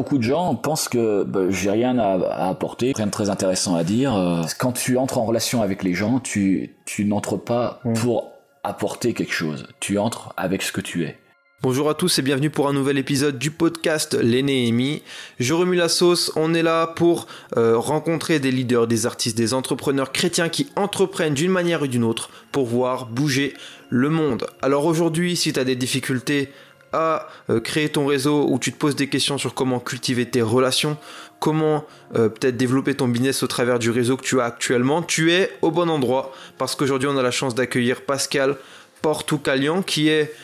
beaucoup 0.00 0.16
de 0.16 0.22
gens 0.22 0.54
pensent 0.54 0.88
que 0.88 1.24
bah, 1.24 1.50
j'ai 1.50 1.70
rien 1.70 1.98
à, 1.98 2.48
apporter, 2.48 2.94
rien 2.96 3.04
de 3.04 3.10
très 3.10 3.28
intéressant 3.28 3.74
à 3.74 3.84
dire. 3.84 4.16
Euh, 4.16 4.40
quand 4.58 4.72
tu 4.72 4.96
entres 4.96 5.18
en 5.18 5.26
relation 5.26 5.60
avec 5.60 5.82
les 5.82 5.92
gens, 5.92 6.20
tu, 6.20 6.74
tu 6.86 7.04
n'entres 7.04 7.36
pas 7.36 7.80
mm. 7.84 7.92
pour 7.92 8.32
apporter 8.64 9.12
quelque 9.12 9.34
chose. 9.34 9.66
Tu 9.78 9.98
entres 9.98 10.32
avec 10.38 10.62
ce 10.62 10.72
que 10.72 10.80
tu 10.80 11.04
es. 11.04 11.18
Bonjour 11.62 11.90
à 11.90 11.94
tous 11.94 12.18
et 12.18 12.22
bienvenue 12.22 12.48
pour 12.48 12.66
un 12.66 12.72
nouvel 12.72 12.96
épisode 12.96 13.38
du 13.38 13.50
podcast 13.50 14.14
Les 14.14 15.02
Je 15.38 15.52
remue 15.52 15.76
la 15.76 15.90
sauce, 15.90 16.32
on 16.34 16.54
est 16.54 16.62
là 16.62 16.86
pour 16.86 17.26
euh, 17.58 17.76
rencontrer 17.76 18.40
des 18.40 18.50
leaders, 18.50 18.86
des 18.86 19.04
artistes, 19.04 19.36
des 19.36 19.52
entrepreneurs 19.52 20.12
chrétiens 20.12 20.48
qui 20.48 20.70
entreprennent 20.76 21.34
d'une 21.34 21.50
manière 21.50 21.82
ou 21.82 21.86
d'une 21.86 22.04
autre 22.04 22.30
pour 22.52 22.64
voir 22.64 23.04
bouger 23.04 23.52
le 23.90 24.08
monde. 24.08 24.46
Alors 24.62 24.86
aujourd'hui, 24.86 25.36
si 25.36 25.52
tu 25.52 25.60
as 25.60 25.64
des 25.64 25.76
difficultés 25.76 26.48
à 26.92 27.28
euh, 27.48 27.60
créer 27.60 27.88
ton 27.88 28.06
réseau 28.06 28.46
où 28.48 28.58
tu 28.58 28.72
te 28.72 28.78
poses 28.78 28.96
des 28.96 29.08
questions 29.08 29.38
sur 29.38 29.54
comment 29.54 29.80
cultiver 29.80 30.26
tes 30.26 30.42
relations, 30.42 30.96
comment 31.38 31.84
euh, 32.16 32.28
peut-être 32.28 32.56
développer 32.56 32.94
ton 32.94 33.08
business 33.08 33.42
au 33.42 33.46
travers 33.46 33.78
du 33.78 33.90
réseau 33.90 34.16
que 34.16 34.22
tu 34.22 34.40
as 34.40 34.44
actuellement, 34.44 35.02
tu 35.02 35.32
es 35.32 35.50
au 35.62 35.70
bon 35.70 35.88
endroit. 35.88 36.32
Parce 36.58 36.74
qu'aujourd'hui 36.74 37.08
on 37.08 37.16
a 37.16 37.22
la 37.22 37.30
chance 37.30 37.54
d'accueillir 37.54 38.02
Pascal 38.02 38.56
Portucalian 39.02 39.82
qui 39.82 40.08
est 40.08 40.34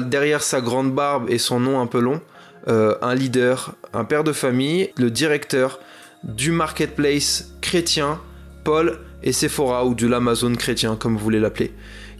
derrière 0.00 0.42
sa 0.42 0.60
grande 0.60 0.92
barbe 0.94 1.30
et 1.30 1.38
son 1.38 1.60
nom 1.60 1.80
un 1.80 1.86
peu 1.86 2.00
long, 2.00 2.20
euh, 2.68 2.96
un 3.02 3.14
leader, 3.14 3.74
un 3.92 4.04
père 4.04 4.24
de 4.24 4.32
famille, 4.32 4.90
le 4.96 5.10
directeur 5.10 5.78
du 6.24 6.50
marketplace 6.50 7.52
chrétien 7.60 8.20
Paul 8.64 8.98
et 9.22 9.32
Sephora 9.32 9.84
ou 9.86 9.94
de 9.94 10.06
l'Amazon 10.08 10.54
chrétien 10.56 10.96
comme 10.96 11.12
vous 11.12 11.22
voulez 11.22 11.38
l'appeler, 11.38 11.72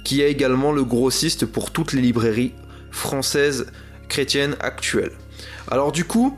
qui 0.04 0.22
est 0.22 0.30
également 0.30 0.70
le 0.70 0.84
grossiste 0.84 1.46
pour 1.46 1.72
toutes 1.72 1.92
les 1.92 2.00
librairies 2.00 2.52
françaises 2.96 3.66
chrétiennes 4.08 4.56
actuelles. 4.60 5.12
Alors 5.68 5.92
du 5.92 6.04
coup, 6.04 6.36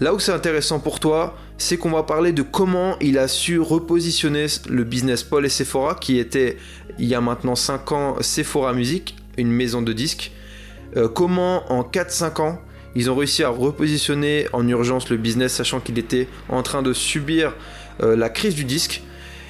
là 0.00 0.14
où 0.14 0.18
c'est 0.18 0.32
intéressant 0.32 0.80
pour 0.80 1.00
toi, 1.00 1.36
c'est 1.58 1.76
qu'on 1.76 1.90
va 1.90 2.02
parler 2.02 2.32
de 2.32 2.42
comment 2.42 2.96
il 3.00 3.18
a 3.18 3.28
su 3.28 3.60
repositionner 3.60 4.46
le 4.68 4.84
business 4.84 5.22
Paul 5.22 5.46
et 5.46 5.48
Sephora, 5.48 5.94
qui 5.94 6.18
était 6.18 6.58
il 6.98 7.06
y 7.06 7.14
a 7.14 7.20
maintenant 7.20 7.54
5 7.54 7.92
ans 7.92 8.16
Sephora 8.20 8.72
Music, 8.72 9.16
une 9.36 9.50
maison 9.50 9.82
de 9.82 9.92
disques, 9.92 10.32
euh, 10.96 11.08
comment 11.08 11.72
en 11.72 11.82
4-5 11.82 12.40
ans 12.42 12.60
ils 12.96 13.10
ont 13.10 13.16
réussi 13.16 13.42
à 13.42 13.48
repositionner 13.48 14.46
en 14.52 14.66
urgence 14.68 15.08
le 15.10 15.16
business 15.16 15.54
sachant 15.54 15.80
qu'il 15.80 15.98
était 15.98 16.28
en 16.48 16.62
train 16.62 16.82
de 16.82 16.92
subir 16.92 17.54
euh, 18.02 18.16
la 18.16 18.28
crise 18.28 18.54
du 18.54 18.64
disque. 18.64 19.02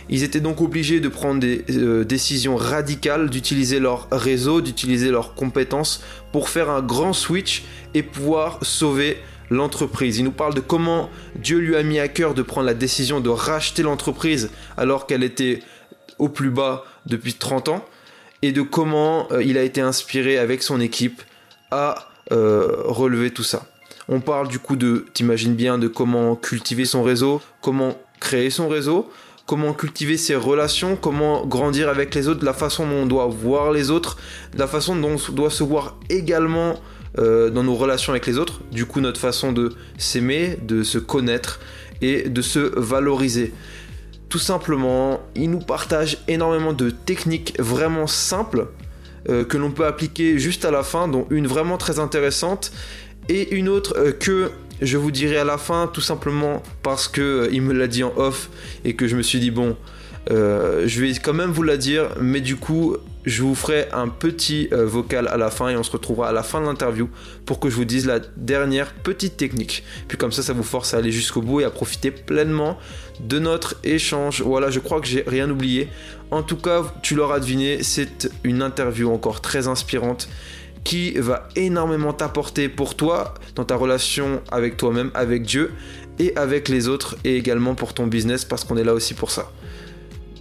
Ils 0.09 0.23
étaient 0.23 0.41
donc 0.41 0.61
obligés 0.61 1.01
de 1.01 1.09
prendre 1.09 1.41
des 1.41 1.65
euh, 1.71 2.05
décisions 2.05 2.57
radicales, 2.57 3.31
d'utiliser 3.31 3.81
leur 3.81 4.09
réseau, 4.11 4.61
d'utiliser 4.61 5.11
leurs 5.11 5.35
compétences 5.35 6.03
pour 6.33 6.49
faire 6.49 6.71
un 6.71 6.83
grand 6.83 7.13
switch 7.13 7.65
et 7.95 8.03
pouvoir 8.03 8.59
sauver 8.63 9.19
l'entreprise. 9.51 10.19
Il 10.19 10.25
nous 10.25 10.33
parle 10.33 10.55
de 10.55 10.61
comment 10.61 11.11
Dieu 11.37 11.59
lui 11.59 11.77
a 11.77 11.83
mis 11.83 11.99
à 11.99 12.09
cœur 12.09 12.35
de 12.35 12.43
prendre 12.43 12.67
la 12.67 12.75
décision 12.75 13.21
de 13.21 13.29
racheter 13.29 13.83
l'entreprise 13.83 14.51
alors 14.77 15.07
qu'elle 15.07 15.23
était 15.23 15.61
au 16.19 16.29
plus 16.29 16.51
bas 16.51 16.85
depuis 17.07 17.35
30 17.35 17.69
ans 17.69 17.85
et 18.43 18.53
de 18.53 18.63
comment 18.63 19.29
il 19.41 19.59
a 19.59 19.63
été 19.63 19.81
inspiré 19.81 20.39
avec 20.39 20.63
son 20.63 20.81
équipe 20.81 21.23
à 21.71 22.09
euh, 22.33 22.83
relever 22.85 23.31
tout 23.31 23.43
ça. 23.43 23.67
On 24.09 24.21
parle 24.21 24.49
du 24.49 24.59
coup 24.59 24.77
de, 24.77 25.07
t'imagines 25.15 25.55
bien, 25.55 25.79
de 25.79 25.89
comment 25.89 26.37
cultiver 26.37 26.85
son 26.85 27.03
réseau, 27.03 27.41
comment 27.61 27.97
créer 28.21 28.51
son 28.51 28.69
réseau, 28.69 29.11
comment 29.47 29.73
cultiver 29.75 30.17
ses 30.17 30.35
relations, 30.35 30.97
comment 30.97 31.47
grandir 31.47 31.89
avec 31.89 32.15
les 32.15 32.29
autres, 32.29 32.45
la 32.45 32.55
façon 32.55 32.87
dont 32.87 33.03
on 33.03 33.07
doit 33.07 33.27
voir 33.27 33.73
les 33.73 33.91
autres, 33.91 34.17
la 34.57 34.67
façon 34.67 34.97
dont 34.97 35.17
on 35.29 35.33
doit 35.33 35.51
se 35.51 35.63
voir 35.63 35.97
également 36.09 36.81
euh, 37.19 37.51
dans 37.51 37.63
nos 37.63 37.75
relations 37.75 38.13
avec 38.13 38.27
les 38.27 38.39
autres, 38.39 38.61
du 38.73 38.87
coup 38.87 39.01
notre 39.01 39.21
façon 39.21 39.53
de 39.53 39.73
s'aimer, 39.99 40.59
de 40.63 40.83
se 40.83 40.99
connaître 40.99 41.61
et 42.01 42.29
de 42.29 42.43
se 42.43 42.59
valoriser. 42.59 43.53
Tout 44.29 44.39
simplement, 44.39 45.21
il 45.37 45.51
nous 45.51 45.61
partage 45.61 46.19
énormément 46.27 46.73
de 46.73 46.91
techniques 46.91 47.55
vraiment 47.61 48.07
simples 48.07 48.67
euh, 49.29 49.45
que 49.45 49.57
l'on 49.57 49.71
peut 49.71 49.87
appliquer 49.87 50.39
juste 50.39 50.65
à 50.65 50.71
la 50.71 50.83
fin, 50.83 51.07
dont 51.07 51.27
une 51.31 51.47
vraiment 51.47 51.79
très 51.79 52.01
intéressante 52.01 52.73
et 53.29 53.55
une 53.55 53.69
autre 53.69 53.95
euh, 53.97 54.13
que 54.13 54.51
je 54.81 54.97
vous 54.97 55.11
dirai 55.11 55.39
à 55.39 55.45
la 55.45 55.59
fin, 55.59 55.87
tout 55.87 56.01
simplement 56.01 56.63
parce 56.83 57.09
que 57.09 57.21
euh, 57.21 57.49
il 57.53 57.63
me 57.63 57.73
l'a 57.73 57.87
dit 57.87 58.05
en 58.05 58.13
off 58.17 58.51
et 58.85 58.95
que 58.95 59.07
je 59.07 59.17
me 59.17 59.23
suis 59.23 59.41
dit 59.41 59.51
bon, 59.51 59.77
je 60.29 61.01
vais 61.01 61.13
quand 61.23 61.35
même 61.35 61.51
vous 61.51 61.63
la 61.63 61.77
dire, 61.77 62.09
mais 62.21 62.41
du 62.41 62.57
coup, 62.57 62.97
je 63.27 63.43
vous 63.43 63.55
ferai 63.55 63.89
un 63.93 64.09
petit 64.09 64.69
vocal 64.73 65.29
à 65.29 65.37
la 65.37 65.51
fin 65.51 65.69
et 65.69 65.77
on 65.77 65.83
se 65.83 65.91
retrouvera 65.91 66.29
à 66.29 66.33
la 66.33 66.43
fin 66.43 66.61
de 66.61 66.67
l'interview 66.67 67.09
pour 67.47 67.61
que 67.61 67.69
je 67.71 67.77
vous 67.77 67.85
dise 67.85 68.07
la 68.07 68.21
dernière 68.37 68.93
petite 68.95 69.37
technique. 69.37 69.85
Puis 70.09 70.19
comme 70.19 70.33
ça, 70.33 70.43
ça 70.43 70.53
vous 70.53 70.63
force 70.63 70.95
à 70.95 70.99
aller 70.99 71.13
jusqu'au 71.13 71.43
bout 71.43 71.61
et 71.61 71.65
à 71.65 71.71
profiter 71.71 72.11
pleinement 72.11 72.79
de 73.21 73.39
notre 73.39 73.77
échange. 73.85 74.43
Voilà, 74.43 74.71
je 74.71 74.81
crois 74.81 75.01
que 75.01 75.07
j'ai 75.07 75.25
rien 75.27 75.51
oublié. 75.51 75.89
En 76.31 76.43
tout 76.43 76.57
cas, 76.57 76.83
tu 77.03 77.15
l'auras 77.15 77.39
deviné, 77.39 77.83
c'est 77.83 78.31
une 78.45 78.63
interview 78.63 79.13
encore 79.13 79.41
très 79.41 79.69
inspirante 79.69 80.29
qui 80.85 81.13
va 81.13 81.49
énormément 81.57 82.13
t'apporter 82.13 82.69
pour 82.69 82.95
toi 82.95 83.35
dans 83.55 83.65
ta 83.65 83.75
relation 83.75 84.43
avec 84.53 84.77
toi-même, 84.77 85.11
avec 85.15 85.43
Dieu 85.43 85.73
et 86.19 86.37
avec 86.37 86.69
les 86.69 86.89
autres 86.89 87.17
et 87.25 87.37
également 87.37 87.75
pour 87.75 87.95
ton 87.95 88.07
business 88.07 88.45
parce 88.45 88.65
qu'on 88.65 88.77
est 88.77 88.85
là 88.85 88.95
aussi 88.95 89.15
pour 89.15 89.31
ça. 89.31 89.51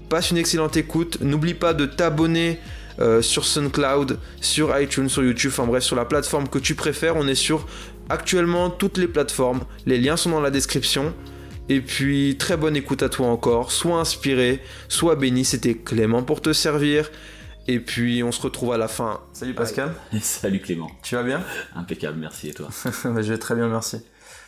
Passe 0.09 0.31
une 0.31 0.37
excellente 0.37 0.77
écoute, 0.77 1.19
n'oublie 1.21 1.53
pas 1.53 1.73
de 1.73 1.85
t'abonner 1.85 2.59
euh, 2.99 3.23
sur 3.23 3.45
SoundCloud, 3.45 4.19
sur 4.39 4.77
iTunes, 4.79 5.09
sur 5.09 5.23
YouTube, 5.23 5.49
enfin 5.51 5.65
bref, 5.65 5.83
sur 5.83 5.95
la 5.95 6.05
plateforme 6.05 6.47
que 6.47 6.59
tu 6.59 6.75
préfères. 6.75 7.15
On 7.15 7.27
est 7.27 7.35
sur 7.35 7.65
actuellement 8.09 8.69
toutes 8.69 8.97
les 8.97 9.07
plateformes. 9.07 9.61
Les 9.87 9.97
liens 9.97 10.17
sont 10.17 10.29
dans 10.29 10.41
la 10.41 10.51
description. 10.51 11.13
Et 11.69 11.79
puis, 11.81 12.35
très 12.37 12.57
bonne 12.57 12.75
écoute 12.75 13.01
à 13.01 13.09
toi 13.09 13.27
encore. 13.27 13.71
Sois 13.71 13.99
inspiré, 13.99 14.61
sois 14.89 15.15
béni. 15.15 15.45
C'était 15.45 15.73
Clément 15.73 16.21
pour 16.21 16.41
te 16.41 16.53
servir. 16.53 17.09
Et 17.67 17.79
puis, 17.79 18.23
on 18.23 18.31
se 18.31 18.41
retrouve 18.41 18.73
à 18.73 18.77
la 18.77 18.87
fin. 18.87 19.21
Salut 19.31 19.53
Pascal. 19.53 19.93
Salut 20.21 20.59
Clément. 20.59 20.89
Tu 21.01 21.15
vas 21.15 21.23
bien? 21.23 21.41
Impeccable, 21.75 22.17
merci. 22.19 22.49
Et 22.49 22.53
toi? 22.53 22.69
Bah, 23.05 23.21
Je 23.21 23.31
vais 23.31 23.37
très 23.37 23.55
bien, 23.55 23.67
merci. 23.67 24.05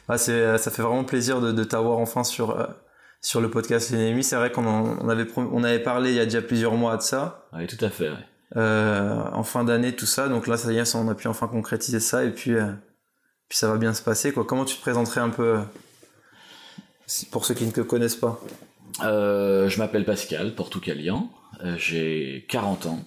Bah, 0.07 0.17
ça 0.17 0.57
fait 0.57 0.81
vraiment 0.81 1.03
plaisir 1.03 1.41
de, 1.41 1.63
t'avoir 1.63 1.99
enfin 1.99 2.23
sur, 2.23 2.59
euh, 2.59 2.67
sur 3.21 3.41
le 3.41 3.49
podcast 3.49 3.91
L'ennemi. 3.91 4.23
C'est 4.23 4.35
vrai 4.35 4.51
qu'on 4.51 5.09
avait, 5.09 5.27
on 5.37 5.63
avait 5.63 5.79
parlé 5.79 6.11
il 6.11 6.15
y 6.15 6.19
a 6.19 6.25
déjà 6.25 6.41
plusieurs 6.41 6.73
mois 6.73 6.97
de 6.97 7.01
ça. 7.01 7.47
Oui, 7.53 7.67
tout 7.67 7.83
à 7.83 7.89
fait. 7.89 8.11
Euh, 8.57 9.23
en 9.31 9.43
fin 9.43 9.63
d'année, 9.63 9.95
tout 9.95 10.05
ça. 10.05 10.27
Donc 10.27 10.47
là, 10.47 10.57
ça 10.57 10.71
y 10.71 10.77
est, 10.77 10.95
on 10.95 11.07
a 11.07 11.15
pu 11.15 11.27
enfin 11.27 11.47
concrétiser 11.47 12.01
ça. 12.01 12.25
Et 12.25 12.31
puis, 12.31 12.53
euh, 12.53 12.71
puis 13.47 13.57
ça 13.57 13.69
va 13.69 13.77
bien 13.77 13.93
se 13.93 14.01
passer. 14.01 14.33
Quoi. 14.33 14.45
Comment 14.45 14.65
tu 14.65 14.75
te 14.75 14.81
présenterais 14.81 15.21
un 15.21 15.29
peu 15.29 15.59
pour 17.31 17.45
ceux 17.45 17.53
qui 17.53 17.65
ne 17.65 17.71
te 17.71 17.81
connaissent 17.81 18.15
pas? 18.15 18.41
Euh, 19.03 19.69
Je 19.69 19.77
m'appelle 19.79 20.05
Pascal 20.05 20.55
Portucalian, 20.55 21.29
euh, 21.44 21.44
j'ai 21.77 22.45
40 22.49 22.85
ans. 22.87 23.05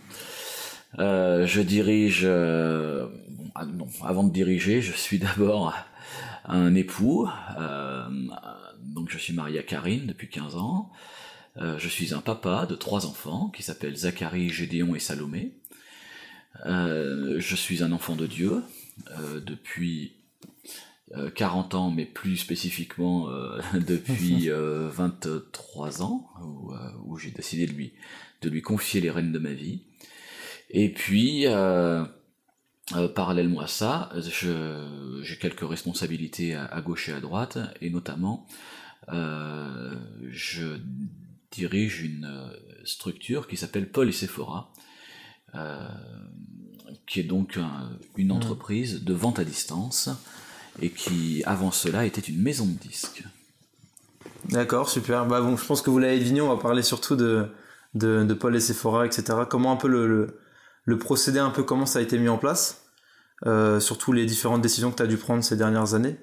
Euh, 0.99 1.47
je 1.47 1.61
dirige... 1.61 2.25
Ah 2.27 3.65
non, 3.65 3.89
avant 4.05 4.25
de 4.25 4.33
diriger, 4.33 4.83
je 4.83 4.93
suis 4.93 5.19
d'abord 5.19 5.75
un 6.45 6.75
époux. 6.75 7.29
donc 8.83 9.11
je 9.11 9.19
suis 9.19 9.33
marié 9.33 9.59
à 9.59 9.63
Karine 9.63 10.07
depuis 10.07 10.29
15 10.29 10.57
ans. 10.57 10.91
je 11.57 11.89
suis 11.89 12.15
un 12.15 12.21
papa 12.21 12.67
de 12.67 12.75
trois 12.75 13.07
enfants 13.07 13.51
qui 13.55 13.63
s'appellent 13.63 13.97
Zachary, 13.97 14.49
Gédéon 14.49 14.95
et 14.95 15.01
Salomé. 15.01 15.55
je 16.65 17.55
suis 17.57 17.83
un 17.83 17.93
enfant 17.93 18.17
de 18.17 18.27
Dieu 18.27 18.63
depuis 19.45 20.19
40 21.35 21.75
euh, 21.75 21.77
ans, 21.79 21.91
mais 21.91 22.05
plus 22.05 22.37
spécifiquement 22.37 23.31
euh, 23.31 23.61
depuis 23.75 24.49
23 24.49 26.03
euh, 26.03 26.05
ans, 26.05 26.29
où, 27.07 27.19
j'ai 27.19 27.31
décidé 27.31 27.67
de 27.67 27.73
lui, 27.73 27.93
de 28.43 28.51
lui 28.51 28.63
confier 28.63 29.01
les 29.01 29.11
rênes 29.11 29.33
de 29.33 29.39
ma 29.39 29.53
vie. 29.53 29.81
Et 30.71 30.93
puis, 30.93 31.47
parallèlement 33.15 33.61
à 33.61 33.67
ça, 33.67 34.13
j'ai 34.17 35.37
quelques 35.39 35.69
responsabilités 35.69 36.55
à, 36.55 36.81
gauche 36.81 37.09
et 37.09 37.13
à 37.13 37.21
droite, 37.21 37.59
et 37.81 37.91
notamment, 37.91 38.47
je 39.09 40.79
dirige 41.51 42.03
une 42.03 42.53
structure 42.85 43.49
qui 43.49 43.57
s'appelle 43.57 43.91
Paul 43.91 44.09
et 44.09 44.13
Sephora, 44.13 44.73
qui 47.07 47.21
est 47.21 47.25
donc 47.25 47.59
une 48.17 48.29
mmh. 48.29 48.33
entreprise 48.33 49.05
de 49.05 49.15
vente 49.15 49.39
à 49.39 49.45
distance 49.45 50.11
et 50.81 50.91
qui, 50.91 51.43
avant 51.45 51.71
cela, 51.71 52.07
était 52.07 52.21
une 52.21 52.41
maison 52.41 52.67
de 52.67 52.79
disques. 52.79 53.25
D'accord, 54.51 54.89
super. 54.89 55.27
Bah 55.27 55.41
bon, 55.41 55.57
je 55.57 55.65
pense 55.65 55.83
que 55.83 55.91
vous 55.91 55.99
l'avez 55.99 56.19
deviné, 56.19 56.41
on 56.41 56.49
va 56.49 56.61
parler 56.61 56.83
surtout 56.83 57.17
de, 57.17 57.49
de, 57.99 58.35
Paul 58.35 58.57
et 58.57 58.61
Sephora, 58.61 59.07
etc. 59.07 59.41
Comment 59.49 59.73
un 59.73 59.77
peu 59.77 59.89
le, 59.89 60.39
le, 60.85 60.99
procédé, 60.99 61.39
un 61.39 61.51
peu 61.51 61.63
comment 61.63 61.87
ça 61.87 61.99
a 61.99 62.03
été 62.03 62.19
mis 62.19 62.29
en 62.29 62.39
place, 62.39 62.85
euh, 63.47 63.81
surtout 63.81 64.13
les 64.13 64.27
différentes 64.27 64.63
décisions 64.63 64.91
que 64.91 64.97
tu 64.97 65.03
as 65.03 65.07
dû 65.07 65.17
prendre 65.17 65.43
ces 65.43 65.57
dernières 65.57 65.95
années, 65.95 66.19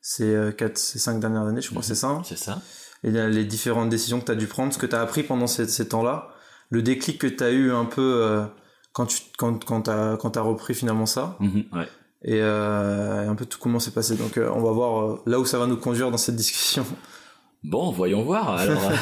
ces, 0.00 0.34
euh, 0.34 0.52
quatre, 0.52 0.78
ces 0.78 0.98
cinq 0.98 1.20
dernières 1.20 1.46
années, 1.46 1.60
je 1.60 1.70
crois 1.70 1.82
c'est 1.82 1.94
ça. 1.94 2.08
Hein? 2.08 2.22
C'est 2.24 2.38
ça. 2.38 2.60
Et 3.04 3.10
les 3.10 3.44
différentes 3.44 3.88
décisions 3.88 4.20
que 4.20 4.24
tu 4.24 4.32
as 4.32 4.36
dû 4.36 4.46
prendre, 4.46 4.72
ce 4.72 4.78
que 4.78 4.86
tu 4.86 4.96
as 4.96 5.00
appris 5.00 5.22
pendant 5.22 5.46
ces, 5.46 5.68
ces 5.68 5.88
temps-là, 5.88 6.28
le 6.70 6.82
déclic 6.82 7.20
que 7.20 7.26
tu 7.26 7.44
as 7.44 7.50
eu 7.50 7.70
un 7.70 7.84
peu 7.84 8.22
euh, 8.22 8.44
quand 8.92 9.06
tu 9.06 9.20
quand, 9.36 9.64
quand 9.64 9.88
as, 9.88 10.40
repris 10.40 10.74
finalement 10.74 11.06
ça. 11.06 11.36
Mhm, 11.40 11.64
ouais 11.72 11.88
et, 12.24 12.40
un 12.40 13.34
peu 13.36 13.44
tout 13.44 13.58
comment 13.60 13.78
c'est 13.78 13.92
passé. 13.92 14.16
Donc 14.16 14.38
on 14.38 14.60
va 14.60 14.72
voir 14.72 15.18
là 15.26 15.38
où 15.38 15.44
ça 15.44 15.58
va 15.58 15.66
nous 15.66 15.76
conduire 15.76 16.10
dans 16.10 16.16
cette 16.16 16.34
discussion. 16.34 16.84
Bon, 17.66 17.90
voyons 17.90 18.22
voir. 18.22 18.50
Alors, 18.58 18.92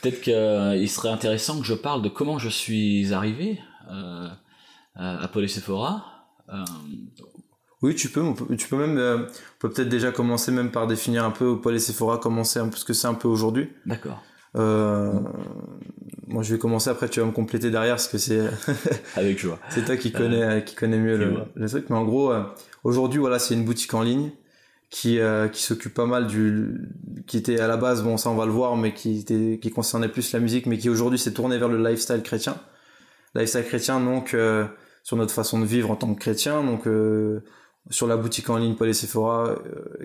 peut-être 0.00 0.20
qu'il 0.20 0.88
serait 0.88 1.08
intéressant 1.08 1.60
que 1.60 1.66
je 1.66 1.74
parle 1.74 2.02
de 2.02 2.08
comment 2.08 2.38
je 2.38 2.48
suis 2.48 3.12
arrivé 3.12 3.58
à 4.94 5.28
Paul 5.32 5.44
et 5.44 5.48
Sephora. 5.48 6.04
Oui, 7.82 7.94
tu 7.94 8.10
peux, 8.10 8.22
tu 8.56 8.68
peux 8.68 8.76
même, 8.76 8.98
on 8.98 9.26
peut 9.58 9.70
peut-être 9.70 9.88
déjà 9.88 10.12
commencer 10.12 10.52
même 10.52 10.70
par 10.70 10.86
définir 10.86 11.24
un 11.24 11.30
peu 11.30 11.60
Paul 11.60 11.74
et 11.74 11.78
Sephora, 11.78 12.18
commencer 12.18 12.58
un 12.60 12.68
peu 12.68 12.76
ce 12.76 12.84
que 12.84 12.92
c'est 12.92 13.08
un 13.08 13.14
peu 13.14 13.26
aujourd'hui. 13.26 13.70
D'accord. 13.86 14.22
Euh, 14.56 15.12
moi, 16.26 16.42
je 16.42 16.52
vais 16.54 16.58
commencer 16.58 16.90
après, 16.90 17.08
tu 17.08 17.20
vas 17.20 17.26
me 17.26 17.32
compléter 17.32 17.70
derrière 17.70 17.94
parce 17.94 18.08
que 18.08 18.18
c'est. 18.18 18.50
Avec 19.16 19.38
joie. 19.38 19.58
c'est 19.70 19.84
toi 19.84 19.96
qui 19.96 20.12
connais, 20.12 20.64
qui 20.64 20.74
connais 20.74 20.98
mieux 20.98 21.16
le, 21.16 21.68
truc. 21.68 21.86
Mais 21.88 21.96
en 21.96 22.04
gros, 22.04 22.32
euh, 22.32 22.44
aujourd'hui, 22.84 23.18
voilà, 23.18 23.38
c'est 23.38 23.54
une 23.54 23.64
boutique 23.64 23.94
en 23.94 24.02
ligne 24.02 24.30
qui 24.90 25.20
euh, 25.20 25.48
qui 25.48 25.62
s'occupe 25.62 25.94
pas 25.94 26.06
mal 26.06 26.26
du, 26.26 26.88
qui 27.26 27.36
était 27.36 27.60
à 27.60 27.68
la 27.68 27.76
base, 27.76 28.02
bon, 28.02 28.16
ça 28.16 28.30
on 28.30 28.34
va 28.34 28.46
le 28.46 28.52
voir, 28.52 28.76
mais 28.76 28.92
qui 28.92 29.20
était, 29.20 29.58
qui 29.62 29.70
concernait 29.70 30.08
plus 30.08 30.32
la 30.32 30.40
musique, 30.40 30.66
mais 30.66 30.78
qui 30.78 30.88
aujourd'hui 30.88 31.18
s'est 31.18 31.32
tourné 31.32 31.58
vers 31.58 31.68
le 31.68 31.78
lifestyle 31.78 32.22
chrétien. 32.22 32.56
Lifestyle 33.34 33.64
chrétien, 33.64 34.00
donc 34.00 34.36
sur 35.04 35.16
notre 35.16 35.32
façon 35.32 35.60
de 35.60 35.64
vivre 35.64 35.90
en 35.90 35.96
tant 35.96 36.12
que 36.12 36.18
chrétien, 36.18 36.64
donc 36.64 36.88
sur 37.90 38.06
la 38.08 38.16
boutique 38.16 38.50
en 38.50 38.56
ligne 38.56 38.74
Paul 38.74 38.88
et 38.88 38.92
Sephora, 38.92 39.54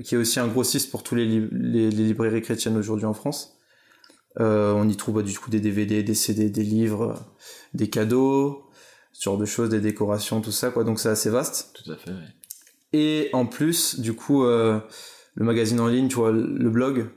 qui 0.03 0.15
est 0.15 0.17
aussi 0.19 0.39
un 0.39 0.47
grossiste 0.47 0.91
pour 0.91 1.01
tous 1.01 1.15
les, 1.15 1.25
les 1.25 1.89
librairies 1.89 2.43
chrétiennes 2.43 2.77
aujourd'hui 2.77 3.07
en 3.07 3.13
France. 3.13 3.55
Euh, 4.39 4.73
on 4.73 4.87
y 4.89 4.95
trouve 4.97 5.15
bah, 5.15 5.21
du 5.21 5.37
coup 5.37 5.49
des 5.49 5.59
DVD, 5.59 6.03
des 6.03 6.13
CD, 6.13 6.49
des 6.49 6.63
livres, 6.63 7.15
des 7.73 7.89
cadeaux, 7.89 8.69
ce 9.13 9.23
genre 9.23 9.37
de 9.37 9.45
choses, 9.45 9.69
des 9.69 9.79
décorations, 9.79 10.41
tout 10.41 10.51
ça, 10.51 10.71
quoi. 10.71 10.83
Donc 10.83 10.99
c'est 10.99 11.09
assez 11.09 11.29
vaste. 11.29 11.71
Tout 11.73 11.91
à 11.91 11.95
fait, 11.95 12.11
oui. 12.11 12.44
Et 12.97 13.29
en 13.33 13.45
plus, 13.45 13.99
du 13.99 14.13
coup, 14.13 14.45
euh, 14.45 14.79
le 15.35 15.45
magazine 15.45 15.79
en 15.79 15.87
ligne, 15.87 16.07
tu 16.07 16.15
vois, 16.15 16.31
le 16.31 16.69
blog, 16.69 17.09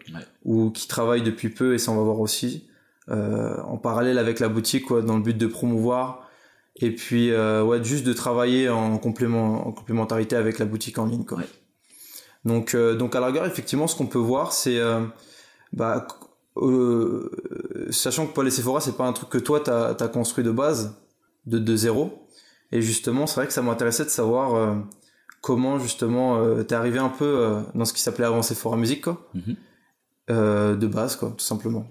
ou 0.44 0.70
qui 0.70 0.88
travaille 0.88 1.22
depuis 1.22 1.50
peu, 1.50 1.74
et 1.74 1.78
ça 1.78 1.92
on 1.92 1.96
va 1.96 2.02
voir 2.02 2.20
aussi, 2.20 2.68
euh, 3.10 3.56
en 3.62 3.76
parallèle 3.76 4.18
avec 4.18 4.40
la 4.40 4.48
boutique, 4.48 4.86
quoi, 4.86 5.02
dans 5.02 5.16
le 5.16 5.22
but 5.22 5.36
de 5.36 5.46
promouvoir, 5.46 6.28
et 6.76 6.94
puis, 6.94 7.32
ouais, 7.32 7.82
juste 7.84 8.06
de 8.06 8.12
travailler 8.12 8.68
en, 8.68 8.98
complément, 8.98 9.66
en 9.66 9.72
complémentarité 9.72 10.36
avec 10.36 10.58
la 10.58 10.64
boutique 10.64 10.98
en 10.98 11.06
ligne, 11.06 11.24
quoi. 11.24 11.38
Donc, 12.44 12.74
donc 12.76 13.14
à 13.16 13.20
la 13.20 13.46
effectivement, 13.46 13.86
ce 13.86 13.96
qu'on 13.96 14.06
peut 14.06 14.18
voir, 14.18 14.52
c'est 14.52 14.80
bah, 15.72 16.06
euh, 16.56 17.30
sachant 17.90 18.26
que 18.26 18.32
Paul 18.32 18.46
et 18.48 18.50
Sephora, 18.50 18.80
c'est 18.80 18.96
pas 18.96 19.06
un 19.06 19.12
truc 19.12 19.28
que 19.28 19.38
toi, 19.38 19.60
tu 19.60 19.70
as, 19.70 20.08
construit 20.08 20.44
de 20.44 20.50
base, 20.50 20.96
de, 21.46 21.58
de 21.58 21.76
zéro. 21.76 22.26
Et 22.72 22.82
justement, 22.82 23.26
c'est 23.26 23.36
vrai 23.36 23.46
que 23.46 23.52
ça 23.52 23.62
m'intéressait 23.62 24.04
de 24.04 24.10
savoir 24.10 24.54
euh, 24.54 24.74
comment, 25.40 25.78
justement, 25.78 26.38
euh, 26.38 26.62
tu 26.62 26.74
es 26.74 26.76
arrivé 26.76 26.98
un 26.98 27.08
peu 27.08 27.58
dans 27.74 27.84
ce 27.84 27.92
qui 27.92 28.00
s'appelait 28.00 28.26
avant 28.26 28.42
Sephora 28.42 28.76
Music, 28.76 29.02
quoi. 29.02 29.28
Mhm. 29.34 29.56
de 30.76 30.86
base, 30.86 31.16
quoi, 31.16 31.34
tout 31.36 31.44
simplement. 31.44 31.86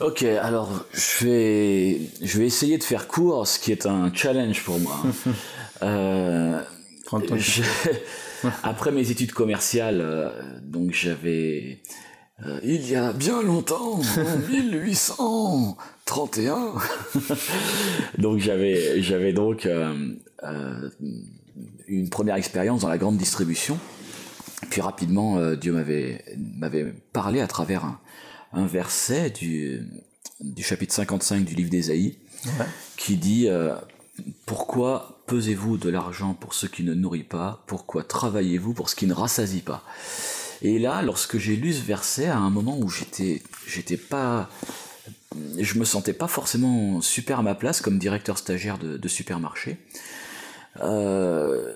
Ok, 0.00 0.22
alors 0.22 0.84
je 0.92 1.24
vais, 1.24 2.00
je 2.20 2.38
vais 2.38 2.46
essayer 2.46 2.78
de 2.78 2.84
faire 2.84 3.08
court, 3.08 3.46
ce 3.46 3.58
qui 3.58 3.72
est 3.72 3.86
un 3.86 4.12
challenge 4.12 4.64
pour 4.64 4.78
moi. 4.78 5.02
après 8.62 8.92
mes 8.92 9.10
études 9.10 9.32
commerciales, 9.32 10.32
donc 10.62 10.92
j'avais 10.92 11.82
euh, 12.46 12.58
il 12.64 12.88
y 12.88 12.96
a 12.96 13.12
bien 13.12 13.42
longtemps, 13.42 14.00
en 14.00 14.38
1831. 14.50 16.72
donc 18.18 18.40
j'avais 18.40 19.00
j'avais 19.02 19.32
donc 19.32 19.66
euh, 19.66 19.94
euh, 20.42 20.90
une 21.86 22.08
première 22.10 22.36
expérience 22.36 22.82
dans 22.82 22.88
la 22.88 22.98
grande 22.98 23.16
distribution. 23.16 23.78
Puis 24.70 24.80
rapidement, 24.80 25.54
Dieu 25.54 25.72
m'avait 25.72 26.24
m'avait 26.56 26.94
parlé 27.12 27.40
à 27.40 27.46
travers 27.46 27.84
un, 28.52 28.66
verset 28.66 29.30
du 29.30 29.82
du 30.40 30.62
chapitre 30.62 30.94
55 30.94 31.44
du 31.44 31.54
livre 31.54 31.70
d'Ésaïe, 31.70 32.16
qui 32.96 33.16
dit 33.16 33.48
pourquoi 34.46 35.22
pesez-vous 35.26 35.78
de 35.78 35.88
l'argent 35.88 36.34
pour 36.34 36.54
ce 36.54 36.66
qui 36.66 36.84
ne 36.84 36.94
nourrit 36.94 37.22
pas? 37.22 37.62
Pourquoi 37.66 38.04
travaillez-vous 38.04 38.74
pour 38.74 38.90
ce 38.90 38.96
qui 38.96 39.06
ne 39.06 39.14
rassasie 39.14 39.62
pas? 39.62 39.82
Et 40.62 40.78
là, 40.78 41.02
lorsque 41.02 41.38
j'ai 41.38 41.56
lu 41.56 41.72
ce 41.72 41.82
verset, 41.82 42.26
à 42.26 42.38
un 42.38 42.50
moment 42.50 42.78
où 42.78 42.88
j'étais, 42.88 43.42
j'étais 43.66 43.96
pas, 43.96 44.48
je 45.58 45.78
me 45.78 45.84
sentais 45.84 46.12
pas 46.12 46.28
forcément 46.28 47.00
super 47.00 47.40
à 47.40 47.42
ma 47.42 47.54
place 47.54 47.80
comme 47.80 47.98
directeur 47.98 48.38
stagiaire 48.38 48.78
de, 48.78 49.08
supermarché. 49.08 49.78
Euh, 50.80 51.74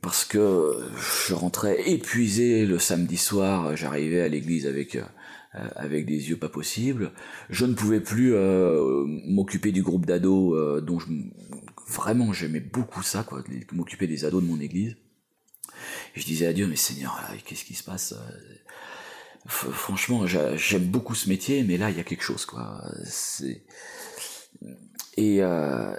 parce 0.00 0.24
que 0.24 0.78
je 1.26 1.34
rentrais 1.34 1.90
épuisé 1.90 2.64
le 2.64 2.78
samedi 2.78 3.18
soir, 3.18 3.76
j'arrivais 3.76 4.22
à 4.22 4.28
l'église 4.28 4.66
avec 4.66 4.96
euh, 4.96 5.02
avec 5.76 6.06
des 6.06 6.30
yeux 6.30 6.38
pas 6.38 6.48
possibles. 6.48 7.12
Je 7.50 7.66
ne 7.66 7.74
pouvais 7.74 8.00
plus 8.00 8.34
euh, 8.34 9.04
m'occuper 9.26 9.70
du 9.70 9.82
groupe 9.82 10.06
d'ados 10.06 10.82
dont 10.82 10.98
je, 10.98 11.08
vraiment 11.88 12.32
j'aimais 12.32 12.60
beaucoup 12.60 13.02
ça, 13.02 13.22
quoi, 13.22 13.44
m'occuper 13.72 14.06
des 14.06 14.24
ados 14.24 14.42
de 14.42 14.48
mon 14.48 14.60
église 14.60 14.96
je 16.14 16.24
disais 16.24 16.46
à 16.46 16.52
Dieu, 16.52 16.66
mais 16.66 16.76
Seigneur, 16.76 17.20
qu'est-ce 17.44 17.64
qui 17.64 17.74
se 17.74 17.84
passe 17.84 18.12
euh, 18.12 19.46
Franchement, 19.46 20.26
j'aime 20.26 20.84
beaucoup 20.84 21.14
ce 21.14 21.28
métier, 21.28 21.64
mais 21.64 21.76
là, 21.76 21.90
il 21.90 21.96
y 21.96 22.00
a 22.00 22.04
quelque 22.04 22.22
chose, 22.22 22.46
quoi. 22.46 22.80
Et, 25.16 25.42
euh, 25.42 25.96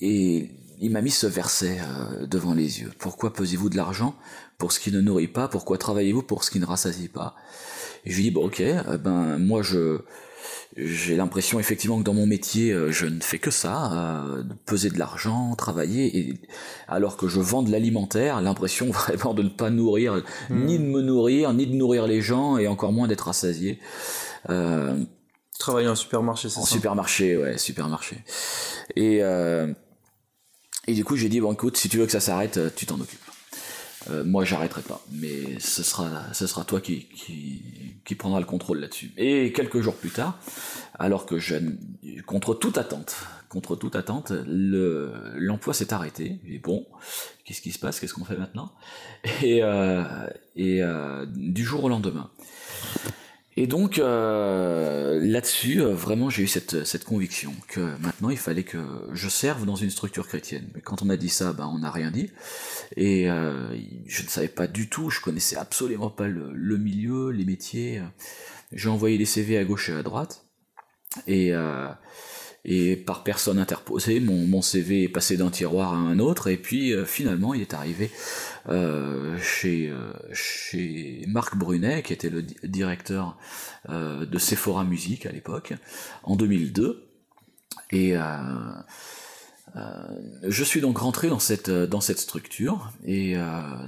et 0.00 0.50
il 0.80 0.90
m'a 0.90 1.02
mis 1.02 1.10
ce 1.10 1.26
verset 1.26 1.78
euh, 1.80 2.26
devant 2.26 2.54
les 2.54 2.80
yeux. 2.80 2.92
Pourquoi 2.98 3.32
pesez-vous 3.32 3.68
de 3.68 3.76
l'argent 3.76 4.14
pour 4.58 4.72
ce 4.72 4.80
qui 4.80 4.92
ne 4.92 5.00
nourrit 5.00 5.28
pas? 5.28 5.48
Pourquoi 5.48 5.78
travaillez-vous 5.78 6.22
pour 6.22 6.44
ce 6.44 6.50
qui 6.50 6.60
ne 6.60 6.66
rassasie 6.66 7.08
pas? 7.08 7.34
Et 8.04 8.10
je 8.10 8.16
lui 8.16 8.24
dis, 8.24 8.30
bon, 8.30 8.46
ok, 8.46 8.62
ben 9.02 9.38
moi 9.38 9.62
je 9.62 10.00
j'ai 10.76 11.16
l'impression 11.16 11.58
effectivement 11.58 11.98
que 11.98 12.04
dans 12.04 12.14
mon 12.14 12.26
métier, 12.26 12.72
euh, 12.72 12.92
je 12.92 13.06
ne 13.06 13.20
fais 13.20 13.38
que 13.38 13.50
ça, 13.50 14.26
euh, 14.26 14.44
peser 14.66 14.90
de 14.90 14.98
l'argent, 14.98 15.54
travailler, 15.56 16.18
et 16.18 16.34
alors 16.86 17.16
que 17.16 17.28
je 17.28 17.40
vends 17.40 17.62
de 17.62 17.70
l'alimentaire, 17.70 18.40
l'impression 18.42 18.90
vraiment 18.90 19.32
de 19.32 19.42
ne 19.42 19.48
pas 19.48 19.70
nourrir, 19.70 20.22
hmm. 20.50 20.66
ni 20.66 20.78
de 20.78 20.84
me 20.84 21.00
nourrir, 21.00 21.52
ni 21.54 21.66
de 21.66 21.74
nourrir 21.74 22.06
les 22.06 22.20
gens, 22.20 22.58
et 22.58 22.68
encore 22.68 22.92
moins 22.92 23.08
d'être 23.08 23.26
rassasié. 23.26 23.78
Euh, 24.50 25.02
Travailler 25.58 25.88
en 25.88 25.94
supermarché, 25.94 26.50
c'est 26.50 26.56
ça? 26.56 26.60
En 26.60 26.66
supermarché, 26.66 27.36
ouais, 27.38 27.56
supermarché. 27.56 28.22
Et, 28.94 29.22
euh, 29.22 29.72
et 30.86 30.94
du 30.94 31.04
coup, 31.04 31.16
j'ai 31.16 31.28
dit, 31.28 31.40
bon 31.40 31.52
écoute, 31.52 31.76
si 31.76 31.88
tu 31.88 31.98
veux 31.98 32.06
que 32.06 32.12
ça 32.12 32.20
s'arrête, 32.20 32.74
tu 32.74 32.86
t'en 32.86 33.00
occupes. 33.00 33.20
Euh, 34.10 34.24
moi, 34.24 34.44
j'arrêterai 34.44 34.82
pas, 34.82 35.04
mais 35.10 35.58
ce 35.58 35.82
sera, 35.82 36.32
ce 36.32 36.46
sera 36.46 36.64
toi 36.64 36.80
qui, 36.80 37.06
qui, 37.08 37.62
qui 38.04 38.14
le 38.14 38.44
contrôle 38.44 38.78
là-dessus. 38.78 39.10
Et 39.16 39.52
quelques 39.52 39.80
jours 39.80 39.96
plus 39.96 40.10
tard, 40.10 40.38
alors 40.94 41.26
que 41.26 41.38
je, 41.38 41.56
contre 42.24 42.54
toute 42.54 42.78
attente, 42.78 43.16
contre 43.48 43.74
toute 43.74 43.96
attente, 43.96 44.32
le, 44.46 45.12
l'emploi 45.36 45.74
s'est 45.74 45.92
arrêté. 45.92 46.40
Et 46.46 46.58
bon, 46.58 46.86
qu'est-ce 47.44 47.60
qui 47.60 47.72
se 47.72 47.78
passe? 47.78 47.98
Qu'est-ce 47.98 48.14
qu'on 48.14 48.24
fait 48.24 48.36
maintenant? 48.36 48.72
Et, 49.42 49.62
euh, 49.62 50.04
et 50.54 50.82
euh, 50.82 51.26
du 51.26 51.64
jour 51.64 51.84
au 51.84 51.88
lendemain. 51.88 52.30
Et 53.58 53.66
donc 53.66 53.98
euh, 53.98 55.18
là-dessus, 55.22 55.80
euh, 55.80 55.94
vraiment, 55.94 56.28
j'ai 56.28 56.42
eu 56.42 56.46
cette, 56.46 56.84
cette 56.84 57.04
conviction 57.04 57.54
que 57.68 57.80
maintenant, 58.00 58.28
il 58.28 58.36
fallait 58.36 58.64
que 58.64 58.78
je 59.12 59.28
serve 59.28 59.64
dans 59.64 59.76
une 59.76 59.88
structure 59.88 60.28
chrétienne. 60.28 60.68
Mais 60.74 60.82
quand 60.82 61.00
on 61.02 61.08
a 61.08 61.16
dit 61.16 61.30
ça, 61.30 61.54
ben, 61.54 61.66
on 61.66 61.78
n'a 61.78 61.90
rien 61.90 62.10
dit. 62.10 62.30
Et 62.96 63.30
euh, 63.30 63.74
je 64.06 64.22
ne 64.22 64.28
savais 64.28 64.48
pas 64.48 64.66
du 64.66 64.90
tout, 64.90 65.08
je 65.08 65.20
connaissais 65.20 65.56
absolument 65.56 66.10
pas 66.10 66.28
le, 66.28 66.52
le 66.52 66.76
milieu, 66.76 67.30
les 67.30 67.46
métiers. 67.46 68.02
J'ai 68.72 68.90
envoyé 68.90 69.16
des 69.16 69.24
CV 69.24 69.56
à 69.56 69.64
gauche 69.64 69.88
et 69.88 69.94
à 69.94 70.02
droite. 70.02 70.44
Et, 71.26 71.52
et 72.68 72.96
par 72.96 73.22
personne 73.22 73.60
interposée, 73.60 74.18
mon, 74.18 74.60
CV 74.60 75.04
est 75.04 75.08
passé 75.08 75.36
d'un 75.36 75.50
tiroir 75.50 75.94
à 75.94 75.96
un 75.96 76.18
autre, 76.18 76.48
et 76.48 76.56
puis 76.56 76.92
euh, 76.92 77.04
finalement 77.04 77.54
il 77.54 77.60
est 77.60 77.74
arrivé 77.74 78.10
euh, 78.68 79.38
chez, 79.38 79.88
euh, 79.88 80.12
chez 80.32 81.22
Marc 81.28 81.56
Brunet, 81.56 82.02
qui 82.02 82.12
était 82.12 82.28
le 82.28 82.42
directeur 82.42 83.38
de 83.88 84.38
Sephora 84.38 84.82
Music 84.82 85.26
à 85.26 85.32
l'époque, 85.32 85.74
en 86.24 86.34
2002. 86.34 87.06
Et 87.92 88.14
je 90.42 90.64
suis 90.64 90.80
donc 90.80 90.98
rentré 90.98 91.28
dans 91.28 91.38
cette, 91.38 91.70
dans 91.70 92.00
cette 92.00 92.18
structure, 92.18 92.90
et 93.04 93.36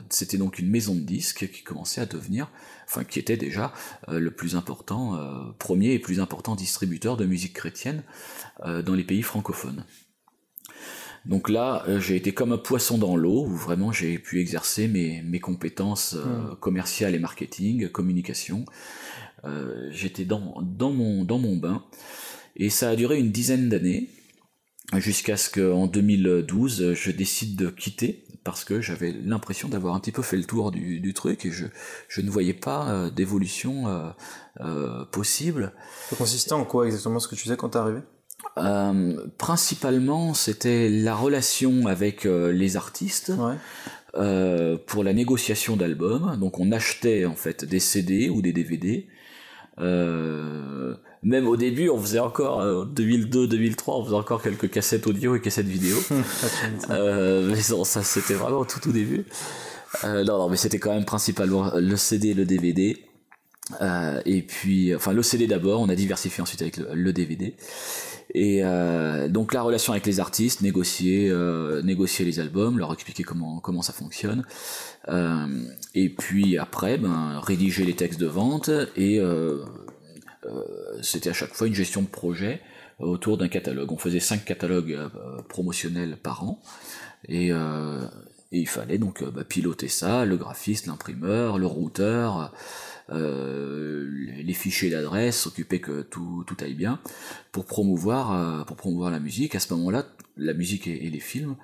c'était 0.09 0.39
donc 0.39 0.61
une 0.61 0.71
maison 0.71 0.95
de 0.95 1.01
disques 1.01 1.51
qui 1.51 1.65
commençait 1.65 2.01
à 2.01 2.07
devenir 2.07 2.49
enfin 2.89 3.05
qui 3.05 3.19
était 3.19 3.37
déjà 3.37 3.73
le 4.09 4.31
plus 4.31 4.57
important, 4.57 5.19
premier 5.59 5.93
et 5.93 5.99
plus 5.99 6.21
important 6.21 6.57
distributeur 6.57 7.17
de 7.17 7.27
musique 7.27 7.53
chrétienne 7.53 8.03
euh, 8.65 8.83
dans 8.83 8.95
les 8.95 9.05
pays 9.05 9.23
francophones. 9.23 9.85
Donc 11.27 11.49
là, 11.49 11.85
euh, 11.87 12.01
j'ai 12.01 12.17
été 12.17 12.33
comme 12.33 12.53
un 12.53 12.59
poisson 12.59 12.99
dans 12.99 13.17
l'eau, 13.17 13.45
où 13.45 13.55
vraiment 13.55 13.93
j'ai 13.93 14.19
pu 14.19 14.41
exercer 14.41 14.89
mes, 14.89 15.23
mes 15.23 15.39
compétences 15.41 16.15
euh, 16.15 16.25
hmm. 16.25 16.57
commerciales 16.57 17.15
et 17.15 17.19
marketing, 17.19 17.89
communication. 17.89 18.65
J'étais 19.91 20.25
dans, 20.25 20.61
dans, 20.63 20.91
mon, 20.91 21.25
dans 21.25 21.39
mon 21.39 21.57
bain, 21.57 21.85
et 22.57 22.71
ça 22.71 22.91
a 22.91 22.97
duré 22.97 23.21
une 23.21 23.31
dizaine 23.31 23.69
d'années, 23.69 24.11
jusqu'à 24.97 25.37
ce 25.37 25.49
qu'en 25.49 25.87
2012, 25.87 26.95
je 26.95 27.11
décide 27.13 27.55
de 27.55 27.71
quitter 27.71 28.25
parce 28.45 28.65
que 28.65 28.81
j'avais 28.81 29.13
l'impression 29.25 29.69
d'avoir 29.69 29.95
un 29.95 30.01
petit 30.01 30.13
peu 30.13 30.23
fait 30.23 30.37
le 30.37 30.45
tour 30.45 30.71
du, 30.71 31.13
truc 31.15 31.45
et 31.45 31.51
je, 31.51 31.67
je 32.09 32.21
ne 32.21 32.31
voyais 32.31 32.55
pas 32.55 33.11
d'évolution 33.11 34.15
possible. 35.13 35.73
Ça 36.11 36.17
consistait 36.17 36.53
en 36.53 36.65
quoi 36.65 36.87
exactement 36.87 37.19
ce 37.19 37.29
que 37.29 37.35
tu 37.35 37.43
faisais 37.43 37.57
quand 37.57 37.71
t'es 37.71 37.79
arrivé? 37.79 38.01
Principalement, 39.39 40.35
c'était 40.35 40.89
la 40.89 41.15
relation 41.15 41.87
avec 41.87 42.25
les 42.25 42.77
artistes, 42.77 43.33
euh, 44.15 44.79
pour 44.87 45.05
la 45.05 45.13
négociation 45.13 45.77
d'albums. 45.77 46.39
Donc 46.41 46.59
on 46.59 46.73
achetait 46.73 47.27
en 47.27 47.35
fait 47.35 47.67
des 47.67 47.79
CD 47.79 48.31
ou 48.31 48.41
des 48.41 48.55
DVD. 48.55 49.07
Euh, 49.81 50.95
même 51.23 51.47
au 51.49 51.57
début, 51.57 51.89
on 51.89 51.99
faisait 51.99 52.19
encore, 52.19 52.59
en 52.59 52.85
2002-2003, 52.87 53.83
on 53.87 54.05
faisait 54.05 54.17
encore 54.17 54.43
quelques 54.43 54.71
cassettes 54.71 55.07
audio 55.07 55.35
et 55.35 55.41
cassettes 55.41 55.67
vidéo. 55.67 55.97
euh, 56.91 57.51
mais 57.51 57.61
ça 57.61 58.03
c'était 58.03 58.35
vraiment 58.35 58.65
tout 58.65 58.89
au 58.89 58.93
début. 58.93 59.27
Euh, 60.05 60.25
non, 60.25 60.39
non, 60.39 60.49
mais 60.49 60.57
c'était 60.57 60.79
quand 60.79 60.95
même 60.95 61.05
principalement 61.05 61.73
le 61.75 61.97
CD 61.97 62.29
et 62.29 62.35
le 62.35 62.45
DVD. 62.45 63.05
Euh, 63.83 64.21
et 64.25 64.43
puis, 64.43 64.95
enfin, 64.95 65.13
le 65.13 65.23
CD 65.23 65.47
d'abord, 65.47 65.81
on 65.81 65.89
a 65.89 65.95
diversifié 65.95 66.43
ensuite 66.43 66.63
avec 66.63 66.77
le, 66.77 66.89
le 66.93 67.13
DVD. 67.13 67.55
Et 68.35 68.61
euh, 68.63 69.29
donc 69.29 69.55
la 69.55 69.63
relation 69.63 69.95
avec 69.95 70.05
les 70.05 70.21
artistes, 70.21 70.61
négocier, 70.61 71.31
euh, 71.31 71.81
négocier 71.83 72.27
les 72.27 72.41
albums, 72.41 72.79
leur 72.79 72.93
expliquer 72.93 73.23
comment 73.23 73.59
comment 73.61 73.81
ça 73.81 73.95
fonctionne, 73.95 74.45
euh, 75.09 75.47
et 75.95 76.11
puis 76.11 76.59
après, 76.59 76.99
ben 76.99 77.41
rédiger 77.41 77.85
les 77.85 77.97
textes 77.97 78.21
de 78.21 78.27
vente 78.27 78.69
et 78.97 79.19
euh, 79.19 79.65
euh, 80.45 80.63
c'était 81.03 81.31
à 81.31 81.33
chaque 81.33 81.55
fois 81.55 81.69
une 81.69 81.75
gestion 81.75 82.03
de 82.03 82.07
projet 82.07 82.61
autour 82.99 83.39
d'un 83.39 83.49
catalogue. 83.49 83.93
On 83.93 83.97
faisait 83.97 84.21
cinq 84.21 84.45
catalogues 84.45 84.93
euh, 84.93 85.09
promotionnels 85.49 86.19
par 86.23 86.45
an 86.45 86.61
et, 87.27 87.49
et 87.49 87.53
il 88.53 88.69
fallait 88.69 88.99
donc 88.99 89.25
bah, 89.25 89.45
piloter 89.45 89.89
ça, 89.89 90.25
le 90.25 90.37
graphiste, 90.37 90.87
l'imprimeur, 90.87 91.59
le 91.59 91.67
routeur 91.67 92.53
les 94.49 94.55
fichiers 94.55 94.91
d'adresse, 94.91 95.39
s'occuper 95.39 95.79
que 95.79 96.03
tout, 96.03 96.43
tout 96.47 96.57
aille 96.61 96.75
bien, 96.75 96.99
pour 97.53 97.67
promouvoir, 97.67 98.33
euh, 98.33 98.65
pour 98.65 98.77
promouvoir 98.77 99.11
la 99.11 99.21
musique. 99.21 99.55
À 99.55 99.61
ce 99.61 99.73
moment-là, 99.75 100.07
la 100.37 100.55
musique 100.55 100.87
et, 100.87 101.11
les 101.11 101.21
films. 101.21 101.57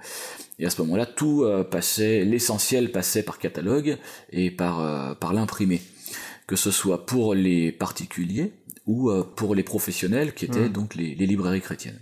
Et 0.59 0.67
à 0.67 0.71
ce 0.71 0.81
moment-là, 0.83 1.07
tout 1.07 1.43
euh, 1.43 1.65
passait, 1.65 2.25
l'essentiel 2.25 2.93
passait 2.93 3.23
par 3.23 3.39
catalogue 3.39 3.97
et 4.31 4.51
par, 4.51 5.19
par 5.19 5.33
l'imprimé. 5.33 5.81
Que 6.47 6.57
ce 6.57 6.71
soit 6.71 7.07
pour 7.07 7.35
les 7.35 7.73
particuliers 7.73 8.53
ou 8.87 9.11
pour 9.35 9.55
les 9.55 9.63
professionnels 9.63 10.35
qui 10.35 10.45
étaient 10.45 10.69
mmh. 10.69 10.73
donc 10.73 10.95
les, 10.95 11.15
les, 11.15 11.25
librairies 11.27 11.63
chrétiennes. 11.63 11.99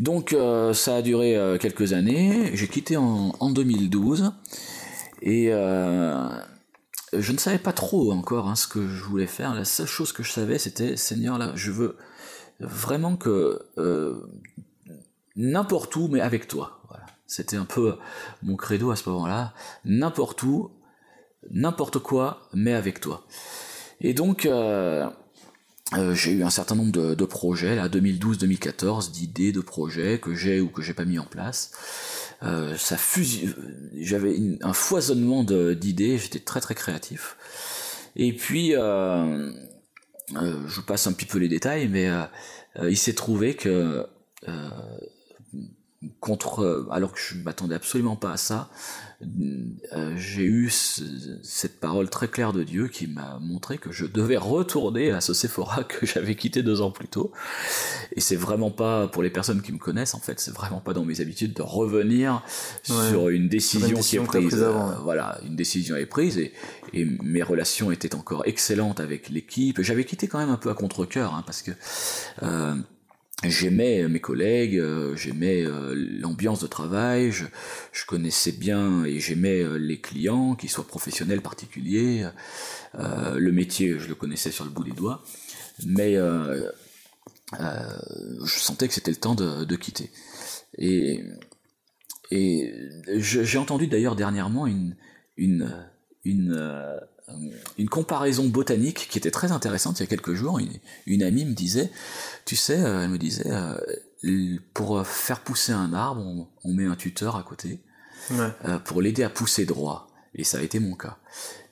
Donc 0.00 0.34
ça 0.72 0.96
a 0.96 1.02
duré 1.02 1.56
quelques 1.60 1.92
années. 1.92 2.50
J'ai 2.54 2.66
quitté 2.66 2.96
en, 2.96 3.32
en 3.38 3.50
2012 3.50 4.32
et 5.22 5.52
je 7.12 7.32
ne 7.32 7.38
savais 7.38 7.58
pas 7.58 7.72
trop 7.72 8.12
encore 8.12 8.48
hein, 8.48 8.56
ce 8.56 8.68
que 8.68 8.86
je 8.86 9.02
voulais 9.04 9.26
faire. 9.26 9.54
La 9.54 9.64
seule 9.64 9.86
chose 9.86 10.12
que 10.12 10.22
je 10.22 10.32
savais, 10.32 10.58
c'était 10.58 10.96
Seigneur, 10.96 11.38
là, 11.38 11.52
je 11.54 11.70
veux 11.70 11.96
vraiment 12.60 13.16
que 13.16 13.60
euh, 13.78 14.20
n'importe 15.36 15.94
où, 15.96 16.08
mais 16.08 16.20
avec 16.20 16.48
toi. 16.48 16.76
C'était 17.26 17.56
un 17.56 17.64
peu 17.64 17.96
mon 18.42 18.56
credo 18.56 18.90
à 18.90 18.96
ce 18.96 19.08
moment-là. 19.08 19.54
N'importe 19.84 20.42
où, 20.42 20.72
n'importe 21.52 22.00
quoi, 22.00 22.48
mais 22.52 22.72
avec 22.72 23.00
toi. 23.00 23.24
Et 24.00 24.14
donc, 24.14 24.46
euh, 24.46 25.08
euh, 25.96 26.12
j'ai 26.12 26.32
eu 26.32 26.42
un 26.42 26.50
certain 26.50 26.74
nombre 26.74 26.90
de, 26.90 27.14
de 27.14 27.24
projets, 27.24 27.76
là, 27.76 27.88
2012-2014, 27.88 29.12
d'idées, 29.12 29.52
de 29.52 29.60
projets 29.60 30.18
que 30.18 30.34
j'ai 30.34 30.60
ou 30.60 30.68
que 30.68 30.82
j'ai 30.82 30.92
pas 30.92 31.04
mis 31.04 31.20
en 31.20 31.24
place. 31.24 31.70
Euh, 32.42 32.76
ça 32.76 32.96
j'avais 33.98 34.36
un 34.62 34.72
foisonnement 34.72 35.44
d'idées, 35.44 36.18
j'étais 36.18 36.38
très 36.38 36.60
très 36.60 36.74
créatif. 36.74 37.36
Et 38.16 38.32
puis, 38.32 38.74
euh, 38.74 39.52
euh, 40.36 40.66
je 40.66 40.80
passe 40.80 41.06
un 41.06 41.12
petit 41.12 41.26
peu 41.26 41.38
les 41.38 41.48
détails, 41.48 41.88
mais 41.88 42.08
il 42.82 42.96
s'est 42.96 43.14
trouvé 43.14 43.54
que 43.54 44.06
contre, 46.18 46.88
alors 46.90 47.12
que 47.12 47.20
je 47.20 47.36
m'attendais 47.36 47.74
absolument 47.74 48.16
pas 48.16 48.32
à 48.32 48.36
ça, 48.36 48.70
euh, 49.22 50.14
j'ai 50.16 50.44
eu 50.44 50.70
cette 50.70 51.78
parole 51.78 52.08
très 52.08 52.28
claire 52.28 52.54
de 52.54 52.62
Dieu 52.62 52.88
qui 52.88 53.06
m'a 53.06 53.38
montré 53.40 53.76
que 53.76 53.92
je 53.92 54.06
devais 54.06 54.38
retourner 54.38 55.10
à 55.10 55.20
ce 55.20 55.34
Sephora 55.34 55.84
que 55.88 56.06
j'avais 56.06 56.34
quitté 56.34 56.62
deux 56.62 56.80
ans 56.80 56.90
plus 56.90 57.08
tôt. 57.08 57.32
Et 58.16 58.20
c'est 58.20 58.36
vraiment 58.36 58.70
pas, 58.70 59.08
pour 59.08 59.22
les 59.22 59.30
personnes 59.30 59.60
qui 59.60 59.72
me 59.72 59.78
connaissent, 59.78 60.14
en 60.14 60.20
fait, 60.20 60.40
c'est 60.40 60.54
vraiment 60.54 60.80
pas 60.80 60.94
dans 60.94 61.04
mes 61.04 61.20
habitudes 61.20 61.52
de 61.52 61.62
revenir 61.62 62.42
sur 62.82 63.28
une 63.28 63.48
décision, 63.48 64.00
qui 64.00 64.16
est 64.16 64.20
prise. 64.20 64.62
Euh, 64.62 64.94
voilà, 65.02 65.38
une 65.44 65.56
décision 65.56 65.96
est 65.96 66.06
prise 66.06 66.38
et, 66.38 66.52
et, 66.94 67.04
mes 67.22 67.42
relations 67.42 67.90
étaient 67.90 68.14
encore 68.14 68.42
excellentes 68.46 69.00
avec 69.00 69.28
l'équipe. 69.28 69.82
J'avais 69.82 70.04
quitté 70.04 70.28
quand 70.28 70.38
même 70.38 70.50
un 70.50 70.56
peu 70.56 70.70
à 70.70 70.74
contre-cœur, 70.74 71.34
hein, 71.34 71.42
parce 71.44 71.62
que 71.62 71.72
euh, 72.42 72.74
j'aimais 73.44 74.06
mes 74.08 74.20
collègues, 74.20 74.78
euh, 74.78 75.16
j'aimais 75.16 75.64
euh, 75.64 75.94
l'ambiance 75.94 76.60
de 76.60 76.66
travail, 76.66 77.32
je, 77.32 77.46
je, 77.92 78.04
connaissais 78.04 78.52
bien 78.52 79.04
et 79.04 79.18
j'aimais 79.18 79.60
euh, 79.62 79.76
les 79.76 80.00
clients, 80.00 80.54
qu'ils 80.54 80.68
soient 80.68 80.86
professionnels, 80.86 81.40
particuliers. 81.40 82.28
le 82.94 83.50
métier, 83.50 83.98
je 83.98 84.08
le 84.08 84.14
connaissais 84.14 84.50
sur 84.50 84.64
le 84.64 84.70
bout 84.70 84.84
des 84.84 84.92
doigts, 84.92 85.22
mais 85.86 86.16
je 86.16 86.68
sentais 88.44 88.88
que 88.88 88.94
c'était 88.94 89.10
le 89.10 89.16
temps 89.16 89.34
de, 89.34 89.64
de 89.64 89.76
quitter. 89.76 90.10
Et, 90.76 91.24
et 92.30 92.74
j'ai 93.16 93.58
entendu 93.58 93.86
d'ailleurs 93.86 94.16
dernièrement 94.16 94.66
une, 94.66 94.96
une, 95.36 95.88
une 96.24 97.00
une 97.78 97.88
comparaison 97.88 98.48
botanique 98.48 99.08
qui 99.10 99.18
était 99.18 99.30
très 99.30 99.52
intéressante 99.52 99.98
il 100.00 100.02
y 100.02 100.04
a 100.04 100.08
quelques 100.08 100.34
jours. 100.34 100.60
Une, 101.06 101.22
amie 101.22 101.44
me 101.44 101.54
disait, 101.54 101.90
tu 102.44 102.56
sais, 102.56 102.78
euh, 102.78 103.04
elle 103.04 103.10
me 103.10 103.18
disait, 103.18 103.50
euh, 103.50 104.58
pour 104.74 105.06
faire 105.06 105.40
pousser 105.40 105.72
un 105.72 105.92
arbre, 105.92 106.48
on, 106.64 106.72
met 106.72 106.86
un 106.86 106.96
tuteur 106.96 107.36
à 107.36 107.42
côté 107.42 107.80
euh, 108.32 108.78
pour 108.84 109.02
l'aider 109.02 109.22
à 109.22 109.30
pousser 109.30 109.64
droit. 109.64 110.08
Et 110.34 110.44
ça 110.44 110.58
a 110.58 110.62
été 110.62 110.78
mon 110.78 110.94
cas. 110.94 111.18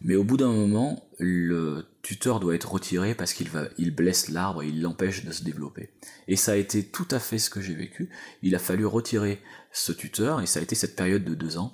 Mais 0.00 0.16
au 0.16 0.24
bout 0.24 0.36
d'un 0.36 0.50
moment, 0.50 1.08
le 1.20 1.86
tuteur 2.02 2.40
doit 2.40 2.56
être 2.56 2.72
retiré 2.72 3.14
parce 3.14 3.32
qu'il 3.32 3.48
va, 3.50 3.64
il 3.78 3.94
blesse 3.94 4.30
l'arbre 4.30 4.64
et 4.64 4.68
il 4.68 4.82
l'empêche 4.82 5.24
de 5.24 5.30
se 5.30 5.44
développer. 5.44 5.90
Et 6.26 6.34
ça 6.34 6.52
a 6.52 6.56
été 6.56 6.84
tout 6.84 7.06
à 7.12 7.20
fait 7.20 7.38
ce 7.38 7.50
que 7.50 7.60
j'ai 7.60 7.74
vécu. 7.74 8.10
Il 8.42 8.56
a 8.56 8.58
fallu 8.58 8.84
retirer 8.84 9.40
ce 9.72 9.92
tuteur 9.92 10.40
et 10.40 10.46
ça 10.46 10.58
a 10.58 10.62
été 10.62 10.74
cette 10.74 10.96
période 10.96 11.24
de 11.24 11.34
deux 11.34 11.56
ans 11.56 11.72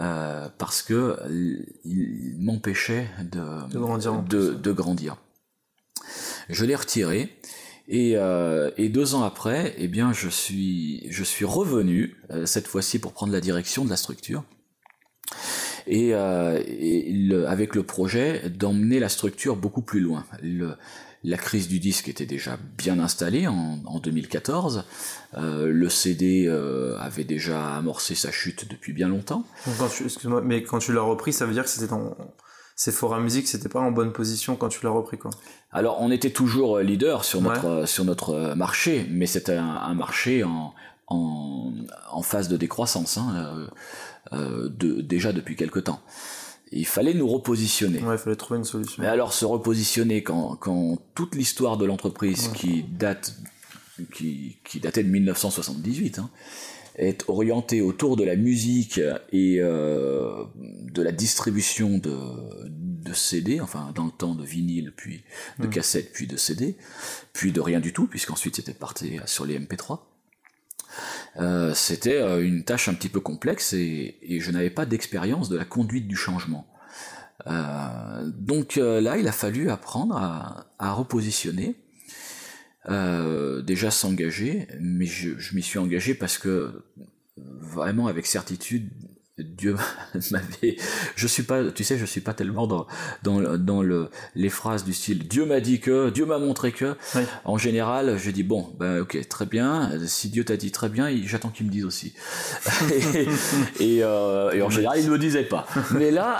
euh, 0.00 0.48
parce 0.58 0.82
que 0.82 1.18
il 1.84 2.36
m'empêchait 2.38 3.08
de, 3.22 4.54
de, 4.54 4.72
grandir. 4.72 5.16
Je 6.48 6.64
l'ai 6.64 6.74
retiré. 6.74 7.36
Et, 7.88 8.16
euh, 8.16 8.70
et, 8.78 8.88
deux 8.88 9.14
ans 9.14 9.22
après, 9.22 9.74
eh 9.76 9.88
bien, 9.88 10.12
je 10.12 10.28
suis, 10.28 11.06
je 11.10 11.24
suis 11.24 11.44
revenu 11.44 12.16
euh, 12.30 12.46
cette 12.46 12.68
fois-ci 12.68 13.00
pour 13.00 13.12
prendre 13.12 13.32
la 13.32 13.40
direction 13.40 13.84
de 13.84 13.90
la 13.90 13.96
structure. 13.96 14.44
Et, 15.88 16.10
et 16.10 17.44
avec 17.48 17.74
le 17.74 17.82
projet 17.82 18.48
d'emmener 18.48 19.00
la 19.00 19.08
structure 19.08 19.56
beaucoup 19.56 19.82
plus 19.82 19.98
loin. 19.98 20.24
Le, 20.40 20.76
la 21.24 21.36
crise 21.36 21.68
du 21.68 21.78
disque 21.78 22.08
était 22.08 22.26
déjà 22.26 22.58
bien 22.76 22.98
installée 22.98 23.46
en, 23.46 23.78
en 23.84 23.98
2014. 23.98 24.84
Euh, 25.34 25.68
le 25.68 25.88
CD 25.88 26.46
euh, 26.46 26.98
avait 26.98 27.24
déjà 27.24 27.76
amorcé 27.76 28.14
sa 28.14 28.32
chute 28.32 28.68
depuis 28.68 28.92
bien 28.92 29.08
longtemps. 29.08 29.44
Excuse-moi, 30.04 30.42
mais 30.44 30.62
quand 30.62 30.78
tu 30.78 30.92
l'as 30.92 31.02
repris, 31.02 31.32
ça 31.32 31.46
veut 31.46 31.52
dire 31.52 31.64
que 31.64 31.70
c'était 31.70 31.88
dans 31.88 32.16
Sephora 32.74 33.20
Music, 33.20 33.46
c'était 33.46 33.68
pas 33.68 33.80
en 33.80 33.92
bonne 33.92 34.12
position 34.12 34.56
quand 34.56 34.68
tu 34.68 34.84
l'as 34.84 34.90
repris, 34.90 35.18
quoi. 35.18 35.30
Alors, 35.70 36.00
on 36.00 36.10
était 36.10 36.30
toujours 36.30 36.78
euh, 36.78 36.82
leader 36.82 37.24
sur 37.24 37.40
notre 37.40 37.86
sur 37.86 38.04
notre 38.04 38.54
marché, 38.54 39.06
mais 39.10 39.26
c'était 39.26 39.56
un, 39.56 39.94
marché 39.94 40.42
en, 40.42 40.74
en, 41.06 41.72
en 42.10 42.22
phase 42.22 42.48
de 42.48 42.56
décroissance, 42.56 43.18
hein, 43.18 43.68
euh, 44.32 44.68
de, 44.70 45.00
déjà 45.00 45.32
depuis 45.32 45.56
quelque 45.56 45.78
temps 45.78 46.00
il 46.72 46.86
fallait 46.86 47.14
nous 47.14 47.28
repositionner. 47.28 48.00
Ouais, 48.02 48.14
il 48.14 48.18
fallait 48.18 48.36
trouver 48.36 48.58
une 48.58 48.64
solution. 48.64 49.02
Mais 49.02 49.08
alors 49.08 49.32
se 49.32 49.44
repositionner 49.44 50.22
quand, 50.22 50.56
quand 50.56 50.98
toute 51.14 51.34
l'histoire 51.34 51.76
de 51.76 51.84
l'entreprise 51.84 52.48
qui 52.54 52.82
date 52.82 53.36
qui, 54.12 54.58
qui, 54.64 54.80
datait 54.80 55.04
de 55.04 55.10
1978 55.10 56.18
hein, 56.18 56.30
est 56.96 57.24
orientée 57.28 57.80
autour 57.80 58.16
de 58.16 58.24
la 58.24 58.36
musique 58.36 59.00
et 59.32 59.58
euh, 59.60 60.44
de 60.56 61.02
la 61.02 61.12
distribution 61.12 61.98
de, 61.98 62.16
de 62.68 63.12
CD, 63.12 63.60
enfin 63.60 63.92
dans 63.94 64.06
le 64.06 64.10
temps 64.10 64.34
de 64.34 64.44
vinyle, 64.44 64.92
puis 64.96 65.24
de 65.58 65.66
mm. 65.66 65.70
cassette, 65.70 66.12
puis 66.12 66.26
de 66.26 66.36
CD, 66.36 66.76
puis 67.32 67.52
de 67.52 67.60
rien 67.60 67.80
du 67.80 67.92
tout, 67.92 68.06
puisqu'ensuite 68.06 68.56
c'était 68.56 68.74
parti 68.74 69.18
sur 69.26 69.44
les 69.44 69.58
MP3. 69.58 70.00
Euh, 71.38 71.72
c'était 71.74 72.20
euh, 72.20 72.44
une 72.44 72.62
tâche 72.62 72.88
un 72.88 72.94
petit 72.94 73.08
peu 73.08 73.20
complexe 73.20 73.72
et, 73.72 74.18
je 74.22 74.50
n'avais 74.50 74.70
pas 74.70 74.86
d'expérience 74.86 75.48
de 75.48 75.56
la 75.56 75.64
conduite 75.64 76.06
du 76.06 76.16
changement. 76.16 76.66
Euh, 77.46 78.30
donc 78.34 78.76
là, 78.76 79.16
il 79.16 79.26
a 79.26 79.32
fallu 79.32 79.70
apprendre 79.70 80.16
à, 80.16 80.92
repositionner, 80.92 81.76
déjà 82.88 83.90
s'engager, 83.90 84.68
mais 84.80 85.06
je, 85.06 85.54
m'y 85.54 85.62
suis 85.62 85.78
engagé 85.78 86.14
parce 86.14 86.38
que 86.38 86.84
vraiment 87.36 88.06
avec 88.06 88.26
certitude 88.26 88.90
Dieu 89.42 89.76
m'avait, 90.30 90.76
je 91.16 91.26
suis 91.26 91.42
pas, 91.42 91.70
tu 91.70 91.84
sais, 91.84 91.98
je 91.98 92.04
suis 92.04 92.20
pas 92.20 92.34
tellement 92.34 92.66
dans 92.66 92.86
dans 93.22 93.58
dans 93.58 93.82
le 93.82 94.10
les 94.34 94.48
phrases 94.48 94.84
du 94.84 94.92
style 94.92 95.26
Dieu 95.26 95.46
m'a 95.46 95.60
dit 95.60 95.80
que, 95.80 96.10
Dieu 96.10 96.26
m'a 96.26 96.38
montré 96.38 96.72
que. 96.72 96.96
En 97.44 97.58
général, 97.58 98.18
je 98.18 98.30
dis 98.30 98.42
bon, 98.42 98.72
ben 98.78 99.00
ok, 99.00 99.28
très 99.28 99.46
bien. 99.46 99.90
Si 100.06 100.28
Dieu 100.28 100.44
t'a 100.44 100.56
dit 100.56 100.70
très 100.70 100.88
bien, 100.88 101.08
j'attends 101.24 101.48
qu'il 101.48 101.66
me 101.66 101.70
dise 101.70 101.84
aussi. 101.84 102.12
et, 103.80 104.02
euh, 104.02 104.50
et, 104.52 104.62
en 104.62 104.70
général, 104.70 104.98
il 105.00 105.06
ne 105.06 105.12
me 105.12 105.18
disait 105.18 105.44
pas. 105.44 105.66
Mais 105.92 106.10
là, 106.10 106.38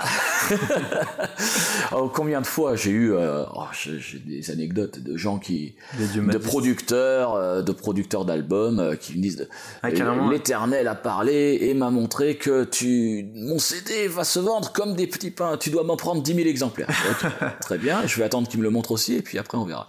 oh, 1.95 2.09
combien 2.13 2.41
de 2.41 2.47
fois 2.47 2.75
j'ai 2.75 2.91
eu, 2.91 3.13
euh, 3.13 3.43
oh, 3.55 3.65
j'ai 3.73 4.19
des 4.19 4.51
anecdotes 4.51 4.99
de 4.99 5.17
gens 5.17 5.39
qui, 5.39 5.75
de 5.97 6.37
producteurs, 6.37 7.35
euh, 7.35 7.61
de 7.61 7.71
producteurs 7.71 8.25
d'albums 8.25 8.95
qui 8.99 9.17
me 9.17 9.21
disent, 9.21 9.47
ah, 9.81 9.89
l'Éternel 9.89 10.87
a 10.87 10.95
parlé 10.95 11.59
et 11.61 11.73
m'a 11.73 11.89
montré 11.89 12.35
que 12.35 12.63
tu 12.63 12.92
mon 13.35 13.59
CD 13.59 14.07
va 14.07 14.23
se 14.23 14.39
vendre 14.39 14.71
comme 14.71 14.95
des 14.95 15.07
petits 15.07 15.31
pains, 15.31 15.57
tu 15.57 15.69
dois 15.69 15.83
m'en 15.83 15.97
prendre 15.97 16.21
10 16.21 16.35
000 16.35 16.47
exemplaires. 16.47 16.89
très 17.61 17.77
bien, 17.77 18.05
je 18.05 18.17
vais 18.17 18.23
attendre 18.23 18.47
qu'il 18.47 18.59
me 18.59 18.63
le 18.63 18.69
montre 18.69 18.91
aussi, 18.91 19.15
et 19.15 19.21
puis 19.21 19.37
après 19.37 19.57
on 19.57 19.65
verra. 19.65 19.87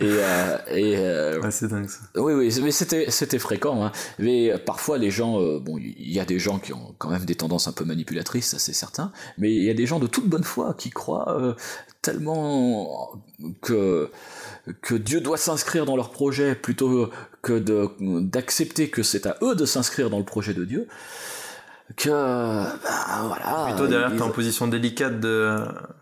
Et, 0.00 0.04
euh, 0.04 0.58
et 0.70 0.96
euh, 0.96 1.50
c'est 1.50 1.68
dingue 1.68 1.88
ça. 1.88 2.00
Oui, 2.16 2.32
oui, 2.32 2.60
mais 2.62 2.70
c'était, 2.70 3.10
c'était 3.10 3.38
fréquent. 3.38 3.84
Hein. 3.84 3.92
Mais 4.18 4.52
euh, 4.52 4.58
parfois 4.58 4.98
les 4.98 5.10
gens, 5.10 5.40
bon, 5.58 5.78
il 5.78 6.12
y 6.12 6.20
a 6.20 6.24
des 6.24 6.38
gens 6.38 6.58
qui 6.58 6.72
ont 6.72 6.94
quand 6.98 7.10
même 7.10 7.24
des 7.24 7.34
tendances 7.34 7.68
un 7.68 7.72
peu 7.72 7.84
manipulatrices, 7.84 8.48
ça 8.48 8.58
c'est 8.58 8.72
certain, 8.72 9.12
mais 9.38 9.54
il 9.54 9.62
y 9.62 9.70
a 9.70 9.74
des 9.74 9.86
gens 9.86 9.98
de 9.98 10.06
toute 10.06 10.28
bonne 10.28 10.44
foi 10.44 10.74
qui 10.76 10.90
croient 10.90 11.56
tellement 12.02 13.10
que 13.62 14.10
que 14.82 14.94
Dieu 14.94 15.20
doit 15.20 15.36
s'inscrire 15.36 15.84
dans 15.84 15.96
leur 15.96 16.10
projet 16.10 16.54
plutôt 16.54 17.10
que 17.42 17.62
d'accepter 18.20 18.90
que 18.90 19.02
c'est 19.02 19.26
à 19.26 19.36
eux 19.42 19.54
de 19.54 19.64
s'inscrire 19.64 20.10
dans 20.10 20.18
le 20.18 20.24
projet 20.24 20.54
de 20.54 20.64
Dieu 20.64 20.88
que 21.94 22.10
bah, 22.10 22.78
voilà. 23.22 23.76
Toi 23.76 23.86
derrière 23.86 24.14
t'es 24.14 24.22
en 24.22 24.30
position 24.30 24.66
délicate 24.66 25.20
de. 25.20 25.56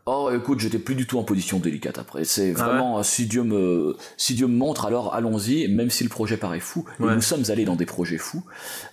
Oh 0.07 0.31
écoute 0.35 0.61
j'étais 0.61 0.79
plus 0.79 0.95
du 0.95 1.07
tout 1.07 1.19
en 1.19 1.25
position 1.25 1.59
délicate 1.59 1.99
après 1.99 2.25
c'est 2.25 2.55
ah 2.59 2.65
vraiment 2.65 3.03
si 3.03 3.27
Dieu 3.27 3.43
me 3.43 3.97
si 4.17 4.35
Dieu 4.35 4.47
me 4.47 4.57
montre 4.57 4.87
alors 4.87 5.15
allons-y 5.15 5.69
même 5.69 5.91
si 5.91 6.05
le 6.05 6.11
projet 6.11 6.37
paraît 6.37 6.61
fou 6.61 6.85
et 7.01 7.03
nous 7.03 7.21
sommes 7.23 7.45
allés 7.49 7.65
dans 7.65 7.77
des 7.77 7.87
projets 7.87 8.19
fous 8.19 8.45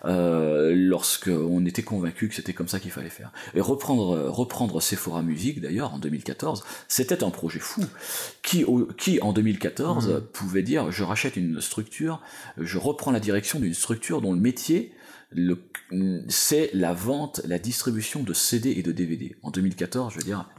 euh, 0.06 0.74
lorsque 0.74 1.28
on 1.28 1.66
était 1.66 1.84
convaincus 1.84 2.30
que 2.30 2.36
c'était 2.36 2.54
comme 2.54 2.70
ça 2.70 2.80
qu'il 2.80 2.92
fallait 2.92 3.10
faire 3.10 3.32
et 3.54 3.62
reprendre 3.62 4.30
reprendre 4.30 4.82
Sephora 4.82 5.22
Music 5.22 5.60
d'ailleurs 5.60 5.94
en 5.94 6.00
2014 6.00 6.64
c'était 6.88 7.26
un 7.26 7.30
projet 7.30 7.60
fou 7.60 7.84
qui 8.42 8.66
qui 8.98 9.22
en 9.22 9.34
2014 9.34 10.08
mmh. 10.08 10.22
pouvait 10.32 10.64
dire 10.64 10.92
je 10.92 11.04
rachète 11.04 11.36
une 11.36 11.60
structure 11.60 12.22
je 12.58 12.78
reprends 12.78 13.12
la 13.12 13.20
direction 13.20 13.60
d'une 13.60 13.74
structure 13.74 14.22
dont 14.22 14.34
le 14.34 14.40
métier 14.40 14.94
c'est 16.28 16.72
la 16.74 16.94
vente, 16.94 17.42
la 17.46 17.58
distribution 17.58 18.24
de 18.24 18.34
CD 18.34 18.72
et 18.72 18.84
de 18.84 18.92
DVD. 18.92 19.36
En 19.44 19.52
2014, 19.52 20.14
je 20.14 20.20
veux 20.20 20.24
dire, 20.24 20.50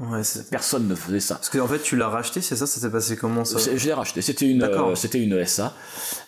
personne 0.51 0.89
ne 0.89 0.95
faisait 0.95 1.21
ça. 1.21 1.37
Parce 1.37 1.51
qu'en 1.51 1.69
fait, 1.69 1.83
tu 1.83 1.97
l'as 1.97 2.09
racheté, 2.09 2.41
c'est 2.41 2.57
ça 2.57 2.67
Ça 2.67 2.81
s'est 2.81 2.91
passé 2.91 3.17
comment 3.17 3.45
ça 3.45 3.59
Je 3.59 3.87
l'ai 3.87 3.93
racheté. 3.93 4.23
C'était 4.23 4.49
une, 4.49 4.63
euh, 4.63 4.95
c'était 4.95 5.23
une 5.23 5.45
SA 5.45 5.75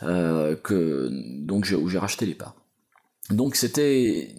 euh, 0.02 0.56
que 0.56 1.08
donc 1.44 1.72
où 1.78 1.88
j'ai 1.88 1.98
racheté 1.98 2.26
les 2.26 2.34
parts. 2.34 2.56
Donc 3.30 3.56
c'était 3.56 4.34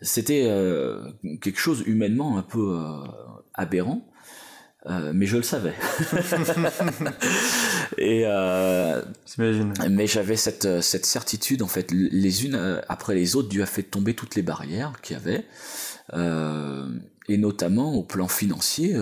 c'était 0.00 0.46
euh, 0.46 1.02
quelque 1.40 1.58
chose 1.58 1.82
humainement 1.86 2.38
un 2.38 2.42
peu 2.42 2.78
aberrant 3.52 4.06
euh, 4.86 5.12
mais 5.14 5.26
je 5.26 5.36
le 5.38 5.42
savais. 5.42 5.74
et 7.98 8.24
euh, 8.26 9.02
mais 9.90 10.06
j'avais 10.06 10.36
cette, 10.36 10.66
euh, 10.66 10.80
cette 10.80 11.06
certitude 11.06 11.62
en 11.62 11.68
fait, 11.68 11.90
les 11.90 12.44
unes 12.44 12.54
euh, 12.54 12.80
après 12.88 13.14
les 13.14 13.34
autres, 13.36 13.48
Dieu 13.48 13.62
a 13.62 13.66
fait 13.66 13.82
tomber 13.82 14.14
toutes 14.14 14.34
les 14.34 14.42
barrières 14.42 14.92
qu'il 15.00 15.16
y 15.16 15.20
avait, 15.20 15.46
euh, 16.12 16.86
et 17.28 17.38
notamment 17.38 17.94
au 17.94 18.02
plan 18.02 18.28
financier, 18.28 18.94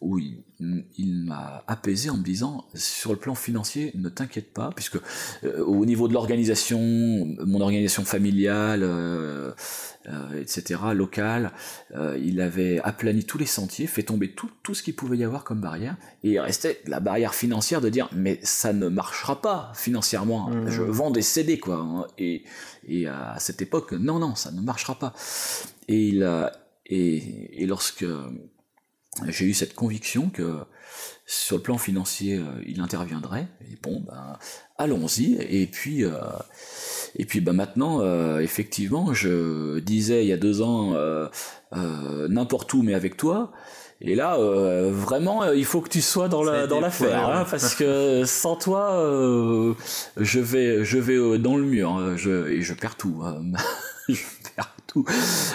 où 0.00 0.18
il, 0.18 0.42
il 0.60 1.24
m'a 1.24 1.62
apaisé 1.66 2.10
en 2.10 2.16
me 2.16 2.22
disant 2.22 2.64
sur 2.74 3.12
le 3.12 3.18
plan 3.18 3.34
financier 3.34 3.92
ne 3.94 4.08
t'inquiète 4.08 4.52
pas 4.52 4.70
puisque 4.74 4.98
au 5.44 5.86
niveau 5.86 6.08
de 6.08 6.14
l'organisation 6.14 6.80
mon 6.80 7.60
organisation 7.60 8.04
familiale 8.04 8.82
euh, 10.10 10.40
etc., 10.40 10.80
local. 10.94 11.52
Euh, 11.94 12.18
il 12.22 12.40
avait 12.40 12.80
aplani 12.82 13.24
tous 13.24 13.36
les 13.36 13.46
sentiers, 13.46 13.86
fait 13.86 14.04
tomber 14.04 14.30
tout, 14.30 14.50
tout 14.62 14.72
ce 14.72 14.82
qu'il 14.82 14.94
pouvait 14.94 15.18
y 15.18 15.24
avoir 15.24 15.44
comme 15.44 15.60
barrière, 15.60 15.96
et 16.24 16.30
il 16.30 16.40
restait 16.40 16.80
la 16.86 17.00
barrière 17.00 17.34
financière 17.34 17.82
de 17.82 17.90
dire 17.90 18.08
mais 18.14 18.38
ça 18.42 18.72
ne 18.72 18.88
marchera 18.88 19.42
pas 19.42 19.72
financièrement. 19.74 20.48
Mmh. 20.48 20.70
Je 20.70 20.82
vends 20.82 21.10
des 21.10 21.20
CD 21.20 21.58
quoi. 21.58 21.76
Hein. 21.76 22.06
Et, 22.16 22.44
et 22.86 23.06
à 23.06 23.36
cette 23.38 23.60
époque, 23.60 23.92
non 23.92 24.18
non, 24.18 24.34
ça 24.34 24.50
ne 24.50 24.62
marchera 24.62 24.94
pas. 24.98 25.12
Et 25.88 26.08
il 26.08 26.50
et, 26.86 27.62
et 27.62 27.66
lorsque 27.66 28.06
j'ai 29.26 29.46
eu 29.46 29.54
cette 29.54 29.74
conviction 29.74 30.30
que 30.30 30.58
sur 31.30 31.58
le 31.58 31.62
plan 31.62 31.76
financier, 31.76 32.36
euh, 32.36 32.44
il 32.66 32.80
interviendrait. 32.80 33.48
Et 33.70 33.76
bon, 33.82 34.02
ben, 34.06 34.38
allons-y. 34.78 35.34
Et 35.34 35.66
puis, 35.66 36.02
euh, 36.02 36.12
et 37.16 37.26
puis, 37.26 37.40
ben 37.40 37.52
maintenant, 37.52 38.00
euh, 38.00 38.38
effectivement, 38.38 39.12
je 39.12 39.78
disais 39.80 40.24
il 40.24 40.28
y 40.28 40.32
a 40.32 40.38
deux 40.38 40.62
ans, 40.62 40.94
n'importe 41.72 42.72
où, 42.72 42.82
mais 42.82 42.94
avec 42.94 43.16
toi. 43.16 43.52
Et 44.00 44.14
là, 44.14 44.38
vraiment, 44.38 45.50
il 45.52 45.64
faut 45.64 45.80
que 45.80 45.88
tu 45.88 46.00
sois 46.00 46.28
dans 46.28 46.44
la 46.44 46.66
dans 46.66 46.80
l'affaire, 46.80 47.28
hein, 47.28 47.46
parce 47.50 47.74
que 47.74 48.24
sans 48.24 48.56
toi, 48.56 49.74
je 50.16 50.40
vais 50.40 50.84
je 50.84 50.98
vais 50.98 51.38
dans 51.38 51.56
le 51.56 51.64
mur, 51.64 51.90
hein, 51.90 52.16
je, 52.16 52.48
et 52.48 52.62
je 52.62 52.74
perds 52.74 52.96
tout. 52.96 53.20
Hein. 53.24 53.42
je 54.08 54.22
perds 54.54 54.74
tout, 54.86 55.04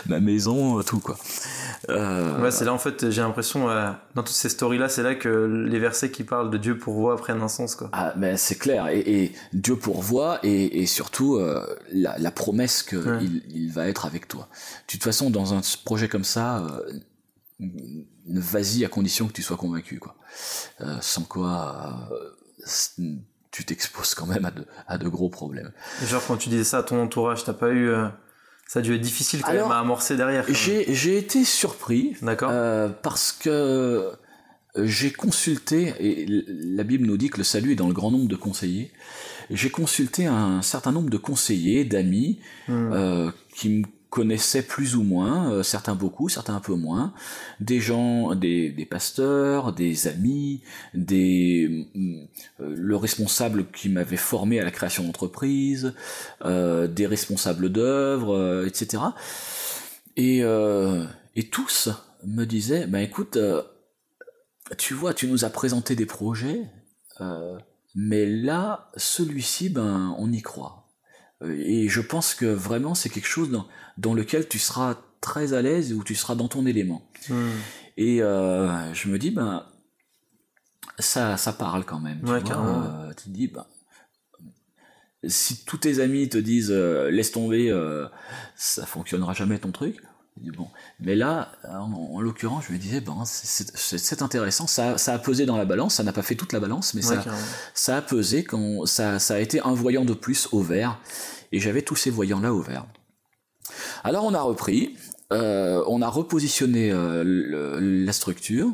ma 0.07 0.19
maison, 0.19 0.83
tout 0.83 0.99
quoi. 0.99 1.17
Euh... 1.89 2.41
Ouais, 2.41 2.51
c'est 2.51 2.65
là 2.65 2.73
en 2.73 2.77
fait, 2.77 3.09
j'ai 3.09 3.21
l'impression, 3.21 3.69
euh, 3.69 3.91
dans 4.15 4.23
toutes 4.23 4.35
ces 4.35 4.49
stories-là, 4.49 4.87
c'est 4.89 5.03
là 5.03 5.15
que 5.15 5.29
les 5.67 5.79
versets 5.79 6.11
qui 6.11 6.23
parlent 6.23 6.49
de 6.49 6.57
Dieu 6.57 6.77
pourvoit 6.77 7.17
prennent 7.17 7.41
un 7.41 7.47
sens, 7.47 7.75
quoi. 7.75 7.89
Ah, 7.91 8.13
mais 8.15 8.37
c'est 8.37 8.55
clair, 8.55 8.87
et, 8.87 8.99
et, 8.99 9.31
Dieu 9.51 9.75
pourvoit, 9.75 10.39
et, 10.43 10.81
et 10.81 10.85
surtout 10.85 11.35
euh, 11.35 11.65
la, 11.91 12.17
la, 12.17 12.31
promesse 12.31 12.83
qu'il 12.83 13.43
il 13.49 13.71
va 13.71 13.87
être 13.87 14.05
avec 14.05 14.27
toi. 14.27 14.47
De 14.87 14.91
toute 14.93 15.03
façon, 15.03 15.29
dans 15.29 15.53
un 15.53 15.61
projet 15.83 16.07
comme 16.07 16.23
ça, 16.23 16.65
vas-y 18.27 18.85
à 18.85 18.87
condition 18.87 19.27
que 19.27 19.33
tu 19.33 19.43
sois 19.43 19.57
convaincu, 19.57 19.99
quoi. 19.99 20.15
Sans 21.01 21.23
quoi, 21.23 22.09
tu 23.51 23.65
t'exposes 23.65 24.15
quand 24.15 24.25
même 24.25 24.45
à 24.45 24.51
de, 24.51 24.65
à 24.87 24.97
de 24.97 25.07
gros 25.09 25.29
problèmes. 25.29 25.71
genre, 26.05 26.23
quand 26.25 26.37
tu 26.37 26.49
disais 26.49 26.63
ça 26.63 26.77
à 26.79 26.83
ton 26.83 27.01
entourage, 27.01 27.43
t'as 27.43 27.53
pas 27.53 27.71
eu 27.71 27.93
ça 28.73 28.79
a 28.79 28.81
dû 28.81 28.95
être 28.95 29.01
difficile 29.01 29.43
quand 29.43 29.53
même 29.53 29.69
à 29.69 29.77
amorcer 29.77 30.17
derrière. 30.17 30.45
J'ai 30.49 31.15
été 31.15 31.45
surpris. 31.45 32.15
D'accord. 32.23 32.49
Euh, 32.51 32.89
parce 32.89 33.31
que 33.31 34.09
j'ai 34.75 35.11
consulté, 35.11 35.93
et 35.99 36.25
la 36.47 36.83
Bible 36.83 37.05
nous 37.05 37.17
dit 37.17 37.29
que 37.29 37.37
le 37.37 37.43
salut 37.43 37.73
est 37.73 37.75
dans 37.75 37.87
le 37.87 37.93
grand 37.93 38.09
nombre 38.09 38.27
de 38.27 38.35
conseillers. 38.35 38.91
J'ai 39.51 39.69
consulté 39.69 40.25
un 40.25 40.63
certain 40.63 40.91
nombre 40.91 41.11
de 41.11 41.17
conseillers, 41.17 41.85
d'amis, 41.85 42.39
hmm. 42.67 42.93
euh, 42.93 43.31
qui 43.53 43.69
me 43.69 43.83
connaissaient 44.13 44.61
plus 44.61 44.95
ou 44.95 45.01
moins, 45.01 45.51
euh, 45.51 45.63
certains 45.63 45.95
beaucoup, 45.95 46.29
certains 46.29 46.53
un 46.53 46.59
peu 46.59 46.75
moins, 46.75 47.15
des 47.59 47.79
gens, 47.79 48.35
des, 48.35 48.69
des 48.69 48.85
pasteurs, 48.85 49.73
des 49.73 50.07
amis, 50.07 50.61
des 50.93 51.87
euh, 51.95 52.75
le 52.75 52.95
responsable 52.95 53.71
qui 53.71 53.89
m'avait 53.89 54.15
formé 54.15 54.59
à 54.59 54.63
la 54.63 54.69
création 54.69 55.03
d'entreprise, 55.03 55.95
euh, 56.45 56.87
des 56.87 57.07
responsables 57.07 57.71
d'œuvres, 57.71 58.67
etc. 58.67 59.01
Et, 60.15 60.41
et 61.35 61.49
tous 61.49 61.89
me 62.23 62.45
disaient, 62.45 62.85
ben 62.85 62.99
écoute, 62.99 63.39
tu 64.77 64.93
vois, 64.93 65.15
tu 65.15 65.27
nous 65.27 65.43
as 65.43 65.49
présenté 65.49 65.95
des 65.95 66.05
projets, 66.05 66.61
mais 67.95 68.27
là, 68.27 68.91
celui-ci, 68.95 69.69
ben, 69.69 70.15
on 70.19 70.31
y 70.31 70.43
croit. 70.43 70.82
Et 71.49 71.89
je 71.89 72.01
pense 72.01 72.35
que 72.35 72.45
vraiment 72.45 72.95
c'est 72.95 73.09
quelque 73.09 73.27
chose 73.27 73.49
dans, 73.49 73.67
dans 73.97 74.13
lequel 74.13 74.47
tu 74.47 74.59
seras 74.59 74.97
très 75.21 75.53
à 75.53 75.61
l'aise 75.61 75.93
ou 75.93 76.03
tu 76.03 76.15
seras 76.15 76.35
dans 76.35 76.47
ton 76.47 76.65
élément. 76.65 77.07
Hmm. 77.29 77.49
Et 77.97 78.21
euh, 78.21 78.93
je 78.93 79.07
me 79.07 79.17
dis, 79.17 79.31
ben, 79.31 79.65
ça, 80.99 81.37
ça 81.37 81.53
parle 81.53 81.85
quand 81.85 81.99
même. 81.99 82.21
Tu, 82.23 82.31
euh, 82.31 83.13
tu 83.15 83.23
te 83.25 83.29
dis, 83.29 83.47
ben, 83.47 83.65
si 85.25 85.63
tous 85.65 85.77
tes 85.77 85.99
amis 85.99 86.27
te 86.27 86.37
disent 86.37 86.71
euh, 86.71 87.09
laisse 87.09 87.31
tomber, 87.31 87.71
ça 88.55 88.85
fonctionnera 88.85 89.33
jamais 89.33 89.59
ton 89.59 89.71
truc. 89.71 90.01
Bon. 90.41 90.67
Mais 90.99 91.15
là, 91.15 91.51
en, 91.69 92.19
l'occurrence, 92.19 92.65
je 92.67 92.73
me 92.73 92.77
disais, 92.77 93.01
ben, 93.01 93.23
c'est 93.25 94.21
intéressant, 94.21 94.67
ça, 94.67 94.97
ça, 94.97 95.13
a 95.13 95.19
pesé 95.19 95.45
dans 95.45 95.57
la 95.57 95.65
balance, 95.65 95.95
ça 95.95 96.03
n'a 96.03 96.11
pas 96.11 96.23
fait 96.23 96.35
toute 96.35 96.53
la 96.53 96.59
balance, 96.59 96.93
mais 96.95 97.01
ça, 97.01 97.23
ça 97.73 97.97
a 97.97 98.01
pesé 98.01 98.43
quand 98.43 98.85
ça, 98.85 99.19
ça 99.19 99.35
a 99.35 99.39
été 99.39 99.61
un 99.61 99.73
voyant 99.73 100.05
de 100.05 100.13
plus 100.13 100.49
au 100.51 100.61
vert, 100.61 100.99
et 101.51 101.59
j'avais 101.59 101.83
tous 101.83 101.95
ces 101.95 102.09
voyants-là 102.09 102.53
au 102.53 102.61
vert. 102.61 102.85
Alors 104.03 104.25
on 104.25 104.33
a 104.33 104.41
repris, 104.41 104.97
euh, 105.31 105.83
on 105.87 106.01
a 106.01 106.09
repositionné 106.09 106.91
euh, 106.91 107.79
la 107.79 108.11
structure, 108.11 108.71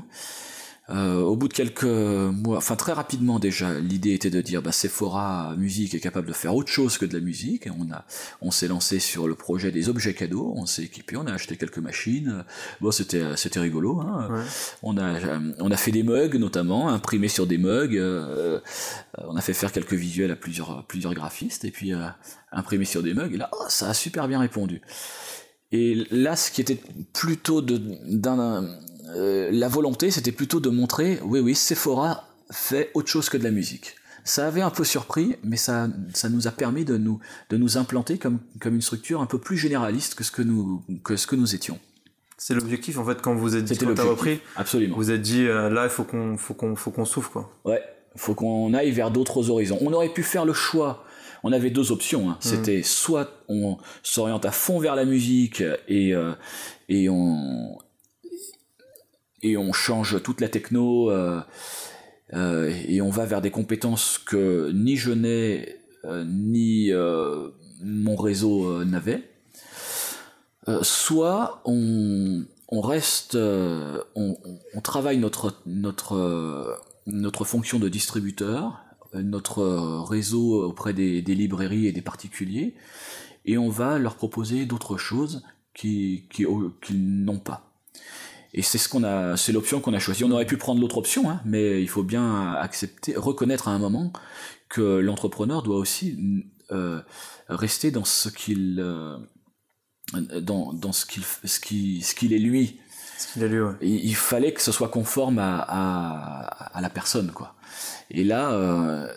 Euh, 0.91 1.21
au 1.21 1.35
bout 1.35 1.47
de 1.47 1.53
quelques 1.53 1.83
mois, 1.83 2.57
enfin 2.57 2.75
très 2.75 2.93
rapidement 2.93 3.37
déjà, 3.37 3.79
l'idée 3.79 4.13
était 4.13 4.31
de 4.31 4.41
dire 4.41 4.61
bah, 4.61 4.71
Sephora 4.71 5.53
Musique 5.55 5.93
est 5.93 5.99
capable 5.99 6.27
de 6.27 6.33
faire 6.33 6.55
autre 6.55 6.71
chose 6.71 6.97
que 6.97 7.05
de 7.05 7.13
la 7.13 7.19
musique. 7.19 7.67
Et 7.67 7.71
on 7.71 7.91
a, 7.91 8.05
on 8.41 8.49
s'est 8.51 8.67
lancé 8.67 8.99
sur 8.99 9.27
le 9.27 9.35
projet 9.35 9.71
des 9.71 9.89
objets 9.89 10.13
cadeaux. 10.13 10.53
On 10.55 10.65
s'est 10.65 10.83
équipé, 10.83 11.15
on 11.15 11.27
a 11.27 11.33
acheté 11.33 11.57
quelques 11.57 11.77
machines. 11.77 12.43
Bon, 12.81 12.91
c'était 12.91 13.35
c'était 13.35 13.59
rigolo. 13.59 13.99
Hein. 14.01 14.43
On 14.81 14.97
a 14.97 15.39
on 15.59 15.69
a 15.69 15.77
fait 15.77 15.91
des 15.91 16.03
mugs 16.03 16.35
notamment, 16.35 16.89
imprimés 16.89 17.27
sur 17.27 17.45
des 17.45 17.57
mugs. 17.57 17.95
Euh, 17.95 18.59
on 19.17 19.35
a 19.35 19.41
fait 19.41 19.53
faire 19.53 19.71
quelques 19.71 19.93
visuels 19.93 20.31
à 20.31 20.35
plusieurs 20.35 20.85
plusieurs 20.87 21.13
graphistes 21.13 21.65
et 21.65 21.71
puis 21.71 21.93
euh, 21.93 22.07
imprimés 22.51 22.85
sur 22.85 23.03
des 23.03 23.13
mugs. 23.13 23.33
Et 23.33 23.37
là, 23.37 23.49
oh, 23.53 23.65
ça 23.69 23.89
a 23.89 23.93
super 23.93 24.27
bien 24.27 24.39
répondu. 24.39 24.81
Et 25.71 26.07
là, 26.09 26.35
ce 26.35 26.49
qui 26.49 26.61
était 26.61 26.81
plutôt 27.13 27.61
d'un 27.61 28.79
euh, 29.15 29.49
la 29.51 29.67
volonté, 29.67 30.11
c'était 30.11 30.31
plutôt 30.31 30.59
de 30.59 30.69
montrer, 30.69 31.19
oui, 31.23 31.39
oui, 31.39 31.55
Sephora 31.55 32.25
fait 32.51 32.91
autre 32.93 33.09
chose 33.09 33.29
que 33.29 33.37
de 33.37 33.43
la 33.43 33.51
musique. 33.51 33.95
Ça 34.23 34.47
avait 34.47 34.61
un 34.61 34.69
peu 34.69 34.83
surpris, 34.83 35.35
mais 35.43 35.57
ça, 35.57 35.87
ça 36.13 36.29
nous 36.29 36.47
a 36.47 36.51
permis 36.51 36.85
de 36.85 36.97
nous, 36.97 37.19
de 37.49 37.57
nous 37.57 37.77
implanter 37.77 38.17
comme, 38.17 38.39
comme 38.59 38.75
une 38.75 38.81
structure 38.81 39.21
un 39.21 39.25
peu 39.25 39.39
plus 39.39 39.57
généraliste 39.57 40.15
que 40.15 40.23
ce 40.23 40.31
que 40.31 40.41
nous, 40.41 40.83
que 41.03 41.15
ce 41.15 41.25
que 41.25 41.35
nous 41.35 41.55
étions. 41.55 41.79
C'est 42.37 42.53
l'objectif 42.53 42.97
en 42.97 43.05
fait 43.05 43.21
quand 43.21 43.35
vous 43.35 43.55
êtes 43.57 43.65
dit 43.65 43.77
quand 43.77 44.07
repris. 44.07 44.39
Absolument. 44.55 44.95
Vous 44.95 45.11
êtes 45.11 45.21
dit 45.21 45.45
euh, 45.45 45.69
là 45.69 45.83
il 45.83 45.89
faut 45.89 46.05
qu'on 46.05 46.37
faut 46.37 46.53
qu'on 46.53 46.75
faut 46.75 46.89
qu'on 46.89 47.03
souffle 47.03 47.29
quoi. 47.31 47.51
Ouais, 47.65 47.81
faut 48.15 48.33
qu'on 48.33 48.73
aille 48.73 48.91
vers 48.91 49.11
d'autres 49.11 49.49
horizons. 49.49 49.77
On 49.81 49.91
aurait 49.91 50.13
pu 50.13 50.23
faire 50.23 50.45
le 50.45 50.53
choix. 50.53 51.03
On 51.43 51.51
avait 51.51 51.69
deux 51.69 51.91
options. 51.91 52.29
Hein. 52.29 52.37
Mmh. 52.39 52.47
C'était 52.47 52.83
soit 52.83 53.29
on 53.49 53.77
s'oriente 54.03 54.45
à 54.45 54.51
fond 54.51 54.79
vers 54.79 54.95
la 54.95 55.03
musique 55.03 55.61
et 55.89 56.13
euh, 56.13 56.31
et 56.87 57.09
on 57.09 57.77
et 59.41 59.57
on 59.57 59.73
change 59.73 60.21
toute 60.23 60.41
la 60.41 60.49
techno 60.49 61.11
euh, 61.11 61.41
euh, 62.33 62.71
et 62.87 63.01
on 63.01 63.09
va 63.09 63.25
vers 63.25 63.41
des 63.41 63.51
compétences 63.51 64.17
que 64.17 64.71
ni 64.73 64.95
je 64.97 65.11
n'ai 65.11 65.75
euh, 66.05 66.23
ni 66.25 66.91
mon 67.81 68.15
réseau 68.15 68.83
n'avait. 68.83 69.23
soit 70.81 71.61
on, 71.65 72.45
reste, 72.71 73.35
on, 73.35 74.81
travaille 74.83 75.17
notre, 75.17 75.55
notre, 75.65 76.77
notre 77.07 77.45
fonction 77.45 77.79
de 77.79 77.87
distributeur, 77.87 78.83
notre 79.13 79.63
réseau 80.09 80.61
auprès 80.65 80.93
des, 80.93 81.21
librairies 81.21 81.87
et 81.87 81.93
des 81.93 82.01
particuliers, 82.01 82.75
et 83.45 83.57
on 83.57 83.69
va 83.69 83.97
leur 83.97 84.15
proposer 84.15 84.65
d'autres 84.65 84.97
choses 84.97 85.43
qu'ils 85.73 86.27
qui, 86.27 86.45
qui 86.81 86.93
n'ont 86.95 87.39
pas. 87.39 87.68
Et 88.53 88.61
c'est 88.61 88.77
ce 88.77 88.89
qu'on 88.89 89.03
a, 89.03 89.37
c'est 89.37 89.51
l'option 89.51 89.79
qu'on 89.79 89.93
a 89.93 89.99
choisie. 89.99 90.23
On 90.23 90.31
aurait 90.31 90.45
pu 90.45 90.57
prendre 90.57 90.81
l'autre 90.81 90.97
option, 90.97 91.29
hein, 91.29 91.41
mais 91.45 91.81
il 91.81 91.89
faut 91.89 92.03
bien 92.03 92.53
accepter, 92.53 93.15
reconnaître 93.15 93.67
à 93.67 93.71
un 93.71 93.79
moment 93.79 94.11
que 94.69 94.81
l'entrepreneur 94.81 95.61
doit 95.61 95.77
aussi 95.77 96.45
euh, 96.71 97.01
rester 97.47 97.91
dans 97.91 98.05
ce 98.05 98.29
qu'il, 98.29 98.79
euh, 98.79 99.17
dans, 100.41 100.73
dans 100.73 100.91
ce 100.91 101.05
qu'il, 101.05 101.23
ce 101.23 101.59
qui, 101.59 102.01
ce 102.01 102.15
qu'il 102.15 102.33
est 102.33 102.39
lui. 102.39 102.79
Ce 103.17 103.33
qu'il 103.33 103.43
est 103.43 103.49
lui. 103.49 103.59
Ouais. 103.59 103.73
Il, 103.81 104.15
fallait 104.15 104.53
que 104.53 104.61
ce 104.61 104.71
soit 104.71 104.89
conforme 104.89 105.39
à, 105.39 105.59
à, 105.59 106.77
à 106.77 106.81
la 106.81 106.89
personne, 106.89 107.31
quoi. 107.31 107.55
Et 108.09 108.23
là, 108.23 108.51
euh 108.51 109.13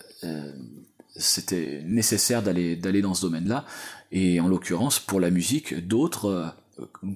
c'était 1.16 1.83
nécessaire 1.85 2.42
d'aller 2.42 2.77
d'aller 2.77 3.03
dans 3.03 3.14
ce 3.14 3.23
domaine-là. 3.23 3.64
Et 4.11 4.40
en 4.40 4.49
l'occurrence, 4.49 4.99
pour 4.99 5.21
la 5.21 5.31
musique, 5.31 5.87
d'autres 5.87 6.55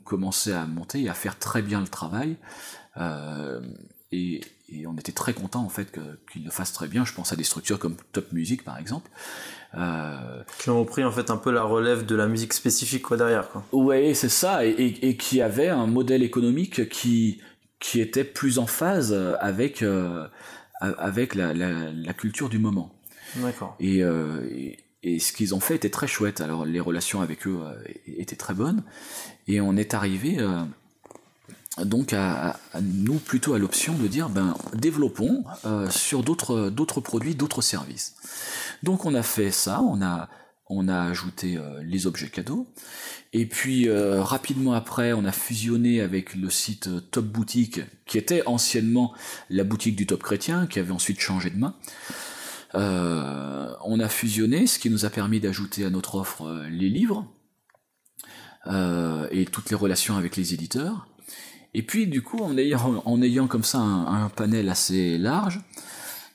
commençait 0.05 0.53
à 0.53 0.67
monter 0.67 1.03
et 1.03 1.09
à 1.09 1.15
faire 1.15 1.39
très 1.39 1.63
bien 1.63 1.81
le 1.81 1.89
travail. 1.89 2.37
Euh, 2.99 3.61
et, 4.13 4.41
et, 4.69 4.87
on 4.87 4.97
était 4.97 5.13
très 5.13 5.35
content 5.35 5.63
en 5.63 5.69
fait 5.69 5.93
qu'il 6.31 6.45
le 6.45 6.51
fasse 6.51 6.73
très 6.73 6.89
bien. 6.89 7.05
Je 7.05 7.13
pense 7.13 7.33
à 7.33 7.37
des 7.37 7.45
structures 7.45 7.79
comme 7.79 7.97
Top 8.13 8.33
Music 8.33 8.65
par 8.65 8.79
exemple. 8.79 9.11
Euh, 9.77 10.43
qui 10.59 10.71
ont 10.71 10.85
pris 10.85 11.05
en 11.05 11.11
fait 11.11 11.31
un 11.31 11.37
peu 11.37 11.51
la 11.51 11.63
relève 11.63 12.07
de 12.07 12.15
la 12.15 12.27
musique 12.27 12.53
spécifique 12.53 13.03
quoi 13.03 13.17
derrière 13.17 13.51
quoi. 13.51 13.65
Ouais, 13.73 14.15
c'est 14.15 14.29
ça, 14.29 14.65
et, 14.65 14.71
et, 14.71 15.17
qui 15.17 15.43
avait 15.43 15.69
un 15.69 15.87
modèle 15.87 16.23
économique 16.23 16.89
qui 16.89 17.41
qui 17.79 18.01
était 18.01 18.25
plus 18.25 18.59
en 18.59 18.67
phase 18.67 19.13
avec 19.41 19.83
euh, 19.83 20.27
avec 20.81 21.35
la, 21.35 21.53
la, 21.53 21.91
la, 21.93 22.13
culture 22.15 22.49
du 22.49 22.59
moment. 22.59 22.95
D'accord. 23.37 23.77
Et, 23.81 24.03
et 25.03 25.19
ce 25.19 25.33
qu'ils 25.33 25.55
ont 25.55 25.61
fait 25.61 25.75
était 25.75 25.91
très 25.91 26.07
chouette. 26.07 26.41
Alors 26.41 26.65
les 26.65 26.81
relations 26.81 27.21
avec 27.21 27.47
eux 27.47 27.61
étaient 28.07 28.37
très 28.37 28.55
bonnes. 28.55 28.83
Et 29.47 29.61
on 29.61 29.77
est 29.77 29.95
arrivé 29.95 30.39
euh, 30.39 30.61
donc 31.85 32.13
à, 32.13 32.59
nous 32.81 33.19
plutôt 33.19 33.55
à 33.55 33.59
l'option 33.59 33.95
de 33.95 34.07
dire 34.07 34.29
ben 34.29 34.55
développons 34.75 35.45
euh, 35.65 35.89
sur 35.91 36.23
d'autres 36.23 36.71
d'autres 36.71 37.01
produits, 37.01 37.35
d'autres 37.35 37.63
services. 37.63 38.17
Donc 38.83 39.05
on 39.05 39.15
a 39.15 39.23
fait 39.23 39.51
ça, 39.51 39.81
on 39.83 40.03
a 40.03 40.29
on 40.69 40.89
a 40.89 41.01
ajouté 41.03 41.61
les 41.85 42.09
objets 42.09 42.29
cadeaux. 42.29 42.67
Et 43.33 43.47
puis 43.47 43.89
rapidement 43.89 44.73
après, 44.73 45.13
on 45.13 45.25
a 45.25 45.31
fusionné 45.31 46.01
avec 46.01 46.35
le 46.35 46.51
site 46.51 46.89
Top 47.13 47.25
Boutique, 47.25 47.83
qui 48.05 48.19
était 48.19 48.45
anciennement 48.47 49.15
la 49.49 49.63
boutique 49.63 49.95
du 49.95 50.07
Top 50.07 50.25
Chrétien, 50.25 50.67
qui 50.67 50.81
avait 50.81 50.91
ensuite 50.91 51.21
changé 51.21 51.51
de 51.51 51.57
main. 51.57 51.77
Euh, 52.77 53.75
on 53.85 54.01
a 54.01 54.09
fusionné, 54.09 54.67
ce 54.67 54.79
qui 54.79 54.91
nous 54.91 55.05
a 55.05 55.11
permis 55.11 55.41
d'ajouter 55.41 55.85
à 55.85 55.91
notre 55.91 56.17
offre 56.17 56.43
euh, 56.43 56.69
les 56.69 56.89
livres 56.89 57.27
euh, 58.69 59.29
et 59.31 59.45
toutes 59.45 59.71
les 59.71 59.77
relations 59.77 60.17
avec 60.17 60.37
les 60.37 60.55
éditeurs. 60.55 61.07
Et 61.75 61.83
puis 61.83 62.07
du 62.07 62.23
coup, 62.23 62.39
en 62.39 62.57
ayant, 62.57 63.03
en 63.05 63.23
ayant 63.23 63.47
comme 63.47 63.65
ça 63.65 63.79
un, 63.79 64.29
panel 64.29 64.69
assez 64.69 65.19
large 65.19 65.61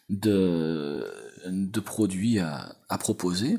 de, 0.10 1.06
de 1.48 1.80
produits 1.80 2.39
à, 2.39 2.76
à 2.89 2.98
proposer, 2.98 3.58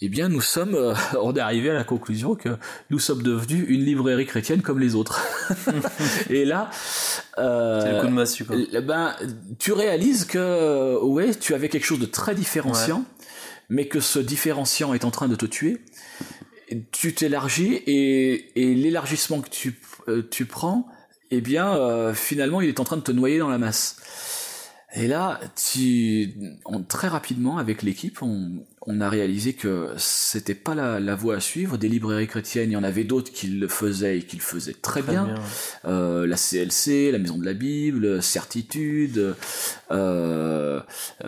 eh 0.00 0.08
bien, 0.08 0.28
nous 0.28 0.40
sommes, 0.40 0.74
euh, 0.74 0.94
on 1.20 1.34
est 1.34 1.40
arrivé 1.40 1.70
à 1.70 1.74
la 1.74 1.84
conclusion 1.84 2.34
que 2.34 2.50
nous 2.90 2.98
sommes 2.98 3.22
devenus 3.22 3.64
une 3.68 3.84
librairie 3.84 4.26
chrétienne 4.26 4.62
comme 4.62 4.78
les 4.78 4.94
autres. 4.94 5.20
et 6.30 6.44
là, 6.44 6.70
euh, 7.38 7.80
c'est 7.80 7.92
le 7.94 8.00
coup 8.00 8.06
de 8.06 8.12
massue, 8.12 8.44
quoi. 8.44 8.56
Ben, 8.80 9.16
tu 9.58 9.72
réalises 9.72 10.24
que, 10.24 11.02
ouais, 11.02 11.34
tu 11.34 11.54
avais 11.54 11.68
quelque 11.68 11.84
chose 11.84 11.98
de 11.98 12.06
très 12.06 12.34
différenciant, 12.34 13.04
mais 13.68 13.88
que 13.88 14.00
ce 14.00 14.18
différenciant 14.18 14.94
est 14.94 15.04
en 15.04 15.10
train 15.10 15.28
de 15.28 15.34
te 15.34 15.46
tuer. 15.46 15.80
Tu 16.92 17.14
t'élargis 17.14 17.74
et, 17.86 18.60
et 18.60 18.74
l'élargissement 18.74 19.40
que 19.40 19.48
tu, 19.48 19.80
euh, 20.08 20.22
tu 20.30 20.44
prends, 20.44 20.86
eh 21.30 21.40
bien, 21.40 21.74
euh, 21.74 22.14
finalement, 22.14 22.60
il 22.60 22.68
est 22.68 22.80
en 22.80 22.84
train 22.84 22.96
de 22.96 23.02
te 23.02 23.12
noyer 23.12 23.38
dans 23.38 23.48
la 23.48 23.58
masse. 23.58 23.96
Et 24.94 25.06
là, 25.06 25.38
tu, 25.54 26.32
on, 26.64 26.82
très 26.82 27.08
rapidement, 27.08 27.58
avec 27.58 27.82
l'équipe, 27.82 28.22
on, 28.22 28.64
on, 28.86 29.02
a 29.02 29.10
réalisé 29.10 29.52
que 29.52 29.90
c'était 29.98 30.54
pas 30.54 30.74
la, 30.74 30.98
la, 30.98 31.14
voie 31.14 31.36
à 31.36 31.40
suivre. 31.40 31.76
Des 31.76 31.90
librairies 31.90 32.26
chrétiennes, 32.26 32.70
il 32.70 32.72
y 32.72 32.76
en 32.76 32.82
avait 32.84 33.04
d'autres 33.04 33.30
qui 33.30 33.48
le 33.48 33.68
faisaient 33.68 34.18
et 34.18 34.22
qui 34.22 34.36
le 34.36 34.42
faisaient 34.42 34.72
très, 34.72 35.02
bien. 35.02 35.34
Euh, 35.84 36.26
la 36.26 36.36
CLC, 36.36 37.12
la 37.12 37.18
Maison 37.18 37.36
de 37.36 37.44
la 37.44 37.52
Bible, 37.52 38.22
Certitude, 38.22 39.36
euh, 39.90 40.80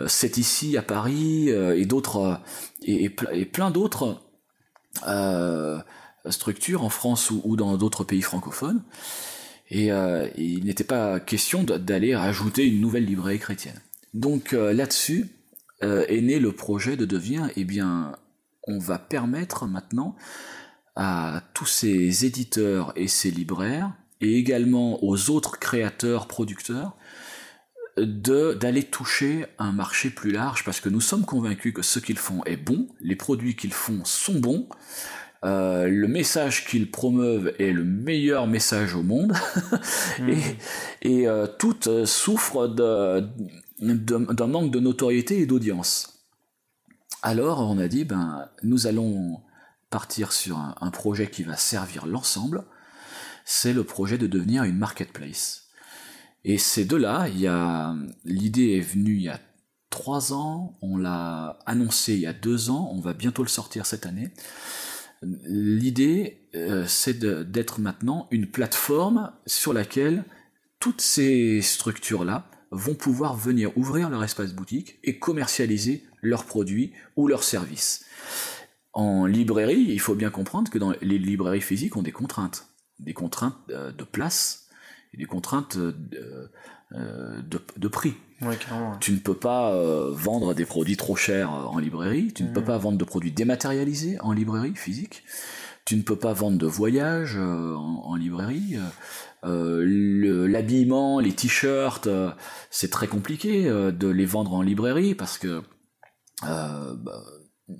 C'est 0.07 0.39
ici 0.39 0.75
à 0.75 0.81
Paris 0.81 1.51
euh, 1.51 1.77
et 1.77 1.85
d'autres 1.85 2.39
et, 2.81 3.11
et, 3.31 3.45
plein 3.45 3.69
d'autres 3.69 4.21
euh, 5.07 5.79
structures 6.29 6.83
en 6.83 6.89
France 6.89 7.31
ou, 7.31 7.55
dans 7.55 7.77
d'autres 7.77 8.03
pays 8.03 8.21
francophones. 8.21 8.83
Et 9.69 9.91
euh, 9.91 10.27
il 10.37 10.65
n'était 10.65 10.83
pas 10.83 11.19
question 11.19 11.63
d'aller 11.63 12.15
rajouter 12.15 12.67
une 12.67 12.81
nouvelle 12.81 13.05
librairie 13.05 13.39
chrétienne. 13.39 13.79
Donc 14.13 14.53
euh, 14.53 14.73
là-dessus 14.73 15.29
est 15.83 16.21
né 16.21 16.39
le 16.39 16.51
projet 16.51 16.95
de 16.95 17.05
devenir, 17.05 17.49
eh 17.55 17.63
bien, 17.63 18.15
on 18.67 18.77
va 18.77 18.99
permettre 18.99 19.65
maintenant 19.65 20.15
à 20.95 21.41
tous 21.55 21.65
ces 21.65 22.23
éditeurs 22.23 22.93
et 22.95 23.07
ces 23.07 23.31
libraires, 23.31 23.91
et 24.19 24.37
également 24.37 25.03
aux 25.03 25.31
autres 25.31 25.57
créateurs, 25.57 26.27
producteurs, 26.27 26.95
d'aller 27.97 28.83
toucher 28.83 29.45
un 29.59 29.71
marché 29.71 30.09
plus 30.09 30.31
large 30.31 30.63
parce 30.63 30.79
que 30.79 30.89
nous 30.89 31.01
sommes 31.01 31.25
convaincus 31.25 31.73
que 31.73 31.81
ce 31.81 31.99
qu'ils 31.99 32.17
font 32.17 32.43
est 32.45 32.57
bon, 32.57 32.87
les 33.01 33.15
produits 33.15 33.55
qu'ils 33.55 33.73
font 33.73 34.03
sont 34.05 34.39
bons, 34.39 34.67
euh, 35.43 35.87
le 35.87 36.07
message 36.07 36.65
qu'ils 36.65 36.91
promeuvent 36.91 37.53
est 37.57 37.71
le 37.71 37.83
meilleur 37.83 38.45
message 38.45 38.93
au 38.93 39.01
monde 39.01 39.33
et, 40.27 40.37
et 41.01 41.27
euh, 41.27 41.47
toutes 41.47 41.87
euh, 41.87 42.05
souffrent 42.05 42.67
d'un 42.67 44.47
manque 44.47 44.71
de 44.71 44.79
notoriété 44.79 45.39
et 45.39 45.47
d'audience. 45.47 46.19
Alors 47.23 47.59
on 47.59 47.79
a 47.79 47.87
dit 47.87 48.05
ben 48.05 48.49
nous 48.61 48.85
allons 48.85 49.41
partir 49.89 50.31
sur 50.31 50.57
un, 50.57 50.75
un 50.79 50.91
projet 50.91 51.27
qui 51.27 51.41
va 51.41 51.57
servir 51.57 52.05
l'ensemble. 52.05 52.63
C'est 53.43 53.73
le 53.73 53.83
projet 53.83 54.19
de 54.19 54.27
devenir 54.27 54.63
une 54.63 54.77
marketplace. 54.77 55.60
Et 56.43 56.57
c'est 56.57 56.85
de 56.85 56.95
là, 56.95 57.27
il 57.27 57.39
y 57.39 57.47
a 57.47 57.95
l'idée 58.25 58.77
est 58.77 58.81
venue 58.81 59.15
il 59.15 59.23
y 59.23 59.29
a 59.29 59.39
trois 59.89 60.33
ans, 60.33 60.77
on 60.81 60.97
l'a 60.97 61.59
annoncé 61.65 62.13
il 62.13 62.21
y 62.21 62.25
a 62.25 62.33
deux 62.33 62.69
ans, 62.69 62.89
on 62.93 62.99
va 62.99 63.13
bientôt 63.13 63.43
le 63.43 63.49
sortir 63.49 63.85
cette 63.85 64.05
année. 64.05 64.31
L'idée, 65.21 66.47
euh, 66.55 66.85
c'est 66.87 67.19
d'être 67.19 67.79
maintenant 67.79 68.27
une 68.31 68.47
plateforme 68.47 69.31
sur 69.45 69.71
laquelle 69.71 70.23
toutes 70.79 71.01
ces 71.01 71.61
structures-là 71.61 72.49
vont 72.71 72.95
pouvoir 72.95 73.35
venir 73.35 73.77
ouvrir 73.77 74.09
leur 74.09 74.23
espace 74.23 74.53
boutique 74.53 74.97
et 75.03 75.19
commercialiser 75.19 76.03
leurs 76.21 76.45
produits 76.45 76.93
ou 77.15 77.27
leurs 77.27 77.43
services. 77.43 78.05
En 78.93 79.25
librairie, 79.25 79.85
il 79.89 79.99
faut 79.99 80.15
bien 80.15 80.31
comprendre 80.31 80.71
que 80.71 80.79
les 81.01 81.19
librairies 81.19 81.61
physiques 81.61 81.95
ont 81.97 82.01
des 82.01 82.11
contraintes, 82.11 82.67
des 82.99 83.13
contraintes 83.13 83.57
euh, 83.69 83.91
de 83.91 84.03
place 84.03 84.60
et 85.13 85.17
des 85.17 85.25
contraintes 85.25 85.77
de, 85.77 86.51
euh, 86.93 87.41
de, 87.77 87.87
prix. 87.87 88.15
Tu 88.99 89.13
ne 89.13 89.19
peux 89.19 89.35
pas 89.35 89.73
euh, 89.73 90.11
vendre 90.11 90.53
des 90.53 90.65
produits 90.65 90.97
trop 90.97 91.15
chers 91.15 91.51
en 91.51 91.77
librairie, 91.77 92.33
tu 92.33 92.43
ne 92.43 92.53
peux 92.53 92.61
mm. 92.61 92.65
pas 92.65 92.77
vendre 92.77 92.97
de 92.97 93.03
produits 93.05 93.31
dématérialisés 93.31 94.19
en 94.21 94.33
librairie 94.33 94.75
physique, 94.75 95.23
tu 95.85 95.95
ne 95.95 96.01
peux 96.01 96.17
pas 96.17 96.33
vendre 96.33 96.57
de 96.57 96.65
voyages 96.65 97.37
en, 97.37 98.15
librairie. 98.15 98.77
L'habillement, 99.43 101.19
les 101.19 101.33
t-shirts, 101.33 102.09
c'est 102.69 102.91
très 102.91 103.07
compliqué 103.07 103.65
de 103.65 104.07
les 104.07 104.25
vendre 104.25 104.53
en 104.53 104.61
librairie 104.61 105.15
parce 105.15 105.37
que 105.37 105.61
bah, 106.41 107.23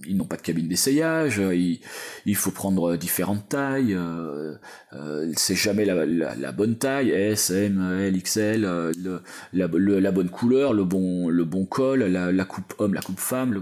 ils 0.08 0.18
n'ont 0.18 0.26
pas 0.26 0.38
de 0.38 0.42
cabine 0.42 0.68
d'essayage, 0.68 1.40
euh, 1.40 1.56
il, 1.56 2.36
faut 2.36 2.52
prendre 2.52 2.96
différentes 2.98 3.50
tailles, 3.50 3.94
euh, 3.94 4.56
euh, 4.94 5.32
c'est 5.36 5.56
jamais 5.56 5.86
la, 5.86 6.52
bonne 6.52 6.76
taille, 6.76 7.12
S, 7.12 7.52
M, 7.52 8.00
L, 8.00 8.22
XL, 8.22 8.68
la, 9.54 9.68
bonne 10.12 10.30
couleur, 10.30 10.74
le 10.74 10.84
bon, 10.84 11.30
le 11.30 11.46
bon 11.46 11.66
col, 11.66 12.04
la, 12.04 12.46
coupe 12.46 12.74
homme, 12.78 12.94
la 12.94 13.02
coupe 13.02 13.20
femme, 13.20 13.62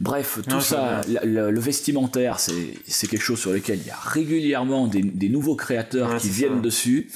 bref, 0.00 0.40
tout 0.48 0.60
ça, 0.60 1.00
le 1.24 1.60
vestimentaire, 1.60 2.38
c'est 2.40 3.06
quelque 3.06 3.22
chose 3.22 3.38
sur 3.38 3.52
lequel 3.52 3.78
il 3.80 3.86
y 3.86 3.90
a 3.90 3.96
régulièrement 3.96 4.86
des, 4.86 5.28
nouveaux 5.28 5.56
créateurs 5.56 6.16
qui 6.16 6.28
viennent 6.28 6.62
dessus, 6.62 7.10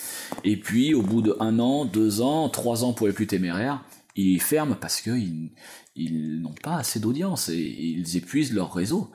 et 0.44 0.56
puis 0.56 0.94
au 0.94 1.02
bout 1.02 1.22
de 1.22 1.36
un 1.40 1.58
an, 1.58 1.84
deux 1.84 2.20
ans, 2.20 2.48
trois 2.48 2.84
ans 2.84 2.92
pour 2.92 3.06
les 3.06 3.12
plus 3.12 3.26
téméraires, 3.26 3.82
ils 4.18 4.40
ferment 4.40 4.74
parce 4.74 5.00
qu'ils 5.00 5.50
ils 5.98 6.40
n'ont 6.40 6.54
pas 6.62 6.76
assez 6.76 7.00
d'audience 7.00 7.48
et, 7.48 7.56
ils 7.56 8.16
épuisent 8.16 8.52
leur 8.52 8.72
réseau. 8.72 9.10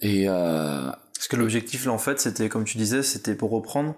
Et 0.00 0.28
euh, 0.28 0.90
parce 1.14 1.28
que 1.28 1.36
l'objectif 1.36 1.86
là 1.86 1.92
en 1.92 1.98
fait 1.98 2.20
c'était 2.20 2.48
comme 2.48 2.64
tu 2.64 2.76
disais 2.76 3.02
c'était 3.02 3.34
pour 3.34 3.50
reprendre 3.50 3.94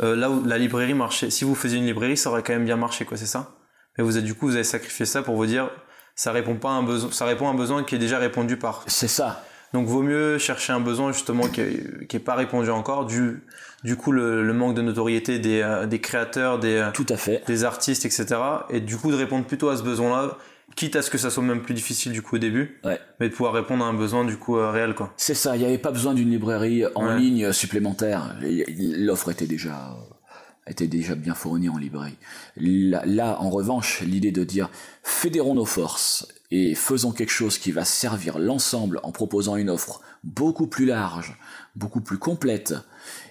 euh, 0.00 0.14
là 0.14 0.30
où 0.30 0.44
la 0.44 0.58
librairie 0.58 0.94
marchait. 0.94 1.30
Si 1.30 1.44
vous 1.44 1.54
faisiez 1.54 1.78
une 1.78 1.86
librairie 1.86 2.16
ça 2.16 2.30
aurait 2.30 2.42
quand 2.42 2.52
même 2.52 2.64
bien 2.64 2.76
marché 2.76 3.04
quoi 3.04 3.16
c'est 3.16 3.26
ça? 3.26 3.56
Mais 3.96 4.04
vous 4.04 4.16
avez 4.16 4.24
du 4.24 4.34
coup 4.34 4.46
vous 4.46 4.54
avez 4.54 4.64
sacrifié 4.64 5.04
ça 5.04 5.22
pour 5.22 5.36
vous 5.36 5.46
dire 5.46 5.70
ça 6.14 6.32
répond 6.32 6.56
pas 6.56 6.70
à 6.70 6.72
un 6.72 6.82
besoin 6.82 7.10
ça 7.10 7.24
répond 7.24 7.48
à 7.48 7.50
un 7.50 7.56
besoin 7.56 7.84
qui 7.84 7.94
est 7.94 7.98
déjà 7.98 8.18
répondu 8.18 8.56
par. 8.56 8.84
C'est 8.86 9.08
ça. 9.08 9.44
Donc 9.72 9.86
vaut 9.86 10.02
mieux 10.02 10.38
chercher 10.38 10.72
un 10.72 10.80
besoin 10.80 11.12
justement 11.12 11.48
qui 11.48 11.60
n'est 11.60 12.20
pas 12.20 12.34
répondu 12.34 12.70
encore 12.70 13.06
du 13.06 13.42
du 13.84 13.96
coup 13.96 14.12
le, 14.12 14.52
manque 14.52 14.74
de 14.74 14.82
notoriété 14.82 15.38
des, 15.38 15.60
euh, 15.60 15.86
des 15.86 16.00
créateurs 16.00 16.58
des 16.58 16.88
tout 16.94 17.06
à 17.08 17.16
fait 17.16 17.42
des 17.46 17.64
artistes 17.64 18.04
etc 18.04 18.40
et 18.70 18.80
du 18.80 18.96
coup 18.96 19.10
de 19.10 19.16
répondre 19.16 19.44
plutôt 19.44 19.70
à 19.70 19.76
ce 19.76 19.82
besoin 19.82 20.10
là 20.10 20.38
quitte 20.76 20.96
à 20.96 21.02
ce 21.02 21.10
que 21.10 21.18
ça 21.18 21.30
soit 21.30 21.42
même 21.42 21.62
plus 21.62 21.74
difficile 21.74 22.12
du 22.12 22.22
coup 22.22 22.36
au 22.36 22.38
début, 22.38 22.80
mais 23.20 23.28
de 23.28 23.34
pouvoir 23.34 23.52
répondre 23.52 23.84
à 23.84 23.88
un 23.88 23.94
besoin 23.94 24.24
du 24.24 24.36
coup 24.36 24.56
euh, 24.56 24.70
réel 24.70 24.94
quoi. 24.94 25.12
C'est 25.16 25.34
ça, 25.34 25.56
il 25.56 25.60
n'y 25.60 25.64
avait 25.64 25.78
pas 25.78 25.90
besoin 25.90 26.14
d'une 26.14 26.30
librairie 26.30 26.84
en 26.94 27.14
ligne 27.14 27.52
supplémentaire. 27.52 28.36
L'offre 28.40 29.30
était 29.30 29.46
déjà 29.46 29.96
était 30.66 30.86
déjà 30.86 31.14
bien 31.14 31.34
fournie 31.34 31.68
en 31.68 31.76
librairie. 31.76 32.16
Là, 32.56 33.40
en 33.40 33.50
revanche, 33.50 34.00
l'idée 34.02 34.30
de 34.30 34.44
dire 34.44 34.70
fédérons 35.02 35.54
nos 35.54 35.64
forces 35.64 36.28
et 36.50 36.74
faisons 36.74 37.12
quelque 37.12 37.32
chose 37.32 37.58
qui 37.58 37.72
va 37.72 37.84
servir 37.84 38.38
l'ensemble 38.38 39.00
en 39.02 39.10
proposant 39.10 39.56
une 39.56 39.70
offre 39.70 40.02
beaucoup 40.22 40.68
plus 40.68 40.86
large, 40.86 41.36
beaucoup 41.74 42.00
plus 42.00 42.18
complète 42.18 42.74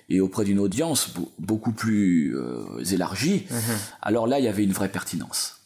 et 0.09 0.19
auprès 0.19 0.43
d'une 0.43 0.59
audience 0.59 1.13
beaucoup 1.39 1.71
plus 1.71 2.35
euh, 2.35 2.83
élargie, 2.91 3.45
mhm. 3.49 3.77
alors 4.01 4.27
là, 4.27 4.39
il 4.39 4.45
y 4.45 4.49
avait 4.49 4.63
une 4.63 4.73
vraie 4.73 4.89
pertinence. 4.89 5.60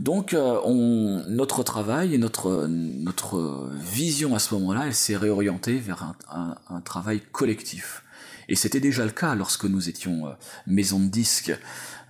Donc 0.00 0.32
euh, 0.32 1.22
notre 1.28 1.62
travail 1.62 2.14
et 2.14 2.18
notre, 2.18 2.66
notre 2.66 3.70
vision 3.78 4.34
à 4.34 4.38
ce 4.38 4.54
moment-là, 4.54 4.84
elle 4.86 4.94
s'est 4.94 5.16
réorientée 5.16 5.78
vers 5.78 6.14
un, 6.30 6.56
un, 6.70 6.80
travail 6.80 7.20
collectif. 7.32 8.02
Et 8.48 8.56
c'était 8.56 8.80
déjà 8.80 9.04
le 9.04 9.10
cas 9.10 9.34
lorsque 9.34 9.64
nous 9.64 9.88
étions 9.88 10.26
euh, 10.26 10.30
maison 10.66 10.98
de 10.98 11.06
disques 11.06 11.52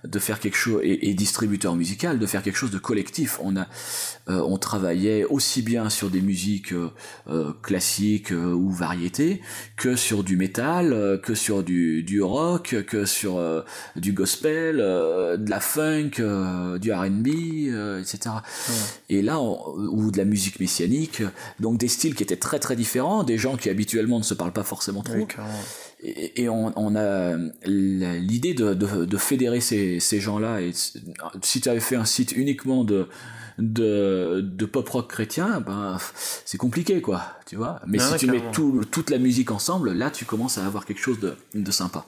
de 0.03 0.19
faire 0.19 0.39
quelque 0.39 0.57
chose 0.57 0.81
et, 0.83 1.13
distributeur 1.13 1.75
musical 1.75 2.19
de 2.19 2.25
faire 2.25 2.41
quelque 2.41 2.55
chose 2.55 2.71
de 2.71 2.77
collectif. 2.77 3.39
On 3.43 3.55
a 3.55 3.67
euh, 4.29 4.41
on 4.47 4.57
travaillait 4.57 5.23
aussi 5.25 5.61
bien 5.61 5.89
sur 5.89 6.09
des 6.09 6.21
musiques 6.21 6.73
euh, 6.73 6.89
euh, 7.27 7.53
classiques 7.61 8.31
ou 8.31 8.69
variétés 8.69 9.41
que 9.77 9.95
sur 9.95 10.23
du 10.23 10.37
métal 10.37 11.19
que 11.23 11.35
sur 11.35 11.63
du, 11.63 12.03
du 12.03 12.21
rock 12.21 12.75
que 12.87 13.05
sur 13.05 13.41
du 13.95 14.13
gospel 14.13 14.77
de 14.77 15.49
la 15.49 15.59
funk 15.59 16.21
du 16.79 16.91
R&B 16.91 17.27
etc 17.99 18.35
et 19.09 19.21
là 19.21 19.39
ou 19.41 20.11
de 20.11 20.17
la 20.17 20.25
musique 20.25 20.59
messianique 20.59 21.23
donc 21.59 21.77
des 21.77 21.87
styles 21.87 22.15
qui 22.15 22.23
étaient 22.23 22.35
très 22.35 22.59
très 22.59 22.75
différents 22.75 23.23
des 23.23 23.37
gens 23.37 23.57
qui 23.57 23.69
habituellement 23.69 24.19
ne 24.19 24.23
se 24.23 24.33
parlent 24.33 24.53
pas 24.53 24.63
forcément 24.63 25.01
trop 25.01 25.27
et, 26.03 26.49
on, 26.49 26.95
a 26.95 27.35
l'idée 27.65 28.53
de, 28.53 29.17
fédérer 29.17 29.61
ces, 29.61 30.19
gens-là. 30.19 30.61
Et 30.61 30.71
si 30.73 31.61
tu 31.61 31.69
avais 31.69 31.79
fait 31.79 31.95
un 31.95 32.05
site 32.05 32.31
uniquement 32.31 32.83
de, 32.83 33.07
de, 33.59 34.65
pop 34.65 34.87
rock 34.89 35.09
chrétien, 35.09 35.61
ben 35.61 35.97
c'est 36.45 36.57
compliqué, 36.57 37.01
quoi, 37.01 37.23
tu 37.45 37.55
vois. 37.55 37.79
Mais 37.85 37.99
si 37.99 38.15
tu 38.17 38.27
mets 38.27 38.41
toute 38.51 39.09
la 39.09 39.17
musique 39.17 39.51
ensemble, 39.51 39.93
là, 39.93 40.09
tu 40.09 40.25
commences 40.25 40.57
à 40.57 40.65
avoir 40.65 40.85
quelque 40.85 41.01
chose 41.01 41.19
de, 41.19 41.71
sympa. 41.71 42.05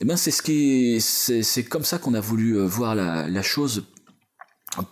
Et 0.00 0.04
ben 0.04 0.16
c'est 0.16 0.30
ce 0.30 0.42
qui, 0.42 1.00
c'est 1.00 1.64
comme 1.64 1.84
ça 1.84 1.98
qu'on 1.98 2.14
a 2.14 2.20
voulu 2.20 2.58
euh, 2.58 2.66
voir 2.66 2.94
la, 2.94 3.42
chose 3.42 3.84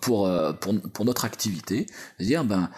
pour, 0.00 0.26
euh, 0.26 0.52
pour, 0.52 0.80
pour 0.80 1.04
notre 1.04 1.24
activité, 1.24 1.86
c'est-à-dire 2.16 2.44
ben 2.44 2.70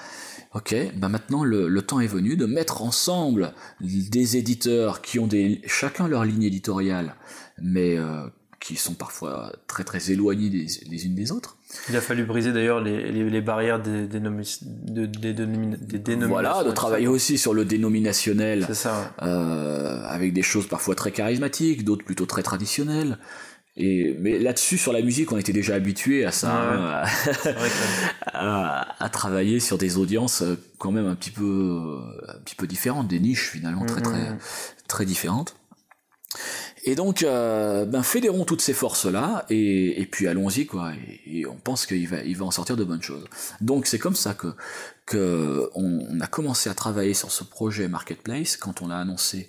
Ok, 0.55 0.73
ben 0.95 1.09
maintenant 1.09 1.43
le, 1.43 1.83
temps 1.83 1.99
est 1.99 2.07
venu 2.07 2.37
de 2.37 2.47
mettre 2.47 2.83
ensemble 2.83 3.53
des 3.81 4.37
éditeurs 4.37 5.03
qui 5.03 5.19
ont 5.19 5.27
des, 5.27 5.61
chacun 5.67 6.07
leur 6.07 6.25
ligne 6.25 6.45
éditoriale, 6.45 7.17
mais 7.61 7.99
euh, 7.99 8.29
qui 8.61 8.77
sont 8.77 8.95
parfois 8.95 9.53
très 9.67 9.83
très 9.83 10.13
éloignés 10.13 10.51
des, 10.51 11.07
unes 11.07 11.17
des 11.17 11.33
autres. 11.33 11.57
Il 11.91 11.97
a 11.97 12.01
fallu 12.01 12.25
briser 12.25 12.53
d'ailleurs 12.53 12.81
les, 12.81 13.41
barrières 13.41 13.83
des, 13.83 14.07
dénominations. 14.07 14.69
Voilà, 16.29 16.63
de 16.63 16.71
travailler 16.71 17.09
aussi 17.09 17.37
sur 17.37 17.53
le 17.53 17.65
dénominationnel, 17.65 18.69
ça, 18.73 19.13
euh, 19.23 20.07
avec 20.07 20.33
des 20.33 20.43
choses 20.43 20.69
parfois 20.69 20.95
très 20.95 21.11
charismatiques, 21.11 21.85
d'autres 21.85 22.05
plutôt 22.05 22.27
très 22.27 22.45
traditionnelles. 22.45 23.19
Et, 23.77 24.17
mais 24.21 24.39
là-dessus, 24.39 24.79
sur 24.79 24.93
la 24.93 25.03
musique, 25.03 25.33
on 25.33 25.39
était 25.39 25.53
déjà 25.53 25.75
habitué 25.75 26.25
à 26.25 26.31
ça, 26.31 26.53
hein, 26.53 27.05
à, 28.27 29.09
travailler 29.13 29.59
sur 29.59 29.79
des 29.79 29.97
audiences 29.97 30.43
euh, 30.43 30.57
quand 30.79 30.93
même 30.93 31.07
un 31.07 31.17
petit 31.17 31.31
peu, 31.31 32.01
un 32.29 32.39
petit 32.45 32.55
peu 32.55 32.67
différentes, 32.67 33.09
des 33.09 33.19
niches 33.19 33.51
finalement 33.51 33.85
très 33.85 34.01
très 34.01 34.31
mm-hmm. 34.31 34.39
très 34.87 35.05
différentes. 35.05 35.57
Et 36.87 36.95
donc, 36.95 37.23
euh, 37.23 37.87
ben 37.87 38.03
fédérons 38.03 38.45
toutes 38.45 38.61
ces 38.61 38.75
forces-là 38.75 39.47
et, 39.49 40.01
et 40.03 40.07
puis 40.07 40.29
allons-y 40.29 40.67
quoi. 40.67 40.93
Et, 41.27 41.47
on 41.47 41.57
pense 41.57 41.87
qu'il 41.87 42.07
va, 42.07 42.23
il 42.23 42.37
va 42.37 42.45
en 42.45 42.51
sortir 42.51 42.77
de 42.77 42.85
bonnes 42.85 43.03
choses. 43.03 43.25
Donc 43.61 43.87
c'est 43.87 43.99
comme 43.99 44.15
ça 44.15 44.35
que 44.35 44.49
que 45.07 45.71
on, 45.75 46.21
a 46.21 46.27
commencé 46.27 46.69
à 46.69 46.75
travailler 46.75 47.15
sur 47.15 47.31
ce 47.31 47.43
projet 47.43 47.89
marketplace 47.89 48.57
quand 48.57 48.83
on 48.83 48.89
l'a 48.89 48.99
annoncé 48.99 49.49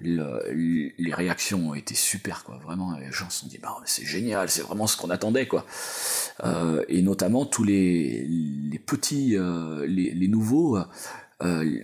les 0.00 1.14
réactions 1.14 1.70
ont 1.70 1.74
été 1.74 1.94
super 1.94 2.44
quoi. 2.44 2.58
Vraiment 2.62 2.96
les 2.98 3.12
gens 3.12 3.30
se 3.30 3.40
sont 3.40 3.46
dit 3.46 3.58
bah 3.58 3.76
c'est 3.84 4.04
génial 4.04 4.50
c'est 4.50 4.62
vraiment 4.62 4.86
ce 4.86 4.96
qu'on 4.96 5.10
attendait 5.10 5.46
quoi. 5.46 5.64
Euh, 6.44 6.84
et 6.88 7.02
notamment 7.02 7.46
tous 7.46 7.64
les, 7.64 8.26
les 8.26 8.78
petits 8.78 9.36
euh, 9.36 9.86
les, 9.86 10.12
les, 10.12 10.28
nouveaux 10.28 10.78
euh, 11.42 11.80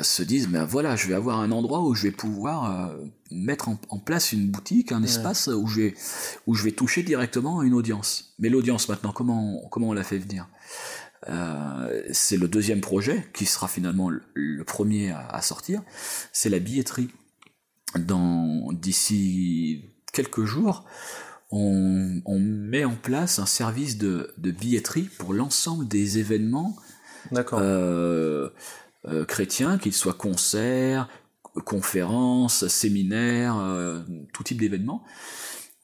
se 0.00 0.22
disent 0.22 0.48
ben 0.48 0.64
voilà 0.64 0.96
je 0.96 1.08
vais 1.08 1.14
avoir 1.14 1.40
un 1.40 1.52
endroit 1.52 1.82
où 1.82 1.94
je 1.94 2.04
vais 2.04 2.10
pouvoir 2.10 2.94
mettre 3.30 3.68
en, 3.68 3.78
en, 3.90 3.98
place 3.98 4.32
une 4.32 4.48
boutique 4.48 4.92
un 4.92 5.02
espace 5.02 5.48
où 5.48 5.66
je 5.66 5.80
vais 5.80 5.94
où 6.46 6.54
je 6.54 6.64
vais 6.64 6.72
toucher 6.72 7.02
directement 7.02 7.62
une 7.62 7.74
audience. 7.74 8.34
Mais 8.38 8.48
l'audience 8.48 8.88
maintenant 8.88 9.12
comment 9.12 9.60
comment 9.70 9.90
on 9.90 9.94
la 9.94 10.04
fait 10.04 10.18
venir? 10.18 10.48
Euh, 11.28 12.02
c'est 12.12 12.36
le 12.36 12.46
deuxième 12.46 12.80
projet 12.80 13.26
qui 13.32 13.46
sera 13.46 13.68
finalement 13.68 14.10
le, 14.10 14.64
premier 14.64 15.10
à, 15.10 15.26
à 15.28 15.42
sortir, 15.42 15.82
c'est 16.32 16.48
la 16.48 16.58
billetterie 16.58 17.08
dans 17.98 18.72
d'ici 18.72 19.84
quelques 20.12 20.44
jours, 20.44 20.84
on, 21.50 22.38
met 22.38 22.84
en 22.84 22.94
place 22.94 23.38
un 23.38 23.46
service 23.46 23.98
de, 23.98 24.34
billetterie 24.38 25.08
pour 25.18 25.32
l'ensemble 25.32 25.86
des 25.86 26.18
événements 26.18 26.76
euh, 27.52 28.48
euh, 29.06 29.24
chrétiens, 29.24 29.78
qu'ils 29.78 29.92
soient 29.92 30.14
concerts, 30.14 31.08
conférences, 31.64 32.66
séminaires, 32.68 33.56
euh, 33.58 34.00
tout 34.32 34.42
type 34.42 34.60
d'événements. 34.60 35.04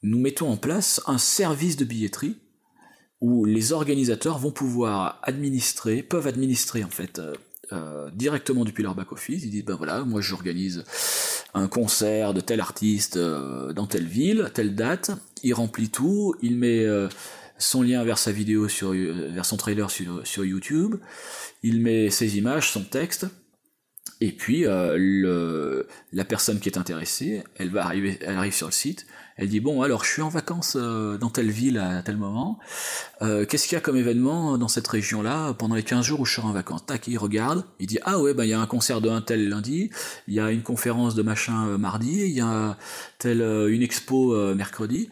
Nous 0.03 0.19
mettons 0.19 0.49
en 0.49 0.57
place 0.57 1.01
un 1.07 1.17
service 1.17 1.77
de 1.77 1.85
billetterie 1.85 2.37
où 3.21 3.45
les 3.45 3.71
organisateurs 3.71 4.37
vont 4.37 4.51
pouvoir 4.51 5.19
administrer, 5.23 6.03
peuvent 6.03 6.27
administrer 6.27 6.83
en 6.83 6.89
fait 6.89 7.21
directement 8.13 8.65
depuis 8.65 8.83
leur 8.83 8.95
back-office. 8.95 9.43
Ils 9.43 9.49
disent, 9.49 9.65
ben 9.65 9.75
voilà, 9.75 10.03
moi 10.03 10.21
j'organise 10.21 10.83
un 11.53 11.67
concert 11.67 12.33
de 12.33 12.41
tel 12.41 12.59
artiste 12.59 13.17
dans 13.17 13.87
telle 13.87 14.05
ville, 14.05 14.49
telle 14.53 14.75
date. 14.75 15.11
Il 15.43 15.53
remplit 15.53 15.89
tout, 15.89 16.35
il 16.41 16.57
met 16.57 16.85
son 17.57 17.81
lien 17.81 18.03
vers 18.03 18.17
sa 18.17 18.31
vidéo 18.31 18.67
sur, 18.67 18.91
vers 18.91 19.45
son 19.45 19.57
trailer 19.57 19.89
sur, 19.89 20.25
sur 20.25 20.45
YouTube, 20.45 20.95
il 21.61 21.81
met 21.81 22.09
ses 22.09 22.37
images, 22.37 22.71
son 22.71 22.83
texte, 22.83 23.27
et 24.21 24.31
puis 24.31 24.65
euh, 24.65 25.83
la 26.11 26.25
personne 26.25 26.59
qui 26.59 26.69
est 26.69 26.77
intéressée, 26.77 27.43
elle 27.55 27.69
va 27.69 27.85
arriver, 27.85 28.17
elle 28.21 28.37
arrive 28.37 28.53
sur 28.53 28.67
le 28.67 28.71
site, 28.71 29.05
elle 29.37 29.49
dit 29.49 29.59
bon 29.59 29.81
alors 29.81 30.03
je 30.03 30.11
suis 30.11 30.21
en 30.21 30.29
vacances 30.29 30.77
euh, 30.79 31.17
dans 31.17 31.29
telle 31.29 31.49
ville 31.49 31.77
à 31.77 32.01
tel 32.03 32.17
moment, 32.17 32.59
euh, 33.21 33.45
qu'est-ce 33.45 33.67
qu'il 33.67 33.75
y 33.75 33.77
a 33.77 33.81
comme 33.81 33.97
événement 33.97 34.57
dans 34.57 34.67
cette 34.67 34.87
région-là 34.87 35.53
pendant 35.53 35.75
les 35.75 35.83
15 35.83 36.05
jours 36.05 36.19
où 36.19 36.25
je 36.25 36.35
serai 36.35 36.47
en 36.47 36.51
vacances? 36.51 36.85
Tac, 36.85 37.07
il 37.07 37.17
regarde, 37.17 37.65
il 37.79 37.87
dit 37.87 37.99
ah 38.03 38.19
ouais 38.19 38.33
bah 38.33 38.45
il 38.45 38.49
y 38.49 38.53
a 38.53 38.59
un 38.59 38.67
concert 38.67 39.01
de 39.01 39.09
un 39.09 39.21
tel 39.21 39.49
lundi, 39.49 39.89
il 40.27 40.33
y 40.33 40.39
a 40.39 40.51
une 40.51 40.63
conférence 40.63 41.15
de 41.15 41.23
machin 41.23 41.77
mardi, 41.77 42.21
il 42.25 42.31
y 42.31 42.41
a 42.41 42.77
une 43.23 43.81
expo 43.81 44.53
mercredi. 44.55 45.09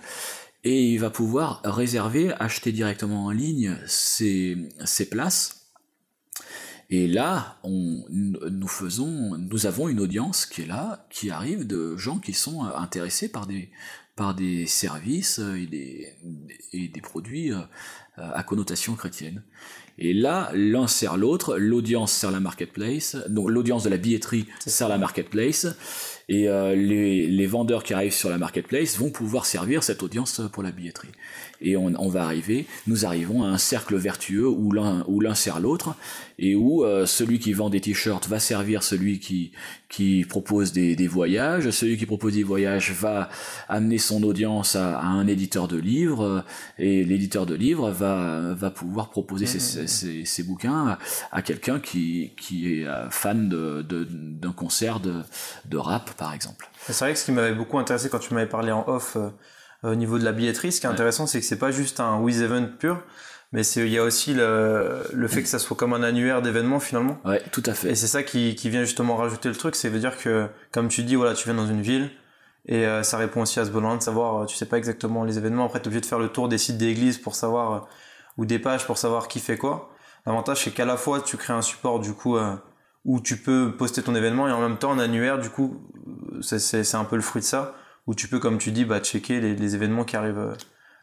Et 0.64 0.92
il 0.92 1.00
va 1.00 1.10
pouvoir 1.10 1.62
réserver, 1.64 2.34
acheter 2.40 2.72
directement 2.72 3.26
en 3.26 3.32
ligne 3.32 3.78
ses, 3.88 4.70
ses 4.86 5.10
places. 5.10 5.62
Et 6.92 7.08
là, 7.08 7.58
nous 7.64 8.68
faisons, 8.68 9.38
nous 9.38 9.66
avons 9.66 9.88
une 9.88 10.02
audience 10.02 10.46
qui 10.46 10.64
est 10.64 10.66
là, 10.66 11.08
qui 11.10 11.32
arrive 11.32 11.66
de 11.66 11.96
gens 11.96 12.20
qui 12.20 12.34
sont 12.34 12.66
intéressés 12.66 13.32
par 13.32 13.48
des, 13.48 13.72
par 14.16 14.36
des 14.36 14.66
services 14.68 15.40
et 15.40 15.68
des, 15.68 16.14
et 16.74 16.88
des 16.88 17.02
produits 17.02 17.52
euh, 17.52 17.62
à 18.16 18.44
connotation 18.44 18.96
chrétienne. 18.96 19.44
Et 19.98 20.14
là, 20.14 20.50
l'un 20.54 20.88
sert 20.88 21.18
l'autre, 21.18 21.58
l'audience 21.58 22.12
sert 22.12 22.32
la 22.32 22.40
marketplace, 22.40 23.18
donc 23.30 23.50
l'audience 23.50 23.84
de 23.84 23.90
la 23.90 23.98
billetterie 23.98 24.48
sert 24.66 24.90
la 24.90 24.98
marketplace, 24.98 25.68
et 26.32 26.48
euh, 26.48 26.76
les, 26.76 27.28
les, 27.28 27.46
vendeurs 27.46 27.84
qui 27.84 27.94
arrivent 27.94 28.14
sur 28.14 28.30
la 28.30 28.38
marketplace 28.38 28.98
vont 28.98 29.10
pouvoir 29.10 29.46
servir 29.46 29.84
cette 29.84 30.02
audience 30.02 30.42
pour 30.54 30.64
la 30.64 30.72
billetterie. 30.72 31.10
Et 31.60 31.76
on, 31.76 31.94
on, 32.00 32.08
va 32.08 32.24
arriver, 32.24 32.68
nous 32.88 33.06
arrivons 33.06 33.44
à 33.44 33.48
un 33.48 33.58
cercle 33.58 33.98
vertueux 33.98 34.48
où 34.48 34.72
l'un 34.72 35.04
où 35.08 35.20
l'un 35.20 35.36
sert 35.36 35.60
l'autre 35.60 35.96
et 36.40 36.56
où 36.56 36.84
euh, 36.86 37.06
celui 37.06 37.38
qui 37.38 37.52
vend 37.54 37.70
des 37.70 37.82
t-shirts 37.82 38.28
va 38.28 38.40
servir 38.40 38.82
celui 38.82 39.20
qui 39.20 39.52
qui 39.90 40.26
propose 40.28 40.72
des, 40.72 40.96
des, 40.96 41.08
voyages, 41.08 41.70
celui 41.70 41.98
qui 41.98 42.06
propose 42.06 42.36
des 42.36 42.44
voyages 42.44 42.92
va 42.94 43.28
amener 43.68 43.98
son 43.98 44.24
audience 44.24 44.78
à, 44.78 44.98
à 45.00 45.06
un 45.06 45.28
éditeur 45.28 45.68
de 45.68 45.78
livres 45.78 46.46
et 46.80 47.04
l'éditeur 47.04 47.46
de 47.46 47.56
livres 47.56 47.92
va 47.92 48.54
va 48.54 48.72
pouvoir 48.72 49.10
proposer 49.10 49.46
ses, 49.46 49.81
mmh, 49.81 49.81
mmh, 49.81 49.81
ses, 49.88 50.26
ses, 50.26 50.44
bouquins 50.44 50.98
à, 51.32 51.42
quelqu'un 51.42 51.80
qui 51.80 52.34
qui 52.38 52.74
est 52.82 52.88
euh, 52.88 53.10
fan 53.10 53.50
de 53.50 53.82
d'un 53.82 54.52
concert 54.52 55.00
de 55.00 55.22
de 55.66 55.78
rap 55.78 56.12
par 56.12 56.34
exemple. 56.34 56.70
C'est 56.88 56.98
vrai 57.00 57.14
que 57.14 57.20
ce 57.20 57.26
qui 57.26 57.32
m'avait 57.32 57.54
beaucoup 57.54 57.80
intéressé 57.80 58.10
quand 58.10 58.20
tu 58.20 58.34
m'avais 58.34 58.50
parlé 58.50 58.72
en 58.72 58.88
off 58.88 59.18
au 59.84 59.96
niveau 59.96 60.20
de 60.20 60.24
la 60.24 60.32
billetterie, 60.32 60.72
ce 60.72 60.80
qui 60.80 60.86
est 60.86 60.90
intéressant, 60.90 61.26
c'est 61.26 61.40
que 61.40 61.46
c'est 61.46 61.58
pas 61.58 61.72
juste 61.72 62.00
un 62.00 62.20
Wiz 62.20 62.42
Event 62.44 62.68
pur, 62.78 63.02
mais 63.52 63.66
il 63.66 63.88
y 63.88 63.98
a 63.98 64.04
aussi 64.04 64.36
le, 64.36 65.04
le 65.12 65.28
fait 65.28 65.42
que 65.42 65.50
ça 65.50 65.58
soit 65.58 65.76
comme 65.76 65.94
un 65.94 66.04
annuaire 66.04 66.44
d'événements 66.44 66.80
finalement. 66.80 67.18
Ouais, 67.26 67.42
tout 67.52 67.64
à 67.66 67.74
fait. 67.74 67.90
Et 67.90 67.96
c'est 67.96 68.08
ça 68.08 68.22
qui, 68.22 68.54
qui 68.54 68.70
vient 68.70 68.84
justement 68.84 69.16
rajouter 69.16 69.50
le 69.50 69.56
truc, 69.56 69.76
c'est 69.76 69.90
veut 69.90 70.00
dire 70.00 70.18
que 70.18 70.48
comme 70.72 70.88
tu 70.88 71.02
dis, 71.02 71.16
voilà, 71.16 71.34
tu 71.34 71.46
viens 71.46 71.56
dans 71.56 71.68
une 71.68 71.82
ville 71.82 72.12
et 72.68 72.86
euh, 72.86 73.04
ça 73.04 73.18
répond 73.18 73.42
aussi 73.42 73.60
à 73.60 73.66
ce 73.66 73.72
besoin 73.72 73.98
de 73.98 74.02
savoir, 74.02 74.44
euh, 74.44 74.46
tu 74.46 74.56
sais 74.56 74.66
pas 74.66 74.78
exactement 74.78 75.24
les 75.24 75.38
événements. 75.38 75.66
Après, 75.66 75.80
tu 75.80 75.86
es 75.86 75.88
obligé 75.88 76.02
de 76.02 76.06
faire 76.06 76.20
le 76.20 76.30
tour 76.30 76.48
des 76.48 76.58
sites 76.58 76.78
d'église 76.78 77.18
pour 77.18 77.36
savoir 77.36 77.72
euh, 77.74 77.80
ou 78.38 78.46
des 78.46 78.60
pages 78.60 78.86
pour 78.86 78.98
savoir 78.98 79.28
qui 79.28 79.40
fait 79.40 79.58
quoi. 79.58 79.90
L'avantage 80.26 80.64
c'est 80.64 80.72
qu'à 80.72 80.86
la 80.86 80.98
fois 80.98 81.22
tu 81.22 81.38
crées 81.38 81.54
un 81.54 81.62
support 81.62 82.00
du 82.00 82.14
coup 82.14 82.38
où 83.06 83.20
tu 83.20 83.38
peux 83.38 83.76
poster 83.76 84.04
ton 84.04 84.16
événement 84.16 84.48
et 84.48 84.52
en 84.52 84.62
même 84.62 84.78
temps 84.78 84.92
un 84.92 85.00
annuaire 85.00 85.40
du 85.40 85.50
coup 85.50 85.82
c'est 86.42 86.96
un 86.96 87.06
peu 87.06 87.16
le 87.16 87.22
fruit 87.22 87.42
de 87.42 87.48
ça 87.48 87.76
où 88.08 88.16
tu 88.16 88.28
peux, 88.28 88.40
comme 88.40 88.58
tu 88.58 88.72
dis, 88.72 88.86
bah, 88.86 89.00
checker 89.00 89.40
les, 89.40 89.56
les 89.56 89.76
événements 89.76 90.04
qui 90.04 90.16
arrivent 90.16 90.40
euh, 90.40 90.56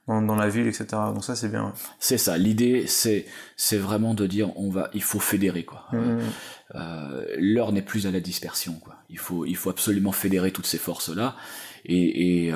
dans, 0.06 0.22
dans, 0.22 0.36
la 0.36 0.48
ville, 0.48 0.66
etc. 0.66 0.86
Donc 1.14 1.24
ça, 1.24 1.36
c'est 1.36 1.48
bien. 1.48 1.72
C'est 1.98 2.18
ça. 2.18 2.36
L'idée, 2.38 2.86
c'est, 2.86 3.26
c'est 3.56 3.76
vraiment 3.76 4.14
de 4.14 4.26
dire, 4.26 4.56
on 4.56 4.70
va, 4.70 4.90
il 4.94 5.02
faut 5.02 5.20
fédérer, 5.20 5.64
quoi. 5.64 5.86
Mmh. 5.92 6.18
Euh, 6.74 7.26
L'heure 7.38 7.72
n'est 7.72 7.82
plus 7.82 8.06
à 8.06 8.10
la 8.10 8.20
dispersion, 8.20 8.74
quoi. 8.74 8.96
Il 9.08 9.18
faut, 9.18 9.46
il 9.46 9.56
faut 9.56 9.70
absolument 9.70 10.12
fédérer 10.12 10.50
toutes 10.50 10.66
ces 10.66 10.78
forces-là. 10.78 11.36
Et, 11.84 12.46
et 12.46 12.52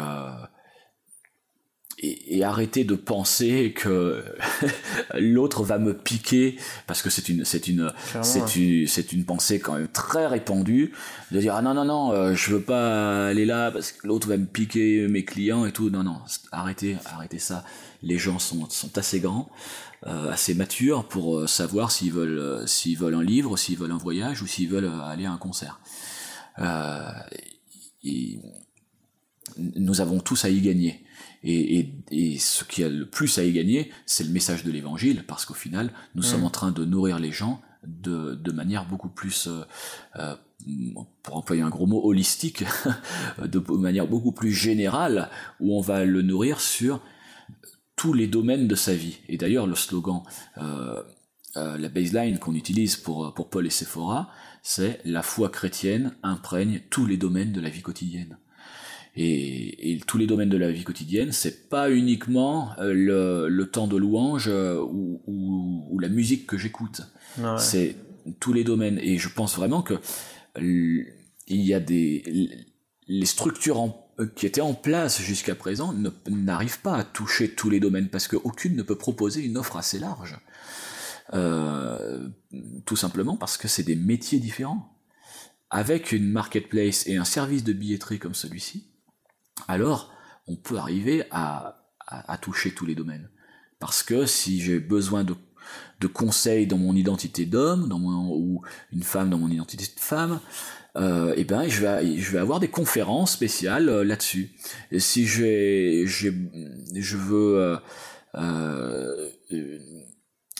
euh, 2.03 2.07
et, 2.29 2.45
arrêter 2.45 2.85
de 2.85 2.95
penser 2.95 3.73
que 3.77 4.25
l'autre 5.19 5.62
va 5.62 5.79
me 5.79 5.95
piquer 5.95 6.57
parce 6.87 7.03
que 7.03 7.11
c'est 7.11 7.29
une 7.29 7.45
c'est 7.45 7.69
une 7.69 7.93
c'est 8.23 8.57
une 8.57 8.87
c'est 8.87 9.12
une 9.12 9.25
pensée 9.25 9.61
quand 9.61 9.75
même 9.75 9.88
très 9.88 10.27
répandue 10.27 10.93
de 11.31 11.41
dire 11.41 11.55
ah 11.55 11.62
non 11.62 11.75
non 11.75 11.85
non 11.85 12.12
euh, 12.12 12.35
je 12.35 12.51
veux 12.51 12.61
pas 12.61 13.29
aller 13.29 13.45
là 13.45 13.71
parce 13.71 13.93
que 13.93 14.07
l'autre 14.07 14.29
va 14.29 14.37
me 14.37 14.47
piquer 14.47 15.07
mes 15.09 15.25
clients 15.25 15.67
et 15.67 15.73
tout. 15.73 15.91
Non 15.91 16.03
non 16.03 16.19
arrêtez 16.51 16.97
arrêtez 17.07 17.38
ça. 17.38 17.65
Les 18.03 18.19
gens 18.19 18.38
sont 18.38 18.69
sont 18.69 18.99
assez 18.99 19.21
grands 19.21 19.51
euh, 20.07 20.31
assez 20.33 20.55
matures 20.55 21.05
pour 21.05 21.38
euh, 21.38 21.47
savoir 21.47 21.93
s'ils 21.93 22.12
veulent 22.12 22.67
s'ils 22.67 22.99
veulent 22.99 23.15
un 23.15 23.23
livre 23.23 23.57
s'ils 23.57 23.79
veulent 23.79 23.93
un 23.93 23.99
voyage 23.99 24.43
ou 24.43 24.47
s'ils 24.47 24.69
veulent 24.69 24.91
aller 25.05 25.27
à 25.27 25.33
un 25.33 25.38
concert. 25.38 25.81
Et, 28.05 28.41
nous 29.57 30.01
avons 30.01 30.19
tous 30.19 30.45
à 30.47 30.49
y 30.49 30.61
gagner 30.61 31.05
et, 31.44 31.78
et, 31.78 31.94
et, 32.11 32.38
ce 32.38 32.64
qui 32.64 32.85
a 32.85 32.88
le 32.88 33.07
plus 33.07 33.38
à 33.38 33.44
y 33.44 33.52
gagner, 33.52 33.90
c'est 34.07 34.24
le 34.24 34.31
message 34.31 34.64
de 34.64 34.70
l'évangile, 34.70 35.24
parce 35.26 35.44
qu'au 35.44 35.55
final, 35.55 35.92
nous 36.14 36.22
sommes 36.22 36.42
mm. 36.42 36.44
en 36.44 36.50
train 36.50 36.70
de 36.70 36.85
nourrir 36.85 37.18
les 37.18 37.33
gens 37.33 37.61
de, 37.85 38.35
de 38.37 38.52
manière 38.52 38.87
beaucoup 38.87 39.09
plus, 39.09 39.48
euh, 39.48 39.64
euh 40.16 40.37
pour 41.24 41.37
employer 41.37 41.62
un 41.62 41.70
gros 41.70 41.87
mot, 41.87 42.00
holistique, 42.05 42.64
de 43.44 43.59
manière 43.72 44.07
beaucoup 44.07 44.31
plus 44.31 44.52
générale, 44.52 45.28
où 45.59 45.76
on 45.76 45.81
va 45.81 46.05
le 46.05 46.22
nourrir 46.22 46.61
sur 46.61 47.00
tous 47.96 48.12
les 48.12 48.28
domaines 48.28 48.68
de 48.68 48.76
sa 48.76 48.94
vie. 48.94 49.18
Et 49.28 49.37
d'ailleurs, 49.37 49.66
le 49.66 49.74
slogan, 49.74 50.22
euh, 50.59 51.02
euh, 51.57 51.76
la 51.78 51.88
baseline 51.88 52.38
qu'on 52.38 52.55
utilise 52.55 52.96
pour, 52.96 53.35
pour 53.35 53.50
Paul 53.50 53.66
et 53.66 53.70
Sephora, 53.70 54.31
c'est 54.62 55.00
la 55.05 55.22
foi 55.22 55.48
chrétienne 55.48 56.14
imprègne 56.22 56.81
tous 56.90 57.07
les 57.07 57.16
domaines 57.16 57.52
de 57.52 57.61
la 57.61 57.68
vie 57.68 57.83
quotidienne 57.83 58.38
et, 59.14 59.92
et, 59.92 60.01
tous 60.01 60.16
les 60.16 60.27
domaines 60.27 60.48
de 60.48 60.57
la 60.57 60.70
vie 60.70 60.85
quotidienne, 60.85 61.33
c'est 61.33 61.68
pas 61.68 61.90
uniquement 61.90 62.70
euh, 62.79 62.94
le, 62.94 63.48
le, 63.48 63.70
temps 63.70 63.87
de 63.87 63.96
louange 63.96 64.48
euh, 64.48 64.81
ou, 64.81 65.20
ou, 65.27 65.87
ou, 65.90 65.98
la 65.98 66.09
musique 66.09 66.46
que 66.46 66.57
j'écoute. 66.57 67.03
Ouais. 67.38 67.59
C'est 67.59 67.96
tous 68.40 68.53
les 68.53 68.64
domaines. 68.64 68.98
Et 69.03 69.18
je 69.18 69.29
pense 69.29 69.57
vraiment 69.57 69.83
que 69.83 69.94
il 70.59 71.07
y 71.48 71.75
a 71.75 71.81
des 71.81 72.66
les 73.09 73.27
structures 73.27 73.81
en, 73.81 74.03
euh, 74.18 74.27
qui 74.27 74.46
étaient 74.46 74.61
en 74.61 74.75
place 74.75 75.20
jusqu'à 75.20 75.55
présent 75.55 75.94
n'arrivent 76.29 76.81
pas 76.81 76.96
à 76.96 77.05
toucher 77.05 77.51
tous 77.51 77.70
les 77.70 77.81
domaines 77.81 78.09
parce 78.09 78.29
qu'aucune 78.29 78.77
ne 78.77 78.83
peut 78.83 78.96
proposer 78.96 79.42
une 79.42 79.59
offre 79.59 79.77
assez 79.77 79.98
large. 79.98 80.38
Euh, 81.35 82.29
tout 82.85 82.96
simplement 82.96 83.37
parce 83.37 83.57
que 83.57 83.68
c'est 83.68 83.83
des 83.83 83.96
métiers 83.96 84.38
différents. 84.38 84.88
Avec 85.70 86.12
une 86.12 86.31
marketplace 86.31 87.07
et 87.07 87.16
un 87.16 87.25
service 87.25 87.64
de 87.64 87.72
billetterie 87.72 88.18
comme 88.18 88.35
celui-ci, 88.35 88.91
alors 89.68 90.12
on 90.46 90.57
peut 90.57 90.77
arriver 90.77 91.25
à, 91.31 91.79
toucher 92.40 92.72
tous 92.72 92.85
les 92.85 92.94
domaines. 92.94 93.29
Parce 93.79 94.03
que 94.03 94.27
si 94.27 94.61
j'ai 94.61 94.79
besoin 94.79 95.25
de, 95.25 95.35
conseils 96.09 96.66
dans 96.66 96.79
mon 96.79 96.94
identité 96.94 97.46
d'homme, 97.46 97.90
ou 97.92 98.62
une 98.92 99.03
femme 99.03 99.31
dans 99.31 99.38
mon 99.38 99.48
identité 99.48 99.85
de 99.85 100.01
femme, 100.01 100.40
euh, 100.96 101.33
eh 101.37 101.44
ben 101.44 101.68
je 101.68 101.87
vais, 101.87 102.38
avoir 102.38 102.61
des 102.61 102.68
conférences 102.68 103.33
spéciales 103.33 103.88
euh, 103.88 104.05
là-dessus. 104.05 104.51
Et 104.90 105.01
si 105.01 105.27
j'ai, 105.27 106.05
je 106.07 107.16
veux 107.16 107.57
euh, 107.57 107.77
euh 108.35 109.31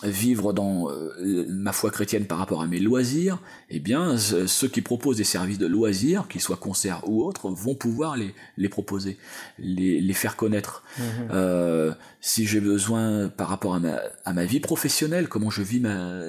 vivre 0.03 0.53
dans 0.53 0.91
euh, 0.91 1.47
ma 1.49 1.73
foi 1.73 1.91
chrétienne 1.91 2.27
par 2.27 2.38
rapport 2.38 2.62
à 2.62 2.67
mes 2.67 2.79
loisirs, 2.79 3.38
eh 3.71 3.79
bien, 3.79 4.17
ceux 4.19 4.69
qui 4.69 4.83
proposent 4.83 5.17
des 5.17 5.25
services 5.25 5.59
de 5.59 5.67
loisirs, 5.67 6.29
qu'ils 6.29 6.41
soient 6.41 6.57
concerts 6.57 7.03
ou 7.07 7.23
autres, 7.23 7.49
vont 7.51 7.75
pouvoir 7.75 8.17
les, 8.17 8.35
les 8.57 8.69
proposer, 8.69 9.19
les, 9.59 10.01
les 10.01 10.15
faire 10.15 10.37
connaître. 10.37 10.83
Mmh. 10.99 11.03
Euh, 11.33 11.93
si 12.21 12.47
j'ai 12.47 12.61
besoin 12.61 13.29
par 13.29 13.49
rapport 13.49 13.75
à 13.75 13.81
ma, 13.81 13.99
à 14.25 14.33
ma 14.33 14.45
vie 14.45 14.61
professionnelle, 14.61 15.29
comment 15.29 15.51
je 15.51 15.62
vis 15.62 15.81
ma, 15.81 16.21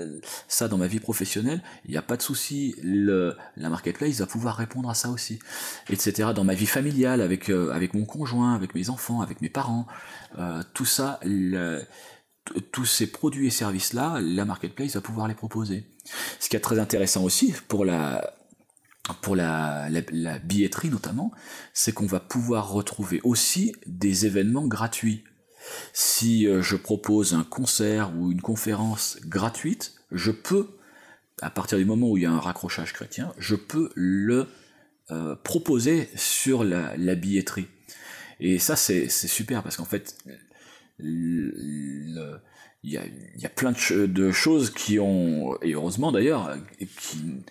ça 0.47 0.67
dans 0.67 0.77
ma 0.77 0.88
vie 0.88 0.99
professionnelle, 0.99 1.62
il 1.86 1.91
n'y 1.91 1.97
a 1.97 2.01
pas 2.01 2.17
de 2.17 2.21
souci, 2.21 2.75
le, 2.83 3.36
la 3.57 3.69
marketplace 3.69 4.19
va 4.19 4.25
pouvoir 4.25 4.55
répondre 4.55 4.89
à 4.89 4.93
ça 4.93 5.09
aussi, 5.09 5.39
etc. 5.89 6.30
Dans 6.36 6.43
ma 6.43 6.53
vie 6.53 6.65
familiale, 6.65 7.21
avec, 7.21 7.49
euh, 7.49 7.71
avec 7.71 7.93
mon 7.93 8.05
conjoint, 8.05 8.55
avec 8.55 8.76
mes 8.76 8.89
enfants, 8.89 9.21
avec 9.21 9.41
mes 9.41 9.49
parents, 9.49 9.88
euh, 10.39 10.63
tout 10.74 10.86
ça, 10.86 11.19
le, 11.24 11.82
tous 12.71 12.85
ces 12.85 13.07
produits 13.07 13.47
et 13.47 13.51
services-là, 13.51 14.19
la 14.21 14.45
marketplace 14.45 14.95
va 14.95 15.01
pouvoir 15.01 15.27
les 15.27 15.33
proposer. 15.33 15.85
Ce 16.39 16.49
qui 16.49 16.55
est 16.55 16.59
très 16.59 16.79
intéressant 16.79 17.23
aussi 17.23 17.53
pour 17.67 17.85
la 17.85 18.33
pour 19.21 19.35
la, 19.35 19.89
la, 19.89 20.39
billetterie 20.39 20.89
notamment, 20.89 21.33
c'est 21.73 21.91
qu'on 21.91 22.05
va 22.05 22.21
pouvoir 22.21 22.71
retrouver 22.71 23.19
aussi 23.25 23.73
des 23.85 24.25
événements 24.25 24.65
gratuits. 24.65 25.25
Si 25.91 26.47
euh, 26.47 26.61
je 26.61 26.77
propose 26.77 27.33
un 27.33 27.43
concert 27.43 28.15
ou 28.15 28.31
une 28.31 28.39
conférence 28.39 29.17
gratuite, 29.25 29.95
je 30.11 30.31
peux 30.31 30.77
à 31.41 31.49
partir 31.49 31.77
du 31.77 31.85
moment 31.85 32.09
où 32.09 32.17
il 32.17 32.23
y 32.23 32.25
a 32.25 32.31
un 32.31 32.39
raccrochage 32.39 32.93
chrétien, 32.93 33.33
je 33.37 33.55
peux 33.55 33.89
le 33.95 34.47
euh, 35.11 35.35
proposer 35.43 36.09
sur 36.15 36.63
la, 36.63 36.95
la, 36.95 37.15
billetterie. 37.15 37.67
Et 38.39 38.59
ça, 38.59 38.75
c'est 38.75 39.09
super 39.09 39.63
parce 39.63 39.75
qu'en 39.77 39.85
fait, 39.85 40.17
il 41.04 42.14
y 42.84 42.97
a, 42.97 43.04
y 43.38 43.45
a, 43.45 43.49
plein 43.49 43.72
de, 43.72 44.32
choses 44.32 44.70
qui 44.72 44.99
ont, 44.99 45.58
et 45.62 45.74
heureusement 45.74 46.12
d'ailleurs, 46.12 46.58
qui, 46.97 47.43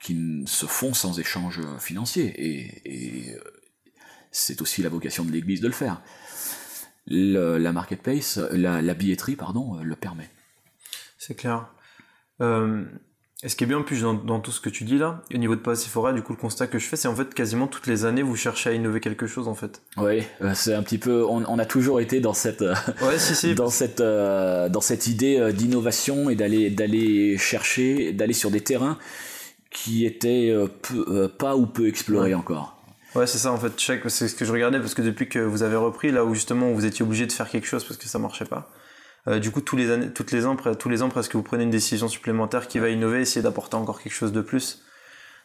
qui 0.00 0.44
se 0.46 0.66
font 0.66 0.94
sans 0.94 1.18
échange 1.18 1.60
financier. 1.78 2.32
Et, 2.38 3.36
c'est 4.34 4.62
aussi 4.62 4.82
la 4.82 4.88
vocation 4.88 5.24
de 5.24 5.30
l'Église 5.30 5.60
de 5.60 5.66
le 5.66 5.74
faire. 5.74 6.02
La 7.06 7.72
marketplace, 7.72 8.38
la, 8.50 8.80
la 8.80 8.94
billetterie, 8.94 9.36
pardon, 9.36 9.82
le 9.82 9.96
permet. 9.96 10.30
C'est 11.18 11.34
clair. 11.34 11.72
Euh, 12.40 12.84
et 13.44 13.48
ce 13.48 13.56
qui 13.56 13.64
est 13.64 13.66
bien 13.66 13.82
plus 13.82 14.02
dans, 14.02 14.14
dans, 14.14 14.38
tout 14.38 14.52
ce 14.52 14.60
que 14.60 14.68
tu 14.68 14.84
dis 14.84 14.98
là, 14.98 15.22
au 15.34 15.36
niveau 15.36 15.56
de 15.56 15.60
Passifora, 15.60 16.12
du 16.12 16.22
coup 16.22 16.32
le 16.32 16.38
constat 16.38 16.68
que 16.68 16.78
je 16.78 16.86
fais, 16.86 16.94
c'est 16.96 17.08
en 17.08 17.16
fait 17.16 17.34
quasiment 17.34 17.66
toutes 17.66 17.88
les 17.88 18.04
années 18.04 18.22
vous 18.22 18.36
cherchez 18.36 18.70
à 18.70 18.72
innover 18.72 19.00
quelque 19.00 19.26
chose 19.26 19.48
en 19.48 19.54
fait. 19.54 19.82
Oui, 19.96 20.22
euh, 20.42 20.52
c'est 20.54 20.74
un 20.74 20.82
petit 20.82 20.98
peu, 20.98 21.24
on, 21.24 21.44
on, 21.48 21.58
a 21.58 21.64
toujours 21.64 22.00
été 22.00 22.20
dans 22.20 22.34
cette, 22.34 22.62
euh, 22.62 22.74
ouais, 23.02 23.18
si, 23.18 23.34
si. 23.34 23.54
dans 23.56 23.68
cette, 23.68 24.00
euh, 24.00 24.68
dans 24.68 24.80
cette 24.80 25.08
idée 25.08 25.52
d'innovation 25.52 26.30
et 26.30 26.36
d'aller, 26.36 26.70
d'aller 26.70 27.36
chercher, 27.36 28.12
d'aller 28.12 28.34
sur 28.34 28.52
des 28.52 28.60
terrains 28.60 28.96
qui 29.70 30.06
étaient 30.06 30.54
peu, 30.82 31.28
pas 31.28 31.56
ou 31.56 31.66
peu 31.66 31.88
explorés 31.88 32.30
ouais. 32.30 32.34
encore. 32.34 32.76
Ouais, 33.16 33.26
c'est 33.26 33.38
ça 33.38 33.52
en 33.52 33.58
fait. 33.58 33.72
C'est 34.08 34.28
ce 34.28 34.34
que 34.34 34.44
je 34.44 34.52
regardais 34.52 34.78
parce 34.78 34.94
que 34.94 35.02
depuis 35.02 35.28
que 35.28 35.40
vous 35.40 35.62
avez 35.62 35.76
repris, 35.76 36.12
là 36.12 36.24
où 36.24 36.34
justement 36.34 36.70
vous 36.70 36.86
étiez 36.86 37.04
obligé 37.04 37.26
de 37.26 37.32
faire 37.32 37.48
quelque 37.48 37.66
chose 37.66 37.84
parce 37.84 37.98
que 37.98 38.06
ça 38.06 38.18
marchait 38.18 38.44
pas. 38.44 38.70
Euh, 39.28 39.38
du 39.38 39.50
coup, 39.52 39.60
tous 39.60 39.76
les 39.76 39.90
années, 39.90 40.10
toutes 40.12 40.32
les 40.32 40.46
ans, 40.46 40.56
tous 40.56 40.88
les 40.88 41.02
ans 41.02 41.08
presque, 41.08 41.34
vous 41.36 41.42
prenez 41.42 41.62
une 41.64 41.70
décision 41.70 42.08
supplémentaire 42.08 42.66
qui 42.66 42.78
va 42.80 42.88
innover, 42.88 43.20
essayer 43.20 43.42
d'apporter 43.42 43.76
encore 43.76 44.00
quelque 44.02 44.14
chose 44.14 44.32
de 44.32 44.40
plus. 44.40 44.82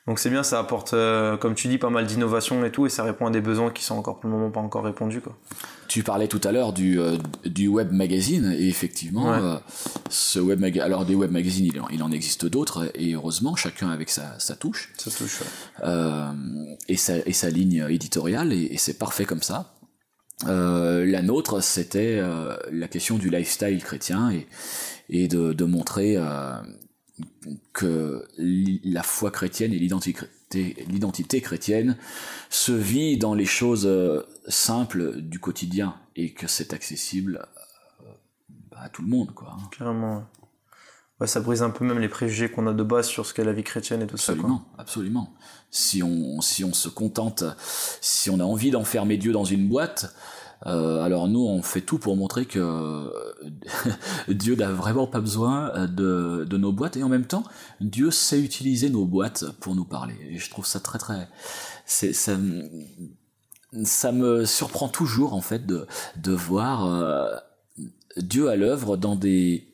Donc 0.07 0.19
c'est 0.19 0.29
bien, 0.29 0.41
ça 0.41 0.57
apporte, 0.59 0.93
euh, 0.93 1.35
comme 1.35 1.53
tu 1.53 1.67
dis, 1.67 1.77
pas 1.77 1.89
mal 1.89 2.05
d'innovation 2.07 2.63
et 2.63 2.71
tout, 2.71 2.85
et 2.85 2.89
ça 2.89 3.03
répond 3.03 3.27
à 3.27 3.29
des 3.29 3.41
besoins 3.41 3.71
qui 3.71 3.83
sont 3.83 3.95
encore 3.95 4.21
pour 4.21 4.29
le 4.29 4.37
moment 4.37 4.49
pas 4.51 4.61
encore 4.61 4.85
répondus. 4.85 5.19
Quoi. 5.19 5.37
Tu 5.89 6.01
parlais 6.01 6.29
tout 6.29 6.39
à 6.45 6.53
l'heure 6.53 6.71
du, 6.71 6.97
euh, 6.97 7.17
du 7.45 7.67
web 7.67 7.91
magazine, 7.91 8.55
et 8.57 8.69
effectivement, 8.69 9.29
Ouais. 9.31 9.37
euh, 9.41 9.57
ce 10.09 10.39
web 10.39 10.61
mag- 10.61 10.79
alors 10.79 11.05
des 11.05 11.13
web 11.13 11.29
magazines, 11.29 11.65
il 11.65 11.79
en, 11.81 11.89
il 11.89 12.01
en 12.03 12.11
existe 12.13 12.45
d'autres, 12.45 12.89
et 12.95 13.15
heureusement, 13.15 13.57
chacun 13.57 13.89
avec 13.89 14.09
sa, 14.09 14.39
sa 14.39 14.55
touche 14.55 14.93
Ça 14.97 15.11
touche. 15.11 15.41
ouais. 15.83 15.89
et, 16.87 16.95
sa, 16.97 17.17
et 17.17 17.33
sa 17.33 17.49
ligne 17.49 17.85
éditoriale, 17.89 18.53
et, 18.53 18.69
et 18.71 18.77
c'est 18.77 18.97
parfait 18.97 19.25
comme 19.25 19.41
ça. 19.43 19.73
Euh, 20.45 21.05
la 21.05 21.21
nôtre, 21.21 21.61
c'était 21.61 22.19
euh, 22.19 22.55
la 22.71 22.87
question 22.87 23.17
du 23.17 23.29
lifestyle 23.29 23.83
chrétien 23.83 24.29
et, 24.31 24.47
et 25.09 25.27
de, 25.27 25.53
de 25.53 25.65
montrer 25.65 26.15
euh, 26.17 26.57
que 27.73 28.27
la 28.37 29.03
foi 29.03 29.31
chrétienne 29.31 29.73
et 29.73 29.79
l'identité 29.79 31.41
chrétienne 31.41 31.97
se 32.49 32.71
vit 32.71 33.17
dans 33.17 33.33
les 33.33 33.45
choses 33.45 33.89
simples 34.47 35.21
du 35.21 35.39
quotidien 35.39 35.95
et 36.15 36.33
que 36.33 36.47
c'est 36.47 36.73
accessible 36.73 37.47
à 38.75 38.89
tout 38.89 39.01
le 39.01 39.07
monde 39.07 39.33
quoi. 39.33 39.57
Clairement. 39.71 40.17
ouais. 40.17 40.23
Ouais, 41.19 41.25
ça 41.25 41.39
brise 41.39 41.63
un 41.63 41.71
peu 41.71 41.83
même 41.83 41.97
les 41.97 42.09
préjugés 42.09 42.49
qu'on 42.49 42.67
a 42.67 42.73
de 42.73 42.83
base 42.83 43.07
sur 43.07 43.25
ce 43.25 43.33
qu'est 43.33 43.43
la 43.43 43.53
vie 43.53 43.63
chrétienne 43.63 44.03
et 44.03 44.07
tout 44.07 44.17
ça. 44.17 44.33
Absolument, 44.33 44.65
absolument. 44.77 45.33
Si 45.69 46.01
on, 46.01 46.41
si 46.41 46.63
on 46.63 46.73
se 46.73 46.89
contente, 46.89 47.43
si 48.01 48.29
on 48.29 48.39
a 48.39 48.43
envie 48.43 48.71
d'enfermer 48.71 49.17
Dieu 49.17 49.31
dans 49.33 49.43
une 49.45 49.67
boîte, 49.67 50.13
euh, 50.65 51.01
alors 51.03 51.27
nous, 51.27 51.41
on 51.45 51.61
fait 51.61 51.81
tout 51.81 51.99
pour 51.99 52.15
montrer 52.15 52.45
que 52.45 52.57
euh, 52.59 53.09
Dieu 54.29 54.55
n'a 54.55 54.71
vraiment 54.71 55.05
pas 55.07 55.19
besoin 55.19 55.85
de, 55.87 56.45
de 56.49 56.57
nos 56.57 56.71
boîtes, 56.71 56.97
et 56.97 57.03
en 57.03 57.09
même 57.09 57.25
temps, 57.27 57.43
Dieu 57.81 58.09
sait 58.11 58.39
utiliser 58.41 58.89
nos 58.89 59.05
boîtes 59.05 59.45
pour 59.59 59.75
nous 59.75 59.85
parler. 59.85 60.15
Et 60.29 60.37
je 60.37 60.49
trouve 60.49 60.65
ça 60.65 60.79
très 60.79 60.97
très... 60.99 61.27
Ça, 61.85 62.37
me- 62.37 62.69
ça 63.83 64.11
me 64.11 64.45
surprend 64.45 64.87
toujours, 64.87 65.33
en 65.33 65.41
fait, 65.41 65.65
de, 65.65 65.85
de 66.15 66.31
voir 66.31 66.85
euh, 66.85 67.35
Dieu 68.17 68.49
à 68.49 68.55
l'œuvre 68.55 68.97
dans 68.97 69.15
des, 69.15 69.67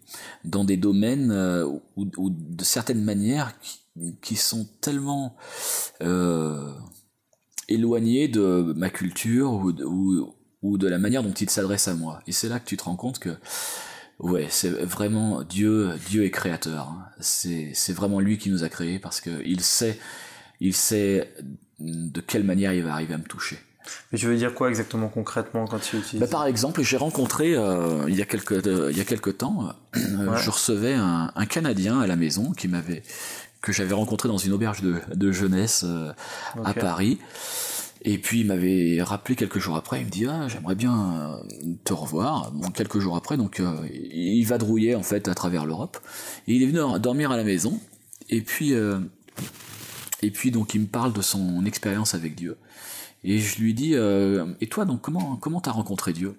dans 0.43 0.63
des 0.63 0.77
domaines 0.77 1.31
euh, 1.31 1.65
ou, 1.95 2.05
de 2.29 2.63
certaines 2.63 3.03
manières 3.03 3.53
qui 4.21 4.35
sont 4.35 4.67
tellement 4.81 5.35
euh, 6.01 6.71
éloignées 7.69 8.27
de 8.27 8.73
ma 8.75 8.89
culture 8.89 9.51
ou 9.53 9.71
de, 9.71 9.83
ou, 9.85 10.33
ou 10.61 10.77
de 10.77 10.87
la 10.87 10.97
manière 10.97 11.23
dont 11.23 11.33
il 11.33 11.49
s'adresse 11.49 11.87
à 11.87 11.93
moi. 11.93 12.21
Et 12.27 12.31
c'est 12.31 12.49
là 12.49 12.59
que 12.59 12.65
tu 12.65 12.77
te 12.77 12.83
rends 12.83 12.95
compte 12.95 13.19
que 13.19 13.35
ouais, 14.19 14.47
c'est 14.49 14.69
vraiment 14.69 15.43
Dieu, 15.43 15.91
Dieu 16.09 16.23
est 16.25 16.31
créateur. 16.31 16.87
hein. 16.89 17.05
C'est 17.19 17.71
c'est 17.73 17.93
vraiment 17.93 18.19
lui 18.19 18.37
qui 18.37 18.49
nous 18.49 18.63
a 18.63 18.69
créés 18.69 18.99
parce 18.99 19.21
que 19.21 19.41
il 19.45 19.61
sait, 19.61 19.97
il 20.59 20.73
sait 20.75 21.33
de 21.79 22.21
quelle 22.21 22.43
manière 22.43 22.73
il 22.73 22.83
va 22.83 22.93
arriver 22.93 23.13
à 23.13 23.17
me 23.17 23.23
toucher. 23.23 23.57
Mais 24.13 24.17
tu 24.17 24.27
veux 24.27 24.37
dire 24.37 24.53
quoi 24.53 24.69
exactement 24.69 25.09
concrètement 25.09 25.67
quand 25.67 25.79
tu 25.79 25.97
utilises 25.97 26.21
Bah, 26.21 26.27
par 26.27 26.45
exemple, 26.45 26.81
j'ai 26.83 26.95
rencontré 26.95 27.53
euh, 27.53 28.05
il 28.07 28.15
y 28.15 28.21
a 28.21 28.25
quelques 28.25 28.65
euh, 28.65 28.89
il 28.89 28.97
y 28.97 29.01
a 29.01 29.03
quelques 29.03 29.37
temps, 29.39 29.67
euh, 29.95 30.27
Ouais. 30.31 30.37
je 30.41 30.49
recevais 30.49 30.93
un, 30.93 31.31
un 31.35 31.45
Canadien 31.45 31.99
à 31.99 32.07
la 32.07 32.15
maison 32.15 32.53
qui 32.53 32.69
m'avait 32.69 33.03
que 33.63 33.71
j'avais 33.71 33.95
rencontré 33.95 34.29
dans 34.29 34.37
une 34.37 34.53
auberge 34.53 34.81
de, 34.81 35.01
de 35.15 35.31
jeunesse 35.31 35.83
euh, 35.87 36.11
à. 36.63 36.73
Paris. 36.73 37.17
Et 38.05 38.17
puis 38.17 38.41
il 38.41 38.47
m'avait 38.47 39.01
rappelé 39.01 39.37
quelques 39.37 39.59
jours 39.59 39.77
après, 39.77 40.01
il 40.01 40.05
me 40.05 40.11
dit 40.11 40.25
ah 40.27 40.49
j'aimerais 40.49 40.75
bien 40.75 40.93
euh, 40.93 41.73
te 41.85 41.93
revoir. 41.93 42.51
Bon 42.51 42.69
quelques 42.69 42.99
jours 42.99 43.15
après 43.15 43.37
donc 43.37 43.61
euh, 43.61 43.73
il 43.89 44.43
vadrouillait 44.43 44.95
en 44.95 45.03
fait 45.03 45.29
à 45.29 45.33
travers 45.33 45.65
l'Europe 45.65 45.97
et 46.47 46.55
il 46.55 46.61
est 46.63 46.67
venu 46.67 46.99
dormir 46.99 47.31
à 47.31 47.37
la 47.37 47.45
maison. 47.45 47.79
Et 48.29 48.41
puis 48.41 48.73
euh, 48.73 48.99
et 50.21 50.31
puis 50.31 50.51
donc 50.51 50.73
il 50.73 50.81
me 50.81 50.87
parle 50.87 51.13
de 51.13 51.21
son 51.21 51.65
expérience 51.65 52.13
avec 52.13 52.35
Dieu. 52.35 52.57
Et 53.23 53.39
je 53.39 53.61
lui 53.61 53.73
dis 53.73 53.95
euh, 53.95 54.53
et 54.59 54.67
toi 54.67 54.83
donc 54.83 54.99
comment 54.99 55.37
comment 55.37 55.61
t'as 55.61 55.71
rencontré 55.71 56.11
Dieu? 56.11 56.35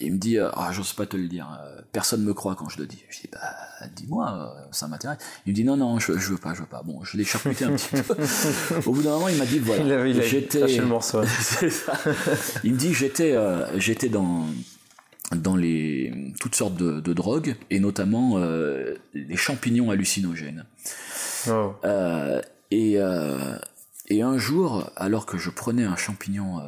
Il 0.00 0.14
me 0.14 0.18
dit 0.18 0.38
euh, 0.38 0.50
ah 0.54 0.70
j'ose 0.72 0.92
pas 0.94 1.06
te 1.06 1.16
le 1.16 1.28
dire, 1.28 1.46
euh, 1.62 1.80
personne 1.92 2.22
me 2.24 2.32
croit 2.32 2.54
quand 2.54 2.68
je 2.68 2.78
le 2.78 2.86
dis. 2.86 3.02
Je 3.10 3.20
dis 3.20 3.28
bah 3.30 3.38
dis-moi, 3.94 4.54
euh, 4.56 4.68
ça 4.72 4.88
m'intéresse. 4.88 5.18
Il 5.46 5.50
me 5.50 5.54
dit 5.54 5.64
non 5.64 5.76
non 5.76 5.98
je, 5.98 6.12
je 6.16 6.30
veux 6.30 6.38
pas 6.38 6.54
je 6.54 6.60
veux 6.60 6.66
pas. 6.66 6.82
Bon 6.82 7.04
je 7.04 7.16
l'ai 7.16 7.24
charcuté 7.24 7.64
un 7.64 7.76
petit 7.76 8.02
peu. 8.02 8.14
Au 8.88 8.92
bout 8.92 9.02
d'un 9.02 9.10
moment 9.10 9.28
il 9.28 9.36
m'a 9.36 9.46
dit 9.46 9.58
voilà 9.58 10.10
j'étais 10.22 10.78
le 10.78 10.86
morceau. 10.86 11.22
ça. 11.26 11.92
Il 12.64 12.72
me 12.72 12.78
dit 12.78 12.94
j'étais 12.94 13.32
euh, 13.32 13.78
j'étais 13.78 14.08
dans 14.08 14.46
dans 15.32 15.56
les 15.56 16.32
toutes 16.40 16.54
sortes 16.54 16.74
de, 16.74 17.00
de 17.00 17.12
drogues 17.12 17.56
et 17.70 17.78
notamment 17.78 18.38
euh, 18.38 18.94
les 19.14 19.36
champignons 19.36 19.90
hallucinogènes. 19.90 20.64
Oh. 21.48 21.74
Euh, 21.84 22.40
et 22.70 22.98
et 24.12 24.22
un 24.22 24.38
jour, 24.38 24.90
alors 24.96 25.24
que 25.24 25.38
je 25.38 25.50
prenais 25.50 25.84
un 25.84 25.94
champignon 25.94 26.60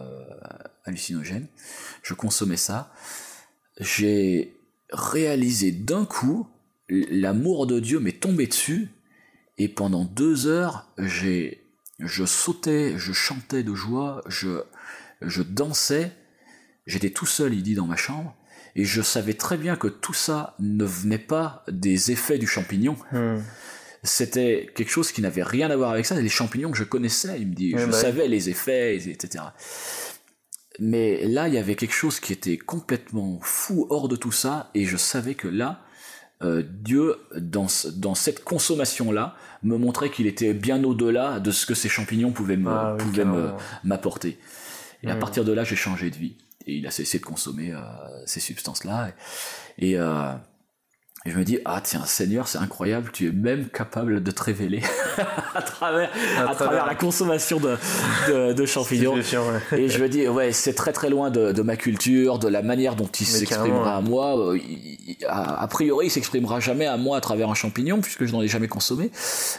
hallucinogène, 0.85 1.49
je 2.03 2.15
consommais 2.15 2.57
ça, 2.57 2.93
j'ai 3.79 4.57
réalisé 4.91 5.73
d'un 5.73 6.05
coup 6.05 6.49
l'amour 6.89 7.67
de 7.67 7.81
Dieu 7.81 8.01
m'est 8.01 8.21
tombé 8.21 8.47
dessus 8.47 8.89
et 9.59 9.69
pendant 9.69 10.05
deux 10.05 10.47
heures 10.47 10.93
j'ai 10.99 11.63
je 11.99 12.25
sautais, 12.25 12.95
je 12.97 13.13
chantais 13.13 13.63
de 13.63 13.75
joie, 13.75 14.23
je 14.27 14.63
je 15.27 15.43
dansais, 15.43 16.13
j'étais 16.87 17.11
tout 17.11 17.27
seul, 17.27 17.55
il 17.55 17.63
dit, 17.63 17.75
dans 17.75 17.87
ma 17.87 17.97
chambre, 17.97 18.35
et 18.75 18.85
je 18.85 19.03
savais 19.03 19.35
très 19.35 19.57
bien 19.57 19.77
que 19.77 19.89
tout 19.89 20.15
ça 20.15 20.55
ne 20.59 20.85
venait 20.85 21.19
pas 21.19 21.65
des 21.69 22.11
effets 22.11 22.39
du 22.39 22.47
champignon. 22.47 22.97
Hmm. 23.13 23.39
C'était 24.03 24.69
quelque 24.75 24.91
chose 24.91 25.13
qui 25.13 25.21
n'avait 25.21 25.45
rien 25.45 25.71
à 25.71 25.77
voir 25.77 25.93
avec 25.93 26.07
ça. 26.07 26.21
Les 26.21 26.29
champignons 26.29 26.73
que 26.73 26.77
je 26.77 26.85
connaissais, 26.85 27.41
il 27.41 27.49
me 27.49 27.55
dit, 27.55 27.75
je 27.77 27.87
bah 27.87 27.93
savais 27.93 28.27
les 28.27 28.49
effets, 28.49 28.97
etc. 28.97 29.45
Mais 30.79 31.27
là, 31.27 31.49
il 31.49 31.55
y 31.55 31.59
avait 31.59 31.75
quelque 31.77 31.95
chose 31.95 32.19
qui 32.21 32.33
était 32.33 32.57
complètement 32.57 33.39
fou 33.43 33.87
hors 33.91 34.09
de 34.09 34.17
tout 34.17 34.33
ça, 34.33 34.71
et 34.75 34.85
je 34.87 34.97
savais 34.97 35.35
que 35.35 35.49
là, 35.49 35.81
euh, 36.43 36.63
Dieu, 36.67 37.17
dans, 37.37 37.67
dans 37.97 38.15
cette 38.15 38.43
consommation-là, 38.43 39.37
me 39.63 39.77
montrait 39.77 40.11
qu'il 40.11 40.27
était 40.27 40.55
bien 40.55 40.83
au-delà 40.83 41.39
de 41.41 41.51
ce 41.53 41.67
que 41.67 41.75
ces 41.75 41.89
champignons 41.89 42.33
pouvaient 42.33 42.57
me- 42.57 42.71
Ah 42.71 42.97
oui, 42.99 43.05
pouvaient 43.05 43.25
me- 43.25 43.33
carrément. 43.43 43.57
m'apporter. 43.85 44.39
Et 45.05 45.11
à 45.11 45.15
Mm. 45.15 45.19
partir 45.21 45.45
de 45.45 45.53
là, 45.53 45.63
j'ai 45.63 45.77
changé 45.77 46.11
de 46.11 46.17
vie. 46.17 46.37
Et 46.67 46.75
il 46.77 46.87
a 46.87 46.91
cessé 46.91 47.19
de 47.19 47.25
consommer 47.25 47.73
euh, 47.73 47.79
ces 48.27 48.41
substances-là. 48.41 49.13
Et, 49.79 49.91
et, 49.91 49.99
euh, 49.99 50.33
et 51.25 51.31
je 51.31 51.39
me 51.39 51.45
dis, 51.45 51.59
ah 51.65 51.81
tiens, 51.83 52.05
Seigneur, 52.05 52.49
c'est 52.49 52.59
incroyable, 52.59 53.11
tu 53.13 53.29
es 53.29 53.31
même 53.33 53.67
capable 53.69 54.23
de 54.23 54.31
te 54.33 54.43
révéler 54.43 54.83
à, 55.55 55.63
travers, 55.63 56.11
à, 56.39 56.55
travers 56.55 56.85
la 56.87 56.95
consommation 56.97 57.61
de, 57.61 57.77
de, 58.29 58.53
de 58.53 58.67
champignons. 58.67 59.15
Ouais. 59.15 59.79
Et 59.79 59.89
je 59.89 60.03
me 60.03 60.09
dis, 60.09 60.27
ouais, 60.27 60.51
c'est 60.53 60.75
très 60.75 60.93
très 60.93 61.11
loin 61.11 61.31
de, 61.31 61.53
de 61.53 61.63
ma 61.63 61.77
culture, 61.77 62.39
de 62.41 62.49
la 62.49 62.63
manière 62.63 62.97
dont 62.97 63.07
il 63.07 63.27
s'exprimera 63.27 63.97
à 63.97 64.01
moi. 64.01 64.55
Il- 64.57 64.99
il- 65.21 65.25
a, 65.29 65.63
a 65.63 65.67
priori, 65.69 66.07
il 66.07 66.11
s'exprimera 66.11 66.59
jamais 66.59 66.87
à 66.87 66.97
moi 66.97 67.17
à 67.19 67.21
travers 67.21 67.49
un 67.51 67.55
champignon, 67.55 68.01
puisque 68.01 68.25
je 68.25 68.33
n'en 68.33 68.43
ai 68.43 68.49
jamais 68.49 68.69
consommé. 68.69 69.13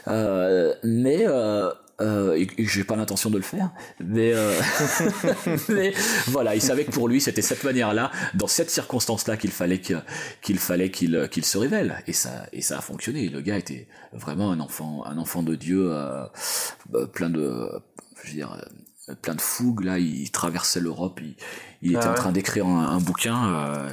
Euh, 0.09 0.73
mais 0.83 1.25
euh, 1.27 1.69
euh, 2.03 2.35
et, 2.35 2.47
et 2.57 2.65
j'ai 2.65 2.83
pas 2.83 2.95
l'intention 2.95 3.29
de 3.29 3.37
le 3.37 3.43
faire, 3.43 3.71
mais, 3.99 4.33
euh, 4.33 4.59
mais 5.69 5.93
voilà, 6.27 6.55
il 6.55 6.61
savait 6.61 6.85
que 6.85 6.91
pour 6.91 7.07
lui 7.07 7.21
c'était 7.21 7.41
cette 7.41 7.63
manière-là, 7.63 8.11
dans 8.33 8.47
cette 8.47 8.69
circonstance-là 8.69 9.37
qu'il 9.37 9.51
fallait 9.51 9.79
que, 9.79 9.95
qu'il 10.41 10.59
fallait 10.59 10.91
qu'il 10.91 11.29
qu'il 11.31 11.45
se 11.45 11.57
révèle, 11.57 12.03
et 12.07 12.13
ça 12.13 12.45
et 12.51 12.61
ça 12.61 12.77
a 12.79 12.81
fonctionné. 12.81 13.29
Le 13.29 13.41
gars 13.41 13.57
était 13.57 13.87
vraiment 14.11 14.51
un 14.51 14.59
enfant 14.59 15.03
un 15.05 15.17
enfant 15.17 15.43
de 15.43 15.55
Dieu, 15.55 15.89
euh, 15.91 16.25
plein 17.13 17.29
de 17.29 17.69
je 18.23 18.29
veux 18.29 18.35
dire 18.35 18.57
plein 19.21 19.35
de 19.35 19.41
fougue 19.41 19.83
là, 19.83 19.99
il 19.99 20.31
traversait 20.31 20.79
l'Europe, 20.79 21.19
il, 21.21 21.35
il 21.81 21.95
était 21.95 22.05
Ah 22.05 22.11
en 22.11 22.15
train 22.15 22.31
d'écrire 22.31 22.65
un, 22.65 22.87
un 22.87 22.99
bouquin 22.99 23.53
euh, 23.53 23.89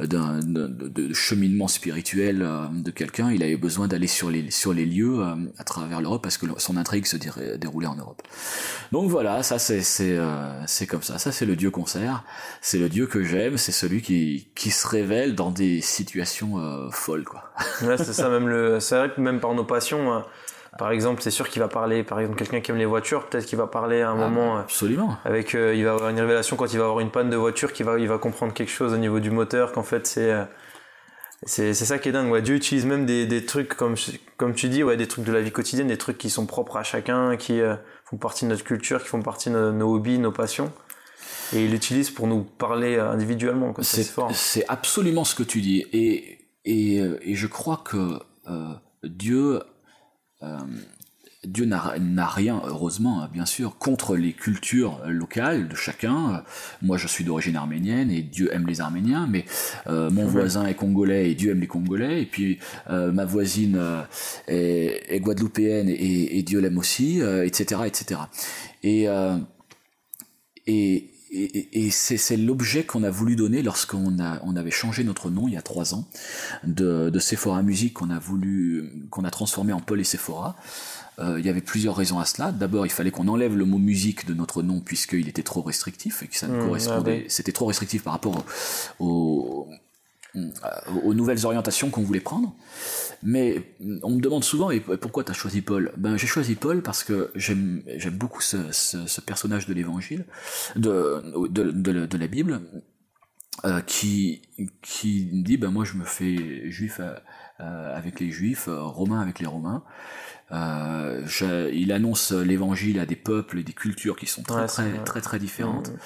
d'un 0.00 0.40
de, 0.40 1.12
cheminement 1.12 1.68
spirituel 1.68 2.42
euh, 2.42 2.66
de 2.72 2.90
quelqu'un. 2.90 3.30
Il 3.30 3.42
avait 3.42 3.56
besoin 3.56 3.88
d'aller 3.88 4.06
sur 4.06 4.30
les 4.30 4.50
sur 4.50 4.72
les 4.72 4.84
lieux 4.84 5.20
euh, 5.20 5.34
à 5.58 5.64
travers 5.64 6.00
l'Europe 6.00 6.22
parce 6.22 6.38
que 6.38 6.46
son 6.58 6.76
intrigue 6.76 7.06
se 7.06 7.16
déré- 7.16 7.56
déroulait 7.58 7.86
en 7.86 7.96
Europe. 7.96 8.22
Donc 8.92 9.08
voilà, 9.10 9.42
ça 9.42 9.58
c'est 9.58 9.82
c'est 9.82 10.16
euh, 10.16 10.66
c'est 10.66 10.86
comme 10.86 11.02
ça. 11.02 11.18
Ça 11.18 11.32
c'est 11.32 11.46
le 11.46 11.56
Dieu 11.56 11.70
concert. 11.70 12.24
C'est 12.60 12.78
le 12.78 12.88
Dieu 12.88 13.06
que 13.06 13.22
j'aime. 13.22 13.56
C'est 13.56 13.72
celui 13.72 14.02
qui 14.02 14.48
qui 14.54 14.70
se 14.70 14.86
révèle 14.86 15.34
dans 15.34 15.50
des 15.50 15.80
situations 15.80 16.58
euh, 16.58 16.90
folles 16.90 17.24
quoi. 17.24 17.52
Ouais, 17.82 17.96
c'est 17.96 18.12
ça, 18.12 18.28
même 18.28 18.48
le, 18.48 18.80
c'est 18.80 18.96
vrai 18.96 19.10
que 19.14 19.20
même 19.20 19.40
par 19.40 19.54
nos 19.54 19.64
passions, 19.64 20.12
hein, 20.12 20.24
par 20.78 20.90
exemple, 20.90 21.22
c'est 21.22 21.30
sûr 21.30 21.48
qu'il 21.48 21.60
va 21.60 21.68
parler, 21.68 22.04
par 22.04 22.20
exemple, 22.20 22.38
quelqu'un 22.38 22.60
qui 22.60 22.70
aime 22.70 22.76
les 22.76 22.86
voitures, 22.86 23.26
peut-être 23.26 23.46
qu'il 23.46 23.58
va 23.58 23.66
parler 23.66 24.02
à 24.02 24.10
un 24.10 24.14
moment, 24.14 24.56
euh, 24.56 24.60
Absolument. 24.60 25.16
avec, 25.24 25.54
euh, 25.54 25.74
il 25.74 25.84
va 25.84 25.92
avoir 25.92 26.10
une 26.10 26.20
révélation 26.20 26.56
quand 26.56 26.72
il 26.72 26.78
va 26.78 26.84
avoir 26.84 27.00
une 27.00 27.10
panne 27.10 27.30
de 27.30 27.36
voiture, 27.36 27.72
qu'il 27.72 27.86
va, 27.86 27.98
il 27.98 28.08
va 28.08 28.18
comprendre 28.18 28.52
quelque 28.52 28.70
chose 28.70 28.92
au 28.92 28.96
niveau 28.96 29.20
du 29.20 29.30
moteur, 29.30 29.72
qu'en 29.72 29.82
fait, 29.82 30.06
c'est, 30.06 30.32
euh, 30.32 30.44
c'est, 31.44 31.74
ça 31.74 31.98
qui 31.98 32.08
est 32.08 32.12
dingue, 32.12 32.30
ouais. 32.30 32.42
Dieu 32.42 32.54
utilise 32.54 32.86
même 32.86 33.06
des, 33.06 33.26
des 33.26 33.44
trucs, 33.44 33.74
comme, 33.74 33.94
comme 34.36 34.54
tu 34.54 34.68
dis, 34.68 34.82
ouais, 34.82 34.96
des 34.96 35.08
trucs 35.08 35.24
de 35.24 35.32
la 35.32 35.40
vie 35.40 35.52
quotidienne, 35.52 35.88
des 35.88 35.98
trucs 35.98 36.18
qui 36.18 36.30
sont 36.30 36.46
propres 36.46 36.76
à 36.76 36.82
chacun, 36.82 37.36
qui 37.36 37.60
euh, 37.60 37.76
font 38.04 38.16
partie 38.16 38.44
de 38.44 38.50
notre 38.50 38.64
culture, 38.64 39.02
qui 39.02 39.08
font 39.08 39.22
partie 39.22 39.50
de 39.50 39.54
nos, 39.54 39.72
nos 39.72 39.94
hobbies, 39.94 40.18
nos 40.18 40.32
passions. 40.32 40.72
Et 41.52 41.64
il 41.64 41.70
l'utilise 41.70 42.10
pour 42.10 42.26
nous 42.26 42.42
parler 42.42 42.98
individuellement, 42.98 43.72
C'est 43.78 44.02
C'est 44.02 44.12
fort. 44.12 44.30
c'est 44.34 44.64
absolument 44.68 45.24
ce 45.24 45.34
que 45.36 45.44
tu 45.44 45.60
dis. 45.60 45.86
Et, 45.92 46.48
et, 46.64 46.96
et 46.96 47.34
je 47.36 47.46
crois 47.46 47.82
que 47.84 48.18
euh, 48.48 48.72
Dieu, 49.04 49.60
Dieu 51.46 51.64
n'a 51.64 52.26
rien, 52.26 52.60
heureusement, 52.64 53.22
hein, 53.22 53.30
bien 53.32 53.46
sûr, 53.46 53.78
contre 53.78 54.16
les 54.16 54.32
cultures 54.32 55.00
locales 55.06 55.68
de 55.68 55.76
chacun. 55.76 56.42
Moi, 56.82 56.96
je 56.96 57.06
suis 57.06 57.24
d'origine 57.24 57.56
arménienne 57.56 58.10
et 58.10 58.22
Dieu 58.22 58.52
aime 58.52 58.66
les 58.66 58.80
Arméniens, 58.80 59.26
mais 59.28 59.44
euh, 59.86 60.10
mon 60.10 60.26
voisin 60.26 60.66
est 60.66 60.74
congolais 60.74 61.30
et 61.30 61.34
Dieu 61.34 61.52
aime 61.52 61.60
les 61.60 61.66
Congolais. 61.66 62.22
Et 62.22 62.26
puis 62.26 62.58
euh, 62.90 63.12
ma 63.12 63.24
voisine 63.24 63.76
euh, 63.76 64.02
est, 64.48 65.04
est 65.08 65.20
guadeloupéenne 65.20 65.88
et, 65.88 66.38
et 66.38 66.42
Dieu 66.42 66.60
l'aime 66.60 66.78
aussi, 66.78 67.22
euh, 67.22 67.46
etc., 67.46 67.82
etc. 67.86 68.20
Et 68.82 69.08
euh, 69.08 69.36
et, 70.66 71.10
et, 71.30 71.86
et 71.86 71.90
c'est, 71.90 72.36
l'objet 72.36 72.84
qu'on 72.84 73.02
a 73.02 73.10
voulu 73.10 73.36
donner 73.36 73.62
lorsqu'on 73.62 74.18
a, 74.20 74.40
on 74.44 74.56
avait 74.56 74.70
changé 74.70 75.04
notre 75.04 75.30
nom 75.30 75.48
il 75.48 75.54
y 75.54 75.56
a 75.56 75.62
trois 75.62 75.94
ans 75.94 76.06
de, 76.64 77.10
de 77.10 77.18
Sephora 77.18 77.62
Music 77.62 77.94
qu'on 77.94 78.10
a 78.10 78.18
voulu, 78.18 78.90
qu'on 79.10 79.24
a 79.24 79.30
transformé 79.30 79.72
en 79.72 79.80
Paul 79.80 80.00
et 80.00 80.04
Sephora. 80.04 80.56
Euh, 81.18 81.40
il 81.40 81.46
y 81.46 81.48
avait 81.48 81.62
plusieurs 81.62 81.96
raisons 81.96 82.18
à 82.18 82.26
cela. 82.26 82.52
D'abord, 82.52 82.84
il 82.86 82.90
fallait 82.92 83.10
qu'on 83.10 83.26
enlève 83.28 83.56
le 83.56 83.64
mot 83.64 83.78
musique 83.78 84.26
de 84.26 84.34
notre 84.34 84.62
nom 84.62 84.80
puisqu'il 84.80 85.28
était 85.28 85.42
trop 85.42 85.62
restrictif 85.62 86.22
et 86.22 86.26
que 86.28 86.36
ça 86.36 86.46
ne 86.46 86.54
Mmh, 86.56 86.66
correspondait, 86.66 87.18
ah 87.20 87.22
oui. 87.24 87.30
c'était 87.30 87.52
trop 87.52 87.66
restrictif 87.66 88.02
par 88.02 88.12
rapport 88.12 88.44
au, 89.00 89.06
au- 89.06 89.68
aux 91.04 91.14
nouvelles 91.14 91.44
orientations 91.46 91.90
qu'on 91.90 92.02
voulait 92.02 92.20
prendre. 92.20 92.54
Mais 93.22 93.74
on 94.02 94.10
me 94.16 94.20
demande 94.20 94.44
souvent, 94.44 94.70
et 94.70 94.80
pourquoi 94.80 95.24
tu 95.24 95.30
as 95.30 95.34
choisi 95.34 95.62
Paul? 95.62 95.92
Ben 95.96 96.16
j'ai 96.16 96.26
choisi 96.26 96.54
Paul 96.54 96.82
parce 96.82 97.02
que 97.04 97.30
j'aime 97.34 97.82
beaucoup 98.12 98.40
ce, 98.42 98.70
ce, 98.72 99.06
ce 99.06 99.20
personnage 99.20 99.66
de 99.66 99.74
l'Évangile, 99.74 100.24
de, 100.76 101.22
de, 101.48 101.70
de, 101.70 102.06
de 102.06 102.18
la 102.18 102.26
Bible, 102.26 102.60
euh, 103.64 103.80
qui 103.80 104.42
qui 104.82 105.24
dit 105.32 105.56
ben 105.56 105.70
moi 105.70 105.84
je 105.84 105.94
me 105.94 106.04
fais 106.04 106.70
juif 106.70 106.98
euh, 107.00 107.14
euh, 107.60 107.96
avec 107.96 108.20
les 108.20 108.30
juifs, 108.30 108.68
euh, 108.68 108.82
romain 108.82 109.20
avec 109.20 109.38
les 109.40 109.46
romains. 109.46 109.82
Euh, 110.52 111.22
je- 111.26 111.72
il 111.72 111.90
annonce 111.90 112.30
l'Évangile 112.32 113.00
à 113.00 113.06
des 113.06 113.16
peuples 113.16 113.58
et 113.58 113.62
des 113.64 113.72
cultures 113.72 114.16
qui 114.16 114.26
sont 114.26 114.42
très 114.42 114.60
Ouais, 114.60 114.66
très, 114.66 115.04
très 115.04 115.20
très 115.20 115.38
différentes 115.38 115.88
Mmh. 115.90 115.96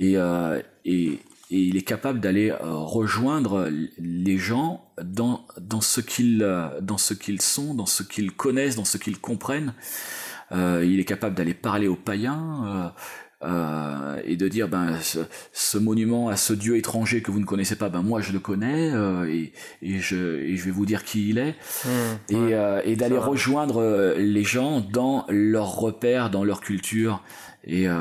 et, 0.00 0.16
euh, 0.16 0.60
et, 0.84 1.20
et 1.50 1.60
il 1.60 1.76
est 1.76 1.82
capable 1.82 2.20
d'aller 2.20 2.50
euh, 2.50 2.56
rejoindre 2.62 3.70
les 3.98 4.38
gens 4.38 4.84
dans, 5.02 5.46
dans 5.60 5.80
ce 5.80 6.00
qu'ils 6.00 6.42
euh, 6.42 6.68
dans 6.80 6.98
ce 6.98 7.14
qu'ils 7.14 7.40
sont, 7.42 7.74
dans 7.74 7.86
ce 7.86 8.02
qu'ils 8.02 8.32
connaissent, 8.32 8.76
dans 8.76 8.84
ce 8.84 8.98
qu'ils 8.98 9.18
comprennent. 9.20 9.74
Euh, 10.52 10.84
il 10.86 10.98
est 11.00 11.04
capable 11.04 11.34
d'aller 11.34 11.54
parler 11.54 11.88
aux 11.88 11.96
païens 11.96 12.92
euh, 13.44 13.46
euh, 13.48 14.20
et 14.24 14.36
de 14.36 14.48
dire 14.48 14.66
ben 14.68 14.98
ce, 15.00 15.20
ce 15.52 15.78
monument 15.78 16.28
à 16.28 16.36
ce 16.36 16.52
dieu 16.54 16.76
étranger 16.76 17.22
que 17.22 17.30
vous 17.30 17.38
ne 17.38 17.44
connaissez 17.44 17.76
pas, 17.76 17.88
ben 17.88 18.02
moi 18.02 18.20
je 18.20 18.32
le 18.32 18.40
connais 18.40 18.90
euh, 18.92 19.26
et, 19.30 19.52
et 19.82 20.00
je 20.00 20.40
et 20.40 20.56
je 20.56 20.64
vais 20.64 20.70
vous 20.70 20.86
dire 20.86 21.04
qui 21.04 21.28
il 21.30 21.38
est 21.38 21.54
Mmh, 21.84 21.88
et, 22.30 22.34
ouais. 22.36 22.54
euh, 22.54 22.82
et 22.84 22.96
d'aller 22.96 23.18
rejoindre 23.18 24.14
les 24.18 24.42
gens 24.44 24.80
dans 24.80 25.24
leurs 25.28 25.76
repères, 25.76 26.30
dans 26.30 26.44
leur 26.44 26.60
culture. 26.60 27.22
Et, 27.64 27.88
euh, 27.88 27.94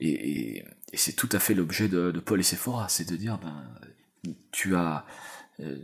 et, 0.00 0.64
et, 0.92 0.96
c'est 0.96 1.12
tout 1.12 1.28
à 1.32 1.38
fait 1.38 1.54
l'objet 1.54 1.88
de, 1.88 2.10
Paul 2.24 2.40
et 2.40 2.44
Sephora, 2.44 2.88
c'est 2.88 3.08
de 3.08 3.16
dire, 3.16 3.38
ben, 3.38 4.32
tu 4.52 4.76
as, 4.76 5.04
euh, 5.60 5.76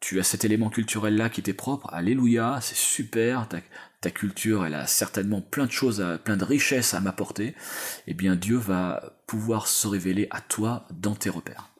tu 0.00 0.20
as 0.20 0.22
cet 0.22 0.44
élément 0.44 0.70
culturel 0.70 1.16
là 1.16 1.28
qui 1.28 1.42
t'est 1.42 1.52
propre, 1.52 1.92
alléluia, 1.92 2.58
c'est 2.60 2.76
super, 2.76 3.48
ta, 3.48 3.60
culture, 4.10 4.64
elle 4.64 4.74
a 4.74 4.86
certainement 4.86 5.40
plein 5.40 5.66
de 5.66 5.72
choses, 5.72 6.00
à- 6.00 6.16
plein 6.16 6.36
de 6.36 6.44
richesses 6.44 6.94
à 6.94 7.00
m'apporter. 7.00 7.56
Et 8.06 8.14
bien 8.14 8.36
Dieu 8.36 8.56
va 8.56 9.18
pouvoir 9.26 9.66
se 9.66 9.88
révéler 9.88 10.28
à 10.30 10.40
toi 10.40 10.86
dans 10.92 11.16
tes 11.16 11.28
repères. 11.28 11.70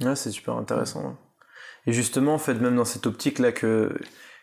Ouais, 0.00 0.16
c'est 0.16 0.30
super 0.30 0.56
intéressant. 0.56 1.18
Et 1.86 1.92
justement, 1.92 2.36
en 2.36 2.54
même 2.54 2.76
dans 2.76 2.86
cette 2.86 3.06
optique-là 3.06 3.52
que, 3.52 3.94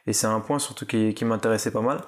et 0.06 0.14
c'est 0.14 0.28
un 0.28 0.40
point 0.40 0.60
surtout 0.60 0.86
qui, 0.86 1.16
qui 1.16 1.26
m'intéressait 1.26 1.72
pas 1.72 1.82
mal, 1.82 2.02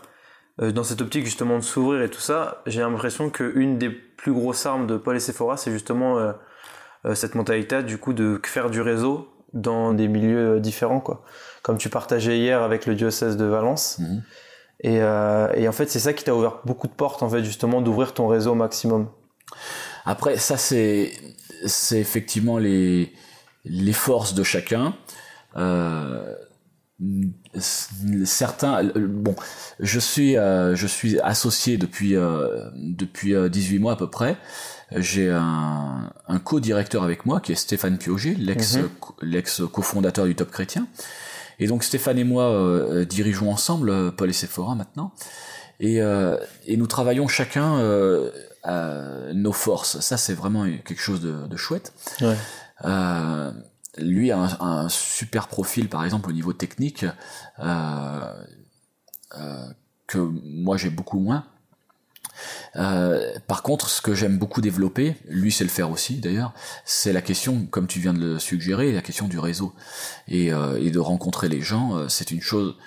dans 0.59 0.83
cette 0.83 1.01
optique 1.01 1.25
justement 1.25 1.57
de 1.57 1.63
s'ouvrir 1.63 2.01
et 2.01 2.09
tout 2.09 2.19
ça, 2.19 2.61
j'ai 2.65 2.81
l'impression 2.81 3.29
qu'une 3.29 3.77
des 3.77 3.89
plus 3.89 4.33
grosses 4.33 4.65
armes 4.65 4.87
de 4.87 4.97
Paul 4.97 5.15
et 5.15 5.19
Sephora, 5.19 5.55
c'est 5.57 5.71
justement 5.71 6.17
euh, 6.19 6.33
euh, 7.05 7.15
cette 7.15 7.35
mentalité 7.35 7.81
du 7.83 7.97
coup 7.97 8.13
de 8.13 8.41
faire 8.43 8.69
du 8.69 8.81
réseau 8.81 9.29
dans 9.53 9.93
des 9.93 10.07
milieux 10.07 10.55
euh, 10.55 10.59
différents, 10.59 10.99
quoi. 10.99 11.23
Comme 11.63 11.77
tu 11.77 11.89
partageais 11.89 12.37
hier 12.37 12.61
avec 12.61 12.85
le 12.85 12.95
diocèse 12.95 13.37
de 13.37 13.45
Valence. 13.45 13.99
Mhm. 13.99 14.23
Et, 14.81 15.01
euh, 15.01 15.51
et 15.55 15.67
en 15.67 15.71
fait, 15.71 15.89
c'est 15.89 15.99
ça 15.99 16.13
qui 16.13 16.23
t'a 16.23 16.35
ouvert 16.35 16.59
beaucoup 16.65 16.87
de 16.87 16.93
portes, 16.93 17.23
en 17.23 17.29
fait, 17.29 17.43
justement, 17.43 17.81
d'ouvrir 17.81 18.13
ton 18.13 18.27
réseau 18.27 18.51
au 18.51 18.55
maximum. 18.55 19.09
Après, 20.05 20.37
ça 20.37 20.57
c'est 20.57 21.11
c'est 21.65 21.99
effectivement 21.99 22.57
les 22.57 23.11
les 23.65 23.93
forces 23.93 24.33
de 24.33 24.43
chacun. 24.43 24.95
Euh, 25.57 26.33
certains, 28.23 28.85
euh, 28.85 29.07
bon, 29.07 29.35
je 29.79 29.99
suis 29.99 30.37
euh, 30.37 30.75
je 30.75 30.87
suis 30.87 31.19
associé 31.21 31.77
depuis 31.77 32.15
euh, 32.15 32.69
depuis 32.75 33.33
euh, 33.35 33.49
18 33.49 33.79
mois 33.79 33.93
à 33.93 33.95
peu 33.95 34.09
près. 34.09 34.37
J'ai 34.95 35.29
un, 35.29 36.11
un 36.27 36.39
co-directeur 36.39 37.03
avec 37.03 37.25
moi 37.25 37.39
qui 37.39 37.51
est 37.51 37.55
Stéphane 37.55 37.97
Piogé, 37.97 38.35
l'ex 38.35 38.77
Mhm. 38.77 38.89
l'ex 39.21 39.61
cofondateur 39.71 40.25
du 40.25 40.35
Top 40.35 40.49
Chrétien. 40.51 40.87
Et 41.59 41.67
donc 41.67 41.83
Stéphane 41.83 42.17
et 42.17 42.23
moi 42.23 42.45
euh, 42.49 43.05
dirigeons 43.05 43.51
ensemble 43.51 43.89
euh, 43.89 44.11
Paul 44.11 44.29
et 44.29 44.33
Sephora 44.33 44.75
maintenant. 44.75 45.13
Et, 45.79 46.01
euh, 46.01 46.37
et 46.65 46.75
nous 46.75 46.87
travaillons 46.87 47.27
chacun 47.27 47.77
euh, 47.77 48.31
à 48.63 49.31
nos 49.33 49.53
forces. 49.53 49.99
Ça, 50.01 50.17
c'est 50.17 50.33
vraiment 50.33 50.65
quelque 50.65 50.99
chose 51.01 51.21
de, 51.21 51.47
de 51.47 51.55
chouette. 51.57 51.93
Ouais. 52.21 52.35
Lui 53.97 54.31
a 54.31 54.57
un, 54.61 54.87
super 54.89 55.47
profil, 55.47 55.89
par 55.89 56.03
exemple, 56.05 56.29
au 56.29 56.31
niveau 56.31 56.53
technique, 56.53 57.05
euh, 57.59 58.33
euh, 59.37 59.65
que 60.07 60.17
moi 60.17 60.77
j'ai 60.77 60.89
beaucoup 60.89 61.19
moins. 61.19 61.45
Euh, 62.75 63.33
par 63.47 63.63
contre, 63.63 63.89
ce 63.89 64.01
que 64.01 64.13
j'aime 64.13 64.37
beaucoup 64.37 64.61
développer, 64.61 65.15
lui 65.27 65.51
sait 65.51 65.63
le 65.63 65.69
faire 65.69 65.91
aussi 65.91 66.19
d'ailleurs, 66.19 66.53
c'est 66.85 67.11
la 67.11 67.21
question, 67.21 67.65
comme 67.65 67.87
tu 67.87 67.99
viens 67.99 68.13
de 68.13 68.19
le 68.19 68.39
suggérer, 68.39 68.93
la 68.93 69.01
question 69.01 69.27
du 69.27 69.39
réseau 69.39 69.73
et, 70.27 70.51
de 70.51 70.99
rencontrer 70.99 71.49
les 71.49 71.61
gens. 71.61 72.07
C'est 72.07 72.31
une 72.31 72.41
chose 72.41 72.77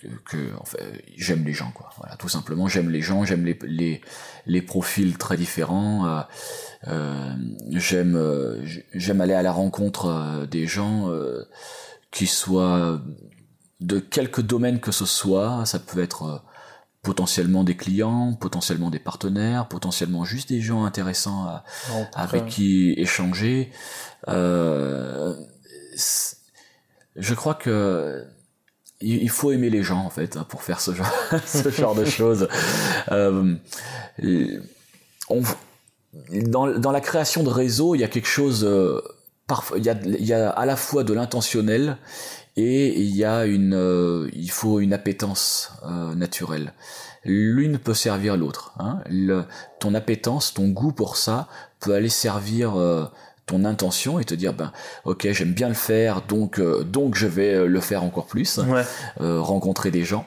que, 0.00 0.08
que 0.30 0.56
en 0.58 0.64
fait, 0.64 1.04
j'aime 1.16 1.44
les 1.44 1.52
gens, 1.52 1.70
quoi. 1.72 1.90
Voilà, 1.98 2.16
tout 2.16 2.28
simplement, 2.28 2.68
j'aime 2.68 2.90
les 2.90 3.02
gens, 3.02 3.24
j'aime 3.24 3.44
les, 3.44 3.58
les 3.64 4.00
les 4.46 4.62
profils 4.62 5.18
très 5.18 5.36
différents. 5.36 6.06
euh, 6.06 6.22
euh, 6.88 7.34
j'aime 7.72 8.16
euh, 8.16 8.64
j'aime 8.94 9.20
aller 9.20 9.34
à 9.34 9.42
la 9.42 9.52
rencontre 9.52 10.06
euh, 10.06 10.46
des 10.46 10.66
gens 10.66 11.10
euh, 11.10 11.44
qui 12.10 12.26
soient 12.26 13.00
de 13.80 13.98
quelque 13.98 14.40
domaine 14.40 14.80
que 14.80 14.92
ce 14.92 15.06
soit. 15.06 15.64
Ça 15.66 15.78
peut 15.78 16.02
être 16.02 16.22
euh, 16.24 16.38
potentiellement 17.02 17.64
des 17.64 17.76
clients, 17.76 18.34
potentiellement 18.34 18.90
des 18.90 18.98
partenaires, 18.98 19.68
potentiellement 19.68 20.24
juste 20.24 20.48
des 20.48 20.60
gens 20.60 20.84
intéressants 20.84 21.44
à, 21.44 21.64
avec 22.14 22.46
qui 22.46 22.92
échanger. 22.96 23.72
Euh, 24.28 25.34
je 27.16 27.34
crois 27.34 27.54
que 27.54 28.24
il 29.00 29.30
faut 29.30 29.52
aimer 29.52 29.70
les 29.70 29.82
gens 29.82 30.04
en 30.04 30.10
fait 30.10 30.36
hein, 30.36 30.46
pour 30.48 30.62
faire 30.62 30.80
ce 30.80 30.92
genre, 30.92 31.12
ce 31.46 31.68
genre 31.70 31.94
de 31.94 32.04
choses. 32.04 32.48
Euh, 33.12 33.56
on, 35.28 35.42
dans, 36.44 36.78
dans, 36.78 36.92
la 36.92 37.00
création 37.00 37.42
de 37.42 37.48
réseaux, 37.48 37.94
il 37.94 38.00
y 38.00 38.04
a 38.04 38.08
quelque 38.08 38.28
chose. 38.28 38.64
Euh, 38.64 39.00
il 39.76 39.82
y 39.82 39.88
a, 39.88 39.96
il 40.04 40.24
y 40.24 40.32
a 40.32 40.50
à 40.50 40.66
la 40.66 40.76
fois 40.76 41.02
de 41.02 41.12
l'intentionnel 41.12 41.96
et 42.56 43.00
il 43.00 43.16
y 43.16 43.24
a 43.24 43.46
une, 43.46 43.74
euh, 43.74 44.28
il 44.32 44.50
faut 44.50 44.80
une 44.80 44.92
appétence 44.92 45.72
naturelle. 46.14 46.74
L'une 47.24 47.78
peut 47.78 47.94
servir 47.94 48.36
l'autre. 48.36 48.74
Hein. 48.78 49.00
ton 49.80 49.94
appétence, 49.94 50.54
ton 50.54 50.68
goût 50.68 50.92
pour 50.92 51.16
ça 51.16 51.48
peut 51.80 51.94
aller 51.94 52.08
servir 52.08 52.74
ton 53.50 53.64
intention 53.64 54.18
et 54.18 54.24
te 54.24 54.34
dire 54.34 54.52
ben 54.52 54.72
ok 55.04 55.28
j'aime 55.32 55.52
bien 55.52 55.68
le 55.68 55.74
faire 55.74 56.22
donc 56.22 56.60
donc 56.60 57.14
je 57.14 57.26
vais 57.26 57.66
le 57.66 57.80
faire 57.80 58.04
encore 58.04 58.26
plus. 58.26 58.58
Ouais. 58.58 58.84
rencontrer 59.18 59.90
des 59.90 60.04
gens. 60.04 60.26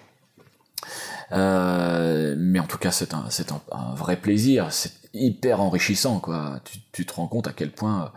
mais 1.32 2.60
en 2.60 2.68
tout 2.68 2.78
cas 2.78 2.92
c'est 2.92 3.14
un 3.14 3.26
c'est 3.30 3.52
un, 3.52 3.62
un, 3.72 3.96
vrai 3.96 4.18
plaisir. 4.18 4.68
C'est 4.72 4.94
hyper 5.14 5.62
enrichissant 5.62 6.20
quoi. 6.20 6.60
Tu, 6.66 6.80
tu 6.92 7.06
te 7.06 7.14
rends 7.14 7.28
compte 7.28 7.48
à 7.48 7.54
quel 7.54 7.72
point 7.72 8.12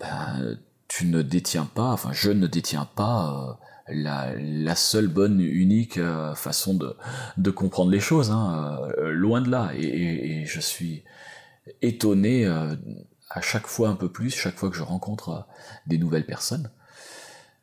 ben, 0.00 0.58
tu 0.88 1.06
ne 1.06 1.22
détiens 1.22 1.68
pas, 1.74 1.90
enfin 1.92 2.10
je 2.12 2.30
ne 2.30 2.46
détiens 2.46 2.88
pas 2.94 3.58
euh, 3.88 3.94
la, 3.94 4.34
la, 4.36 4.74
seule 4.74 5.08
bonne, 5.08 5.40
unique 5.40 5.98
euh, 5.98 6.34
façon 6.34 6.74
de, 6.74 6.96
de, 7.36 7.50
comprendre 7.50 7.90
les 7.90 8.00
choses, 8.00 8.30
hein, 8.30 8.80
euh, 8.98 9.10
loin 9.10 9.40
de 9.40 9.50
là. 9.50 9.70
Et, 9.76 10.40
et, 10.40 10.46
je 10.46 10.60
suis 10.60 11.02
étonné 11.82 12.46
à 13.36 13.40
chaque 13.40 13.68
fois 13.68 13.88
un 13.88 13.94
peu 13.94 14.10
plus, 14.10 14.30
chaque 14.30 14.56
fois 14.56 14.70
que 14.70 14.76
je 14.76 14.82
rencontre 14.82 15.46
des 15.86 15.98
nouvelles 15.98 16.26
personnes. 16.26 16.70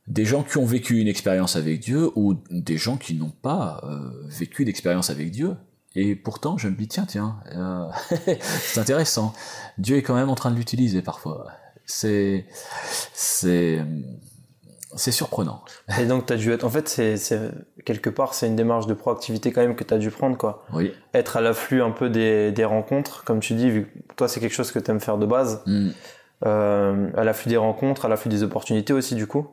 Des 0.07 0.25
gens 0.25 0.43
qui 0.43 0.57
ont 0.57 0.65
vécu 0.65 0.99
une 0.99 1.07
expérience 1.07 1.55
avec 1.55 1.79
Dieu 1.79 2.11
ou 2.15 2.35
des 2.49 2.77
gens 2.77 2.97
qui 2.97 3.15
n'ont 3.15 3.33
pas 3.41 3.81
vécu 4.27 4.65
d'expérience 4.65 5.09
avec 5.09 5.31
Dieu. 5.31 5.55
Et 5.95 6.15
pourtant, 6.15 6.57
je 6.57 6.67
me 6.67 6.75
dis, 6.75 6.87
tiens, 6.87 7.05
tiens, 7.05 7.39
c'est 8.61 8.79
intéressant. 8.79 9.33
Dieu 9.77 9.97
est 9.97 10.01
quand 10.01 10.15
même 10.15 10.29
en 10.29 10.35
train 10.35 10.51
de 10.51 10.57
l'utiliser 10.57 11.01
parfois 11.01 11.47
c'est 11.85 12.45
c'est 13.13 13.83
c'est 14.95 15.11
surprenant. 15.11 15.63
Et 15.99 16.05
donc, 16.05 16.25
tu 16.25 16.33
as 16.33 16.35
dû 16.35 16.51
être. 16.51 16.63
En 16.63 16.69
fait, 16.69 16.87
c'est, 16.87 17.51
quelque 17.85 18.09
part, 18.09 18.33
c'est 18.33 18.47
une 18.47 18.55
démarche 18.55 18.87
de 18.87 18.93
proactivité 18.93 19.51
quand 19.51 19.61
même 19.61 19.75
que 19.75 19.83
tu 19.83 19.93
as 19.93 19.97
dû 19.97 20.09
prendre, 20.09 20.37
quoi. 20.37 20.65
Oui. 20.73 20.93
Être 21.13 21.37
à 21.37 21.41
l'afflux 21.41 21.81
un 21.81 21.91
peu 21.91 22.09
des, 22.09 22.51
des 22.51 22.65
rencontres, 22.65 23.23
comme 23.23 23.39
tu 23.39 23.53
dis, 23.53 23.69
vu 23.69 23.85
que 24.07 24.15
toi, 24.15 24.27
c'est 24.27 24.39
quelque 24.39 24.55
chose 24.55 24.71
que 24.71 24.79
tu 24.79 24.91
aimes 24.91 24.99
faire 24.99 25.17
de 25.17 25.25
base. 25.25 25.61
Mm. 25.65 25.89
Euh, 26.45 27.09
à 27.15 27.23
l'afflux 27.23 27.49
des 27.49 27.57
rencontres, 27.57 28.05
à 28.05 28.09
l'afflux 28.09 28.29
des 28.29 28.43
opportunités 28.43 28.93
aussi, 28.93 29.15
du 29.15 29.27
coup, 29.27 29.47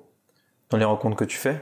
dans 0.71 0.77
les 0.77 0.85
rencontres 0.85 1.17
que 1.17 1.25
tu 1.25 1.39
fais. 1.39 1.61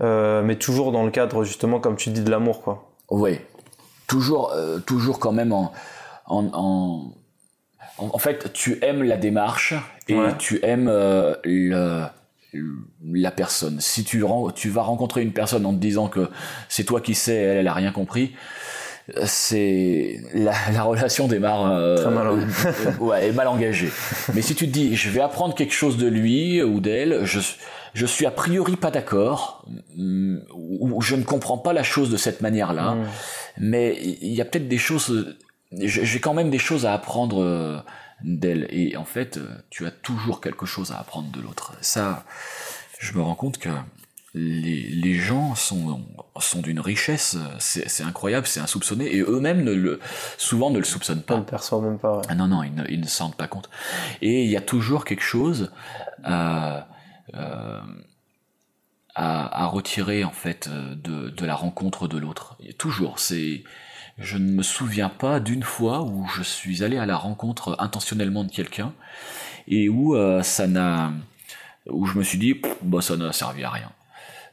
Euh, 0.00 0.42
mais 0.42 0.56
toujours 0.56 0.92
dans 0.92 1.04
le 1.04 1.10
cadre, 1.10 1.44
justement, 1.44 1.80
comme 1.80 1.96
tu 1.96 2.10
dis, 2.10 2.22
de 2.22 2.30
l'amour, 2.30 2.62
quoi. 2.62 2.90
Oui. 3.10 3.40
Toujours, 4.06 4.52
euh, 4.52 4.78
toujours 4.78 5.18
quand 5.18 5.32
même 5.32 5.52
en, 5.52 5.72
en, 6.26 6.46
en 6.52 7.12
en, 7.98 8.18
fait, 8.18 8.52
tu 8.52 8.78
aimes 8.82 9.02
la 9.02 9.16
démarche 9.16 9.74
et 10.08 10.18
tu 10.38 10.60
aimes 10.62 10.88
euh, 10.88 11.34
le, 11.44 12.04
la 13.04 13.30
personne. 13.30 13.80
Si 13.80 14.04
tu, 14.04 14.24
tu 14.54 14.70
vas 14.70 14.82
rencontrer 14.82 15.22
une 15.22 15.32
personne 15.32 15.66
en 15.66 15.72
te 15.72 15.78
disant 15.78 16.08
que 16.08 16.28
c'est 16.68 16.84
toi 16.84 17.00
qui 17.00 17.14
sais, 17.14 17.34
elle, 17.34 17.58
elle 17.58 17.68
a 17.68 17.74
rien 17.74 17.92
compris, 17.92 18.34
c'est 19.24 20.20
la, 20.34 20.52
la, 20.72 20.82
relation 20.82 21.28
démarre 21.28 21.70
euh, 21.70 21.96
Très 21.96 22.10
mal, 22.10 22.48
ouais, 23.00 23.28
est 23.28 23.32
mal 23.32 23.46
engagée. 23.46 23.90
Mais 24.34 24.42
si 24.42 24.54
tu 24.54 24.66
te 24.66 24.72
dis, 24.72 24.96
je 24.96 25.10
vais 25.10 25.20
apprendre 25.20 25.54
quelque 25.54 25.74
chose 25.74 25.96
de 25.96 26.08
lui 26.08 26.62
ou 26.62 26.80
d'elle, 26.80 27.24
je 27.24 27.40
je 27.94 28.04
suis 28.04 28.26
a 28.26 28.30
priori 28.30 28.76
pas 28.76 28.90
d'accord 28.90 29.64
mm, 29.96 30.38
ou 30.54 31.00
je 31.00 31.14
ne 31.16 31.22
comprends 31.22 31.56
pas 31.56 31.72
la 31.72 31.82
chose 31.82 32.10
de 32.10 32.18
cette 32.18 32.42
manière-là, 32.42 32.94
mm. 32.94 33.06
mais 33.58 33.96
il 34.02 34.34
y 34.34 34.40
a 34.42 34.44
peut-être 34.44 34.68
des 34.68 34.76
choses 34.76 35.36
j'ai 35.72 36.20
quand 36.20 36.34
même 36.34 36.50
des 36.50 36.58
choses 36.58 36.86
à 36.86 36.92
apprendre 36.92 37.42
euh, 37.42 37.78
d'elle. 38.22 38.66
Et 38.70 38.96
en 38.96 39.04
fait, 39.04 39.36
euh, 39.36 39.48
tu 39.70 39.86
as 39.86 39.90
toujours 39.90 40.40
quelque 40.40 40.66
chose 40.66 40.92
à 40.92 40.98
apprendre 40.98 41.30
de 41.30 41.40
l'autre. 41.40 41.74
Ça, 41.80 42.24
je 42.98 43.12
me 43.14 43.22
rends 43.22 43.34
compte 43.34 43.58
que 43.58 43.70
les, 44.34 44.82
les 44.90 45.14
gens 45.14 45.54
sont, 45.54 46.02
sont 46.38 46.60
d'une 46.60 46.80
richesse, 46.80 47.38
c'est 47.58 48.02
incroyable, 48.02 48.46
c'est 48.46 48.60
insoupçonné, 48.60 49.06
et 49.16 49.20
eux-mêmes 49.20 49.64
ne 49.64 49.72
le, 49.72 49.98
souvent 50.36 50.70
ne 50.70 50.78
le 50.78 50.84
soupçonnent 50.84 51.22
pas. 51.22 51.36
Ils 51.36 51.40
ne 51.40 51.44
perçoivent 51.44 51.82
même 51.82 51.98
pas. 51.98 52.20
Ah 52.28 52.34
non, 52.34 52.46
non, 52.46 52.62
ils 52.62 52.74
ne, 52.74 52.84
ils 52.88 53.00
ne 53.00 53.18
rendent 53.18 53.36
pas 53.36 53.48
compte. 53.48 53.70
Et 54.20 54.44
il 54.44 54.50
y 54.50 54.56
a 54.56 54.60
toujours 54.60 55.06
quelque 55.06 55.22
chose 55.22 55.72
à, 56.22 56.86
euh, 57.34 57.80
à, 59.14 59.62
à, 59.62 59.66
retirer 59.66 60.22
en 60.22 60.32
fait 60.32 60.68
de, 60.68 61.30
de 61.30 61.46
la 61.46 61.54
rencontre 61.54 62.06
de 62.06 62.18
l'autre. 62.18 62.58
Toujours, 62.76 63.18
c'est 63.18 63.64
je 64.18 64.38
ne 64.38 64.50
me 64.50 64.62
souviens 64.62 65.08
pas 65.08 65.40
d'une 65.40 65.62
fois 65.62 66.02
où 66.02 66.26
je 66.28 66.42
suis 66.42 66.82
allé 66.82 66.96
à 66.96 67.06
la 67.06 67.16
rencontre 67.16 67.76
intentionnellement 67.78 68.44
de 68.44 68.50
quelqu'un 68.50 68.94
et 69.68 69.88
où 69.88 70.16
euh, 70.16 70.42
ça 70.42 70.66
n'a, 70.66 71.12
où 71.86 72.06
je 72.06 72.18
me 72.18 72.22
suis 72.22 72.38
dit, 72.38 72.60
bah 72.82 73.02
ça 73.02 73.16
n'a 73.16 73.32
servi 73.32 73.64
à 73.64 73.70
rien. 73.70 73.92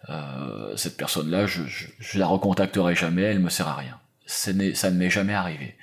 Euh, 0.09 0.75
cette 0.75 0.97
personne-là, 0.97 1.45
je, 1.45 1.63
je, 1.65 2.19
la 2.19 2.27
recontacterai 2.27 2.93
jamais, 2.93 3.21
elle 3.21 3.39
me 3.39 3.49
sert 3.49 3.67
à 3.67 3.75
rien. 3.75 3.99
ça 4.25 4.51
ne 4.51 4.95
m'est 4.97 5.09
jamais 5.09 5.33
arrivé 5.33 5.77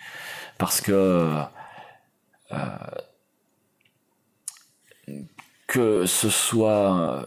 parce 0.59 0.83
que 0.83 1.43
euh, 2.53 2.76
que 5.66 6.05
ce 6.05 6.28
soit 6.28 7.26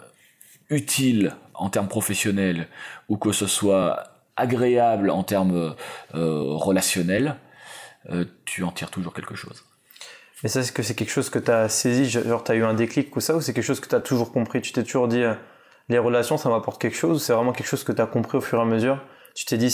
utile 0.70 1.36
en 1.56 1.70
termes 1.70 1.88
professionnels 1.88 2.68
ou 3.10 3.18
que 3.18 3.32
ce 3.32 3.47
soit 3.47 4.12
agréable 4.36 5.09
en 5.09 5.23
termes 5.23 5.75
euh, 6.15 6.43
relationnels, 6.55 7.38
euh, 8.09 8.25
tu 8.45 8.63
en 8.63 8.71
tires 8.71 8.91
toujours 8.91 9.13
quelque 9.13 9.36
chose. 9.36 9.63
Mais 10.41 10.49
ça, 10.49 10.59
est-ce 10.59 10.71
que 10.71 10.84
c'est 10.84 10.95
quelque 10.95 11.11
chose 11.11 11.29
que 11.29 11.39
tu 11.39 11.51
as 11.51 11.69
saisi, 11.69 12.09
genre 12.09 12.43
tu 12.43 12.51
as 12.51 12.55
eu 12.55 12.63
un 12.63 12.73
déclic 12.73 13.15
ou 13.15 13.21
ça, 13.21 13.36
ou 13.36 13.41
c'est 13.41 13.53
quelque 13.53 13.63
chose 13.63 13.79
que 13.79 13.88
tu 13.88 13.95
as 13.95 14.01
toujours 14.01 14.31
compris? 14.31 14.61
Tu 14.61 14.73
t'es 14.73 14.84
toujours 14.84 15.07
dit, 15.07 15.23
euh, 15.23 15.36
les 15.89 15.97
relations, 15.97 16.38
ça 16.38 16.49
m'apporte 16.49 16.81
quelque 16.81 16.97
chose, 16.97 17.17
ou 17.17 17.19
c'est 17.19 17.34
vraiment 17.34 17.53
quelque 17.53 17.67
chose 17.67 17.84
que 17.84 17.91
tu 17.91 18.01
as 18.01 18.07
compris 18.07 18.38
au 18.38 18.41
fur 18.41 18.59
et 18.59 18.61
à 18.61 18.65
mesure? 18.65 19.01
Tu 19.36 19.45
t'es 19.45 19.57
dit, 19.57 19.69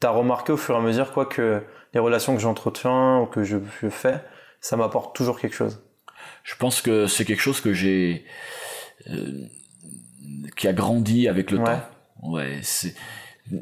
tu 0.00 0.06
as 0.06 0.10
remarqué 0.10 0.52
au 0.52 0.56
fur 0.56 0.74
et 0.74 0.78
à 0.78 0.80
mesure 0.80 1.12
quoi 1.12 1.26
que 1.26 1.62
les 1.94 2.00
relations 2.00 2.34
que 2.34 2.40
j'entretiens 2.40 3.18
ou 3.20 3.26
que 3.26 3.44
je, 3.44 3.58
fais, 3.90 4.20
ça 4.60 4.76
m'apporte 4.76 5.14
toujours 5.14 5.38
quelque 5.38 5.54
chose? 5.54 5.82
Je 6.42 6.56
pense 6.56 6.82
que 6.82 7.06
c'est 7.06 7.24
quelque 7.24 7.40
chose 7.40 7.60
que 7.60 7.72
j'ai... 7.72 8.24
qui 10.56 10.66
a 10.66 10.72
grandi 10.72 11.28
avec 11.28 11.50
le 11.50 11.58
temps. 11.58 11.80
Ouais, 12.22 12.58
c'est 12.62 12.94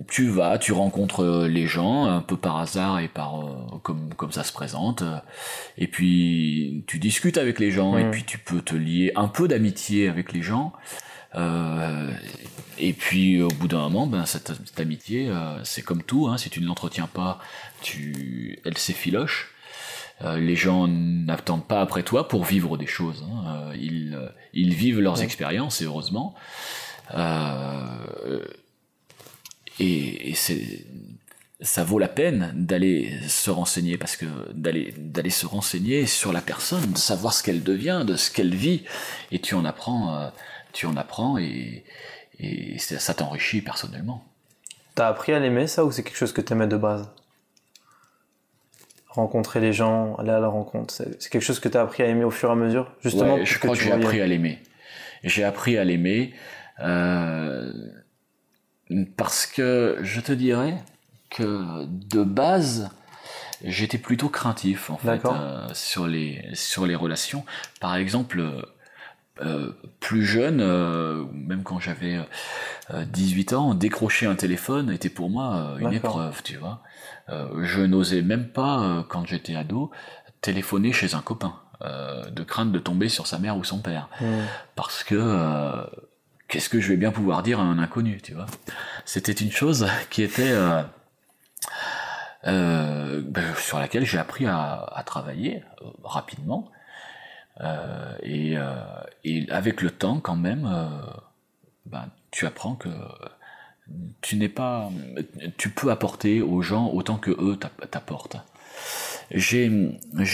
tu 0.09 0.28
vas, 0.28 0.59
tu 0.59 0.72
rencontres 0.72 1.22
euh, 1.22 1.49
les 1.49 1.66
gens 1.66 2.07
un 2.07 2.20
peu 2.20 2.37
par 2.37 2.59
hasard 2.59 3.01
et 3.01 3.09
par 3.09 3.41
euh, 3.41 3.78
comme 3.82 4.14
comme 4.14 4.32
ça 4.32 4.45
se 4.45 4.53
présente, 4.53 5.03
euh, 5.03 5.18
et 5.78 5.87
puis 5.87 6.84
tu 6.87 6.99
discutes 6.99 7.39
avec 7.39 7.59
les 7.59 7.70
gens 7.70 7.97
et 7.97 8.05
mm. 8.05 8.11
puis 8.11 8.24
tu 8.24 8.39
peux 8.39 8.61
te 8.61 8.74
lier 8.74 9.12
un 9.16 9.28
peu 9.28 9.49
d'amitié 9.49 10.09
avec 10.09 10.32
les 10.32 10.43
gens. 10.43 10.72
et 12.78 12.93
puis 12.93 13.43
au 13.43 13.49
bout 13.49 13.68
d'un 13.68 13.89
moment, 13.89 14.07
ben 14.07 14.24
cette, 14.26 14.53
amitié, 14.78 15.30
c'est 15.64 15.82
comme 15.82 16.03
tout, 16.03 16.28
hein, 16.28 16.39
si 16.39 16.49
tu 16.49 16.61
ne 16.61 16.66
l'entretiens 16.66 17.09
pas, 17.12 17.39
tu, 17.82 18.59
elle 18.64 18.78
s'effiloche. 18.78 19.53
les 20.24 20.57
gens 20.57 20.89
n'attendent 20.89 21.66
pas 21.66 21.82
après 21.82 22.03
toi 22.05 22.26
pour 22.26 22.45
vivre 22.45 22.78
des 22.78 22.87
choses. 22.87 23.22
Hein. 23.28 23.70
ils, 23.74 24.18
ils 24.55 24.74
vivent 24.74 25.01
leurs 25.01 25.22
expériences 25.22 25.82
et 25.82 25.84
heureusement. 25.84 26.34
Euh, 27.14 28.41
et, 29.79 30.35
c'est 30.35 30.85
ça 31.62 31.85
vaut 31.85 31.99
la 31.99 32.09
peine 32.09 32.53
d'aller 32.55 33.18
se 33.29 33.51
renseigner 33.51 33.97
parce 33.97 34.16
que 34.16 34.27
d'aller 34.53 34.93
d'aller 34.99 35.31
se 35.31 35.47
renseigner 35.47 36.05
sur 36.05 36.33
la 36.33 36.43
personne, 36.43 36.93
de 36.93 36.99
savoir 36.99 37.33
ce 37.33 37.43
qu'elle 37.43 37.62
devient, 37.62 38.05
de 38.07 38.16
ce 38.16 38.31
qu'elle 38.31 38.55
vit, 38.55 38.85
et 39.33 39.39
tu 39.39 39.55
en 39.55 39.64
apprends, 39.64 40.14
euh, 40.14 40.29
tu 40.72 40.85
en 40.85 40.97
apprends 40.97 41.39
et, 41.39 41.85
et 42.39 42.79
ça 42.79 43.14
t'enrichit 43.14 43.62
personnellement. 43.62 44.22
T'as 44.95 45.09
appris 45.09 45.33
à 45.33 45.39
l'aimer 45.39 45.66
ça 45.66 45.85
ou 45.85 45.93
c'est 45.93 46.03
quelque 46.03 46.16
chose 46.16 46.33
que 46.33 46.41
t'aimais 46.41 46.66
de 46.66 46.77
base? 46.77 47.09
Rencontrer 49.09 49.61
les 49.61 49.72
gens, 49.72 50.14
aller 50.16 50.31
à 50.31 50.41
la 50.41 50.49
rencontre, 50.49 50.93
c'est 50.93 51.31
quelque 51.31 51.43
chose 51.43 51.61
que 51.61 51.68
t'as 51.68 51.83
appris 51.83 52.03
à 52.03 52.07
aimer 52.07 52.24
au 52.24 52.31
fur 52.31 52.51
et 52.51 52.53
à 52.53 52.55
mesure, 52.55 52.93
justement. 53.03 53.43
je 53.45 53.59
crois 53.59 53.74
que, 53.74 53.83
j'ai 53.83 53.93
appris 53.93 54.20
à 54.20 54.27
l'aimer. 54.27 54.59
J'ai 55.24 55.45
appris 55.45 55.79
à 55.79 55.85
l'aimer. 55.85 56.35
Euh, 56.81 57.72
parce 59.16 59.47
que 59.47 59.99
je 60.03 60.20
te 60.20 60.32
dirais 60.32 60.82
que 61.30 61.84
de 61.87 62.22
base, 62.22 62.91
j'étais 63.64 63.99
plutôt 63.99 64.28
craintif 64.28 64.91
en 64.91 64.97
fait 64.97 65.24
euh, 65.24 65.68
sur 65.72 66.07
les 66.07 66.45
sur 66.55 66.87
les 66.87 66.95
relations. 66.95 67.45
Par 67.80 67.97
exemple, 67.97 68.43
euh, 69.43 69.72
plus 70.01 70.24
jeune, 70.24 70.61
euh, 70.61 71.24
même 71.32 71.62
quand 71.62 71.80
j'avais 71.80 72.18
18 72.93 73.53
ans, 73.53 73.74
décrocher 73.74 74.26
un 74.26 74.37
téléphone 74.37 74.91
était 74.91 75.11
pour 75.11 75.30
moi 75.30 75.76
une 75.80 75.93
épreuve, 75.93 76.43
tu 76.43 76.57
vois. 76.57 76.82
je 77.28 77.80
n'osais 77.80 78.22
même 78.22 78.49
pas, 78.49 79.05
quand 79.09 79.26
j'étais 79.26 79.57
ado, 79.57 79.91
téléphoner 80.41 80.93
chez 80.93 81.14
un 81.14 81.20
copain, 81.20 81.57
de 81.82 82.43
crainte 82.45 82.72
de 82.72 82.78
tomber 82.78 83.09
sur 83.09 83.26
sa 83.26 83.39
mère 83.39 83.57
ou 83.57 83.64
son 83.64 83.80
père, 83.80 84.09
hmm. 84.20 84.45
parce 84.76 85.03
que 85.03 85.84
qu'est-ce 86.49 86.68
que 86.68 86.80
je 86.80 86.88
vais 86.88 86.97
bien 86.97 87.12
pouvoir 87.12 87.42
dire 87.42 87.61
à 87.61 87.62
un 87.62 87.78
inconnu, 87.78 88.20
tu 88.22 88.34
vois 88.34 88.47
C'était 89.05 89.32
une 89.32 89.51
chose 89.51 89.86
qui 90.11 90.22
était 90.22 90.55
ben, 92.44 93.55
sur 93.59 93.78
laquelle 93.78 94.05
j'ai 94.05 94.18
appris 94.18 94.47
à, 94.47 95.03
travailler 95.07 95.62
rapidement. 96.05 96.70
Et, 98.22 98.57
et, 99.24 99.51
avec 99.51 99.82
le 99.82 99.90
temps, 99.90 100.20
quand 100.20 100.36
même, 100.36 100.68
ben, 101.86 102.09
tu 102.30 102.47
apprends 102.47 102.74
que 102.74 102.88
tu 104.20 104.36
n'es 104.36 104.49
pas, 104.49 104.90
tu 105.57 105.70
peux 105.70 105.90
apporter 105.90 106.42
aux 106.42 106.62
gens 106.62 106.88
autant 106.88 107.16
que 107.16 107.30
eux 107.30 107.59
t'apportent. 107.90 108.38
J'ai, 109.30 109.70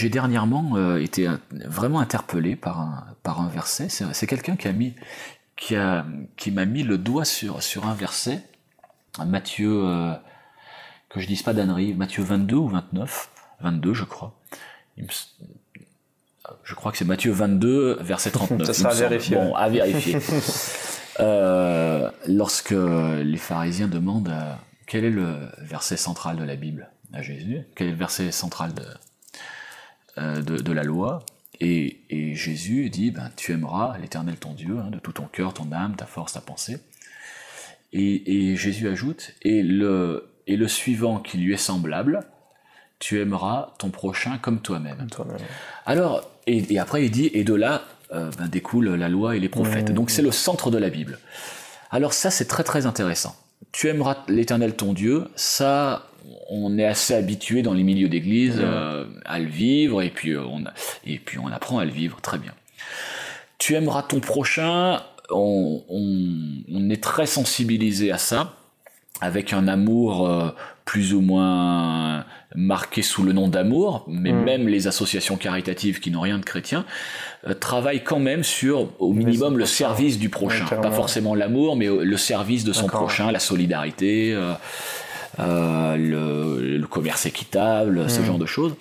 dernièrement 0.09 0.75
euh, 0.75 1.01
été 1.01 1.27
vraiment 1.51 1.99
interpellé 1.99 2.55
par 2.55 2.79
un, 2.79 3.05
par 3.23 3.41
un 3.41 3.47
verset. 3.47 3.89
C'est, 3.89 4.27
quelqu'un 4.27 4.55
qui 4.55 4.67
a 4.67 4.71
mis, 4.71 4.93
qui 5.55 5.75
a, 5.75 6.05
qui 6.37 6.51
m'a 6.51 6.65
mis 6.65 6.83
le 6.83 6.97
doigt 6.97 7.25
sur, 7.25 7.61
sur 7.61 7.85
un 7.85 7.93
verset. 7.93 8.41
Matthieu, 9.25 9.83
euh, 9.85 10.13
que 11.09 11.19
je 11.19 11.27
dise 11.27 11.43
pas 11.43 11.53
d'annerie, 11.53 11.93
Matthieu 11.93 12.23
22 12.23 12.55
ou 12.55 12.67
29, 12.67 13.29
22 13.61 13.93
je 13.93 14.03
crois. 14.05 14.35
je 14.97 16.73
crois 16.73 16.91
que 16.91 16.97
c'est 16.97 17.05
Matthieu 17.05 17.31
22, 17.31 17.99
verset 18.01 18.31
39. 18.31 18.65
Ça 18.65 18.73
sera 18.73 18.89
à 18.89 18.93
vérifier. 18.93 19.35
Bon, 19.35 19.53
à 19.55 19.69
vérifier. 19.69 20.17
Euh, 21.19 22.09
lorsque 22.25 22.71
les 22.73 23.37
pharisiens 23.37 23.87
demandent 23.87 24.29
euh, 24.29 24.55
quel 24.87 25.05
est 25.05 25.11
le 25.11 25.47
verset 25.59 25.95
central 25.95 26.37
de 26.37 26.43
la 26.43 26.55
Bible 26.55 26.89
à 27.13 27.21
Jésus, 27.21 27.61
quel 27.75 27.89
est 27.89 27.91
le 27.91 27.97
verset 27.97 28.31
central 28.31 28.73
de, 30.17 30.41
de, 30.41 30.71
la 30.71 30.81
loi, 30.81 31.23
et, 31.63 32.01
et, 32.09 32.35
Jésus 32.35 32.89
dit, 32.89 33.11
ben, 33.11 33.29
tu 33.35 33.53
aimeras 33.53 33.97
l'Éternel 33.97 34.35
ton 34.35 34.53
Dieu 34.53 34.77
hein, 34.79 34.89
de 34.91 34.99
tout 34.99 35.13
ton 35.13 35.25
cœur, 35.25 35.53
ton 35.53 35.71
âme, 35.71 35.95
ta 35.95 36.05
force, 36.05 36.33
ta 36.33 36.41
pensée. 36.41 36.77
Et, 37.93 38.51
et, 38.51 38.55
Jésus 38.55 38.89
ajoute, 38.89 39.33
et 39.41 39.63
le, 39.63 40.29
et 40.45 40.57
le 40.57 40.67
suivant 40.67 41.19
qui 41.19 41.37
lui 41.37 41.53
est 41.53 41.57
semblable, 41.57 42.25
tu 42.99 43.21
aimeras 43.21 43.73
ton 43.77 43.89
prochain 43.89 44.37
comme 44.37 44.59
toi-même. 44.59 45.07
Alors, 45.85 46.29
et, 46.47 46.73
et, 46.73 46.79
après 46.79 47.05
il 47.05 47.11
dit, 47.11 47.29
et 47.33 47.43
de 47.43 47.53
là, 47.53 47.83
euh, 48.11 48.29
ben, 48.37 48.47
découle 48.47 48.89
la 48.95 49.09
loi 49.09 49.35
et 49.35 49.39
les 49.39 49.49
prophètes. 49.49 49.91
Donc 49.91 50.09
c'est 50.09 50.21
le 50.21 50.31
centre 50.31 50.69
de 50.69 50.77
la 50.77 50.89
Bible. 50.89 51.19
Alors 51.91 52.13
ça 52.13 52.29
c'est 52.29 52.45
très 52.45 52.63
très 52.63 52.85
intéressant. 52.85 53.35
Tu 53.71 53.87
aimeras 53.87 54.17
l'Éternel 54.27 54.75
ton 54.75 54.93
Dieu, 54.93 55.29
ça 55.35 56.07
on 56.49 56.77
est 56.77 56.85
assez 56.85 57.13
habitué 57.13 57.61
dans 57.61 57.73
les 57.73 57.83
milieux 57.83 58.09
d'église 58.09 58.59
euh, 58.59 59.05
à 59.25 59.39
le 59.39 59.47
vivre 59.47 60.01
et 60.01 60.09
puis 60.09 60.31
euh, 60.31 60.43
on 60.43 60.63
et 61.05 61.19
puis 61.19 61.39
on 61.39 61.47
apprend 61.47 61.79
à 61.79 61.85
le 61.85 61.91
vivre 61.91 62.21
très 62.21 62.37
bien. 62.37 62.53
Tu 63.57 63.75
aimeras 63.75 64.03
ton 64.03 64.19
prochain, 64.19 65.01
on, 65.29 65.83
on 65.89 66.89
est 66.89 67.01
très 67.01 67.25
sensibilisé 67.25 68.11
à 68.11 68.17
ça 68.17 68.53
avec 69.21 69.53
un 69.53 69.67
amour 69.67 70.27
euh, 70.27 70.49
plus 70.85 71.13
ou 71.13 71.21
moins 71.21 72.25
marqué 72.55 73.01
sous 73.01 73.23
le 73.23 73.31
nom 73.31 73.47
d'amour, 73.47 74.03
mais 74.07 74.33
mm. 74.33 74.43
même 74.43 74.67
les 74.67 74.87
associations 74.87 75.37
caritatives 75.37 75.99
qui 75.99 76.11
n'ont 76.11 76.21
rien 76.21 76.39
de 76.39 76.43
chrétien 76.43 76.85
euh, 77.47 77.53
travaillent 77.53 78.03
quand 78.03 78.19
même 78.19 78.43
sur 78.43 78.89
au 78.99 79.13
minimum 79.13 79.57
le 79.57 79.65
service 79.65 80.19
du 80.19 80.29
prochain, 80.29 80.65
pas 80.65 80.91
forcément 80.91 81.35
l'amour, 81.35 81.75
mais 81.75 81.87
le 81.87 82.17
service 82.17 82.63
de 82.63 82.73
son 82.73 82.87
prochain, 82.87 83.31
la 83.31 83.39
solidarité, 83.39 84.37
euh, 85.39 86.77
le, 86.77 86.87
commerce 86.87 87.25
équitable, 87.25 88.09
ce 88.09 88.21
mm. 88.21 88.25
genre 88.25 88.37
de 88.37 88.45
choses. 88.45 88.75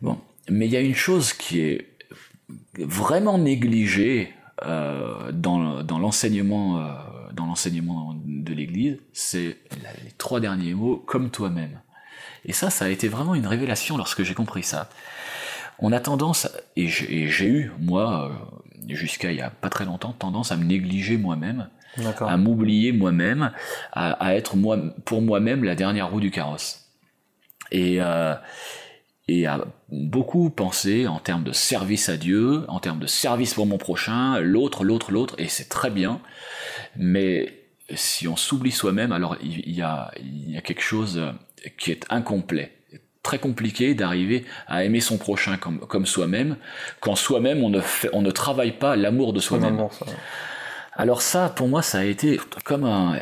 Bon, 0.00 0.18
mais 0.48 0.66
il 0.66 0.72
y 0.72 0.76
a 0.76 0.80
une 0.80 0.94
chose 0.94 1.32
qui 1.32 1.60
est 1.60 1.86
vraiment 2.78 3.38
négligée 3.38 4.32
dans, 4.62 5.82
dans 5.82 5.98
l'enseignement 5.98 6.84
dans 7.32 7.46
l'enseignement 7.46 8.14
de 8.24 8.52
l'Église, 8.52 8.98
c'est 9.12 9.56
les 10.04 10.12
trois 10.18 10.40
derniers 10.40 10.74
mots, 10.74 10.96
comme 11.06 11.30
toi-même. 11.30 11.80
Et 12.44 12.52
ça, 12.52 12.70
ça 12.70 12.86
a 12.86 12.88
été 12.88 13.08
vraiment 13.08 13.34
une 13.34 13.46
révélation 13.46 13.96
lorsque 13.96 14.22
j'ai 14.22 14.34
compris 14.34 14.62
ça. 14.62 14.88
On 15.78 15.92
a 15.92 16.00
tendance, 16.00 16.48
et 16.76 16.88
j'ai 16.88 17.46
eu, 17.46 17.72
moi, 17.78 18.30
euh, 18.30 18.94
jusqu'à 18.94 19.32
il 19.32 19.38
y 19.38 19.42
a 19.42 19.50
pas 19.50 19.70
très 19.70 19.84
longtemps, 19.84 20.12
tendance 20.12 20.52
à 20.52 20.56
me 20.56 20.64
négliger 20.64 21.16
moi-même, 21.16 21.68
à 22.20 22.36
m'oublier 22.36 22.92
moi-même, 22.92 23.52
à, 23.92 24.34
être 24.34 24.56
moi, 24.56 24.78
pour 25.04 25.22
moi-même 25.22 25.64
la 25.64 25.74
dernière 25.74 26.10
roue 26.10 26.20
du 26.20 26.30
carrosse. 26.30 26.86
Et, 27.72 28.00
euh, 28.00 28.34
et 29.28 29.46
à 29.46 29.64
beaucoup 29.90 30.50
penser 30.50 31.06
en 31.06 31.18
termes 31.18 31.44
de 31.44 31.52
service 31.52 32.08
à 32.08 32.16
Dieu, 32.16 32.64
en 32.68 32.80
termes 32.80 32.98
de 32.98 33.06
service 33.06 33.54
pour 33.54 33.66
mon 33.66 33.78
prochain, 33.78 34.40
l'autre, 34.40 34.84
l'autre, 34.84 35.12
l'autre, 35.12 35.34
et 35.38 35.48
c'est 35.48 35.68
très 35.68 35.90
bien. 35.90 36.20
Mais 36.96 37.60
si 37.94 38.28
on 38.28 38.36
s'oublie 38.36 38.72
soi-même, 38.72 39.12
alors 39.12 39.36
il 39.42 39.70
y 39.70 39.82
a, 39.82 40.10
il 40.20 40.50
y 40.50 40.56
a 40.56 40.60
quelque 40.60 40.82
chose 40.82 41.22
qui 41.78 41.90
est 41.90 42.06
incomplet. 42.10 42.72
Très 43.22 43.38
compliqué 43.38 43.94
d'arriver 43.94 44.46
à 44.66 44.84
aimer 44.84 45.00
son 45.00 45.18
prochain 45.18 45.58
comme, 45.58 45.78
comme 45.80 46.06
soi-même, 46.06 46.56
quand 47.00 47.16
soi-même 47.16 47.62
on 47.62 47.68
ne, 47.68 47.80
fait, 47.80 48.08
on 48.12 48.22
ne 48.22 48.30
travaille 48.30 48.72
pas 48.72 48.96
l'amour 48.96 49.32
de 49.32 49.40
soi-même. 49.40 49.88
Alors 51.00 51.22
ça, 51.22 51.48
pour 51.48 51.66
moi, 51.66 51.80
ça 51.80 52.00
a 52.00 52.04
été 52.04 52.38
comme 52.62 52.84
un, 52.84 53.16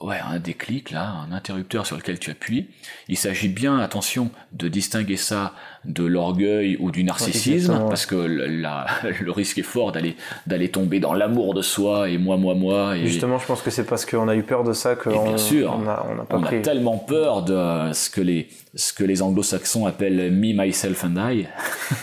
ouais, 0.00 0.18
un 0.18 0.38
déclic, 0.38 0.90
là, 0.90 1.24
un 1.26 1.32
interrupteur 1.32 1.86
sur 1.86 1.96
lequel 1.96 2.18
tu 2.18 2.30
appuies. 2.30 2.66
Il 3.08 3.16
s'agit 3.16 3.48
bien, 3.48 3.78
attention, 3.78 4.30
de 4.52 4.68
distinguer 4.68 5.16
ça 5.16 5.54
de 5.84 6.04
l'orgueil 6.04 6.76
ou 6.80 6.90
du 6.90 7.04
narcissisme, 7.04 7.86
parce 7.88 8.06
que 8.06 8.14
la, 8.14 8.86
le 9.20 9.30
risque 9.30 9.58
est 9.58 9.62
fort 9.62 9.92
d'aller 9.92 10.16
d'aller 10.46 10.70
tomber 10.70 11.00
dans 11.00 11.14
l'amour 11.14 11.54
de 11.54 11.62
soi 11.62 12.08
et 12.10 12.18
moi, 12.18 12.36
moi, 12.36 12.54
moi. 12.54 12.96
Et... 12.96 13.06
Justement, 13.06 13.38
je 13.38 13.46
pense 13.46 13.62
que 13.62 13.70
c'est 13.70 13.84
parce 13.84 14.04
qu'on 14.04 14.28
a 14.28 14.34
eu 14.34 14.42
peur 14.42 14.64
de 14.64 14.72
ça 14.72 14.96
que 14.96 15.10
bien 15.10 15.38
sûr, 15.38 15.74
on 15.78 15.86
a, 15.86 16.06
on 16.08 16.20
a, 16.20 16.24
pas 16.24 16.38
on 16.38 16.44
a 16.44 16.52
tellement 16.60 16.98
peur 16.98 17.42
de 17.42 17.92
ce 17.92 18.10
que 18.10 18.20
les 18.20 18.48
ce 18.74 18.92
que 18.92 19.04
les 19.04 19.22
anglo-saxons 19.22 19.86
appellent 19.86 20.30
me, 20.30 20.52
myself 20.52 21.02
and 21.04 21.30
I, 21.30 21.46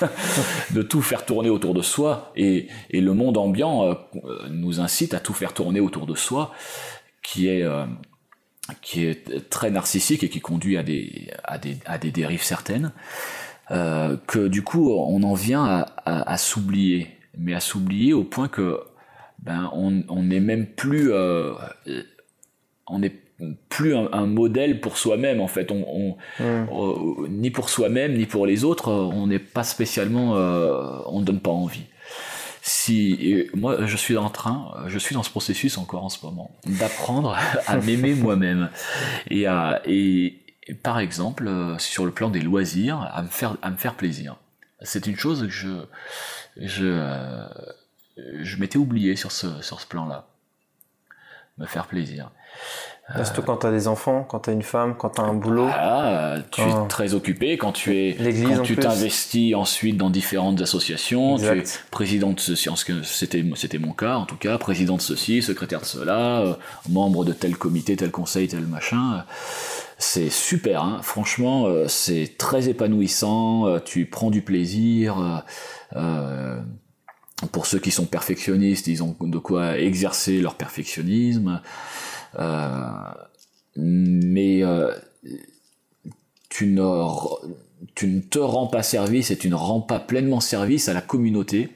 de 0.72 0.82
tout 0.82 1.04
faire 1.04 1.24
tourner 1.24 1.50
autour 1.52 1.76
de 1.76 1.84
soi, 1.84 2.32
et, 2.36 2.68
et 2.90 3.00
le 3.00 3.14
monde 3.14 3.38
ambiant 3.38 3.86
euh, 3.86 3.94
nous 4.50 4.80
incite 4.80 5.14
à 5.14 5.20
tout 5.20 5.34
faire 5.34 5.54
tourner 5.54 5.80
autour 5.80 6.08
de 6.08 6.16
soi 6.16 6.52
qui 7.24 7.48
est 7.48 7.64
euh, 7.64 7.86
qui 8.82 9.06
est 9.06 9.50
très 9.50 9.72
narcissique 9.72 10.24
et 10.24 10.30
qui 10.30 10.42
conduit 10.42 10.78
à 10.78 10.84
des 10.84 11.32
à 11.44 11.58
des, 11.58 11.78
à 11.86 11.98
des 11.98 12.12
dérives 12.12 12.44
certaines 12.44 12.92
euh, 13.72 14.18
que 14.28 14.48
du 14.48 14.62
coup 14.62 14.92
on 14.92 15.24
en 15.24 15.34
vient 15.34 15.66
à, 15.66 16.32
à, 16.32 16.38
s'oublier. 16.38 17.08
Mais 17.38 17.56
à 17.56 17.60
s'oublier 17.60 18.14
au 18.14 18.24
point 18.24 18.48
que 18.48 18.80
ben 19.40 19.72
on 19.74 20.04
on 20.08 20.24
n'est 20.24 20.40
même 20.40 20.68
plus 20.68 21.12
euh, 21.12 21.54
on 22.88 23.00
n'est 23.00 23.16
plus 23.70 23.96
un, 23.96 24.28
modèle 24.28 24.80
pour 24.80 24.98
soi-même 24.98 25.42
en 25.42 25.48
fait. 25.48 25.72
On, 25.72 26.16
on 26.40 26.44
mmh. 26.44 27.28
ni 27.30 27.50
pour 27.50 27.70
soi-même 27.70 28.14
ni 28.14 28.26
pour 28.28 28.46
les 28.46 28.64
autres 28.64 28.90
on 28.92 29.26
n'est 29.28 29.40
pas 29.40 29.64
spécialement 29.64 30.34
on 31.08 31.22
donne 31.22 31.40
pas 31.40 31.52
envie 31.52 31.86
si 32.66 33.50
moi 33.54 33.86
je 33.86 33.98
suis 33.98 34.16
en 34.16 34.30
train, 34.30 34.86
je 34.88 34.98
suis 34.98 35.14
dans 35.14 35.22
ce 35.22 35.30
processus 35.30 35.78
encore 35.78 36.06
en 36.06 36.10
ce 36.10 36.26
moment, 36.26 36.58
d'apprendre 36.66 37.38
à 37.68 37.76
m'aimer 37.76 38.16
moi-même 38.16 38.70
et 39.30 39.48
à 39.48 39.82
et, 39.86 40.40
par 40.82 41.00
exemple 41.00 41.76
sur 41.78 42.06
le 42.06 42.12
plan 42.12 42.30
des 42.30 42.40
loisirs, 42.40 43.02
à 43.14 43.22
me 43.22 43.28
faire 43.28 43.58
à 43.62 43.70
me 43.70 43.76
faire 43.76 43.96
plaisir. 43.96 44.38
C'est 44.82 45.08
une 45.08 45.18
chose 45.18 45.42
que 45.42 45.50
je 45.50 45.86
je 46.56 47.46
je 48.16 48.58
m'étais 48.58 48.78
oublié 48.78 49.18
sur 49.18 49.34
ce 49.34 49.62
sur 49.62 49.82
ce 49.82 49.88
plan-là, 49.88 50.30
me 51.58 51.66
faire 51.66 51.88
plaisir. 51.88 52.32
Surtout 53.16 53.42
quand 53.42 53.58
tu 53.58 53.68
as 53.68 53.72
des 53.72 53.90
enfants, 53.90 54.26
quand 54.28 54.40
tu 54.40 54.50
as 54.50 54.54
une 54.54 54.64
femme, 54.64 54.96
quand 54.98 55.10
tu 55.10 55.22
as 55.22 55.26
un 55.26 55.34
boulot. 55.34 55.68
Ah, 55.70 56.36
tu 56.52 56.62
es 56.62 56.88
très 56.88 57.14
occupé 57.14 57.58
quand 57.58 57.74
tu 57.74 57.96
es 57.98 58.16
quand 58.16 58.64
tu 58.64 58.78
t'investis 58.78 59.54
ensuite 59.56 59.98
dans 59.98 60.10
différentes 60.10 60.62
associations, 60.62 61.38
tu 61.38 61.44
es 61.44 61.64
président 61.92 62.32
de 62.32 62.40
ceci, 62.40 62.70
c'était 63.04 63.44
c'était 63.56 63.78
mon 63.78 63.92
cas 63.92 64.16
en 64.16 64.26
tout 64.26 64.38
cas, 64.38 64.58
président 64.58 64.96
de 64.96 65.02
ceci, 65.02 65.42
secrétaire 65.42 65.82
de 65.82 65.86
cela, 65.86 66.40
euh, 66.40 66.54
membre 66.90 67.26
de 67.26 67.34
tel 67.34 67.58
comité, 67.58 67.98
tel 67.98 68.10
conseil, 68.10 68.48
tel 68.48 68.66
machin. 68.68 69.26
C'est 69.98 70.30
super, 70.30 70.84
hein. 70.84 71.00
franchement, 71.02 71.66
euh, 71.66 71.88
c'est 71.90 72.36
très 72.38 72.70
épanouissant. 72.70 73.68
Euh, 73.68 73.80
tu 73.80 74.06
prends 74.06 74.32
du 74.32 74.42
plaisir. 74.42 75.44
pour 77.52 77.66
ceux 77.66 77.80
qui 77.80 77.92
sont 77.92 78.06
perfectionnistes, 78.06 78.88
ils 78.88 79.04
ont 79.04 79.18
de 79.20 79.38
quoi 79.38 79.78
exercer 79.78 80.40
leur 80.40 80.56
perfectionnisme. 80.56 81.62
Euh, 82.40 82.80
mais 83.76 84.64
euh, 84.64 84.94
tu 86.50 86.68
ne, 86.68 87.04
tu 87.96 88.08
ne 88.08 88.22
te 88.22 88.40
rends 88.40 88.68
pas 88.68 88.84
service 88.84 89.32
et 89.32 89.38
tu 89.38 89.50
ne 89.50 89.56
rends 89.56 89.82
pas 89.82 90.00
pleinement 90.00 90.40
service 90.40 90.88
à 90.90 90.94
la 90.94 91.02
communauté 91.02 91.72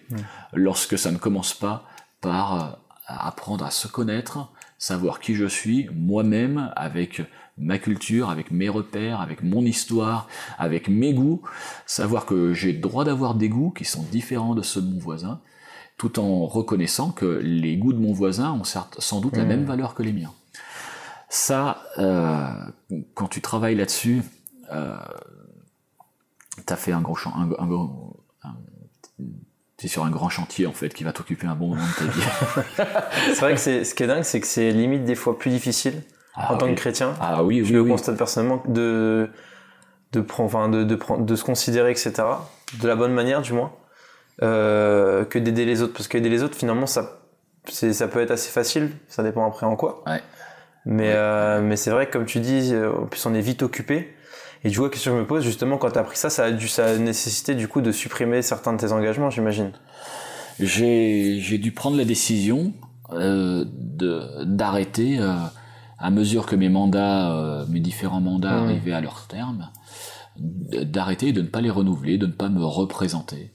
lorsque 0.53 0.97
ça 0.97 1.12
ne 1.12 1.18
commence 1.18 1.53
pas 1.53 1.86
par 2.22 2.53
euh, 2.55 2.76
apprendre 3.08 3.66
à 3.66 3.72
se 3.72 3.88
connaître, 3.88 4.51
savoir 4.78 5.20
qui 5.20 5.36
je 5.36 5.45
suis, 5.45 5.89
moi-même, 5.93 6.72
avec 6.76 7.22
ma 7.58 7.80
culture, 7.80 8.30
avec 8.30 8.51
mes 8.51 8.70
repères, 8.70 9.20
avec 9.20 9.41
mon 9.41 9.66
histoire, 9.66 10.28
avec 10.60 10.89
mes 10.89 11.14
goûts, 11.14 11.41
savoir 11.86 12.26
que 12.26 12.53
j'ai 12.53 12.74
le 12.74 12.80
droit 12.80 13.03
d'avoir 13.03 13.34
des 13.34 13.49
goûts 13.49 13.72
qui 13.72 13.86
sont 13.86 14.03
différents 14.12 14.53
de 14.53 14.62
ceux 14.62 14.82
de 14.82 14.93
mon 14.93 14.99
voisin, 14.99 15.41
tout 15.97 16.20
en 16.20 16.45
reconnaissant 16.45 17.12
que 17.12 17.26
les 17.26 17.78
goûts 17.78 17.93
de 17.93 17.99
mon 17.99 18.14
voisin 18.14 18.51
ont 18.53 18.64
certes, 18.64 18.97
sans 18.99 19.20
doute 19.20 19.36
la 19.36 19.45
même 19.45 19.66
valeur 19.66 19.95
que 19.95 20.03
les 20.03 20.14
miens. 20.14 20.34
Ça, 21.30 21.84
euh, 21.97 22.47
quand 23.13 23.28
tu 23.28 23.41
travailles 23.41 23.75
là-dessus, 23.75 24.21
euh, 24.73 24.95
t'as 26.65 26.75
fait 26.75 26.91
un 26.91 27.01
gros 27.01 27.15
champ, 27.15 27.34
un, 27.36 27.49
un 27.61 27.67
gros- 27.67 28.23
un- 28.43 28.55
t'es 29.78 29.88
sur 29.88 30.05
un 30.05 30.09
grand 30.09 30.30
chantier 30.30 30.65
en 30.67 30.71
fait 30.73 30.89
qui 30.93 31.03
va 31.03 31.11
t'occuper 31.13 31.45
un 31.47 31.55
bon 31.55 31.69
moment 31.69 31.82
de 31.86 32.05
ta 32.05 32.11
vie. 32.11 32.21
C'est 33.34 33.39
vrai 33.41 33.53
que 33.53 33.59
c'est, 33.59 33.84
ce 33.84 33.93
qui 33.93 34.03
est 34.03 34.07
dingue, 34.07 34.23
c'est 34.23 34.39
que 34.41 34.47
c'est 34.47 34.71
limite 34.71 35.03
des 35.05 35.15
fois 35.15 35.38
plus 35.38 35.51
difficile 35.51 36.01
Ah 36.36 36.53
en 36.53 36.57
tant 36.57 36.67
que 36.67 36.73
chrétien. 36.73 37.13
Ah 37.19 37.43
oui, 37.43 37.59
je 37.63 37.71
oui, 37.71 37.73
le 37.73 37.84
constate 37.86 38.17
personnellement 38.17 38.63
de 38.67 39.30
de 40.13 40.21
prendre, 40.21 40.47
enfin 40.47 40.69
de, 40.69 40.84
de 40.86 40.95
prendre, 40.95 41.25
de 41.25 41.36
se 41.36 41.43
considérer, 41.43 41.91
etc. 41.91 42.13
De 42.82 42.88
la 42.88 42.95
bonne 42.95 43.13
manière, 43.13 43.41
du 43.41 43.51
moins, 43.51 43.73
euh, 44.41 45.25
que 45.25 45.38
d'aider 45.38 45.65
les 45.65 45.82
autres, 45.82 45.93
parce 45.93 46.07
qu'aider 46.07 46.30
les 46.30 46.43
autres, 46.43 46.55
finalement, 46.57 46.88
ça, 46.88 47.19
ça 47.67 48.07
peut 48.07 48.21
être 48.21 48.32
assez 48.32 48.49
facile. 48.49 48.91
Ça 49.09 49.21
dépend 49.21 49.45
après 49.45 49.65
en 49.65 49.75
quoi. 49.75 50.03
Ouais. 50.07 50.21
Mais 50.88 51.11
euh, 51.13 51.61
mais 51.61 51.75
c'est 51.75 51.91
vrai 51.91 52.07
que 52.07 52.13
comme 52.13 52.25
tu 52.25 52.39
dis, 52.39 52.73
euh, 52.73 52.91
en 52.93 53.05
plus 53.05 53.25
on 53.25 53.33
est 53.33 53.41
vite 53.41 53.61
occupé. 53.61 54.15
Et 54.63 54.69
du 54.69 54.77
coup, 54.77 54.85
la 54.85 54.89
question 54.89 55.11
que 55.11 55.17
je 55.17 55.21
me 55.21 55.27
pose, 55.27 55.43
justement, 55.43 55.77
quand 55.77 55.91
tu 55.91 55.97
as 55.97 56.01
appris 56.01 56.17
ça, 56.17 56.29
ça 56.29 56.45
a 56.45 56.51
dû, 56.51 56.67
ça 56.67 56.85
a 56.85 56.97
nécessité 56.97 57.53
du 57.55 57.67
coup 57.67 57.81
de 57.81 57.91
supprimer 57.91 58.41
certains 58.41 58.73
de 58.73 58.79
tes 58.79 58.91
engagements, 58.91 59.29
j'imagine. 59.29 59.71
J'ai 60.59 61.39
j'ai 61.39 61.57
dû 61.59 61.71
prendre 61.71 61.97
la 61.97 62.05
décision 62.05 62.73
euh, 63.13 63.65
de 63.77 64.43
d'arrêter 64.45 65.19
euh, 65.19 65.35
à 65.99 66.09
mesure 66.09 66.45
que 66.45 66.55
mes 66.55 66.69
mandats, 66.69 67.31
euh, 67.31 67.65
mes 67.69 67.79
différents 67.79 68.21
mandats 68.21 68.61
Mm. 68.61 68.63
arrivaient 68.65 68.93
à 68.93 69.01
leur 69.01 69.27
terme, 69.27 69.69
d'arrêter 70.38 71.31
de 71.33 71.41
ne 71.41 71.47
pas 71.47 71.61
les 71.61 71.69
renouveler, 71.69 72.17
de 72.17 72.25
ne 72.27 72.31
pas 72.31 72.49
me 72.49 72.63
représenter. 72.63 73.51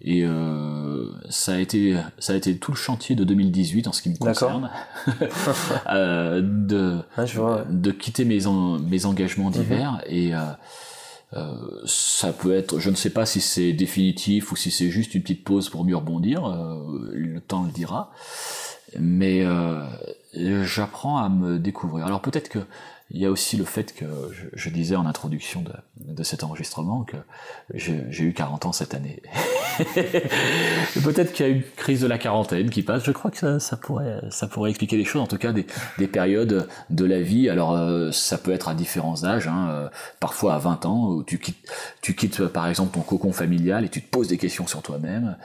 Et 0.00 0.22
euh, 0.24 1.10
ça 1.30 1.54
a 1.54 1.58
été 1.58 1.96
ça 2.18 2.34
a 2.34 2.36
été 2.36 2.56
tout 2.58 2.72
le 2.72 2.76
chantier 2.76 3.16
de 3.16 3.24
2018 3.24 3.86
en 3.88 3.92
ce 3.92 4.02
qui 4.02 4.10
me 4.10 4.16
concerne, 4.16 4.68
euh, 5.90 6.40
de 6.42 6.98
Ouais, 7.16 7.26
je 7.26 7.38
vois. 7.40 7.56
ouais. 7.58 7.62
de 7.70 7.90
quitter 7.90 8.24
mes, 8.24 8.46
en- 8.46 8.78
mes 8.78 9.06
engagements 9.06 9.46
Mhm. 9.50 9.52
divers 9.52 10.02
et 10.06 10.34
euh, 10.34 10.40
euh, 11.34 11.54
ça 11.86 12.32
peut 12.32 12.54
être, 12.54 12.78
je 12.78 12.90
ne 12.90 12.96
sais 12.96 13.10
pas 13.10 13.24
si 13.26 13.40
c'est 13.40 13.72
définitif 13.72 14.52
ou 14.52 14.56
si 14.56 14.70
c'est 14.70 14.90
juste 14.90 15.14
une 15.14 15.22
petite 15.22 15.42
pause 15.44 15.68
pour 15.70 15.84
mieux 15.84 15.96
rebondir, 15.96 16.44
euh, 16.44 17.10
le 17.12 17.40
temps 17.40 17.62
le 17.64 17.70
dira, 17.72 18.12
mais 18.98 19.42
euh, 19.44 19.80
j'apprends 20.64 21.16
à 21.18 21.28
me 21.28 21.58
découvrir. 21.58 22.04
Alors 22.06 22.20
peut-être 22.20 22.48
que 22.48 22.60
il 23.10 23.20
y 23.20 23.26
a 23.26 23.30
aussi 23.30 23.56
le 23.56 23.64
fait 23.64 23.94
que 23.94 24.06
je, 24.54 24.70
disais 24.70 24.96
en 24.96 25.06
introduction 25.06 25.62
de, 25.62 25.72
de 25.96 26.22
cet 26.22 26.42
enregistrement 26.42 27.04
que 27.04 27.16
j'ai 27.74 28.24
eu 28.24 28.32
40 28.32 28.66
ans 28.66 28.72
cette 28.72 28.94
année. 28.94 29.22
Peut-être 31.04 31.32
qu'il 31.32 31.46
y 31.46 31.48
a 31.48 31.52
une 31.52 31.62
crise 31.76 32.00
de 32.00 32.06
la 32.06 32.18
quarantaine 32.18 32.70
qui 32.70 32.82
passe. 32.82 33.04
Je 33.04 33.12
crois 33.12 33.30
que 33.30 33.58
ça, 33.58 33.76
pourrait, 33.76 34.20
ça 34.30 34.46
pourrait 34.46 34.70
expliquer 34.70 34.96
les 34.96 35.04
choses. 35.04 35.22
En 35.22 35.26
tout 35.26 35.38
cas, 35.38 35.52
des, 35.52 35.66
des 35.98 36.06
périodes 36.06 36.68
de 36.90 37.04
la 37.04 37.20
vie. 37.20 37.48
Alors, 37.48 37.72
euh, 37.72 38.10
ça 38.10 38.38
peut 38.38 38.52
être 38.52 38.68
à 38.68 38.74
différents 38.74 39.24
âges. 39.24 39.48
Hein, 39.48 39.68
euh, 39.70 39.88
parfois 40.20 40.54
à 40.54 40.58
20 40.58 40.86
ans, 40.86 41.08
où 41.08 41.22
tu 41.24 41.38
quittes, 41.38 41.70
tu 42.00 42.14
quittes 42.14 42.40
euh, 42.40 42.48
par 42.48 42.68
exemple 42.68 42.94
ton 42.94 43.02
cocon 43.02 43.32
familial 43.32 43.84
et 43.84 43.88
tu 43.88 44.02
te 44.02 44.08
poses 44.08 44.28
des 44.28 44.38
questions 44.38 44.66
sur 44.66 44.82
toi-même. 44.82 45.36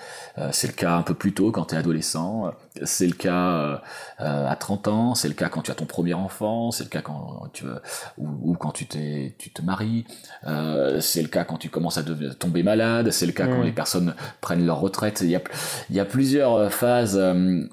C'est 0.51 0.67
le 0.67 0.73
cas 0.73 0.95
un 0.95 1.01
peu 1.01 1.13
plus 1.13 1.33
tôt 1.33 1.51
quand 1.51 1.65
tu 1.65 1.75
es 1.75 1.77
adolescent. 1.77 2.51
C'est 2.83 3.07
le 3.07 3.13
cas 3.13 3.51
euh, 3.51 3.77
euh, 4.21 4.47
à 4.47 4.55
30 4.55 4.87
ans. 4.87 5.15
C'est 5.15 5.27
le 5.27 5.33
cas 5.33 5.49
quand 5.49 5.61
tu 5.61 5.71
as 5.71 5.75
ton 5.75 5.85
premier 5.85 6.13
enfant. 6.13 6.71
C'est 6.71 6.83
le 6.83 6.89
cas 6.89 7.01
quand 7.01 7.43
tu 7.53 7.63
veux, 7.65 7.81
ou, 8.17 8.51
ou 8.51 8.53
quand 8.55 8.71
tu 8.71 8.85
t'es, 8.85 9.35
tu 9.37 9.51
te 9.51 9.61
maries. 9.61 10.05
Euh, 10.47 10.99
c'est 10.99 11.21
le 11.21 11.27
cas 11.27 11.43
quand 11.43 11.57
tu 11.57 11.69
commences 11.69 11.97
à 11.97 12.03
tomber 12.37 12.63
malade. 12.63 13.11
C'est 13.11 13.25
le 13.25 13.31
cas 13.33 13.47
quand 13.47 13.59
Mm. 13.61 13.63
les 13.65 13.71
personnes 13.71 14.15
prennent 14.41 14.65
leur 14.65 14.79
retraite. 14.79 15.19
Il 15.21 15.29
y 15.29 15.35
a, 15.35 15.41
il 15.89 15.95
y 15.95 15.99
a 15.99 16.05
plusieurs 16.05 16.55
euh, 16.55 16.69
phases. 16.69 17.17
euh, 17.17 17.67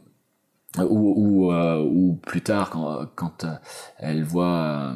ou, 0.78 1.14
ou, 1.46 1.52
euh, 1.52 2.12
plus 2.26 2.42
tard 2.42 2.68
quand, 2.68 3.06
quand 3.14 3.44
euh, 3.44 3.54
elles 3.98 4.22
voient 4.24 4.92
euh, 4.92 4.94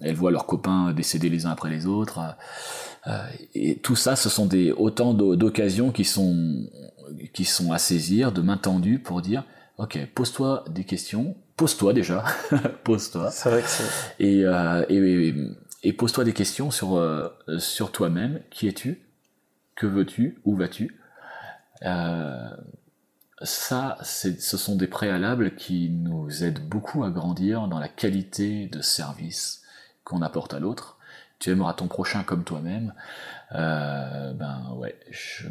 elles 0.00 0.14
voient 0.14 0.30
leurs 0.30 0.46
copains 0.46 0.92
décéder 0.92 1.28
les 1.30 1.46
uns 1.46 1.50
après 1.50 1.68
les 1.70 1.86
autres 1.86 2.20
euh, 3.08 3.18
et 3.54 3.76
tout 3.78 3.96
ça 3.96 4.14
ce 4.14 4.28
sont 4.28 4.46
des 4.46 4.70
autant 4.70 5.14
d'o- 5.14 5.34
d'occasions 5.34 5.90
qui 5.90 6.04
sont 6.04 6.36
qui 7.32 7.44
sont 7.44 7.72
à 7.72 7.78
saisir 7.78 8.32
de 8.32 8.40
main 8.42 8.56
tendue 8.56 8.98
pour 8.98 9.22
dire 9.22 9.44
ok 9.78 9.98
pose-toi 10.14 10.64
des 10.68 10.84
questions 10.84 11.36
pose-toi 11.56 11.92
déjà 11.92 12.24
pose-toi 12.84 13.30
C'est 13.30 13.50
vrai 13.50 13.62
que 13.62 13.68
c'est. 13.68 13.84
et, 14.24 14.44
euh, 14.44 14.84
et, 14.88 15.34
et 15.82 15.92
pose-toi 15.92 16.24
des 16.24 16.32
questions 16.32 16.70
sur, 16.70 16.96
euh, 16.96 17.28
sur 17.58 17.92
toi-même. 17.92 18.40
Qui 18.50 18.68
es-tu? 18.68 19.00
Que 19.74 19.86
veux-tu? 19.86 20.40
Où 20.44 20.56
vas-tu? 20.56 20.98
Euh, 21.82 22.48
Ça, 23.42 23.98
ce 24.02 24.56
sont 24.56 24.76
des 24.76 24.86
préalables 24.86 25.54
qui 25.56 25.90
nous 25.90 26.42
aident 26.42 26.66
beaucoup 26.66 27.04
à 27.04 27.10
grandir 27.10 27.68
dans 27.68 27.78
la 27.78 27.88
qualité 27.88 28.66
de 28.66 28.80
service 28.80 29.62
qu'on 30.04 30.22
apporte 30.22 30.54
à 30.54 30.58
l'autre. 30.58 30.96
Tu 31.38 31.50
aimeras 31.50 31.74
ton 31.74 31.86
prochain 31.86 32.22
comme 32.22 32.44
toi-même. 32.44 32.94
Euh, 33.54 34.32
ben 34.32 34.74
ouais, 34.76 34.94
je... 35.10 35.46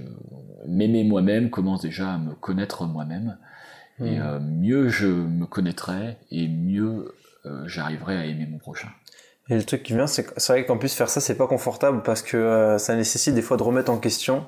m'aimer 0.68 1.04
moi-même 1.04 1.50
commence 1.50 1.82
déjà 1.82 2.14
à 2.14 2.18
me 2.18 2.34
connaître 2.36 2.86
moi-même. 2.86 3.38
Et 4.04 4.18
Mm. 4.20 4.22
euh, 4.22 4.39
mieux 4.41 4.89
je 4.89 5.08
me 5.08 5.46
connaîtrai 5.46 6.18
et 6.30 6.48
mieux 6.50 7.16
euh, 7.46 7.64
j'arriverai 7.68 8.18
à 8.18 8.26
aimer 8.26 8.46
mon 8.52 8.58
prochain. 8.58 8.89
Et 9.50 9.56
le 9.56 9.64
truc 9.64 9.84
qui 9.84 9.93
vient, 9.93 10.08
c'est 10.08 10.28
c'est 10.38 10.52
vrai 10.54 10.66
qu'en 10.66 10.78
plus 10.78 10.93
faire 10.93 11.08
ça, 11.10 11.22
c'est 11.22 11.36
pas 11.38 11.48
confortable 11.48 12.02
parce 12.04 12.22
que 12.22 12.76
ça 12.80 12.96
nécessite 12.96 13.34
des 13.36 13.41
fois 13.43 13.56
de 13.58 13.64
remettre 13.64 13.91
en 13.91 13.98
question 13.98 14.46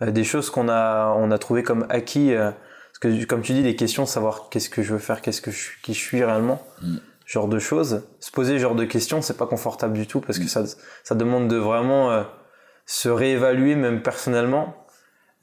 des 0.00 0.24
choses 0.24 0.50
qu'on 0.50 0.68
a, 0.68 1.14
on 1.16 1.30
a 1.30 1.38
trouvé 1.38 1.62
comme 1.62 1.86
acquis. 1.88 2.32
parce 2.34 2.98
que 3.00 3.24
comme 3.24 3.40
tu 3.42 3.52
dis, 3.52 3.62
des 3.62 3.76
questions, 3.76 4.04
savoir 4.04 4.48
qu'est-ce 4.50 4.68
que 4.68 4.82
je 4.82 4.92
veux 4.92 4.98
faire, 4.98 5.20
qu'est-ce 5.22 5.40
que 5.40 5.52
je 5.52 5.70
qui 5.82 5.94
je 5.94 5.98
suis 6.00 6.22
réellement, 6.24 6.60
Mm. 6.82 6.96
genre 7.24 7.46
de 7.48 7.58
choses. 7.60 8.02
Se 8.20 8.30
poser 8.32 8.58
genre 8.58 8.74
de 8.74 8.84
questions, 8.84 9.22
c'est 9.22 9.38
pas 9.38 9.46
confortable 9.46 9.94
du 9.94 10.06
tout 10.08 10.20
parce 10.20 10.38
que 10.40 10.44
Mm. 10.44 10.48
ça, 10.48 10.64
ça 11.04 11.14
demande 11.14 11.46
de 11.48 11.56
vraiment 11.56 12.10
euh, 12.10 12.24
se 12.86 13.08
réévaluer 13.08 13.74
même 13.74 14.02
personnellement. 14.02 14.76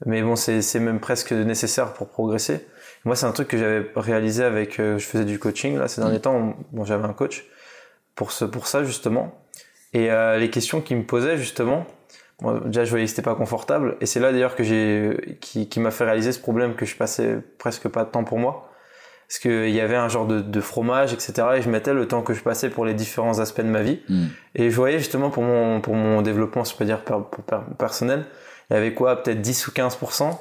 Mais 0.06 0.22
bon, 0.22 0.36
c'est 0.36 0.62
c'est 0.62 0.80
même 0.80 1.00
presque 1.00 1.32
nécessaire 1.32 1.92
pour 1.92 2.08
progresser. 2.08 2.66
Moi, 3.04 3.16
c'est 3.16 3.26
un 3.26 3.32
truc 3.32 3.48
que 3.48 3.58
j'avais 3.58 3.90
réalisé 3.96 4.44
avec, 4.44 4.78
euh, 4.78 4.98
je 4.98 5.06
faisais 5.06 5.24
du 5.24 5.38
coaching 5.38 5.78
là 5.78 5.88
ces 5.88 6.00
derniers 6.00 6.20
temps. 6.20 6.54
Bon, 6.72 6.84
j'avais 6.84 7.06
un 7.06 7.12
coach 7.12 7.46
pour 8.14 8.32
ce, 8.32 8.44
pour 8.44 8.66
ça 8.66 8.84
justement. 8.84 9.34
Et 9.92 10.10
euh, 10.10 10.38
les 10.38 10.50
questions 10.50 10.80
qu'il 10.80 10.96
me 10.98 11.04
posait 11.04 11.36
justement, 11.36 11.86
moi, 12.40 12.60
déjà 12.64 12.84
je 12.84 12.90
voyais 12.90 13.04
que 13.04 13.10
c'était 13.10 13.22
pas 13.22 13.34
confortable. 13.34 13.96
Et 14.00 14.06
c'est 14.06 14.20
là 14.20 14.32
d'ailleurs 14.32 14.56
que 14.56 14.62
j'ai, 14.62 15.38
qui, 15.40 15.68
qui 15.68 15.80
m'a 15.80 15.90
fait 15.90 16.04
réaliser 16.04 16.32
ce 16.32 16.40
problème 16.40 16.74
que 16.74 16.86
je 16.86 16.96
passais 16.96 17.38
presque 17.58 17.88
pas 17.88 18.04
de 18.04 18.10
temps 18.10 18.24
pour 18.24 18.38
moi. 18.38 18.69
Parce 19.30 19.38
qu'il 19.38 19.70
y 19.70 19.80
avait 19.80 19.94
un 19.94 20.08
genre 20.08 20.26
de, 20.26 20.40
de 20.40 20.60
fromage, 20.60 21.12
etc. 21.12 21.32
Et 21.58 21.62
je 21.62 21.70
mettais 21.70 21.94
le 21.94 22.08
temps 22.08 22.22
que 22.22 22.34
je 22.34 22.42
passais 22.42 22.68
pour 22.68 22.84
les 22.84 22.94
différents 22.94 23.38
aspects 23.38 23.60
de 23.60 23.68
ma 23.68 23.80
vie. 23.82 24.00
Mm. 24.08 24.24
Et 24.56 24.70
je 24.70 24.74
voyais 24.74 24.98
justement 24.98 25.30
pour 25.30 25.44
mon, 25.44 25.80
pour 25.80 25.94
mon 25.94 26.20
développement, 26.20 26.64
je 26.64 26.74
peux 26.74 26.84
dire 26.84 27.04
per- 27.04 27.14
pour 27.30 27.44
per- 27.44 27.60
personnel, 27.78 28.24
il 28.70 28.74
y 28.74 28.76
avait 28.76 28.92
quoi, 28.92 29.22
peut-être 29.22 29.40
10 29.40 29.68
ou 29.68 29.70
15%. 29.70 30.36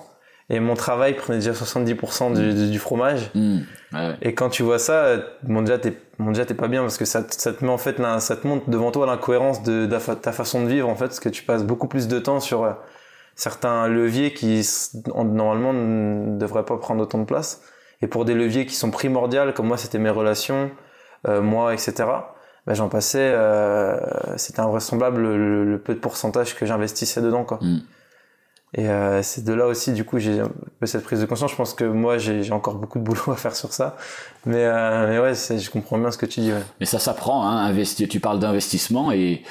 Et 0.50 0.60
mon 0.60 0.74
travail 0.74 1.14
prenait 1.16 1.38
déjà 1.38 1.52
70% 1.52 2.34
du, 2.34 2.52
du, 2.56 2.72
du 2.72 2.80
fromage. 2.80 3.30
Mm. 3.36 3.60
Ouais. 3.94 4.16
Et 4.24 4.34
quand 4.34 4.50
tu 4.50 4.64
vois 4.64 4.80
ça, 4.80 5.18
bon 5.44 5.62
déjà 5.62 5.78
t'es, 5.78 5.94
bon 6.18 6.30
déjà 6.32 6.46
t'es 6.48 6.56
pas 6.56 6.68
bien 6.68 6.82
parce 6.82 6.98
que 6.98 7.06
ça, 7.06 7.22
te- 7.22 7.36
ça 7.40 7.54
te 7.54 7.64
met 7.64 7.70
en 7.70 7.78
fait, 7.78 8.00
là, 8.00 8.20
ça 8.20 8.36
te 8.38 8.48
montre 8.48 8.72
devant 8.72 8.90
toi 8.90 9.06
l'incohérence 9.06 9.62
de, 9.62 9.86
ta 9.86 10.32
façon 10.32 10.64
de 10.64 10.68
vivre 10.68 10.90
en 10.90 10.96
fait, 10.96 11.06
parce 11.06 11.20
que 11.20 11.30
tu 11.30 11.44
passes 11.44 11.64
beaucoup 11.64 11.88
plus 11.88 12.08
de 12.08 12.18
temps 12.18 12.40
sur 12.40 12.64
euh, 12.64 12.72
certains 13.36 13.88
leviers 13.88 14.34
qui 14.34 14.68
normalement 15.06 15.74
ne 15.74 16.40
devraient 16.40 16.66
pas 16.66 16.78
prendre 16.78 17.04
autant 17.04 17.20
de 17.20 17.26
place. 17.26 17.62
Et 18.02 18.08
pour 18.08 18.26
des 18.26 18.34
leviers 18.34 18.66
qui 18.66 18.76
sont 18.76 18.92
primordiaux, 18.92 19.52
comme 19.54 19.68
moi 19.68 19.78
c'était 19.78 20.00
mes 20.00 20.10
relations, 20.10 20.72
euh, 21.28 21.42
moi, 21.42 21.74
etc. 21.74 21.94
Ben, 22.68 22.74
j'en 22.74 22.88
passais, 22.90 23.32
euh, 23.34 23.98
c'était 24.38 24.60
invraisemblable 24.62 25.22
le, 25.22 25.38
le- 25.38 25.66
le 25.66 25.80
peu 25.82 25.94
de 25.96 26.00
pourcentage 26.00 26.56
que 26.56 26.66
j'investissais 26.66 27.22
dedans 27.22 27.44
quoi. 27.44 27.60
Mm. 27.62 27.80
Et 28.76 28.88
euh, 28.88 29.24
c'est 29.24 29.44
de 29.44 29.52
là 29.54 29.66
aussi, 29.66 29.94
du 29.94 30.06
coup, 30.06 30.20
j'ai 30.20 30.42
un 30.42 30.52
peu 30.80 30.86
cette 30.86 31.04
prise 31.04 31.20
de 31.20 31.26
conscience. 31.26 31.50
Je 31.50 31.56
pense 31.56 31.74
que 31.74 31.86
moi, 31.86 32.20
j'ai 32.20 32.52
encore 32.52 32.76
beaucoup 32.76 33.00
de 33.00 33.04
boulot 33.04 33.32
à 33.32 33.36
faire 33.36 33.56
sur 33.56 33.74
ça. 33.74 33.98
Mais, 34.46 34.64
euh, 34.64 35.08
mais 35.10 35.18
ouais, 35.20 35.34
je 35.34 35.70
comprends 35.72 35.98
bien 35.98 36.12
ce 36.12 36.20
que 36.20 36.28
tu 36.28 36.42
dis. 36.42 36.52
Ouais. 36.54 36.62
Mais 36.80 36.86
ça 36.86 37.00
s'apprend, 37.00 37.48
hein, 37.48 37.58
investir. 37.66 38.08
Tu 38.08 38.20
parles 38.20 38.38
d'investissement 38.40 39.12
et, 39.12 39.42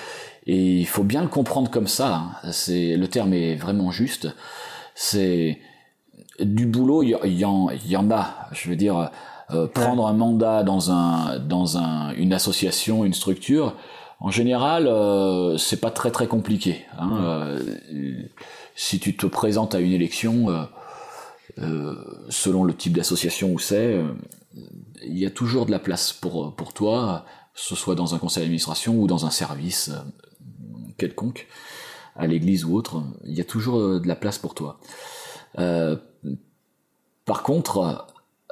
et 0.46 0.57
il 0.57 0.86
faut 0.86 1.03
bien 1.03 1.20
le 1.22 1.26
comprendre 1.28 1.68
comme 1.68 1.88
ça. 1.88 2.14
hein. 2.44 2.53
C'est 2.53 2.94
le 2.96 3.09
terme 3.09 3.32
est 3.34 3.57
vraiment 3.57 3.90
juste. 3.90 4.28
C'est 4.94 5.59
du 6.41 6.66
boulot, 6.66 7.03
il 7.03 7.11
y, 7.11 7.45
en, 7.45 7.70
y 7.70 7.97
en 7.97 8.11
a. 8.11 8.49
Je 8.53 8.68
veux 8.68 8.76
dire, 8.76 9.11
euh, 9.51 9.66
prendre 9.66 10.07
un 10.07 10.12
mandat 10.12 10.62
dans 10.62 10.91
un 10.91 11.39
dans 11.39 11.78
un 11.78 12.12
une 12.12 12.32
association, 12.32 13.05
une 13.05 13.14
structure. 13.14 13.74
En 14.20 14.30
général, 14.30 14.89
euh, 14.89 15.57
c'est 15.59 15.80
pas 15.80 15.91
très 15.91 16.11
très 16.11 16.26
compliqué. 16.26 16.84
Hein. 16.99 17.18
Euh, 17.22 17.62
si 18.74 18.99
tu 18.99 19.16
te 19.16 19.26
présentes 19.26 19.74
à 19.74 19.80
une 19.80 19.93
élection, 19.93 20.66
euh, 21.59 21.95
selon 22.28 22.64
le 22.64 22.74
type 22.74 22.95
d'association 22.95 23.53
où 23.53 23.59
c'est, 23.59 24.01
il 25.05 25.18
y 25.18 25.26
a 25.26 25.30
toujours 25.30 25.66
de 25.66 25.70
la 25.70 25.78
place 25.78 26.12
pour, 26.12 26.55
pour 26.55 26.72
toi, 26.72 27.24
que 27.55 27.61
ce 27.61 27.74
soit 27.74 27.95
dans 27.95 28.14
un 28.14 28.18
conseil 28.18 28.43
d'administration 28.43 28.97
ou 28.97 29.07
dans 29.07 29.24
un 29.24 29.30
service 29.30 29.91
quelconque, 30.97 31.47
à 32.16 32.26
l'église 32.26 32.64
ou 32.64 32.74
autre, 32.74 33.03
il 33.24 33.34
y 33.34 33.41
a 33.41 33.45
toujours 33.45 34.01
de 34.01 34.09
la 34.09 34.16
place 34.16 34.39
pour 34.39 34.55
toi. 34.55 34.80
Euh, 35.59 35.97
par 37.28 37.42
contre, 37.42 38.06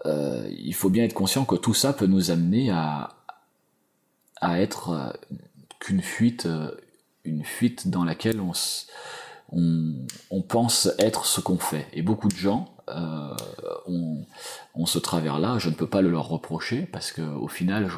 euh, 0.05 0.47
il 0.51 0.75
faut 0.75 0.91
bien 0.91 1.05
être 1.05 1.15
conscient 1.15 1.47
que 1.47 1.57
tout 1.57 1.73
ça 1.75 1.95
peut 1.95 2.07
nous 2.07 2.31
amener 2.31 2.71
à, 2.71 3.17
à 4.43 4.61
être 4.61 4.91
euh, 4.91 5.11
qu'une 5.81 6.03
fuite, 6.03 6.45
euh, 6.45 6.71
une 7.25 7.43
fuite 7.43 7.89
dans 7.89 8.05
laquelle 8.05 8.39
on, 8.41 8.53
on, 9.51 10.07
on 10.31 10.43
pense 10.43 10.91
être 10.99 11.25
ce 11.25 11.41
qu'on 11.41 11.59
fait. 11.59 11.87
Et 11.95 12.03
beaucoup 12.03 12.29
de 12.29 12.37
gens 12.37 12.69
euh, 12.91 13.35
ont, 13.87 14.27
ont, 14.75 14.87
ce 14.87 14.99
travers-là. 14.99 15.57
Je 15.59 15.71
ne 15.71 15.75
peux 15.75 15.89
pas 15.89 16.03
le 16.03 16.11
leur 16.11 16.29
reprocher 16.29 16.83
parce 16.83 17.13
que 17.13 17.23
au 17.23 17.49
final, 17.49 17.89
je, 17.89 17.97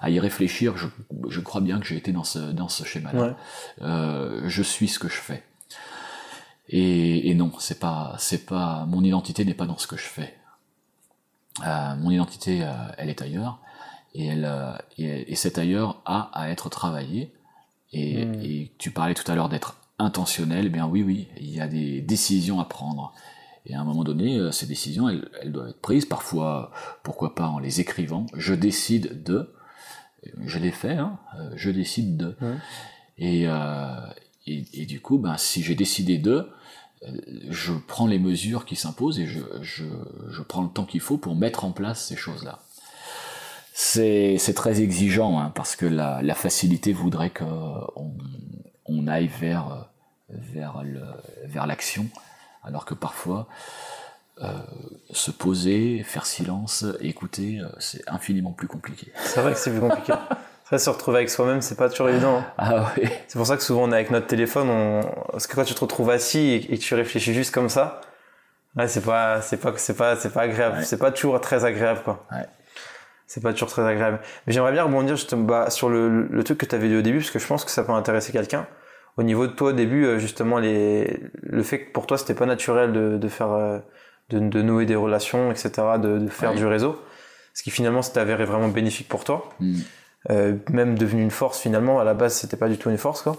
à 0.00 0.10
y 0.10 0.18
réfléchir, 0.18 0.76
je, 0.76 0.88
je 1.28 1.40
crois 1.40 1.60
bien 1.60 1.78
que 1.78 1.86
j'ai 1.86 1.96
été 1.96 2.10
dans 2.10 2.24
ce, 2.24 2.40
dans 2.40 2.68
ce 2.68 2.82
schéma-là. 2.84 3.22
Ouais. 3.22 3.34
Euh, 3.82 4.42
je 4.48 4.62
suis 4.64 4.88
ce 4.88 4.98
que 4.98 5.08
je 5.08 5.20
fais. 5.28 5.44
Et, 6.72 7.28
et 7.28 7.34
non, 7.34 7.52
c'est 7.58 7.78
pas, 7.78 8.16
c'est 8.18 8.46
pas, 8.46 8.86
mon 8.86 9.04
identité 9.04 9.44
n'est 9.44 9.54
pas 9.54 9.66
dans 9.66 9.76
ce 9.76 9.86
que 9.86 9.96
je 9.96 10.04
fais. 10.04 10.34
Euh, 11.66 11.96
mon 11.96 12.10
identité, 12.10 12.64
euh, 12.64 12.72
elle 12.96 13.10
est 13.10 13.20
ailleurs, 13.20 13.60
et 14.14 14.26
elle, 14.26 14.46
euh, 14.46 14.72
et, 14.96 15.30
et 15.30 15.36
cet 15.36 15.58
ailleurs 15.58 16.00
a 16.06 16.30
à 16.32 16.48
être 16.48 16.70
travaillé. 16.70 17.32
Et, 17.92 18.24
Mm. 18.24 18.40
et 18.42 18.70
tu 18.78 18.90
parlais 18.90 19.12
tout 19.12 19.30
à 19.30 19.34
l'heure 19.34 19.50
d'être 19.50 19.76
intentionnel, 19.98 20.64
eh 20.66 20.70
bien 20.70 20.86
oui, 20.86 21.02
oui, 21.02 21.28
il 21.38 21.54
y 21.54 21.60
a 21.60 21.68
des 21.68 22.00
décisions 22.00 22.58
à 22.58 22.64
prendre. 22.64 23.12
Et 23.66 23.74
à 23.74 23.80
un 23.80 23.84
moment 23.84 24.02
donné, 24.02 24.50
ces 24.50 24.66
décisions, 24.66 25.10
elles, 25.10 25.28
elles 25.42 25.52
doivent 25.52 25.68
être 25.68 25.80
prises, 25.82 26.06
parfois, 26.06 26.72
pourquoi 27.02 27.34
pas 27.34 27.46
en 27.48 27.58
les 27.58 27.80
écrivant. 27.80 28.26
Je 28.34 28.54
décide 28.54 29.22
de, 29.22 29.54
je 30.44 30.58
l'ai 30.58 30.72
fait, 30.72 30.94
hein, 30.96 31.18
je 31.54 31.70
décide 31.70 32.16
de. 32.16 32.36
Et, 33.18 33.42
et, 34.46 34.64
et 34.72 34.86
du 34.86 35.00
coup, 35.00 35.18
ben, 35.18 35.36
si 35.36 35.62
j'ai 35.62 35.76
décidé 35.76 36.18
de, 36.18 36.50
je 37.50 37.72
prends 37.72 38.06
les 38.06 38.18
mesures 38.18 38.64
qui 38.64 38.76
s'imposent 38.76 39.18
et 39.18 39.26
je, 39.26 39.40
je, 39.60 39.84
je 40.28 40.42
prends 40.42 40.62
le 40.62 40.68
temps 40.68 40.84
qu'il 40.84 41.00
faut 41.00 41.18
pour 41.18 41.34
mettre 41.34 41.64
en 41.64 41.72
place 41.72 42.06
ces 42.06 42.16
choses-là. 42.16 42.60
C'est 43.74 44.52
très 44.54 44.80
exigeant 44.82 45.38
hein, 45.40 45.50
parce 45.54 45.76
que 45.76 45.86
la, 45.86 46.20
la 46.22 46.34
facilité 46.34 46.92
voudrait 46.92 47.30
qu'on 47.30 47.86
on 48.86 49.06
aille 49.08 49.28
vers, 49.40 49.88
vers 50.28 50.82
le- 50.84 51.00
vers 51.44 51.66
l'action, 51.66 52.06
alors 52.62 52.84
que 52.84 52.94
parfois 52.94 53.48
euh, 54.42 54.58
se 55.10 55.30
poser, 55.30 56.02
faire 56.04 56.26
silence, 56.26 56.84
écouter, 57.00 57.60
euh, 57.60 57.68
c'est 57.78 58.02
infiniment 58.08 58.52
plus 58.52 58.68
compliqué. 58.68 59.12
C'est 59.24 59.40
vrai 59.40 59.52
que 59.54 59.58
c'est 59.58 59.70
plus 59.70 59.80
compliqué. 59.80 60.12
Ça, 60.72 60.78
se 60.78 60.90
retrouver 60.90 61.18
avec 61.18 61.30
soi-même, 61.30 61.60
c'est 61.60 61.76
pas 61.76 61.88
toujours 61.90 62.08
évident. 62.08 62.38
hein. 62.38 62.46
Ah 62.58 62.92
oui. 62.96 63.08
C'est 63.28 63.36
pour 63.38 63.46
ça 63.46 63.56
que 63.56 63.62
souvent 63.62 63.82
on 63.84 63.92
est 63.92 63.94
avec 63.94 64.10
notre 64.10 64.26
téléphone, 64.26 64.68
on... 64.70 65.00
parce 65.30 65.46
que 65.46 65.54
quand 65.54 65.64
tu 65.64 65.74
te 65.74 65.80
retrouves 65.80 66.10
assis 66.10 66.66
et, 66.68 66.76
que 66.78 66.82
tu 66.82 66.94
réfléchis 66.94 67.34
juste 67.34 67.52
comme 67.54 67.68
ça, 67.68 68.00
ouais, 68.76 68.88
c'est 68.88 69.02
pas, 69.04 69.40
c'est 69.42 69.58
pas, 69.58 69.72
c'est 69.76 69.94
pas, 69.96 70.16
c'est 70.16 70.30
pas 70.32 70.42
agréable. 70.42 70.78
Ouais. 70.78 70.84
C'est 70.84 70.98
pas 70.98 71.10
toujours 71.10 71.40
très 71.40 71.64
agréable, 71.64 72.00
quoi. 72.04 72.24
Ouais. 72.32 72.46
C'est 73.26 73.42
pas 73.42 73.52
toujours 73.52 73.68
très 73.68 73.86
agréable. 73.86 74.20
Mais 74.46 74.52
j'aimerais 74.52 74.72
bien 74.72 74.84
rebondir 74.84 75.16
justement 75.16 75.44
bah, 75.44 75.70
sur 75.70 75.88
le, 75.90 76.26
le 76.26 76.44
truc 76.44 76.58
que 76.58 76.66
tu 76.66 76.74
avais 76.74 76.88
dit 76.88 76.96
au 76.96 77.02
début, 77.02 77.18
parce 77.18 77.30
que 77.30 77.38
je 77.38 77.46
pense 77.46 77.64
que 77.64 77.70
ça 77.70 77.84
peut 77.84 77.92
intéresser 77.92 78.32
quelqu'un. 78.32 78.66
Au 79.18 79.22
niveau 79.22 79.46
de 79.46 79.52
toi 79.52 79.70
au 79.70 79.72
début, 79.72 80.06
euh, 80.06 80.18
justement, 80.18 80.58
les... 80.58 81.20
le 81.42 81.62
fait 81.62 81.84
que 81.84 81.92
pour 81.92 82.06
toi 82.06 82.16
c'était 82.16 82.34
pas 82.34 82.46
naturel 82.46 82.92
de, 82.92 83.18
de 83.18 83.28
faire, 83.28 83.52
euh, 83.52 83.78
de, 84.30 84.38
de 84.38 84.62
nouer 84.62 84.86
des 84.86 84.96
relations, 84.96 85.50
etc., 85.50 85.70
de, 85.98 86.18
de 86.18 86.28
faire 86.28 86.50
Ouais. 86.52 86.56
du 86.56 86.64
réseau, 86.66 86.98
ce 87.52 87.62
qui 87.62 87.70
finalement 87.70 88.00
s'est 88.00 88.18
avéré 88.18 88.46
vraiment 88.46 88.68
bénéfique 88.68 89.08
pour 89.08 89.24
toi 89.24 89.50
Mm. 89.60 89.80
Euh, 90.30 90.56
même 90.70 90.98
devenu 90.98 91.22
une 91.22 91.30
force 91.30 91.58
finalement. 91.60 91.98
À 92.00 92.04
la 92.04 92.14
base, 92.14 92.34
c'était 92.34 92.56
pas 92.56 92.68
du 92.68 92.78
tout 92.78 92.90
une 92.90 92.98
force, 92.98 93.22
quoi. 93.22 93.36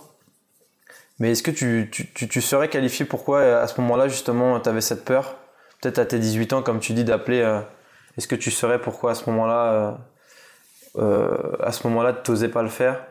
Mais 1.19 1.31
est-ce 1.31 1.43
que 1.43 1.51
tu, 1.51 1.89
tu, 1.91 2.11
tu, 2.13 2.27
tu 2.27 2.41
serais 2.41 2.69
qualifié 2.69 3.05
pourquoi 3.05 3.39
euh, 3.39 3.63
à 3.63 3.67
ce 3.67 3.79
moment-là, 3.81 4.07
justement, 4.07 4.59
tu 4.59 4.67
avais 4.69 4.81
cette 4.81 5.05
peur? 5.05 5.35
Peut-être 5.81 5.99
à 5.99 6.05
tes 6.05 6.19
18 6.19 6.53
ans, 6.53 6.63
comme 6.63 6.79
tu 6.79 6.93
dis, 6.93 7.03
d'appeler. 7.03 7.41
euh, 7.41 7.59
est-ce 8.17 8.27
que 8.27 8.35
tu 8.35 8.51
saurais 8.51 8.79
pourquoi 8.79 9.11
à 9.11 9.15
ce 9.15 9.29
moment-là, 9.29 9.97
euh, 10.97 11.55
à 11.61 11.71
ce 11.71 11.87
moment-là, 11.87 12.13
tu 12.13 12.31
n'osais 12.31 12.49
pas 12.49 12.61
le 12.63 12.69
faire? 12.69 13.05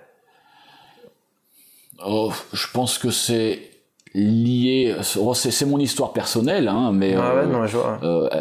Oh, 2.05 2.33
je 2.53 2.67
pense 2.73 2.99
que 2.99 3.11
c'est 3.11 3.71
lié. 4.15 4.97
oh, 5.19 5.35
c'est 5.35 5.65
mon 5.65 5.79
histoire 5.79 6.13
personnelle, 6.13 6.69
hein, 6.69 6.91
mais 6.93 7.15
Ah 7.15 7.35
ouais, 7.35 7.47
non, 7.47 7.67
je 7.67 7.77
vois. 7.77 7.99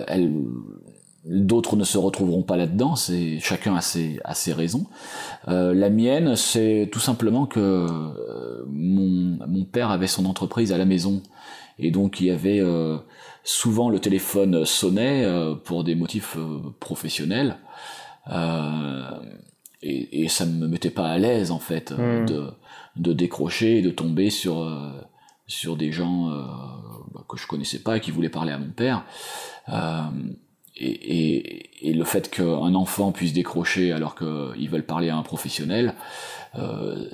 elle- 0.08 0.32
d'autres 1.26 1.76
ne 1.76 1.84
se 1.84 1.98
retrouveront 1.98 2.44
pas 2.44 2.58
là-dedans. 2.58 2.96
C'est 2.96 3.40
chacun 3.40 3.76
a 3.76 3.82
ses, 3.82 4.20
a 4.24 4.34
ses 4.34 4.54
raisons. 4.54 4.86
Euh, 5.48 5.74
la 5.74 5.90
mienne, 5.90 6.36
c'est 6.36 6.90
tout 6.92 7.00
simplement 7.00 7.46
que 7.46 7.60
euh, 7.60 8.64
mon, 8.68 9.38
mon 9.48 9.64
père 9.66 9.92
avait 9.92 10.08
son 10.08 10.26
entreprise 10.26 10.72
à 10.72 10.78
la 10.78 10.86
maison 10.86 11.22
et 11.80 11.92
donc 11.92 12.20
il 12.22 12.28
y 12.28 12.32
avait 12.32 12.60
euh, 12.60 12.98
souvent 13.44 13.90
le 13.90 14.00
téléphone 14.00 14.66
sonnait 14.66 15.24
euh, 15.26 15.56
pour 15.56 15.84
des 15.84 15.96
motifs 15.96 16.36
euh, 16.38 16.60
professionnels. 16.80 17.58
Euh, 18.32 19.02
et, 19.84 20.24
et 20.24 20.28
ça 20.30 20.46
ne 20.46 20.54
me 20.54 20.68
mettait 20.68 20.92
pas 20.92 21.08
à 21.08 21.18
l'aise 21.18 21.50
en 21.52 21.58
fait 21.60 21.92
Hmm. 21.92 22.26
de, 22.26 22.48
de 22.98 23.14
décrocher 23.14 23.80
et 23.80 23.82
de 23.82 23.90
tomber 23.90 24.30
sur 24.30 24.62
euh, 24.62 24.92
sur 25.48 25.76
des 25.76 25.92
gens 25.92 26.30
euh, 26.30 26.44
bah, 27.14 27.26
que 27.28 27.36
je 27.38 27.48
connaissais 27.48 27.80
pas 27.80 27.98
et 27.98 28.00
qui 28.00 28.12
voulaient 28.12 28.30
parler 28.30 28.52
à 28.52 28.58
mon 28.60 28.70
père. 28.72 29.04
Et, 30.78 30.90
et, 30.90 31.90
et 31.90 31.94
le 31.94 32.04
fait 32.06 32.30
qu'un 32.32 32.74
enfant 32.76 33.12
puisse 33.12 33.34
décrocher 33.34 33.92
alors 33.92 34.16
qu'ils 34.16 34.70
veulent 34.70 34.86
parler 34.86 35.10
à 35.10 35.18
un 35.18 35.24
professionnel, 35.24 35.94
euh, 36.58 37.06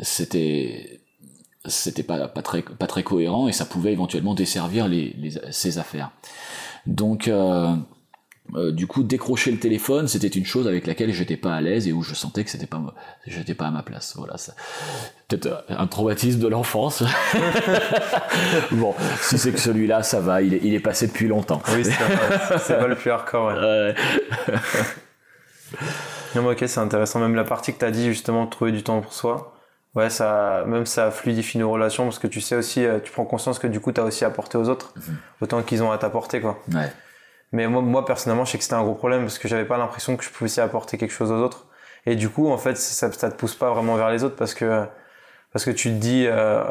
c'était 0.00 1.00
c'était 1.64 2.02
pas, 2.02 2.28
pas 2.28 2.42
très 2.42 2.62
pas 2.62 2.86
très 2.86 3.02
cohérent 3.02 3.48
et 3.48 3.52
ça 3.52 3.64
pouvait 3.64 3.92
éventuellement 3.92 4.34
desservir 4.34 4.88
les, 4.88 5.14
les 5.18 5.32
ses 5.50 5.78
affaires. 5.78 6.10
Donc 6.86 7.28
euh, 7.28 7.74
euh, 8.54 8.70
du 8.72 8.86
coup, 8.86 9.02
décrocher 9.02 9.50
le 9.50 9.58
téléphone, 9.58 10.08
c'était 10.08 10.28
une 10.28 10.44
chose 10.44 10.66
avec 10.68 10.86
laquelle 10.86 11.12
j'étais 11.12 11.36
pas 11.36 11.54
à 11.54 11.60
l'aise 11.60 11.88
et 11.88 11.92
où 11.92 12.02
je 12.02 12.14
sentais 12.14 12.44
que 12.44 12.50
c'était 12.50 12.66
pas, 12.66 12.80
j'étais 13.26 13.54
pas 13.54 13.66
à 13.66 13.70
ma 13.70 13.82
place. 13.82 14.14
Voilà, 14.16 14.36
ça- 14.36 14.54
peut-être 15.28 15.64
un 15.68 15.86
traumatisme 15.86 16.38
de 16.40 16.48
l'enfance. 16.48 17.02
bon, 18.72 18.94
si 19.20 19.38
c'est 19.38 19.52
que 19.52 19.58
celui-là, 19.58 20.02
ça 20.02 20.20
va, 20.20 20.42
il 20.42 20.54
est, 20.54 20.60
il 20.62 20.74
est 20.74 20.80
passé 20.80 21.06
depuis 21.06 21.28
longtemps. 21.28 21.62
Oui, 21.74 21.84
c'est 21.84 22.76
pas, 22.78 22.86
le 22.86 22.94
plus 22.96 23.10
hardcore. 23.10 23.46
Ouais. 23.46 23.94
Non, 26.34 26.42
mais 26.42 26.50
ok, 26.52 26.64
c'est 26.66 26.80
intéressant. 26.80 27.18
Même 27.20 27.34
la 27.34 27.44
partie 27.44 27.72
que 27.74 27.78
tu 27.78 27.84
as 27.84 27.90
dit, 27.90 28.06
justement, 28.06 28.44
de 28.46 28.50
trouver 28.50 28.72
du 28.72 28.82
temps 28.82 29.00
pour 29.00 29.12
soi. 29.12 29.54
Ouais, 29.94 30.08
ça, 30.08 30.64
même 30.66 30.86
ça 30.86 31.10
fluidifie 31.10 31.58
nos 31.58 31.70
relations 31.70 32.04
parce 32.04 32.18
que 32.18 32.26
tu 32.26 32.40
sais 32.40 32.56
aussi, 32.56 32.84
euh, 32.84 32.98
tu 33.02 33.12
prends 33.12 33.26
conscience 33.26 33.58
que 33.58 33.66
du 33.66 33.80
coup, 33.80 33.92
tu 33.92 34.00
as 34.00 34.04
aussi 34.04 34.24
apporté 34.24 34.56
aux 34.56 34.68
autres 34.70 34.94
Mhm. 34.96 35.16
autant 35.42 35.62
qu'ils 35.62 35.82
ont 35.82 35.92
à 35.92 35.98
t'apporter, 35.98 36.40
quoi. 36.40 36.58
ouais. 36.72 36.90
Mais 37.52 37.66
moi, 37.66 38.04
personnellement, 38.04 38.44
je 38.44 38.52
sais 38.52 38.58
que 38.58 38.64
c'était 38.64 38.76
un 38.76 38.82
gros 38.82 38.94
problème 38.94 39.22
parce 39.22 39.38
que 39.38 39.46
j'avais 39.46 39.66
pas 39.66 39.76
l'impression 39.76 40.16
que 40.16 40.24
je 40.24 40.30
pouvais 40.30 40.46
aussi 40.46 40.60
apporter 40.60 40.96
quelque 40.98 41.12
chose 41.12 41.30
aux 41.30 41.38
autres. 41.38 41.66
Et 42.06 42.16
du 42.16 42.28
coup, 42.30 42.50
en 42.50 42.58
fait, 42.58 42.76
ça, 42.76 43.12
ça 43.12 43.30
te 43.30 43.36
pousse 43.36 43.54
pas 43.54 43.70
vraiment 43.70 43.96
vers 43.96 44.10
les 44.10 44.24
autres 44.24 44.36
parce 44.36 44.54
que, 44.54 44.86
parce 45.52 45.64
que 45.64 45.70
tu 45.70 45.90
te 45.90 45.94
dis, 45.94 46.26
euh, 46.26 46.64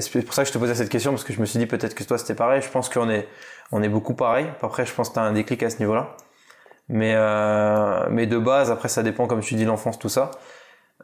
c'est 0.00 0.22
pour 0.22 0.34
ça 0.34 0.42
que 0.42 0.48
je 0.48 0.52
te 0.52 0.58
posais 0.58 0.74
cette 0.74 0.88
question 0.90 1.12
parce 1.12 1.24
que 1.24 1.32
je 1.32 1.40
me 1.40 1.46
suis 1.46 1.58
dit 1.58 1.66
peut-être 1.66 1.94
que 1.94 2.02
toi 2.04 2.18
c'était 2.18 2.34
pareil. 2.34 2.62
Je 2.62 2.68
pense 2.68 2.88
qu'on 2.88 3.08
est, 3.08 3.28
on 3.72 3.82
est 3.82 3.88
beaucoup 3.88 4.14
pareil. 4.14 4.46
Après, 4.62 4.84
je 4.86 4.92
pense 4.92 5.10
que 5.10 5.14
t'as 5.14 5.22
un 5.22 5.32
déclic 5.32 5.62
à 5.62 5.70
ce 5.70 5.78
niveau-là. 5.78 6.16
Mais, 6.88 7.14
euh, 7.14 8.06
mais 8.10 8.26
de 8.26 8.38
base, 8.38 8.70
après, 8.70 8.88
ça 8.88 9.02
dépend, 9.02 9.26
comme 9.26 9.40
tu 9.40 9.54
dis, 9.54 9.64
l'enfance, 9.64 9.98
tout 9.98 10.08
ça. 10.08 10.32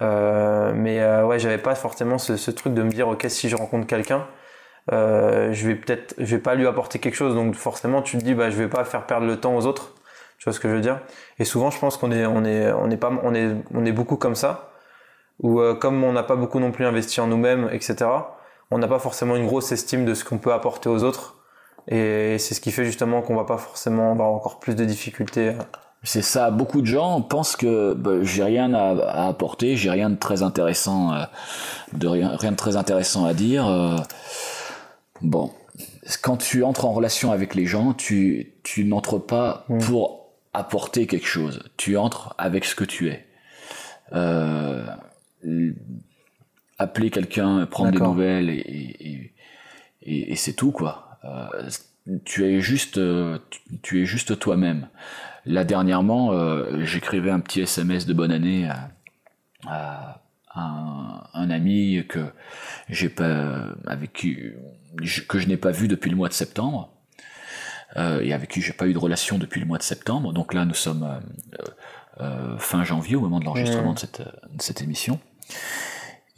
Euh, 0.03 0.73
mais 0.75 1.01
euh, 1.01 1.25
ouais, 1.27 1.39
j'avais 1.39 1.59
pas 1.59 1.75
forcément 1.75 2.19
ce 2.19 2.51
truc 2.51 2.75
de 2.75 2.83
me 2.83 2.91
dire, 2.91 3.09
ok, 3.09 3.27
si 3.29 3.49
je 3.49 3.57
rencontre 3.57 3.87
quelqu'un, 3.87 4.27
euh, 4.93 5.53
je 5.53 5.67
vais 5.69 5.75
peut-être, 5.75 6.15
je 6.19 6.37
vais 6.37 6.43
pas 6.43 6.55
lui 6.55 6.67
apporter 6.67 6.99
quelque 6.99 7.15
chose, 7.15 7.35
donc 7.35 7.55
forcément, 7.55 8.03
tu 8.03 8.19
te 8.19 8.25
dis, 8.25 8.35
bah, 8.35 8.51
je 8.51 8.57
vais 8.57 8.69
pas 8.69 8.85
faire 8.85 9.07
perdre 9.07 9.27
le 9.27 9.39
temps 9.39 9.57
aux 9.57 9.67
autres. 9.67 9.95
Tu 10.39 10.45
vois 10.45 10.53
ce 10.55 10.61
que 10.61 10.69
je 10.69 10.75
veux 10.75 10.81
dire? 10.81 11.01
Et 11.39 11.45
souvent, 11.45 11.71
je 11.71 11.79
pense 11.79 11.99
qu'on 11.99 12.11
est, 12.11 12.25
on 12.25 12.45
est, 12.45 12.73
on 12.73 12.91
est 12.91 12.97
pas, 12.97 13.13
on 13.23 13.35
est, 13.35 13.55
on 13.75 13.85
est 13.85 13.93
beaucoup 13.93 14.17
comme 14.17 14.35
ça, 14.35 14.71
où 15.43 15.61
euh, 15.61 15.75
comme 15.75 16.03
on 16.03 16.13
n'a 16.13 16.23
pas 16.23 16.37
beaucoup 16.37 16.61
non 16.61 16.73
plus 16.73 16.87
investi 16.87 17.21
en 17.21 17.27
nous-mêmes, 17.27 17.69
etc. 17.73 18.07
On 18.71 18.79
n'a 18.79 18.89
pas 18.89 18.99
forcément 18.99 19.37
une 19.37 19.47
grosse 19.47 19.71
estime 19.73 20.07
de 20.07 20.15
ce 20.15 20.25
qu'on 20.25 20.39
peut 20.39 20.53
apporter 20.53 20.89
aux 20.89 21.05
autres, 21.05 21.37
et 21.89 22.37
c'est 22.39 22.55
ce 22.55 22.61
qui 22.61 22.71
fait 22.73 22.85
justement 22.85 23.21
qu'on 23.21 23.37
va 23.37 23.45
pas 23.45 23.59
forcément 23.59 24.13
avoir 24.13 24.31
encore 24.31 24.61
plus 24.61 24.75
de 24.75 24.85
difficultés. 24.85 25.55
C'est 26.03 26.23
ça. 26.23 26.51
Beaucoup 26.51 26.81
de 26.81 26.87
gens 26.87 27.21
pensent 27.21 27.57
que 27.57 27.93
bah, 27.93 28.23
j'ai 28.23 28.43
rien 28.43 28.73
à, 28.73 28.97
à 29.03 29.29
apporter, 29.29 29.77
j'ai 29.77 29.91
rien 29.91 30.09
de 30.09 30.17
très 30.17 30.43
intéressant, 30.43 31.13
euh, 31.13 31.25
de 31.93 32.09
rien, 32.09 32.35
rien 32.37 32.53
de 32.53 32.57
très 32.57 32.77
intéressant 32.77 33.27
à 33.27 33.35
dire. 33.35 33.69
Bon, 35.23 35.53
quand 36.23 36.37
tu 36.37 36.63
entres 36.65 36.85
en 36.85 36.93
relation 36.93 37.33
avec 37.33 37.55
les 37.55 37.67
gens, 37.67 37.93
tu, 37.95 38.53
tu 38.63 38.85
n'entres 38.85 39.19
pas 39.19 39.65
Mm. 39.69 39.79
pour 39.79 40.29
apporter 40.53 41.07
quelque 41.07 41.27
chose. 41.27 41.63
Tu 41.77 41.97
entres 41.97 42.35
avec 42.39 42.65
ce 42.65 42.75
que 42.75 42.85
tu 42.85 43.09
es. 43.09 43.25
Euh, 44.13 44.85
appeler 46.79 47.11
quelqu'un, 47.11 47.67
prendre 47.67 47.91
des 47.93 47.99
nouvelles 47.99 48.51
et, 48.51 48.55
et, 48.59 49.09
et, 49.11 49.33
et- 50.03 50.33
et 50.33 50.37
c'est 50.37 50.55
tout 50.55 50.73
quoi. 50.73 51.19
Euh, 51.25 51.69
tu 52.25 52.45
es 52.47 52.61
juste, 52.61 52.99
euh, 52.99 53.39
tu, 53.51 53.61
tu 53.83 54.03
es 54.03 54.07
juste 54.07 54.39
toi-même. 54.39 54.89
Là 55.47 55.65
dernièrement, 55.65 56.33
euh, 56.33 56.85
j'écrivais 56.85 57.31
un 57.31 57.41
petit 57.41 57.61
SMS 57.61 58.07
de 58.07 58.15
bonne 58.15 58.33
année 58.33 58.69
à, 58.69 58.91
à 59.67 60.21
un, 60.55 61.23
un 61.35 61.51
ami 61.51 62.03
que 62.09 62.21
j'ai 62.89 63.09
pas 63.11 63.67
avec 63.87 64.13
qui 64.13 64.39
que 65.29 65.39
je 65.39 65.49
n'ai 65.49 65.57
pas 65.57 65.71
vu 65.71 65.89
depuis 65.89 66.11
le 66.11 66.17
mois 66.17 66.29
de 66.29 66.35
septembre. 66.35 66.91
et 67.97 68.33
avec 68.33 68.51
qui 68.51 68.61
j'ai 68.61 68.73
pas 68.73 68.87
eu 68.87 68.93
de 68.93 68.99
relation 68.99 69.39
depuis 69.39 69.61
le 69.61 69.67
mois 69.67 69.79
de 69.79 69.83
septembre. 69.83 70.33
Donc 70.33 70.55
là, 70.55 70.65
nous 70.65 70.75
sommes 70.75 71.21
fin 72.59 72.85
janvier 72.85 73.17
au 73.17 73.21
moment 73.21 73.41
de 73.41 73.45
l'enregistrement 73.45 73.95
de, 73.95 73.99
cette, 73.99 74.21
de 74.21 74.63
cette 74.63 74.83
émission. 74.83 75.19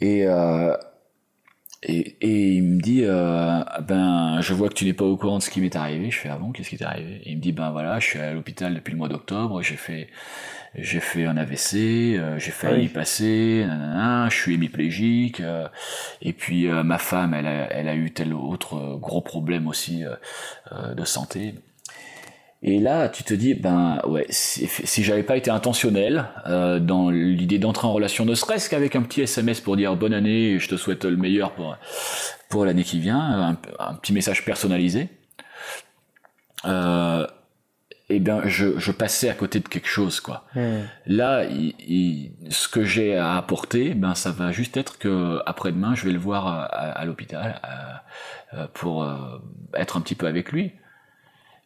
Et 0.01 0.27
et, 1.85 2.15
et, 2.21 2.53
il 2.53 2.63
me 2.63 2.81
dit, 2.81 3.01
euh, 3.03 3.61
ben, 3.81 4.39
je 4.41 4.53
vois 4.53 4.69
que 4.69 4.73
tu 4.73 4.85
n'es 4.85 4.93
pas 4.93 5.03
au 5.03 5.17
courant 5.17 5.39
de 5.39 5.43
ce 5.43 5.49
qui 5.49 5.59
m'est 5.59 5.75
arrivé. 5.75 6.11
Je 6.11 6.17
fais, 6.17 6.29
ah 6.29 6.37
bon, 6.37 6.51
qu'est-ce 6.51 6.69
qui 6.69 6.77
t'est 6.77 6.85
arrivé? 6.85 7.21
Et 7.25 7.31
Il 7.31 7.37
me 7.37 7.41
dit, 7.41 7.51
ben 7.51 7.71
voilà, 7.71 7.99
je 7.99 8.07
suis 8.07 8.19
à 8.19 8.33
l'hôpital 8.33 8.73
depuis 8.73 8.91
le 8.91 8.97
mois 8.97 9.09
d'octobre, 9.09 9.61
j'ai 9.61 9.75
fait, 9.75 10.07
j'ai 10.75 10.99
fait 10.99 11.25
un 11.25 11.37
AVC, 11.37 11.75
euh, 12.17 12.39
j'ai 12.39 12.51
failli 12.51 12.85
y 12.85 12.89
passer, 12.89 13.63
nanana, 13.67 14.27
je 14.29 14.35
suis 14.35 14.55
hémiplégique, 14.55 15.39
euh, 15.39 15.67
et 16.21 16.33
puis 16.33 16.67
euh, 16.67 16.83
ma 16.83 16.97
femme, 16.97 17.33
elle 17.33 17.47
a, 17.47 17.71
elle 17.71 17.87
a 17.87 17.95
eu 17.95 18.11
tel 18.11 18.33
autre 18.33 18.97
gros 18.99 19.21
problème 19.21 19.67
aussi 19.67 20.03
de 20.95 21.05
santé. 21.05 21.55
Et 22.65 22.79
là, 22.79 23.09
tu 23.09 23.23
te 23.23 23.33
dis, 23.33 23.55
ben 23.55 23.99
ouais, 24.07 24.25
si, 24.29 24.67
si 24.67 25.03
j'avais 25.03 25.23
pas 25.23 25.35
été 25.35 25.51
intentionnel 25.51 26.25
dans 26.45 27.09
l'idée 27.09 27.59
d'entrer 27.59 27.87
en 27.87 27.93
relation, 27.93 28.23
ne 28.23 28.35
serait-ce 28.35 28.69
qu'avec 28.69 28.95
un 28.95 29.01
petit 29.01 29.21
SMS 29.21 29.59
pour 29.59 29.75
dire 29.75 29.97
bonne 29.97 30.13
année, 30.13 30.57
je 30.59 30.69
te 30.69 30.77
souhaite 30.77 31.03
le 31.03 31.17
meilleur 31.17 31.51
pour 31.51 31.75
pour 32.53 32.65
l'année 32.65 32.83
qui 32.83 32.99
vient, 32.99 33.57
un, 33.79 33.95
petit 33.95 34.13
message 34.13 34.45
personnalisé, 34.45 35.09
euh, 36.65 37.25
eh 38.09 38.19
bien, 38.19 38.41
je, 38.45 38.77
je, 38.77 38.91
passais 38.91 39.29
à 39.29 39.33
côté 39.33 39.59
de 39.59 39.67
quelque 39.67 39.87
chose, 39.87 40.19
quoi. 40.19 40.45
Hmm. 40.55 40.81
Là, 41.07 41.45
il, 41.45 42.31
ce 42.49 42.67
que 42.67 42.83
j'ai 42.83 43.17
à 43.17 43.37
apporter, 43.37 43.93
ben 43.93 44.13
ça 44.13 44.31
va 44.31 44.51
juste 44.51 44.77
être 44.77 44.97
que 44.97 45.41
après-demain, 45.45 45.95
je 45.95 46.05
vais 46.05 46.11
le 46.11 46.19
voir 46.19 46.47
à, 46.47 46.63
à 46.65 47.05
l'hôpital 47.05 47.61
euh, 48.53 48.67
pour 48.73 49.03
euh, 49.03 49.39
être 49.73 49.97
un 49.97 50.01
petit 50.01 50.15
peu 50.15 50.27
avec 50.27 50.51
lui 50.51 50.73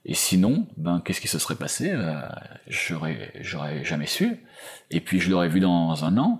et 0.07 0.13
sinon, 0.13 0.65
ben 0.77 1.01
qu'est-ce 1.03 1.19
qui 1.19 1.27
se 1.27 1.37
serait 1.37 1.55
passé 1.55 1.91
euh, 1.91 2.21
J'aurais, 2.67 3.33
j'aurais 3.41 3.83
jamais 3.83 4.05
su. 4.05 4.37
Et 4.89 5.01
puis 5.01 5.19
je 5.19 5.29
l'aurais 5.29 5.49
vu 5.49 5.59
dans 5.59 6.05
un 6.05 6.17
an, 6.17 6.39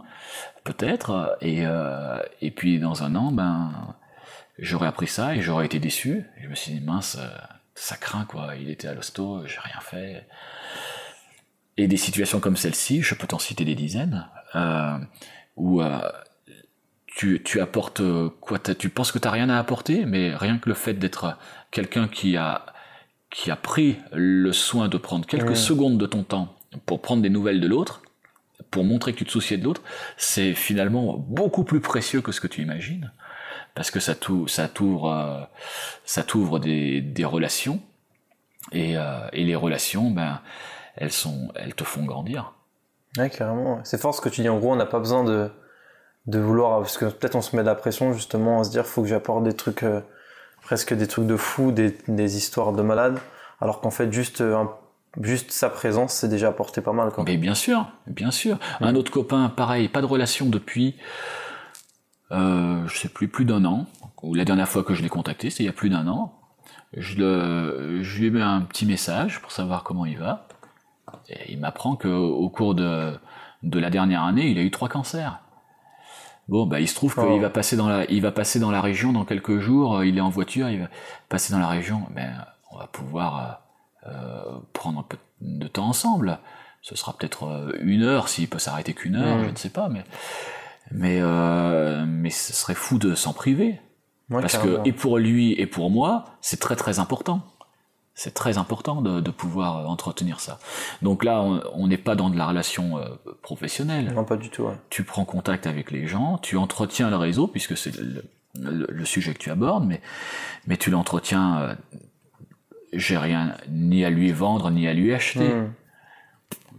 peut-être. 0.63 1.37
Et 1.41 1.67
euh, 1.67 2.17
et 2.41 2.49
puis 2.49 2.79
dans 2.79 3.03
un 3.03 3.13
an, 3.15 3.33
ben 3.33 3.93
j'aurais 4.57 4.87
appris 4.87 5.07
ça 5.07 5.35
et 5.35 5.41
j'aurais 5.41 5.65
été 5.65 5.79
déçu. 5.79 6.23
Et 6.37 6.43
je 6.43 6.47
me 6.47 6.55
suis 6.55 6.71
dit 6.71 6.79
mince, 6.79 7.17
euh, 7.19 7.27
ça 7.77 7.95
craint 7.95 8.25
quoi. 8.25 8.55
Il 8.59 8.69
était 8.69 8.87
à 8.87 8.93
l'hosto, 8.93 9.45
j'ai 9.45 9.59
rien 9.59 9.79
fait. 9.81 10.27
Et 11.77 11.87
des 11.87 11.97
situations 11.97 12.39
comme 12.39 12.57
celle-ci, 12.57 13.01
je 13.01 13.13
peux 13.15 13.27
t'en 13.27 13.39
citer 13.39 13.63
des 13.63 13.75
dizaines, 13.75 14.27
euh, 14.55 14.97
où 15.55 15.81
euh, 15.81 15.99
tu, 17.05 17.41
tu 17.43 17.61
apportes 17.61 18.01
quoi 18.41 18.57
Tu 18.59 18.89
penses 18.89 19.11
que 19.11 19.19
tu 19.19 19.27
n'as 19.27 19.31
rien 19.31 19.49
à 19.49 19.59
apporter, 19.59 20.05
mais 20.05 20.35
rien 20.35 20.57
que 20.57 20.69
le 20.69 20.75
fait 20.75 20.95
d'être 20.95 21.37
quelqu'un 21.71 22.07
qui 22.07 22.35
a 22.35 22.65
qui 23.29 23.51
a 23.51 23.55
pris 23.55 23.97
le 24.13 24.51
soin 24.53 24.87
de 24.87 24.97
prendre 24.97 25.25
quelques 25.25 25.57
secondes 25.57 25.97
de 25.97 26.05
ton 26.05 26.23
temps 26.23 26.55
pour 26.85 27.01
prendre 27.01 27.21
des 27.21 27.29
nouvelles 27.29 27.59
de 27.59 27.67
l'autre, 27.67 28.01
pour 28.71 28.83
montrer 28.83 29.13
que 29.13 29.19
tu 29.19 29.25
te 29.25 29.31
souciais 29.31 29.57
de 29.57 29.63
l'autre, 29.63 29.81
c'est 30.17 30.53
finalement 30.53 31.17
beaucoup 31.17 31.63
plus 31.63 31.79
précieux 31.79 32.21
que 32.21 32.31
ce 32.31 32.41
que 32.41 32.47
tu 32.47 32.61
imagines, 32.61 33.11
parce 33.77 33.91
que 33.91 33.99
ça 33.99 34.15
t'ouvre, 34.15 34.49
ça 34.49 34.67
t'ouvre, 34.67 35.11
euh, 35.11 35.43
ça 36.03 36.23
t'ouvre 36.23 36.57
des, 36.57 36.99
des, 36.99 37.25
relations, 37.25 37.79
et, 38.71 38.97
euh, 38.97 39.27
et, 39.33 39.45
les 39.45 39.55
relations, 39.55 40.09
ben, 40.09 40.41
elles 40.95 41.11
sont, 41.11 41.51
elles 41.55 41.75
te 41.75 41.83
font 41.83 42.03
grandir. 42.03 42.53
Ouais, 43.17 43.29
carrément. 43.29 43.79
C'est 43.83 44.01
fort 44.01 44.15
ce 44.15 44.19
que 44.19 44.29
tu 44.29 44.41
dis. 44.41 44.49
En 44.49 44.57
gros, 44.57 44.73
on 44.73 44.75
n'a 44.75 44.87
pas 44.87 44.99
besoin 44.99 45.23
de, 45.23 45.51
de 46.25 46.39
vouloir, 46.39 46.79
parce 46.79 46.97
que 46.97 47.05
peut-être 47.05 47.35
on 47.35 47.41
se 47.41 47.55
met 47.55 47.61
de 47.61 47.67
la 47.67 47.75
pression 47.75 48.13
justement 48.13 48.59
à 48.59 48.63
se 48.63 48.71
dire, 48.71 48.85
faut 48.85 49.03
que 49.03 49.07
j'apporte 49.07 49.43
des 49.43 49.53
trucs. 49.53 49.83
Euh, 49.83 50.01
presque 50.67 50.93
des 50.93 51.07
trucs 51.07 51.27
de 51.27 51.37
fou, 51.37 51.71
des, 51.71 51.95
des 52.09 52.35
histoires 52.35 52.73
de 52.73 52.81
malades, 52.81 53.19
alors 53.61 53.79
qu'en 53.79 53.89
fait 53.89 54.11
juste 54.11 54.41
euh, 54.41 54.65
juste 55.21 55.51
sa 55.51 55.69
présence 55.69 56.13
c'est 56.13 56.27
déjà 56.27 56.49
apporté 56.49 56.81
pas 56.81 56.91
mal. 56.91 57.09
Mais 57.25 57.37
bien 57.37 57.55
sûr, 57.55 57.87
bien 58.05 58.31
sûr. 58.31 58.59
Un 58.81 58.95
autre 58.95 59.09
copain, 59.09 59.47
pareil, 59.47 59.87
pas 59.87 60.01
de 60.01 60.05
relation 60.05 60.47
depuis, 60.47 60.97
euh, 62.31 62.87
je 62.87 62.97
sais 62.97 63.09
plus, 63.09 63.27
plus 63.27 63.45
d'un 63.45 63.63
an. 63.65 63.85
Ou 64.23 64.33
la 64.33 64.45
dernière 64.45 64.67
fois 64.67 64.83
que 64.83 64.93
je 64.93 65.01
l'ai 65.01 65.09
contacté, 65.09 65.49
c'est 65.49 65.63
il 65.63 65.65
y 65.65 65.69
a 65.69 65.73
plus 65.73 65.89
d'un 65.89 66.07
an. 66.07 66.33
Je, 66.95 67.17
le, 67.17 68.01
je 68.01 68.19
lui 68.19 68.27
ai 68.27 68.29
mis 68.31 68.41
un 68.41 68.61
petit 68.61 68.85
message 68.85 69.41
pour 69.41 69.51
savoir 69.51 69.83
comment 69.83 70.05
il 70.05 70.17
va. 70.17 70.47
Et 71.29 71.53
il 71.53 71.59
m'apprend 71.59 71.95
qu'au 71.95 72.49
cours 72.49 72.75
de, 72.75 73.13
de 73.63 73.79
la 73.79 73.89
dernière 73.89 74.23
année, 74.23 74.49
il 74.49 74.57
a 74.57 74.61
eu 74.61 74.71
trois 74.71 74.89
cancers. 74.89 75.39
Bon, 76.47 76.65
bah, 76.65 76.79
il 76.79 76.87
se 76.87 76.95
trouve 76.95 77.13
qu'il 77.13 77.23
oh. 77.23 77.39
va 77.39 77.49
passer 77.49 77.75
dans 77.75 77.89
la, 77.89 78.09
il 78.09 78.21
va 78.21 78.31
passer 78.31 78.59
dans 78.59 78.71
la 78.71 78.81
région 78.81 79.11
dans 79.11 79.25
quelques 79.25 79.59
jours. 79.59 79.97
Euh, 79.97 80.05
il 80.05 80.17
est 80.17 80.21
en 80.21 80.29
voiture, 80.29 80.69
il 80.69 80.79
va 80.79 80.87
passer 81.27 81.51
dans 81.51 81.59
la 81.59 81.67
région. 81.67 82.03
Ben, 82.11 82.45
on 82.71 82.77
va 82.77 82.87
pouvoir 82.87 83.61
euh, 84.05 84.09
euh 84.09 84.59
prendre 84.73 84.99
un 84.99 85.03
peu 85.03 85.17
de 85.41 85.67
temps 85.67 85.87
ensemble. 85.87 86.39
Ce 86.81 86.95
sera 86.95 87.17
peut-être 87.17 87.75
une 87.81 88.03
heure 88.03 88.29
s'il 88.29 88.47
peut 88.47 88.59
s'arrêter 88.59 88.93
qu'une 88.93 89.17
heure, 89.17 89.43
je 89.43 89.49
ne 89.49 89.55
sais 89.55 89.69
pas, 89.69 89.89
mais 89.89 90.05
mais 90.91 91.19
euh, 91.21 92.05
mais 92.07 92.29
ce 92.29 92.53
serait 92.53 92.75
fou 92.75 92.97
de 92.97 93.15
s'en 93.15 93.33
priver. 93.33 93.79
parce 94.29 94.57
que 94.57 94.79
et 94.85 94.93
pour 94.93 95.17
lui 95.17 95.53
et 95.53 95.67
pour 95.67 95.89
moi, 95.89 96.25
c'est 96.41 96.59
très 96.59 96.75
très 96.75 96.99
important. 96.99 97.41
C'est 98.19 98.33
très 98.33 98.57
important 98.57 99.03
de, 99.03 99.19
de, 99.19 99.29
pouvoir 99.29 99.77
euh, 99.77 99.85
entretenir 99.85 100.39
ça. 100.39 100.57
Donc 101.03 101.23
là, 101.23 101.43
on 101.73 101.87
n'est 101.87 101.99
pas 101.99 102.15
dans 102.15 102.31
de 102.31 102.37
la 102.37 102.47
relation 102.47 102.97
euh, 102.97 103.09
professionnelle. 103.43 104.11
Non, 104.11 104.23
pas 104.23 104.37
du 104.37 104.49
tout. 104.49 104.67
Tu 104.89 105.03
prends 105.03 105.23
contact 105.23 105.67
avec 105.67 105.91
les 105.91 106.07
gens, 106.07 106.39
tu 106.39 106.57
entretiens 106.57 107.11
le 107.11 107.15
réseau, 107.15 107.45
puisque 107.45 107.77
c'est 107.77 107.95
le, 107.95 108.23
le, 108.89 109.05
sujet 109.05 109.35
que 109.35 109.37
tu 109.37 109.51
abordes, 109.51 109.85
mais, 109.85 110.01
mais 110.65 110.77
tu 110.77 110.89
l'entretiens. 110.89 111.59
Euh, 111.59 111.75
J'ai 112.91 113.19
rien 113.19 113.55
ni 113.69 114.03
à 114.03 114.09
lui 114.09 114.31
vendre, 114.31 114.71
ni 114.71 114.87
à 114.87 114.95
lui 114.95 115.13
acheter. 115.13 115.53
Hmm. 115.53 115.71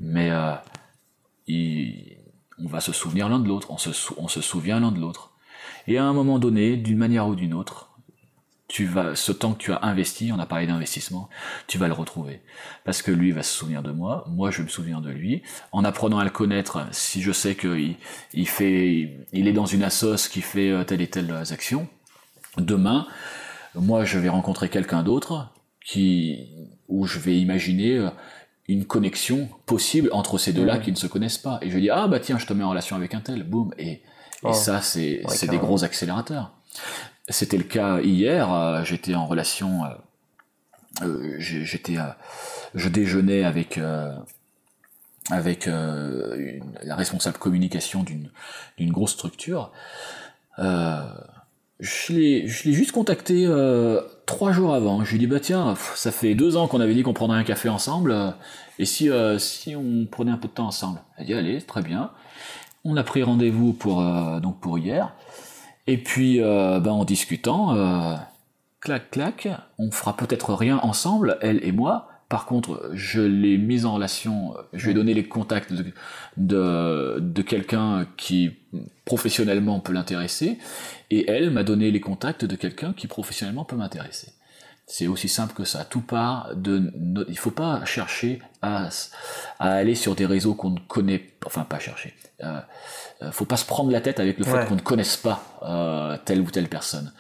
Mais 0.01 0.33
il, 1.47 2.18
on 2.65 2.69
va 2.69 2.81
se 2.81 2.93
souvenir 2.93 3.29
l'un 3.29 3.39
de 3.39 3.49
l'autre, 3.49 3.71
on 3.71 3.79
se, 3.79 4.41
souvient 4.41 4.81
l'un 4.81 4.93
de 4.93 5.01
l'autre. 5.01 5.33
Et 5.87 5.99
à 5.99 6.05
un 6.05 6.13
moment 6.13 6.39
donné, 6.39 6.77
d'une 6.77 6.99
manière 6.99 7.29
ou 7.29 7.35
d'une 7.35 7.55
autre, 7.55 7.91
tu 8.69 8.85
vas, 8.85 9.17
ce 9.17 9.33
temps 9.33 9.55
que 9.55 9.59
tu 9.59 9.73
as 9.73 9.81
investi, 9.83 10.31
on 10.31 10.39
a 10.39 10.45
parlé 10.45 10.67
d'investissement, 10.67 11.31
tu 11.67 11.79
vas 11.79 11.89
le 11.89 11.95
retrouver. 11.95 12.43
Parce 12.85 13.01
que 13.01 13.11
lui 13.11 13.33
va 13.33 13.43
se 13.43 13.57
souvenir 13.57 13.83
de 13.83 13.91
moi, 13.91 14.25
moi 14.29 14.51
je 14.51 14.63
me 14.63 14.69
souviens 14.69 15.01
de 15.01 15.11
lui. 15.11 15.43
En 15.73 15.85
apprenant 15.85 16.19
à 16.19 16.25
le 16.25 16.31
connaître, 16.31 16.87
si 16.91 17.23
je 17.23 17.33
sais 17.33 17.55
qu'il 17.55 17.97
il 18.35 18.49
fait, 18.49 19.27
il 19.33 19.49
est 19.49 19.53
dans 19.53 19.67
une 19.67 19.83
assoce 19.83 20.29
qui 20.29 20.43
fait 20.43 20.71
euh, 20.71 20.85
telle 20.85 21.01
et 21.01 21.09
telle 21.09 21.33
action, 21.51 21.89
demain, 22.59 23.07
moi 23.75 24.05
je 24.05 24.19
vais 24.19 24.29
rencontrer 24.29 24.69
quelqu'un 24.69 25.03
d'autre 25.03 25.51
qui, 25.83 26.51
où 26.89 27.07
je 27.07 27.19
vais 27.19 27.39
imaginer 27.39 27.97
euh, 27.97 28.11
une 28.69 28.85
connexion 28.85 29.49
possible 29.64 30.11
entre 30.12 30.37
ces 30.37 30.53
deux-là 30.53 30.79
qui 30.79 30.91
ne 30.93 30.97
se 30.97 31.07
connaissent 31.07 31.39
pas. 31.39 31.59
Et 31.62 31.71
je 31.71 31.79
dis, 31.79 31.89
ah 31.91 32.07
bah 32.07 32.21
tiens, 32.21 32.39
je 32.39 32.47
te 32.47 32.53
mets 32.53 32.64
en 32.64 32.71
relation 32.71 32.97
avec 32.97 33.14
un 33.14 33.21
tel, 33.21 33.43
boum. 33.43 33.73
Et, 33.79 33.91
et 33.91 34.03
oh. 34.43 34.53
ça, 34.53 34.83
c'est 34.83 35.23
c'est 35.29 35.49
des 35.49 35.57
gros 35.59 35.85
accélérateurs. 35.85 36.53
C'était 37.29 37.57
le 37.57 37.64
cas 37.64 38.01
hier. 38.01 38.53
Euh, 38.53 38.85
j'étais 38.85 39.14
en 39.14 39.27
relation. 39.27 39.85
Euh, 39.85 39.89
euh, 41.03 41.37
j'étais, 41.39 41.97
je 42.75 42.89
déjeunais 42.89 43.45
avec 43.45 43.81
avec 45.31 45.66
la 45.66 46.97
responsable 46.97 47.39
communication 47.39 48.03
d'une 48.03 48.31
d'une 48.77 48.93
grosse 48.93 49.12
structure. 49.12 49.73
je 50.59 52.12
l'ai 52.12 52.49
juste 52.49 52.93
contacté 52.93 53.47
trois 54.29 54.53
jours 54.53 54.74
avant. 54.74 55.03
Je 55.05 55.11
lui 55.11 55.18
dit 55.18 55.26
bah 55.26 55.41
tiens, 55.41 55.74
ça 55.97 56.12
fait 56.12 56.37
deux 56.37 56.57
ans 56.57 56.68
qu'on 56.68 56.81
avait 56.81 56.95
dit 56.95 57.03
qu'on 57.03 57.14
prendrait 57.14 57.39
un 57.39 57.45
café 57.45 57.68
ensemble. 57.68 58.14
et 58.79 58.85
si 58.85 59.11
si 59.39 59.74
on 59.74 60.07
prenait 60.07 60.30
un 60.30 60.37
peu 60.37 60.46
de 60.46 60.53
temps 60.53 60.68
ensemble 60.68 61.00
Elle 61.17 61.26
dit 61.26 61.34
allez, 61.34 61.61
très 61.63 61.83
bien. 61.83 62.11
On 62.84 62.96
a 62.96 63.03
pris 63.03 63.25
rendez-vous 63.25 63.72
pour 63.72 64.00
donc 64.41 64.61
pour 64.61 64.79
hier. 64.79 65.13
Et 65.88 65.96
puis, 65.96 66.42
euh, 66.42 66.80
ben, 66.80 66.91
en 66.91 67.05
discutant, 67.07 67.75
euh, 67.75 68.14
clac, 68.79 69.11
clac, 69.11 69.49
on 69.79 69.91
fera 69.91 70.14
peut-être 70.14 70.53
rien 70.53 70.79
ensemble, 70.83 71.38
elle 71.41 71.64
et 71.64 71.72
moi. 71.72 72.08
Par 72.29 72.45
contre, 72.45 72.91
je 72.92 73.22
l'ai 73.22 73.57
mise 73.57 73.87
en 73.87 73.95
relation, 73.95 74.55
je 74.75 74.84
lui 74.84 74.91
ai 74.91 74.95
donné 74.95 75.14
les 75.14 75.26
contacts 75.26 75.72
de, 75.72 75.87
de, 76.37 77.18
de 77.21 77.42
quelqu'un 77.42 78.07
qui 78.18 78.50
professionnellement 79.07 79.80
peut 79.80 79.95
l'intéresser, 79.95 80.59
et 81.11 81.30
elle 81.30 81.50
m'a 81.50 81.64
donné 81.64 81.91
les 81.91 82.00
contacts 82.00 82.45
de 82.45 82.55
quelqu'un 82.55 82.92
qui 82.92 83.07
professionnellement 83.07 83.64
peut 83.64 83.76
m'intéresser. 83.76 84.33
C'est 84.91 85.07
aussi 85.07 85.29
simple 85.29 85.55
que 85.55 85.64
ça. 85.64 85.84
Tout 85.84 86.00
part 86.00 86.55
de, 86.57 86.92
il 87.29 87.38
faut 87.38 87.50
pas 87.50 87.84
chercher 87.84 88.41
à, 88.63 88.88
à 89.59 89.72
aller 89.72 89.95
sur 89.95 90.14
des 90.14 90.25
réseaux 90.25 90.55
qu'on 90.55 90.71
ne 90.71 90.80
connaît, 90.80 91.34
enfin 91.45 91.64
pas 91.64 91.79
chercher. 91.79 92.14
Euh, 92.42 92.61
euh, 93.21 93.30
faut 93.30 93.45
pas 93.45 93.59
se 93.59 93.67
prendre 93.67 93.91
la 93.91 94.00
tête 94.00 94.18
avec 94.18 94.38
le 94.38 94.45
fait 94.45 94.67
qu'on 94.67 94.76
ne 94.76 94.80
connaisse 94.80 95.18
pas 95.18 95.45
euh, 95.63 96.17
telle 96.25 96.41
ou 96.41 96.50
telle 96.50 96.68
personne. 96.68 97.13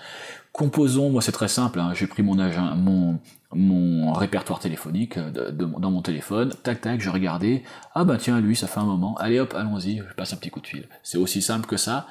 Composons, 0.58 1.10
moi 1.10 1.22
c'est 1.22 1.30
très 1.30 1.46
simple, 1.46 1.78
hein, 1.78 1.92
j'ai 1.94 2.08
pris 2.08 2.24
mon, 2.24 2.36
agent, 2.40 2.74
mon, 2.74 3.20
mon 3.52 4.12
répertoire 4.12 4.58
téléphonique 4.58 5.16
euh, 5.16 5.52
de, 5.52 5.64
dans 5.64 5.92
mon 5.92 6.02
téléphone, 6.02 6.52
tac 6.64 6.80
tac, 6.80 7.00
je 7.00 7.10
regardais, 7.10 7.62
ah 7.94 8.04
bah 8.04 8.16
tiens 8.18 8.40
lui 8.40 8.56
ça 8.56 8.66
fait 8.66 8.80
un 8.80 8.84
moment, 8.84 9.16
allez 9.18 9.38
hop, 9.38 9.54
allons-y, 9.56 9.98
je 9.98 10.14
passe 10.16 10.32
un 10.32 10.36
petit 10.36 10.50
coup 10.50 10.60
de 10.60 10.66
fil. 10.66 10.88
C'est 11.04 11.16
aussi 11.16 11.42
simple 11.42 11.68
que 11.68 11.76
ça, 11.76 12.08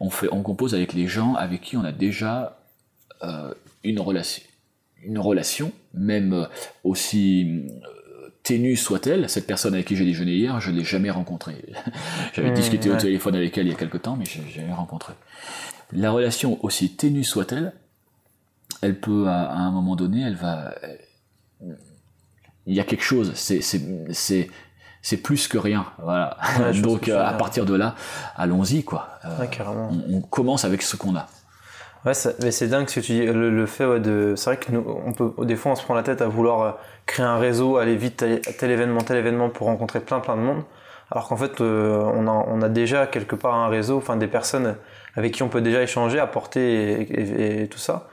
on, 0.00 0.08
fait, 0.08 0.28
on 0.32 0.42
compose 0.42 0.74
avec 0.74 0.94
les 0.94 1.08
gens 1.08 1.34
avec 1.34 1.60
qui 1.60 1.76
on 1.76 1.84
a 1.84 1.92
déjà 1.92 2.58
euh, 3.22 3.52
une 3.84 4.00
relation 4.00 4.42
une 5.02 5.18
relation, 5.18 5.72
même 5.94 6.46
aussi 6.84 7.64
ténue 8.42 8.76
soit-elle, 8.76 9.28
cette 9.28 9.46
personne 9.46 9.74
avec 9.74 9.86
qui 9.86 9.96
j'ai 9.96 10.04
déjeuné 10.04 10.32
hier, 10.32 10.60
je 10.60 10.70
ne 10.70 10.78
l'ai 10.78 10.84
jamais 10.84 11.10
rencontrée. 11.10 11.64
J'avais 12.32 12.50
Mmh, 12.50 12.54
discuté 12.54 12.90
au 12.90 12.96
téléphone 12.96 13.36
avec 13.36 13.56
elle 13.58 13.66
il 13.66 13.70
y 13.70 13.74
a 13.74 13.78
quelque 13.78 13.98
temps, 13.98 14.16
mais 14.16 14.24
je 14.24 14.40
l'ai 14.40 14.50
jamais 14.50 14.72
rencontrée. 14.72 15.14
La 15.92 16.10
relation, 16.10 16.62
aussi 16.64 16.96
ténue 16.96 17.24
soit-elle, 17.24 17.72
elle 18.82 18.98
peut, 19.00 19.26
à, 19.28 19.42
à 19.50 19.56
un 19.58 19.70
moment 19.70 19.96
donné, 19.96 20.22
elle 20.22 20.36
va... 20.36 20.74
Il 22.66 22.74
y 22.74 22.80
a 22.80 22.84
quelque 22.84 23.02
chose, 23.04 23.32
c'est, 23.34 23.60
c'est, 23.62 23.80
c'est, 24.12 24.48
c'est 25.02 25.16
plus 25.16 25.48
que 25.48 25.58
rien. 25.58 25.86
Voilà. 26.02 26.36
Ouais, 26.60 26.72
Donc, 26.80 27.08
euh, 27.08 27.24
à 27.24 27.32
partir 27.32 27.64
de 27.64 27.74
là, 27.74 27.94
allons-y, 28.36 28.84
quoi. 28.84 29.08
Euh, 29.24 29.40
Ouais, 29.40 29.48
on, 29.66 30.16
on 30.16 30.20
commence 30.20 30.64
avec 30.64 30.82
ce 30.82 30.96
qu'on 30.96 31.16
a. 31.16 31.26
Ouais, 32.04 32.14
ça- 32.14 32.32
mais 32.42 32.50
c'est 32.50 32.68
dingue 32.68 32.88
ce 32.88 33.00
que 33.00 33.04
tu 33.04 33.12
dis. 33.12 33.26
Le, 33.26 33.50
le 33.50 33.66
fait 33.66 33.84
ouais, 33.86 34.00
de. 34.00 34.34
C'est 34.36 34.44
vrai 34.50 34.56
que 34.58 34.72
nous, 34.72 34.84
on 35.04 35.12
peut, 35.12 35.32
des 35.44 35.56
fois, 35.56 35.72
on 35.72 35.74
se 35.74 35.82
prend 35.82 35.94
la 35.94 36.02
tête 36.02 36.22
à 36.22 36.28
vouloir 36.28 36.60
euh, 36.62 36.72
créer 37.06 37.24
un 37.26 37.38
réseau, 37.38 37.76
aller 37.78 37.96
vite, 37.96 38.18
tel, 38.18 38.40
tel 38.40 38.70
événement, 38.70 39.00
tel 39.00 39.16
événement 39.16 39.48
pour 39.50 39.66
rencontrer 39.66 40.00
plein, 40.00 40.20
plein 40.20 40.36
de 40.36 40.42
monde. 40.42 40.62
Alors 41.10 41.28
qu'en 41.28 41.36
fait, 41.36 41.60
euh, 41.60 41.98
on, 42.14 42.26
a, 42.28 42.30
on 42.30 42.62
a 42.62 42.68
déjà 42.68 43.06
quelque 43.06 43.34
part 43.36 43.54
un 43.54 43.68
réseau, 43.68 43.98
enfin 43.98 44.16
des 44.16 44.28
personnes 44.28 44.76
avec 45.16 45.32
qui 45.32 45.42
on 45.42 45.48
peut 45.48 45.60
déjà 45.60 45.82
échanger, 45.82 46.20
apporter 46.20 46.60
et, 47.02 47.20
et- 47.20 47.62
et 47.64 47.68
tout 47.68 47.78
ça. 47.80 48.06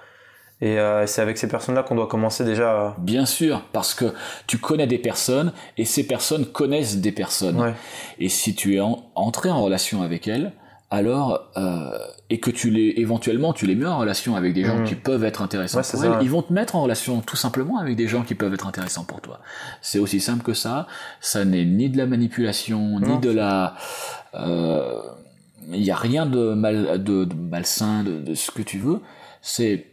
Et 0.60 0.80
euh, 0.80 1.06
c'est 1.06 1.22
avec 1.22 1.38
ces 1.38 1.48
personnes-là 1.48 1.84
qu'on 1.84 1.94
doit 1.96 2.08
commencer 2.08 2.44
déjà. 2.44 2.96
Bien 2.98 3.26
sûr, 3.28 3.62
parce 3.74 3.94
que 3.94 4.06
tu 4.48 4.58
connais 4.58 4.88
des 4.88 4.98
personnes 4.98 5.52
et 5.78 5.86
ces 5.86 6.06
personnes 6.08 6.46
connaissent 6.48 6.98
des 6.98 7.12
personnes. 7.12 7.60
Ouais. 7.62 7.74
Et 8.20 8.28
si 8.30 8.56
tu 8.56 8.76
es 8.76 8.80
en- 8.80 9.06
entré 9.14 9.50
en 9.52 9.62
relation 9.64 10.02
avec 10.02 10.28
elles, 10.28 10.54
alors 10.90 11.50
euh, 11.58 11.92
et 12.30 12.40
que 12.40 12.50
tu 12.50 12.70
les 12.72 12.94
éventuellement 12.96 13.52
tu 13.52 13.68
les 13.68 13.76
mets 13.76 13.86
en 13.86 13.98
relation 14.00 14.36
avec 14.38 14.54
des 14.54 14.64
gens 14.64 14.78
Mhm. 14.78 14.86
qui 14.86 14.96
peuvent 14.96 15.26
être 15.26 15.42
intéressants 15.42 15.78
Ouais, 15.80 15.84
pour 15.84 16.00
ça, 16.00 16.06
elles, 16.08 16.12
ouais. 16.14 16.18
ils 16.24 16.30
vont 16.30 16.42
te 16.42 16.54
mettre 16.54 16.76
en 16.78 16.82
relation 16.82 17.20
tout 17.20 17.36
simplement 17.36 17.78
avec 17.78 17.98
des 17.98 18.08
gens 18.08 18.24
qui 18.24 18.36
peuvent 18.36 18.54
être 18.54 18.66
intéressants 18.68 19.04
pour 19.04 19.20
toi. 19.22 19.42
C'est 19.82 20.00
aussi 20.00 20.22
simple 20.22 20.44
que 20.44 20.54
ça. 20.54 20.88
Ça 21.20 21.44
n'est 21.46 21.66
ni 21.66 21.90
de 21.90 21.98
la 21.98 22.06
manipulation, 22.06 23.00
ni 23.02 23.08
Non, 23.10 23.20
de 23.20 23.30
la 23.30 23.76
euh, 24.36 25.02
il 25.72 25.82
n'y 25.82 25.92
a 25.92 25.96
rien 25.96 26.26
de 26.26 26.54
mal 26.54 27.04
de, 27.04 27.26
de 27.26 27.36
malsain 27.36 28.04
de, 28.04 28.20
de 28.22 28.34
ce 28.34 28.50
que 28.52 28.62
tu 28.62 28.80
veux. 28.80 29.02
C'est 29.42 29.86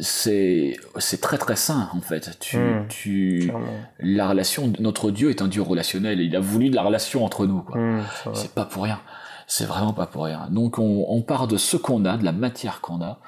c'est 0.00 0.76
c'est 0.98 1.20
très 1.20 1.38
très 1.38 1.56
sain 1.56 1.88
en 1.94 2.00
fait. 2.00 2.38
Tu 2.40 2.56
Mhm. 2.58 2.86
tu 2.88 3.52
la 3.98 4.28
relation 4.28 4.72
notre 4.78 5.10
Dieu 5.10 5.30
est 5.30 5.42
un 5.42 5.48
Dieu 5.48 5.62
relationnel. 5.62 6.20
Il 6.20 6.34
a 6.36 6.40
voulu 6.40 6.70
de 6.70 6.74
la 6.76 6.82
relation 6.82 7.24
entre 7.24 7.46
nous 7.46 7.62
quoi. 7.62 7.78
Mmh, 7.80 8.02
c'est 8.34 8.54
pas 8.54 8.64
pour 8.64 8.84
rien. 8.84 9.00
C'est 9.46 9.66
vraiment 9.66 9.92
pas 9.92 10.06
pour 10.06 10.24
rien. 10.24 10.48
Donc 10.50 10.78
on, 10.78 11.04
on 11.08 11.20
part 11.22 11.46
de 11.48 11.56
ce 11.56 11.76
qu'on 11.76 12.04
a, 12.06 12.16
de 12.16 12.24
la 12.24 12.32
matière 12.32 12.80
qu'on 12.80 13.02
a, 13.02 13.18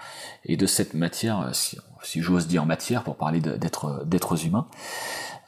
et 0.44 0.56
de 0.56 0.64
cette 0.66 0.94
matière, 0.94 1.40
euh, 1.40 1.50
si, 1.52 1.76
si 2.02 2.22
j'ose 2.22 2.46
dire 2.46 2.64
matière 2.64 3.02
pour 3.04 3.16
parler 3.16 3.40
d'être 3.40 4.02
d'êtres 4.06 4.46
humains, 4.46 4.66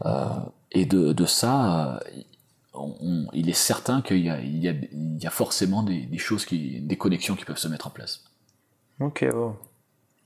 euh, 0.05 0.27
et 0.73 0.85
de, 0.85 1.15
de 1.15 1.25
ça, 1.25 1.95
euh, 2.05 2.21
on- 2.75 2.95
on- 3.01 3.27
il 3.33 3.49
est 3.49 3.55
certain 3.55 4.03
qu'il 4.03 4.19
y 4.19 4.29
a, 4.29 4.41
il 4.41 4.59
y 4.63 4.69
a, 4.69 4.73
il 4.73 5.23
y 5.23 5.27
a 5.27 5.31
forcément 5.31 5.83
des, 5.83 6.03
des 6.03 6.19
choses 6.19 6.45
qui, 6.45 6.81
des 6.81 6.97
connexions 6.97 7.35
qui 7.35 7.47
peuvent 7.47 7.57
se 7.57 7.69
mettre 7.69 7.87
en 7.87 7.91
place. 7.91 8.25
Ok, 9.01 9.25
bon. 9.33 9.55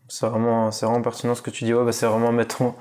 C'est 0.09 0.27
vraiment, 0.27 0.70
c'est 0.70 0.87
vraiment 0.87 1.03
pertinent 1.03 1.35
ce 1.35 1.43
que 1.43 1.51
tu 1.51 1.65
dis. 1.65 1.73
Ouais, 1.73 1.85
bah, 1.85 1.93
c'est 1.93 2.07
vraiment 2.07 2.33
mettons 2.33 2.74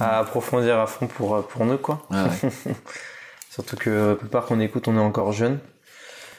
à 0.00 0.18
approfondir 0.18 0.78
à 0.78 0.86
fond 0.86 1.06
pour, 1.06 1.34
euh, 1.34 1.42
pour 1.42 1.64
nous, 1.64 1.78
quoi. 1.78 2.06
Ouais. 2.10 2.50
Surtout 3.50 3.76
que 3.76 4.10
la 4.10 4.14
plupart 4.14 4.46
qu'on 4.46 4.60
écoute, 4.60 4.88
on 4.88 4.96
est 4.96 5.00
encore 5.00 5.32
jeunes. 5.32 5.58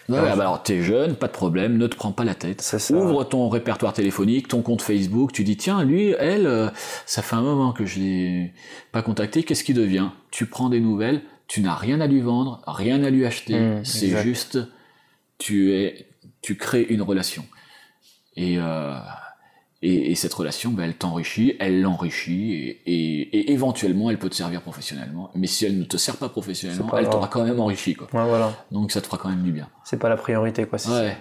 Ouais, 0.07 0.18
Alors, 0.18 0.38
bah 0.38 0.44
alors 0.44 0.64
t'es 0.64 0.82
jeune, 0.82 1.16
pas 1.16 1.28
de 1.28 1.34
problème, 1.34 1.78
ne 1.78 1.86
te 1.86 1.95
prends 1.95 2.11
pas 2.11 2.24
la 2.24 2.34
tête. 2.34 2.61
Ça. 2.61 2.78
Ouvre 2.95 3.24
ton 3.26 3.48
répertoire 3.48 3.94
téléphonique, 3.94 4.48
ton 4.48 4.64
compte 4.64 4.82
Facebook, 4.82 5.32
tu 5.32 5.44
dis 5.44 5.56
tiens, 5.56 5.84
lui, 5.84 6.16
elle, 6.18 6.48
euh, 6.48 6.70
ça 7.06 7.22
fait 7.22 7.36
un 7.36 7.44
moment 7.44 7.74
que 7.74 7.86
je 7.86 7.99
l'ai 7.99 8.53
pas 8.91 9.03
contacté, 9.03 9.44
qu'est-ce 9.44 9.64
qui 9.64 9.76
devient? 9.76 10.10
Tu 10.32 10.48
prends 10.48 10.70
des 10.70 10.80
nouvelles, 10.80 11.22
tu 11.48 11.61
n'as 11.61 11.76
rien 11.76 12.02
à 12.02 12.07
lui 12.07 12.22
vendre, 12.22 12.61
rien 12.66 13.03
à 13.03 13.11
lui 13.11 13.24
acheter, 13.24 13.60
Mmh, 13.60 13.86
c'est 13.86 14.22
juste 14.24 14.57
tu 15.38 15.74
es 15.76 16.07
tu 16.41 16.56
crées 16.56 16.88
une 16.90 17.02
relation. 17.03 17.45
Et 18.36 18.57
euh, 18.57 18.95
et, 19.81 20.11
et 20.11 20.15
cette 20.15 20.34
relation, 20.34 20.72
ben, 20.72 20.84
elle 20.84 20.95
t'enrichit, 20.95 21.56
elle 21.60 21.81
l'enrichit, 21.81 22.53
et, 22.53 22.81
et, 22.85 23.22
et 23.39 23.51
éventuellement, 23.51 24.10
elle 24.10 24.19
peut 24.19 24.30
te 24.30 24.35
servir 24.35 24.61
professionnellement. 24.61 25.31
Mais 25.35 25.47
si 25.47 25.65
elle 25.65 25.77
ne 25.80 25.85
te 25.85 25.97
sert 25.97 26.18
pas 26.18 26.30
professionnellement, 26.30 26.88
pas 26.88 26.99
elle 27.01 27.10
t'aura 27.10 27.27
quand 27.30 27.43
même 27.43 27.60
enrichi, 27.60 27.95
quoi. 27.95 28.07
Ouais, 28.14 28.27
voilà. 28.27 28.51
Donc 28.72 28.91
ça 28.91 28.99
te 29.01 29.06
fera 29.07 29.18
quand 29.18 29.30
même 29.30 29.43
du 29.43 29.51
bien. 29.51 29.69
C'est 29.85 29.97
pas 29.99 30.10
la 30.10 30.18
priorité, 30.18 30.65
quoi. 30.65 30.77
c'est- 30.77 30.89
Ouais. 30.89 31.18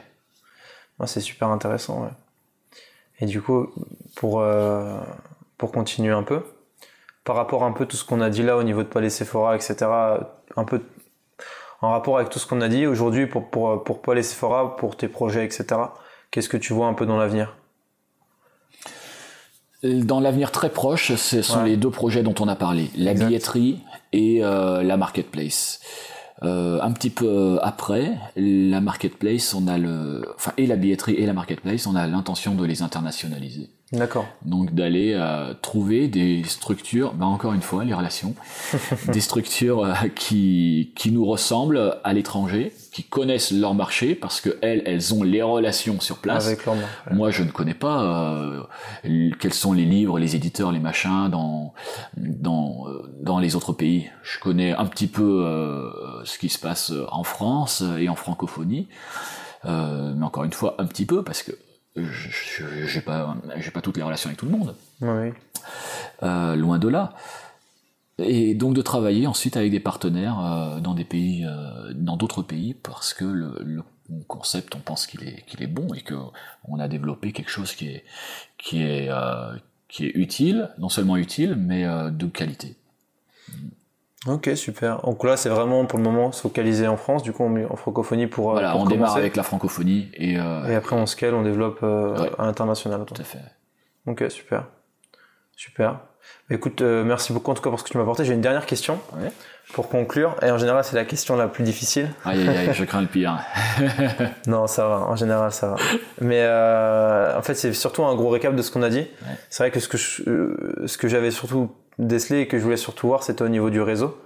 Ouais, 0.99 1.07
c'est 1.07 1.21
super 1.21 1.49
intéressant, 1.49 2.03
ouais. 2.03 2.11
Et 3.21 3.27
du 3.27 3.41
coup, 3.43 3.69
pour, 4.17 4.41
euh, 4.41 4.99
pour 5.57 5.71
continuer 5.73 6.13
un 6.13 6.23
peu, 6.25 6.43
par 7.25 7.37
rapport 7.37 7.63
à 7.65 7.67
un 7.67 7.73
peu 7.73 7.87
tout 7.87 7.97
ce 7.97 8.05
qu'on 8.05 8.21
a 8.21 8.31
dit 8.31 8.43
là 8.43 8.57
au 8.57 8.63
niveau 8.63 8.83
de 8.83 8.89
Palais 8.89 9.11
Sephora, 9.11 9.55
etc., 9.57 9.77
un 10.57 10.65
peu 10.65 10.83
en 11.81 11.91
rapport 11.91 12.17
avec 12.19 12.31
tout 12.31 12.39
ce 12.41 12.47
qu'on 12.47 12.61
a 12.61 12.69
dit 12.69 12.87
aujourd'hui 12.87 13.27
pour, 13.29 13.51
pour, 13.51 13.85
pour 13.85 14.03
Palais 14.03 14.23
Sephora, 14.25 14.77
pour 14.77 14.97
tes 14.97 15.07
projets, 15.09 15.45
etc., 15.45 15.67
qu'est-ce 16.33 16.49
que 16.49 16.57
tu 16.57 16.73
vois 16.73 16.89
un 16.89 16.95
peu 16.95 17.07
dans 17.07 17.17
l'avenir? 17.19 17.55
Dans 19.85 20.19
l'avenir 20.21 20.51
très 20.51 20.71
proche, 20.71 21.15
ce 21.15 21.41
sont 21.43 21.61
Ouais. 21.63 21.71
les 21.71 21.77
deux 21.77 21.91
projets 21.91 22.23
dont 22.23 22.35
on 22.41 22.49
a 22.49 22.57
parlé, 22.57 22.91
la 22.97 23.13
Exact. 23.13 23.27
billetterie 23.29 23.79
et 24.13 24.43
euh, 24.45 24.83
la 24.83 24.97
marketplace. 24.97 25.81
Euh, 26.43 26.81
un 26.83 26.93
petit 26.93 27.11
peu 27.11 27.59
après, 27.63 28.13
la 28.37 28.81
marketplace, 28.81 29.55
on 29.55 29.67
a 29.69 29.79
le, 29.79 30.23
enfin 30.37 30.53
et 30.57 30.67
la 30.67 30.77
billetterie 30.77 31.15
et 31.15 31.27
la 31.27 31.33
marketplace, 31.33 31.87
on 31.87 31.95
a 31.97 32.07
l'intention 32.07 32.55
de 32.55 32.65
les 32.65 32.83
internationaliser. 32.83 33.71
D'accord. 33.93 34.27
Donc 34.45 34.75
d'aller 34.75 35.15
euh, 35.15 35.55
trouver 35.63 36.09
des 36.09 36.45
structures, 36.45 37.15
ben 37.15 37.25
encore 37.25 37.55
une 37.55 37.63
fois 37.63 37.85
les 37.85 37.95
relations, 37.95 38.35
des 39.09 39.21
structures 39.21 39.83
euh, 39.85 39.95
qui 40.15 40.93
qui 40.95 41.11
nous 41.11 41.25
ressemblent 41.25 41.97
à 42.05 42.13
l'étranger, 42.13 42.75
qui 42.93 43.05
connaissent 43.05 43.51
leur 43.51 43.75
marché 43.75 44.15
parce 44.15 44.43
que 44.43 44.59
elles 44.61 44.83
elles 44.85 45.15
ont 45.15 45.23
les 45.23 45.41
relations 45.41 46.01
sur 46.01 46.19
place. 46.19 46.47
Avec 46.47 46.67
leur 46.67 46.75
ouais. 46.75 46.83
Moi, 47.13 47.31
je 47.31 47.43
ne 47.43 47.51
connais 47.51 47.75
pas 47.75 48.03
euh, 48.03 49.31
quels 49.41 49.55
sont 49.55 49.73
les 49.73 49.85
livres, 49.85 50.19
les 50.19 50.37
éditeurs, 50.37 50.71
les 50.73 50.81
machins 50.81 51.29
dans 51.31 51.73
dans 52.17 52.89
euh, 52.89 53.11
dans 53.23 53.39
les 53.39 53.57
autres 53.57 53.73
pays. 53.73 54.11
Je 54.23 54.39
connais 54.39 54.73
un 54.73 54.87
petit 54.87 55.07
peu 55.07 55.45
euh, 55.47 56.25
ce 56.25 56.39
qui 56.39 56.49
se 56.49 56.59
passe 56.59 56.93
en 57.11 57.25
France 57.25 57.83
et 57.99 58.09
en 58.09 58.17
francophonie, 58.17 58.89
euh, 59.65 60.13
mais 60.17 60.27
encore 60.27 60.45
une 60.45 60.53
fois 60.53 60.75
un 60.79 60.87
petit 60.87 61.07
peu 61.07 61.23
parce 61.23 61.43
que 61.43 61.53
j'ai 62.87 63.01
pas 63.01 63.37
j'ai 63.57 63.71
pas 63.71 63.81
toutes 63.81 63.97
les 63.97 64.03
relations 64.03 64.29
avec 64.29 64.39
tout 64.39 64.47
le 64.47 64.53
monde, 64.53 64.75
Oui, 65.01 65.33
euh, 66.23 66.57
loin 66.57 66.79
de 66.79 66.89
là. 66.89 67.15
Et 68.21 68.55
donc 68.55 68.75
de 68.75 68.83
travailler 68.83 69.29
ensuite 69.29 69.57
avec 69.57 69.71
des 69.71 69.79
partenaires 69.81 70.41
euh, 70.41 70.81
dans 70.81 70.95
des 70.95 71.05
pays, 71.05 71.45
euh, 71.45 71.93
dans 71.95 72.17
d'autres 72.17 72.43
pays, 72.43 72.75
parce 72.75 73.15
que 73.15 73.25
le, 73.25 73.57
le 73.65 73.83
concept, 74.27 74.75
on 74.75 74.81
pense 74.81 75.07
qu'il 75.07 75.23
est 75.23 75.45
qu'il 75.47 75.63
est 75.63 75.69
bon 75.69 75.95
et 75.95 76.01
que 76.01 76.15
on 76.65 76.81
a 76.81 76.89
développé 76.89 77.33
quelque 77.33 77.51
chose 77.51 77.75
qui 77.75 77.89
est 77.89 78.05
qui 78.59 78.83
est 78.83 79.09
euh, 79.09 79.55
qui 79.89 80.07
est 80.07 80.13
utile, 80.15 80.71
non 80.79 80.89
seulement 80.89 81.17
utile, 81.17 81.55
mais 81.57 81.85
euh, 81.85 82.11
de 82.11 82.27
qualité. 82.27 82.77
Ok, 84.27 84.51
super. 84.57 85.01
Donc 85.03 85.23
là, 85.25 85.37
c'est 85.37 85.49
vraiment 85.49 85.85
pour 85.87 85.99
le 85.99 86.05
moment 86.05 86.33
se 86.33 86.43
focaliser 86.43 86.89
en 86.89 86.97
France, 86.97 87.23
du 87.23 87.33
coup, 87.33 87.45
en, 87.45 87.55
en 87.73 87.77
francophonie 87.77 88.27
pour. 88.27 88.51
euh, 88.51 88.53
voilà, 88.55 88.73
pour 88.73 88.81
on 88.83 88.87
démarre 88.87 89.17
avec 89.17 89.37
la 89.37 89.43
francophonie 89.45 90.11
et, 90.15 90.39
euh, 90.39 90.67
Et 90.69 90.75
après, 90.75 90.97
on 90.97 91.07
scale, 91.07 91.35
on 91.35 91.43
développe 91.43 91.79
euh, 91.85 92.19
Ouais. 92.21 92.31
à 92.39 92.47
l'international. 92.47 93.05
tout 93.07 93.15
à 93.21 93.25
fait. 93.25 93.39
Ok, 94.07 94.25
super. 94.29 94.65
Super. 95.57 96.01
Bah, 96.51 96.57
écoute, 96.57 96.83
euh, 96.83 97.05
merci 97.05 97.33
beaucoup 97.33 97.51
en 97.51 97.55
tout 97.55 97.63
cas 97.63 97.71
pour 97.71 97.79
ce 97.79 97.85
que 97.85 97.91
tu 97.91 97.97
m'as 97.97 98.03
apporté. 98.03 98.25
J'ai 98.25 98.35
une 98.35 98.41
dernière 98.41 98.67
question 98.67 98.99
Ouais. 99.17 99.31
pour 99.73 99.89
conclure. 99.89 100.35
Et 100.43 100.51
en 100.51 100.59
général, 100.59 100.83
c'est 100.85 100.97
la 100.97 101.05
question 101.05 101.37
la 101.37 101.47
plus 101.47 101.63
difficile. 101.63 102.11
Aïe 102.25 102.41
aïe 102.47 102.57
aïe, 102.57 102.71
je 102.75 102.85
crains 102.85 103.01
le 103.03 103.07
pire. 103.07 103.39
Non, 104.49 104.67
ça 104.67 104.89
va. 104.89 104.97
En 105.01 105.15
général, 105.17 105.53
ça 105.53 105.69
va. 105.69 105.77
Mais 106.21 106.41
euh, 106.43 107.39
en 107.39 107.43
fait, 107.43 107.55
c'est 107.55 107.73
surtout 107.73 108.05
un 108.05 108.15
gros 108.17 108.31
récap 108.31 108.55
de 108.55 108.63
ce 108.63 108.71
qu'on 108.73 108.83
a 108.83 108.91
dit. 108.91 109.07
C'est 109.49 109.63
vrai 109.63 109.71
que 109.71 109.79
ce 109.81 109.89
que 109.89 109.97
je- 109.97 110.23
euh, 110.29 110.83
ce 110.87 110.99
que 110.99 111.07
j'avais 111.09 111.31
surtout 111.31 111.71
décelé 111.99 112.41
et 112.41 112.49
que 112.49 112.59
je 112.59 112.65
voulais 112.65 112.77
surtout 112.77 113.09
voir, 113.09 113.23
c'était 113.23 113.43
au 113.43 113.49
niveau 113.49 113.71
du 113.71 113.81
réseau. 113.81 114.17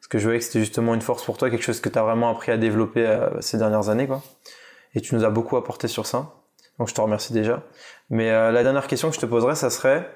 Parce 0.00 0.08
que 0.08 0.18
je 0.18 0.24
voyais 0.24 0.40
que 0.40 0.44
c'était 0.44 0.60
justement 0.60 0.94
une 0.94 1.00
force 1.00 1.24
pour 1.24 1.38
toi, 1.38 1.48
quelque 1.48 1.62
chose 1.62 1.80
que 1.80 1.88
tu 1.88 1.98
as 1.98 2.02
vraiment 2.02 2.30
appris 2.30 2.50
à 2.50 2.56
développer 2.56 3.06
euh, 3.06 3.40
ces 3.40 3.58
dernières 3.58 3.88
années, 3.88 4.06
quoi. 4.06 4.22
Et 4.94 5.00
tu 5.00 5.14
nous 5.14 5.24
as 5.24 5.30
beaucoup 5.30 5.56
apporté 5.56 5.88
sur 5.88 6.06
ça. 6.06 6.32
Donc 6.78 6.88
je 6.88 6.94
te 6.94 7.00
remercie 7.00 7.32
déjà. 7.32 7.62
Mais 8.10 8.30
euh, 8.30 8.50
la 8.50 8.62
dernière 8.62 8.88
question 8.88 9.10
que 9.10 9.14
je 9.14 9.20
te 9.20 9.26
poserais, 9.26 9.54
ça 9.54 9.70
serait 9.70 10.10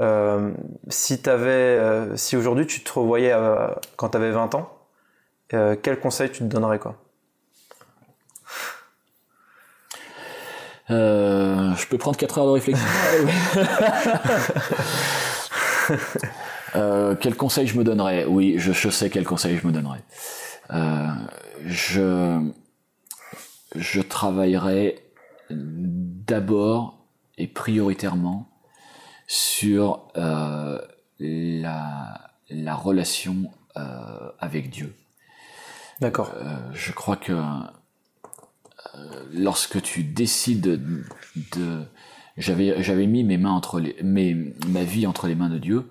euh, 0.00 0.52
si 0.88 1.22
t'avais, 1.22 1.50
euh, 1.50 2.16
si 2.16 2.36
aujourd'hui 2.36 2.66
tu 2.66 2.82
te 2.82 2.92
revoyais 2.92 3.32
euh, 3.32 3.68
quand 3.96 4.10
tu 4.10 4.16
avais 4.16 4.30
20 4.30 4.54
ans, 4.54 4.70
euh, 5.52 5.76
quel 5.80 6.00
conseil 6.00 6.30
tu 6.30 6.38
te 6.38 6.44
donnerais, 6.44 6.78
quoi? 6.78 6.96
Euh, 10.90 11.74
je 11.76 11.86
peux 11.86 11.96
prendre 11.96 12.16
4 12.16 12.38
heures 12.38 12.46
de 12.46 12.50
réflexion. 12.50 12.86
Euh, 16.76 17.14
quel 17.14 17.36
conseil 17.36 17.66
je 17.66 17.78
me 17.78 17.84
donnerais? 17.84 18.24
Oui, 18.24 18.56
je, 18.58 18.72
je 18.72 18.88
sais 18.88 19.10
quel 19.10 19.24
conseil 19.24 19.56
je 19.56 19.66
me 19.66 19.72
donnerais. 19.72 20.02
Euh, 20.70 21.08
je, 21.64 22.50
je 23.74 24.00
travaillerai 24.00 24.98
d'abord 25.50 27.06
et 27.38 27.46
prioritairement 27.46 28.48
sur 29.26 30.08
la, 30.14 32.30
la 32.50 32.74
relation 32.74 33.50
avec 34.38 34.70
Dieu. 34.70 34.94
D'accord. 36.00 36.32
je 36.72 36.92
crois 36.92 37.16
que 37.16 37.32
lorsque 39.32 39.80
tu 39.82 40.02
décides 40.02 40.80
de, 41.56 41.82
j'avais 42.36 42.82
j'avais 42.82 43.06
mis 43.06 43.24
mes 43.24 43.38
mains 43.38 43.52
entre 43.52 43.80
les 43.80 43.96
mes, 44.02 44.54
ma 44.68 44.84
vie 44.84 45.06
entre 45.06 45.26
les 45.26 45.34
mains 45.34 45.48
de 45.48 45.58
Dieu. 45.58 45.88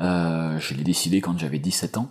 Euh, 0.00 0.58
je 0.58 0.74
l'ai 0.74 0.84
décidé 0.84 1.20
quand 1.20 1.38
j'avais 1.38 1.58
17 1.58 1.98
ans. 1.98 2.10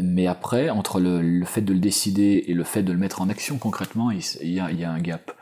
Mais 0.00 0.26
après, 0.26 0.70
entre 0.70 1.00
le, 1.00 1.20
le, 1.20 1.44
fait 1.44 1.60
de 1.60 1.72
le 1.72 1.78
décider 1.78 2.44
et 2.46 2.54
le 2.54 2.64
fait 2.64 2.82
de 2.82 2.92
le 2.92 2.98
mettre 2.98 3.20
en 3.20 3.28
action 3.28 3.58
concrètement, 3.58 4.10
il, 4.10 4.20
y, 4.42 4.60
a, 4.60 4.70
il 4.70 4.78
y 4.78 4.84
a 4.84 4.90
un 4.90 5.00
gap. 5.00 5.32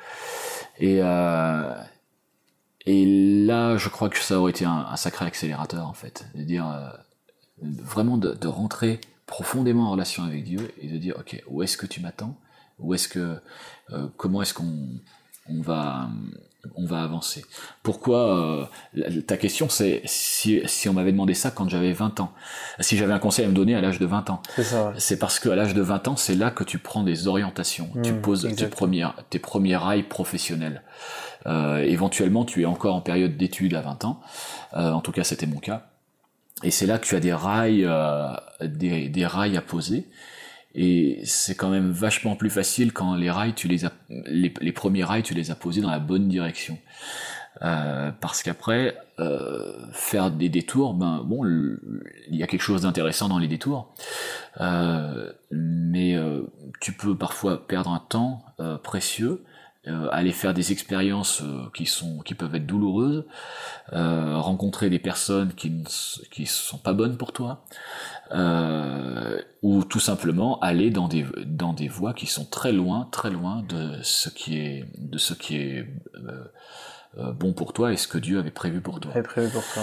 Et, 0.78 0.99
euh, 1.01 1.74
et 2.85 3.44
là, 3.47 3.77
je 3.77 3.89
crois 3.89 4.09
que 4.09 4.19
ça 4.19 4.39
aurait 4.40 4.51
été 4.51 4.65
un, 4.65 4.97
sacré 4.97 5.24
accélérateur, 5.27 5.86
en 5.86 5.93
fait. 5.93 6.27
De 6.35 6.43
dire, 6.43 6.69
euh, 6.69 6.90
vraiment 7.62 8.19
de, 8.19 8.35
de, 8.35 8.49
rentrer 8.49 9.01
profondément 9.27 9.89
en 9.89 9.93
relation 9.93 10.24
avec 10.24 10.44
Dieu 10.44 10.73
et 10.81 10.89
de 10.89 10.99
dire, 10.99 11.16
ok, 11.19 11.43
où 11.47 11.62
est-ce 11.62 11.77
que 11.77 11.86
tu 11.86 12.01
m'attends? 12.01 12.36
Où 12.78 12.94
est-ce 12.94 13.09
que, 13.09 13.39
comment 14.16 14.43
est-ce 14.43 14.55
qu'on 14.55 14.89
on 15.49 15.61
va, 15.61 16.09
on 16.77 16.87
va 16.87 17.03
avancer. 17.03 17.45
Pourquoi 17.83 18.69
euh, 18.97 19.21
Ta 19.27 19.37
question, 19.37 19.69
c'est 19.69 20.03
si, 20.05 20.61
si 20.67 20.89
on 20.89 20.93
m'avait 20.93 21.13
demandé 21.13 21.35
ça 21.35 21.51
quand 21.51 21.69
j'avais 21.69 21.93
20 21.93 22.21
ans, 22.21 22.33
si 22.81 22.97
j'avais 22.97 23.13
un 23.13 23.19
conseil 23.19 23.45
à 23.45 23.49
me 23.49 23.55
donner 23.55 23.75
à 23.75 23.81
l'âge 23.81 23.99
de 23.99 24.07
20 24.07 24.31
ans, 24.31 24.43
c'est 24.97 25.19
parce 25.19 25.39
qu'à 25.39 25.57
l'âge 25.57 25.75
de 25.75 25.83
20 25.83 26.09
ans, 26.09 26.17
c'est 26.17 26.35
là 26.35 26.51
que 26.51 26.65
tu 26.65 26.79
prends 26.79 27.03
des 27.03 27.27
orientations, 27.29 27.91
tu 28.03 28.13
hmm, 28.13 28.21
poses 28.21 28.49
tes 28.57 28.67
premiers, 28.67 29.09
tes 29.31 29.39
premiers 29.39 29.77
rails 29.77 30.05
professionnels. 30.05 30.83
Euh, 31.47 31.79
éventuellement, 31.79 32.45
tu 32.45 32.63
es 32.63 32.67
encore 32.67 32.95
en 32.95 33.01
période 33.01 33.37
d'études 33.37 33.75
à 33.75 33.81
20 33.81 34.05
ans, 34.05 34.21
euh, 34.75 34.93
en 34.93 35.01
tout 35.01 35.11
cas 35.11 35.25
c'était 35.25 35.47
mon 35.47 35.59
cas, 35.59 35.89
et 36.63 36.71
c'est 36.71 36.87
là 36.87 36.99
que 36.99 37.07
tu 37.07 37.17
as 37.17 37.21
des 37.21 37.33
rails, 37.33 37.85
euh, 37.85 38.35
des, 38.61 39.09
des 39.09 39.27
rails 39.27 39.57
à 39.57 39.63
poser. 39.63 40.09
Et 40.74 41.20
c'est 41.24 41.55
quand 41.55 41.69
même 41.69 41.90
vachement 41.90 42.35
plus 42.35 42.51
facile 42.51 42.93
quand 42.93 43.15
les 43.15 43.31
rails, 43.31 43.55
tu 43.55 43.69
les 43.69 43.85
as, 43.85 43.93
les, 44.09 44.53
les 44.61 44.73
premiers 44.73 45.05
rails, 45.05 45.23
tu 45.23 45.35
les 45.35 45.51
as 45.51 45.55
posés 45.55 45.81
dans 45.81 45.90
la 45.90 45.99
bonne 45.99 46.28
direction. 46.28 46.78
Euh, 47.61 48.11
parce 48.20 48.43
qu'après, 48.43 48.97
euh, 49.20 49.86
faire 49.93 50.31
des 50.31 50.49
détours, 50.49 50.94
ben 50.94 51.23
bon, 51.24 51.44
il 51.44 52.36
y 52.36 52.43
a 52.43 52.47
quelque 52.47 52.62
chose 52.62 52.82
d'intéressant 52.82 53.28
dans 53.28 53.39
les 53.39 53.47
détours, 53.47 53.94
euh, 54.61 55.31
mais 55.51 56.16
euh, 56.16 56.43
tu 56.81 56.93
peux 56.93 57.16
parfois 57.16 57.66
perdre 57.66 57.90
un 57.90 58.01
temps 58.01 58.43
euh, 58.59 58.78
précieux 58.78 59.44
euh, 59.89 60.09
aller 60.13 60.31
faire 60.31 60.55
des 60.55 60.71
expériences 60.71 61.43
euh, 61.43 61.65
qui 61.75 61.87
sont 61.87 62.21
qui 62.21 62.35
peuvent 62.35 62.55
être 62.55 62.67
douloureuses, 62.67 63.25
euh, 63.93 64.39
rencontrer 64.39 64.89
des 64.91 65.01
personnes 65.01 65.53
qui 65.55 65.71
ne 65.71 65.85
qui 66.31 66.47
sont 66.47 66.79
pas 66.79 66.93
bonnes 66.93 67.17
pour 67.17 67.33
toi, 67.33 67.65
ou 69.63 69.83
tout 69.83 69.99
simplement 69.99 70.61
aller 70.61 70.91
dans 70.91 71.09
des 71.09 71.27
dans 71.45 71.73
des 71.73 71.89
voies 71.89 72.15
qui 72.15 72.29
sont 72.29 72.45
très 72.45 72.71
loin 72.71 73.09
très 73.11 73.31
loin 73.31 73.65
de 73.69 74.01
ce 74.03 74.29
qui 74.29 74.57
est 74.57 74.87
de 74.99 75.19
ce 75.19 75.35
qui 75.35 75.57
est 75.57 75.89
bon 77.17 77.53
pour 77.53 77.73
toi 77.73 77.93
et 77.93 77.97
ce 77.97 78.07
que 78.07 78.19
Dieu 78.19 78.39
avait 78.39 78.53
prévu 78.53 78.81
pour 78.81 79.01
toi. 79.01 79.11
Prévu 79.21 79.51
pour 79.51 79.65
toi. 79.75 79.83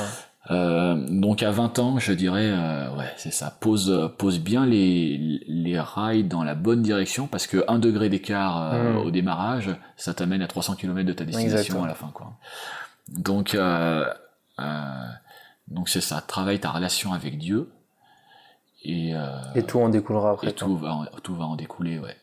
Euh, 0.52 0.96
donc 1.10 1.44
à 1.44 1.52
20 1.52 1.80
ans, 1.80 2.00
je 2.00 2.12
dirais, 2.12 2.50
euh, 2.50 2.96
ouais, 2.96 3.12
c'est 3.18 3.32
ça. 3.32 3.56
Pose, 3.60 4.12
pose 4.18 4.40
bien 4.40 4.66
les, 4.66 5.44
les 5.48 5.80
rails 5.80 6.24
dans 6.24 6.44
la 6.44 6.56
bonne 6.56 6.82
direction 6.82 7.28
parce 7.28 7.46
que 7.46 7.64
un 7.68 7.78
degré 7.78 8.10
d'écart 8.10 8.74
euh, 8.74 8.94
hmm. 8.94 8.98
au 8.98 9.12
démarrage, 9.12 9.70
ça 9.96 10.14
t'amène 10.14 10.42
à 10.42 10.48
300 10.48 10.76
km 10.76 11.08
de 11.08 11.14
ta 11.14 11.24
destination 11.24 11.84
à 11.84 11.88
la 11.88 11.94
fin, 11.94 12.10
quoi. 12.14 12.34
Donc, 13.10 13.58
donc 15.68 15.90
c'est 15.90 16.02
ça. 16.02 16.22
Travaille 16.22 16.60
ta 16.60 16.72
relation 16.72 17.14
avec 17.14 17.38
Dieu 17.38 17.72
et 18.84 19.14
et 19.56 19.64
tout 19.64 19.80
en 19.80 19.90
découlera 19.90 20.32
après. 20.32 20.50
Et 20.50 20.54
tout 20.54 20.78
va, 20.78 21.10
tout 21.24 21.36
va 21.36 21.46
en 21.46 21.56
découler, 21.56 22.00
ouais. 22.00 22.16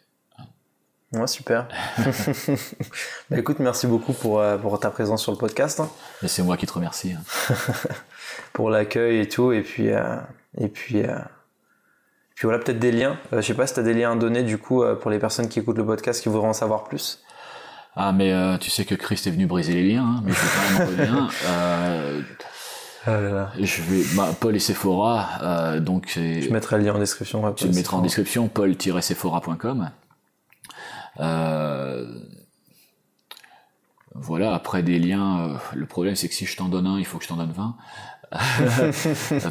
Ouais, 1.12 1.28
super. 1.28 1.69
bah, 3.31 3.39
écoute, 3.39 3.61
merci 3.61 3.86
beaucoup 3.86 4.12
pour, 4.12 4.43
pour 4.61 4.81
ta 4.81 4.90
présence 4.90 5.23
sur 5.23 5.31
le 5.31 5.39
podcast. 5.39 5.78
Hein. 5.78 5.89
C'est 6.27 6.43
moi 6.43 6.57
qui 6.57 6.66
te 6.66 6.73
remercie. 6.73 7.15
Pour 8.57 8.70
l'accueil 8.70 9.19
et 9.19 9.28
tout. 9.28 9.53
Et 9.53 9.61
puis, 9.61 9.91
euh, 9.91 10.16
et 10.57 10.69
puis, 10.69 11.03
euh, 11.03 11.19
puis 12.35 12.47
voilà, 12.47 12.59
peut-être 12.59 12.78
des 12.78 12.91
liens. 12.91 13.19
Euh, 13.35 13.43
je 13.43 13.47
sais 13.49 13.53
pas 13.53 13.66
si 13.66 13.74
tu 13.74 13.81
as 13.81 13.83
des 13.83 13.93
liens 13.93 14.12
à 14.12 14.16
donner 14.16 14.45
du 14.45 14.57
coup 14.57 14.83
pour 15.03 15.11
les 15.11 15.19
personnes 15.19 15.51
qui 15.51 15.59
écoutent 15.59 15.77
le 15.77 15.85
podcast 15.85 16.23
qui 16.23 16.31
voudraient 16.31 16.49
en 16.49 16.55
savoir 16.55 16.85
plus. 16.85 17.23
Ah, 17.97 18.12
mais 18.12 18.33
tu 18.59 18.70
sais 18.70 18.87
que 18.87 18.95
Christ 18.95 19.27
est 19.27 19.31
venu 19.31 19.45
briser 19.45 19.74
les 19.74 19.93
liens, 19.93 20.07
hein, 20.07 20.23
mais 20.24 20.33
je 20.33 20.39
vais 20.39 21.07
quand 21.07 21.12
même 21.12 21.28
ah 23.07 23.51
Je 23.61 23.83
vais, 23.83 24.03
bah, 24.16 24.31
Paul 24.41 24.57
et 24.57 24.59
Sephora, 24.59 25.78
donc 25.81 26.12
Je 26.15 26.51
mettrai 26.51 26.78
le 26.78 26.85
lien 26.85 26.95
en 26.95 26.99
description. 26.99 27.53
tu 27.53 27.66
le 27.66 27.74
mettras 27.74 27.99
en 27.99 28.01
description, 28.01 28.49
paul-sephora.com. 28.49 29.91
voilà, 34.15 34.55
après 34.55 34.83
des 34.83 34.99
liens, 34.99 35.59
le 35.74 35.85
problème 35.85 36.16
c'est 36.16 36.28
que 36.28 36.35
si 36.35 36.47
je 36.47 36.57
t'en 36.57 36.69
donne 36.69 36.87
un, 36.87 36.99
il 36.99 37.05
faut 37.05 37.19
que 37.19 37.24
je 37.24 37.28
t'en 37.28 37.37
donne 37.37 37.53
20. 37.53 37.77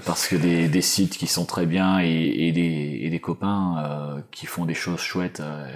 Parce 0.06 0.28
que 0.28 0.36
des, 0.36 0.68
des, 0.68 0.82
sites 0.82 1.18
qui 1.18 1.28
sont 1.28 1.46
très 1.46 1.66
bien 1.66 2.00
et, 2.02 2.08
et, 2.08 2.52
des, 2.52 3.00
et 3.04 3.10
des, 3.10 3.20
copains 3.20 3.78
euh, 3.80 4.22
qui 4.32 4.46
font 4.46 4.66
des 4.66 4.74
choses 4.74 5.00
chouettes, 5.00 5.40
euh, 5.40 5.74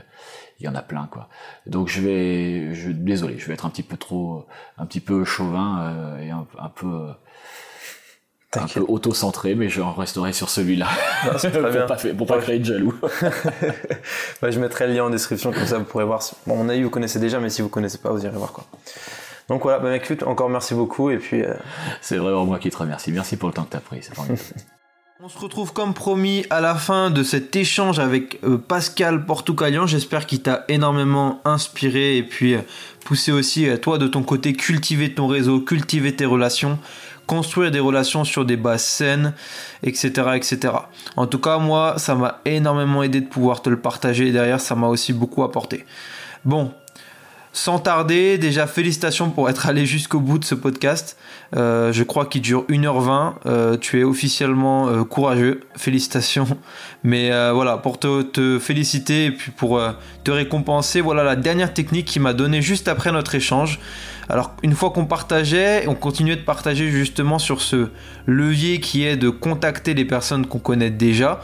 il 0.59 0.65
y 0.65 0.69
en 0.69 0.75
a 0.75 0.81
plein 0.81 1.07
quoi. 1.11 1.29
Donc 1.65 1.87
je 1.87 2.01
vais, 2.01 2.73
je, 2.73 2.91
désolé, 2.91 3.37
je 3.39 3.47
vais 3.47 3.53
être 3.53 3.65
un 3.65 3.69
petit 3.69 3.83
peu 3.83 3.97
trop, 3.97 4.45
un 4.77 4.85
petit 4.85 4.99
peu 4.99 5.23
chauvin 5.23 5.81
euh, 5.81 6.21
et 6.21 6.29
un, 6.29 6.45
un 6.57 6.69
peu 6.69 7.13
un 8.55 8.67
peu 8.67 8.79
auto-centré, 8.87 9.53
mais 9.53 9.69
je 9.69 9.79
resterai 9.79 10.33
sur 10.33 10.49
celui-là. 10.49 10.87
pour, 11.31 11.87
pas, 11.87 11.97
pour 12.17 12.27
pas 12.27 12.39
créer 12.39 12.57
de 12.59 12.65
jaloux. 12.65 12.99
je 14.41 14.59
mettrai 14.59 14.87
le 14.87 14.93
lien 14.93 15.03
en 15.03 15.09
description, 15.11 15.51
comme 15.51 15.67
ça 15.67 15.77
vous 15.77 15.85
pourrez 15.85 16.05
voir. 16.05 16.21
Bon, 16.47 16.55
mon 16.55 16.67
avis, 16.67 16.81
vous 16.81 16.89
connaissez 16.89 17.19
déjà, 17.19 17.39
mais 17.39 17.51
si 17.51 17.61
vous 17.61 17.69
connaissez 17.69 17.99
pas, 17.99 18.09
vous 18.09 18.25
irez 18.25 18.35
voir 18.35 18.51
quoi. 18.51 18.65
Donc 19.49 19.63
voilà, 19.63 19.79
bah, 19.79 19.95
écoute, 19.95 20.23
encore 20.23 20.49
merci 20.49 20.73
beaucoup 20.75 21.09
et 21.09 21.17
puis. 21.17 21.41
Euh, 21.41 21.53
c'est 22.01 22.17
vraiment 22.17 22.45
moi 22.45 22.59
qui 22.59 22.69
te 22.69 22.77
remercie. 22.77 23.11
Merci 23.11 23.35
pour 23.35 23.49
le 23.49 23.53
temps 23.53 23.63
que 23.63 23.71
tu 23.71 23.77
as 23.77 23.81
pris. 23.81 24.01
On 25.21 25.27
se 25.27 25.37
retrouve 25.37 25.73
comme 25.73 25.93
promis 25.93 26.45
à 26.49 26.61
la 26.61 26.75
fin 26.75 27.09
de 27.09 27.23
cet 27.23 27.53
échange 27.53 27.99
avec 27.99 28.39
euh, 28.45 28.57
Pascal 28.57 29.25
Portucalian. 29.25 29.85
J'espère 29.85 30.25
qu'il 30.25 30.41
t'a 30.41 30.63
énormément 30.69 31.41
inspiré 31.43 32.15
et 32.15 32.23
puis 32.23 32.53
euh, 32.53 32.61
poussé 33.03 33.33
aussi 33.33 33.67
toi 33.81 33.97
de 33.97 34.07
ton 34.07 34.23
côté 34.23 34.53
cultiver 34.53 35.13
ton 35.13 35.27
réseau, 35.27 35.59
cultiver 35.59 36.15
tes 36.15 36.25
relations, 36.25 36.79
construire 37.27 37.69
des 37.69 37.81
relations 37.81 38.23
sur 38.23 38.45
des 38.45 38.55
bases 38.55 38.85
saines, 38.85 39.33
etc., 39.83 40.09
etc. 40.35 40.73
En 41.17 41.27
tout 41.27 41.39
cas, 41.39 41.57
moi, 41.57 41.95
ça 41.97 42.15
m'a 42.15 42.39
énormément 42.45 43.03
aidé 43.03 43.19
de 43.19 43.27
pouvoir 43.27 43.61
te 43.61 43.69
le 43.69 43.79
partager 43.81 44.27
et 44.27 44.31
derrière, 44.31 44.61
ça 44.61 44.75
m'a 44.75 44.87
aussi 44.87 45.11
beaucoup 45.11 45.43
apporté. 45.43 45.85
Bon, 46.45 46.71
sans 47.59 47.77
tarder, 47.77 48.37
déjà 48.37 48.67
félicitations 48.67 49.31
pour 49.31 49.49
être 49.49 49.67
allé 49.67 49.85
jusqu'au 49.85 50.21
bout 50.21 50.39
de 50.39 50.45
ce 50.45 50.55
podcast. 50.55 51.17
Euh, 51.57 51.91
je 51.91 52.03
crois 52.03 52.25
qu'il 52.25 52.41
dure 52.41 52.63
1h20. 52.69 53.33
Euh, 53.45 53.75
tu 53.75 53.99
es 53.99 54.03
officiellement 54.05 54.87
euh, 54.87 55.03
courageux. 55.03 55.59
Félicitations. 55.75 56.47
Mais 57.03 57.29
voilà, 57.51 57.77
pour 57.77 57.99
te, 57.99 58.21
te, 58.21 58.59
féliciter 58.59 59.25
et 59.25 59.31
puis 59.31 59.51
pour 59.51 59.81
te 60.23 60.31
récompenser, 60.31 61.01
voilà 61.01 61.23
la 61.23 61.35
dernière 61.35 61.73
technique 61.73 62.05
qui 62.05 62.19
m'a 62.19 62.33
donné 62.33 62.61
juste 62.61 62.87
après 62.87 63.11
notre 63.11 63.35
échange. 63.35 63.79
Alors 64.29 64.53
une 64.63 64.73
fois 64.73 64.91
qu'on 64.91 65.05
partageait, 65.05 65.85
on 65.87 65.95
continuait 65.95 66.35
de 66.35 66.41
partager 66.41 66.89
justement 66.89 67.39
sur 67.39 67.61
ce 67.61 67.89
levier 68.25 68.79
qui 68.79 69.03
est 69.03 69.17
de 69.17 69.29
contacter 69.29 69.93
les 69.93 70.05
personnes 70.05 70.45
qu'on 70.45 70.59
connaît 70.59 70.91
déjà. 70.91 71.41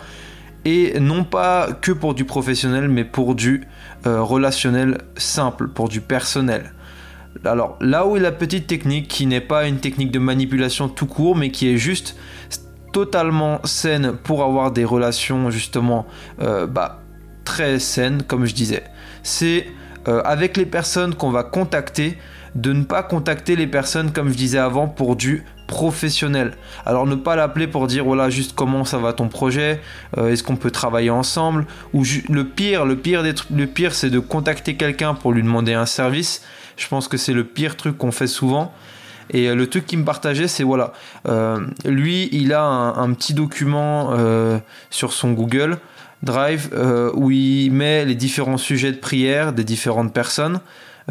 Et 0.66 1.00
non 1.00 1.24
pas 1.24 1.70
que 1.82 1.92
pour 1.92 2.16
du 2.16 2.26
professionnel, 2.26 2.90
mais 2.90 3.04
pour 3.04 3.36
du 3.36 3.68
euh, 4.08 4.22
relationnel 4.22 5.00
simple, 5.18 5.68
pour 5.68 5.90
du 5.90 6.02
personnel. 6.02 6.74
Alors 7.44 7.78
là 7.82 8.08
où 8.08 8.16
est 8.16 8.20
la 8.22 8.32
petite 8.32 8.68
technique 8.68 9.08
qui 9.08 9.26
n'est 9.26 9.42
pas 9.42 9.68
une 9.68 9.80
technique 9.80 10.12
de 10.12 10.20
manipulation 10.20 10.88
tout 10.88 11.06
court, 11.06 11.36
mais 11.36 11.52
qui 11.52 11.70
est 11.70 11.78
juste 11.78 12.16
totalement 12.94 13.60
saine 13.66 14.14
pour 14.14 14.44
avoir 14.44 14.72
des 14.72 14.86
relations 14.86 15.50
justement 15.52 16.06
euh, 16.42 16.66
bah, 16.66 17.02
très 17.44 17.80
saines, 17.80 18.24
comme 18.24 18.46
je 18.46 18.54
disais. 18.54 18.84
C'est 19.22 19.68
euh, 20.08 20.22
avec 20.24 20.56
les 20.56 20.66
personnes 20.66 21.16
qu'on 21.16 21.30
va 21.30 21.44
contacter, 21.44 22.18
de 22.56 22.72
ne 22.72 22.84
pas 22.84 23.04
contacter 23.04 23.56
les 23.56 23.68
personnes, 23.68 24.12
comme 24.12 24.30
je 24.30 24.38
disais 24.38 24.60
avant, 24.60 24.88
pour 24.88 25.16
du 25.16 25.44
professionnel. 25.68 26.54
Alors 26.86 27.06
ne 27.08 27.16
pas 27.16 27.36
l'appeler 27.36 27.68
pour 27.68 27.88
dire 27.88 28.06
voilà 28.06 28.30
juste 28.30 28.54
comment 28.56 28.86
ça 28.86 28.98
va 28.98 29.14
ton 29.14 29.28
projet, 29.28 29.82
euh, 30.18 30.30
est-ce 30.30 30.44
qu'on 30.44 30.56
peut 30.56 30.72
travailler 30.72 31.10
ensemble 31.10 31.66
ou 31.94 32.04
le 32.30 32.44
pire, 32.46 32.86
le 32.86 32.96
pire 32.96 33.24
des 33.24 33.34
le 33.54 33.68
pire 33.68 33.94
c'est 33.94 34.10
de 34.10 34.20
contacter 34.20 34.76
quelqu'un 34.76 35.14
pour 35.14 35.32
lui 35.32 35.44
demander 35.44 35.74
un 35.74 35.86
service. 35.86 36.44
Je 36.78 36.88
pense 36.88 37.08
que 37.08 37.18
c'est 37.18 37.34
le 37.34 37.44
pire 37.44 37.78
truc 37.78 37.98
qu'on 37.98 38.12
fait 38.12 38.28
souvent. 38.28 38.74
Et 39.32 39.50
euh, 39.50 39.56
le 39.56 39.68
truc 39.68 39.86
qui 39.88 39.98
me 39.98 40.06
partageait, 40.06 40.48
c'est 40.48 40.64
voilà, 40.64 40.94
euh, 41.28 41.60
lui, 41.84 42.30
il 42.32 42.54
a 42.54 42.64
un, 42.64 43.12
petit 43.14 43.34
document 43.34 44.12
sur 44.90 45.14
son 45.14 45.32
Google 45.32 45.80
Drive 46.22 46.70
où 47.16 47.32
il 47.32 47.72
met 47.72 48.06
les 48.06 48.16
différents 48.16 48.58
sujets 48.58 48.92
de 48.92 48.98
prière 48.98 49.54
des 49.54 49.64
différentes 49.64 50.14
personnes. 50.14 50.60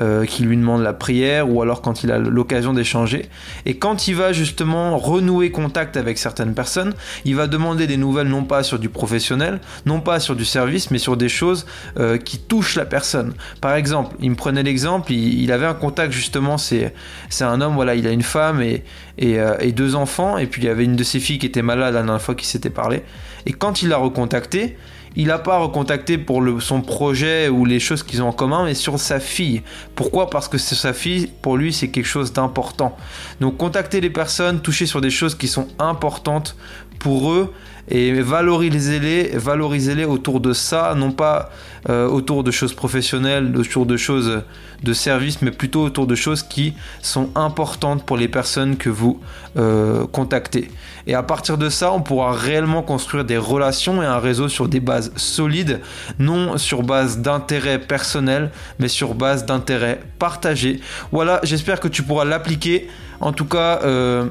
Euh, 0.00 0.24
qui 0.24 0.42
lui 0.42 0.56
demande 0.56 0.82
la 0.82 0.92
prière 0.92 1.48
ou 1.48 1.62
alors 1.62 1.80
quand 1.80 2.02
il 2.02 2.10
a 2.10 2.18
l'occasion 2.18 2.72
d'échanger. 2.72 3.28
Et 3.64 3.76
quand 3.76 4.08
il 4.08 4.16
va 4.16 4.32
justement 4.32 4.98
renouer 4.98 5.52
contact 5.52 5.96
avec 5.96 6.18
certaines 6.18 6.52
personnes, 6.52 6.94
il 7.24 7.36
va 7.36 7.46
demander 7.46 7.86
des 7.86 7.96
nouvelles 7.96 8.26
non 8.26 8.42
pas 8.42 8.64
sur 8.64 8.80
du 8.80 8.88
professionnel, 8.88 9.60
non 9.86 10.00
pas 10.00 10.18
sur 10.18 10.34
du 10.34 10.44
service, 10.44 10.90
mais 10.90 10.98
sur 10.98 11.16
des 11.16 11.28
choses 11.28 11.64
euh, 11.96 12.18
qui 12.18 12.38
touchent 12.38 12.74
la 12.74 12.86
personne. 12.86 13.34
Par 13.60 13.76
exemple, 13.76 14.16
il 14.18 14.30
me 14.30 14.34
prenait 14.34 14.64
l'exemple, 14.64 15.12
il, 15.12 15.52
avait 15.52 15.66
un 15.66 15.74
contact 15.74 16.12
justement, 16.12 16.58
c'est 16.58 16.92
un 17.40 17.60
homme, 17.60 17.74
voilà, 17.74 17.94
il 17.94 18.08
a 18.08 18.10
une 18.10 18.22
femme 18.22 18.62
et, 18.62 18.82
euh, 19.22 19.56
et, 19.60 19.70
deux 19.70 19.94
enfants, 19.94 20.38
et 20.38 20.46
puis 20.46 20.62
il 20.62 20.64
y 20.64 20.68
avait 20.68 20.84
une 20.84 20.96
de 20.96 21.04
ses 21.04 21.20
filles 21.20 21.38
qui 21.38 21.46
était 21.46 21.62
malade 21.62 21.94
la 21.94 22.02
dernière 22.02 22.20
fois 22.20 22.34
qui 22.34 22.46
s'était 22.46 22.68
parlé. 22.68 23.04
Et 23.46 23.52
quand 23.52 23.82
il 23.82 23.90
l'a 23.90 23.98
recontacté, 23.98 24.76
il 25.16 25.28
n'a 25.28 25.38
pas 25.38 25.58
recontacté 25.58 26.18
pour 26.18 26.42
son 26.60 26.80
projet 26.80 27.48
ou 27.48 27.64
les 27.64 27.80
choses 27.80 28.02
qu'ils 28.02 28.22
ont 28.22 28.28
en 28.28 28.32
commun, 28.32 28.64
mais 28.64 28.74
sur 28.74 28.98
sa 28.98 29.20
fille. 29.20 29.62
Pourquoi? 29.94 30.28
Parce 30.28 30.48
que 30.48 30.58
sa 30.58 30.92
fille, 30.92 31.30
pour 31.42 31.56
lui, 31.56 31.72
c'est 31.72 31.88
quelque 31.88 32.06
chose 32.06 32.32
d'important. 32.32 32.96
Donc 33.40 33.56
contacter 33.56 34.00
les 34.00 34.10
personnes, 34.10 34.60
toucher 34.60 34.86
sur 34.86 35.00
des 35.00 35.10
choses 35.10 35.34
qui 35.34 35.48
sont 35.48 35.68
importantes 35.78 36.56
pour 36.98 37.32
eux, 37.32 37.52
et 37.88 38.12
valorisez-les, 38.22 39.36
valorisez-les 39.36 40.04
autour 40.06 40.40
de 40.40 40.54
ça, 40.54 40.94
non 40.96 41.12
pas 41.12 41.50
euh, 41.90 42.08
autour 42.08 42.42
de 42.42 42.50
choses 42.50 42.72
professionnelles, 42.72 43.54
autour 43.56 43.84
de 43.84 43.98
choses 43.98 44.42
de 44.82 44.92
service, 44.94 45.42
mais 45.42 45.50
plutôt 45.50 45.82
autour 45.82 46.06
de 46.06 46.14
choses 46.14 46.42
qui 46.42 46.74
sont 47.02 47.28
importantes 47.34 48.06
pour 48.06 48.16
les 48.16 48.28
personnes 48.28 48.76
que 48.76 48.88
vous 48.88 49.20
euh, 49.58 50.06
contactez. 50.06 50.70
Et 51.06 51.14
à 51.14 51.22
partir 51.22 51.58
de 51.58 51.68
ça, 51.68 51.92
on 51.92 52.00
pourra 52.00 52.32
réellement 52.32 52.82
construire 52.82 53.24
des 53.24 53.36
relations 53.36 54.02
et 54.02 54.06
un 54.06 54.18
réseau 54.18 54.48
sur 54.48 54.68
des 54.68 54.80
bases 54.80 55.12
solides, 55.16 55.80
non 56.18 56.56
sur 56.56 56.82
base 56.82 57.18
d'intérêts 57.18 57.78
personnels, 57.78 58.50
mais 58.78 58.88
sur 58.88 59.14
base 59.14 59.44
d'intérêts 59.44 60.00
partagés. 60.18 60.80
Voilà, 61.12 61.40
j'espère 61.42 61.80
que 61.80 61.88
tu 61.88 62.02
pourras 62.02 62.24
l'appliquer. 62.24 62.88
En 63.20 63.32
tout 63.32 63.44
cas, 63.44 63.80
euh, 63.84 64.26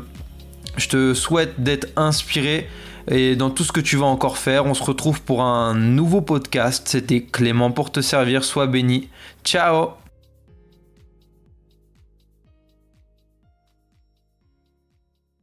je 0.77 0.87
te 0.87 1.13
souhaite 1.13 1.61
d'être 1.61 1.87
inspiré 1.95 2.67
et 3.09 3.35
dans 3.35 3.49
tout 3.49 3.63
ce 3.63 3.71
que 3.71 3.81
tu 3.81 3.97
vas 3.97 4.05
encore 4.05 4.37
faire. 4.37 4.65
On 4.65 4.73
se 4.73 4.83
retrouve 4.83 5.21
pour 5.21 5.41
un 5.43 5.73
nouveau 5.73 6.21
podcast. 6.21 6.87
C'était 6.87 7.21
Clément 7.21 7.71
pour 7.71 7.91
te 7.91 8.01
servir. 8.01 8.43
Sois 8.43 8.67
béni. 8.67 9.09
Ciao 9.43 10.02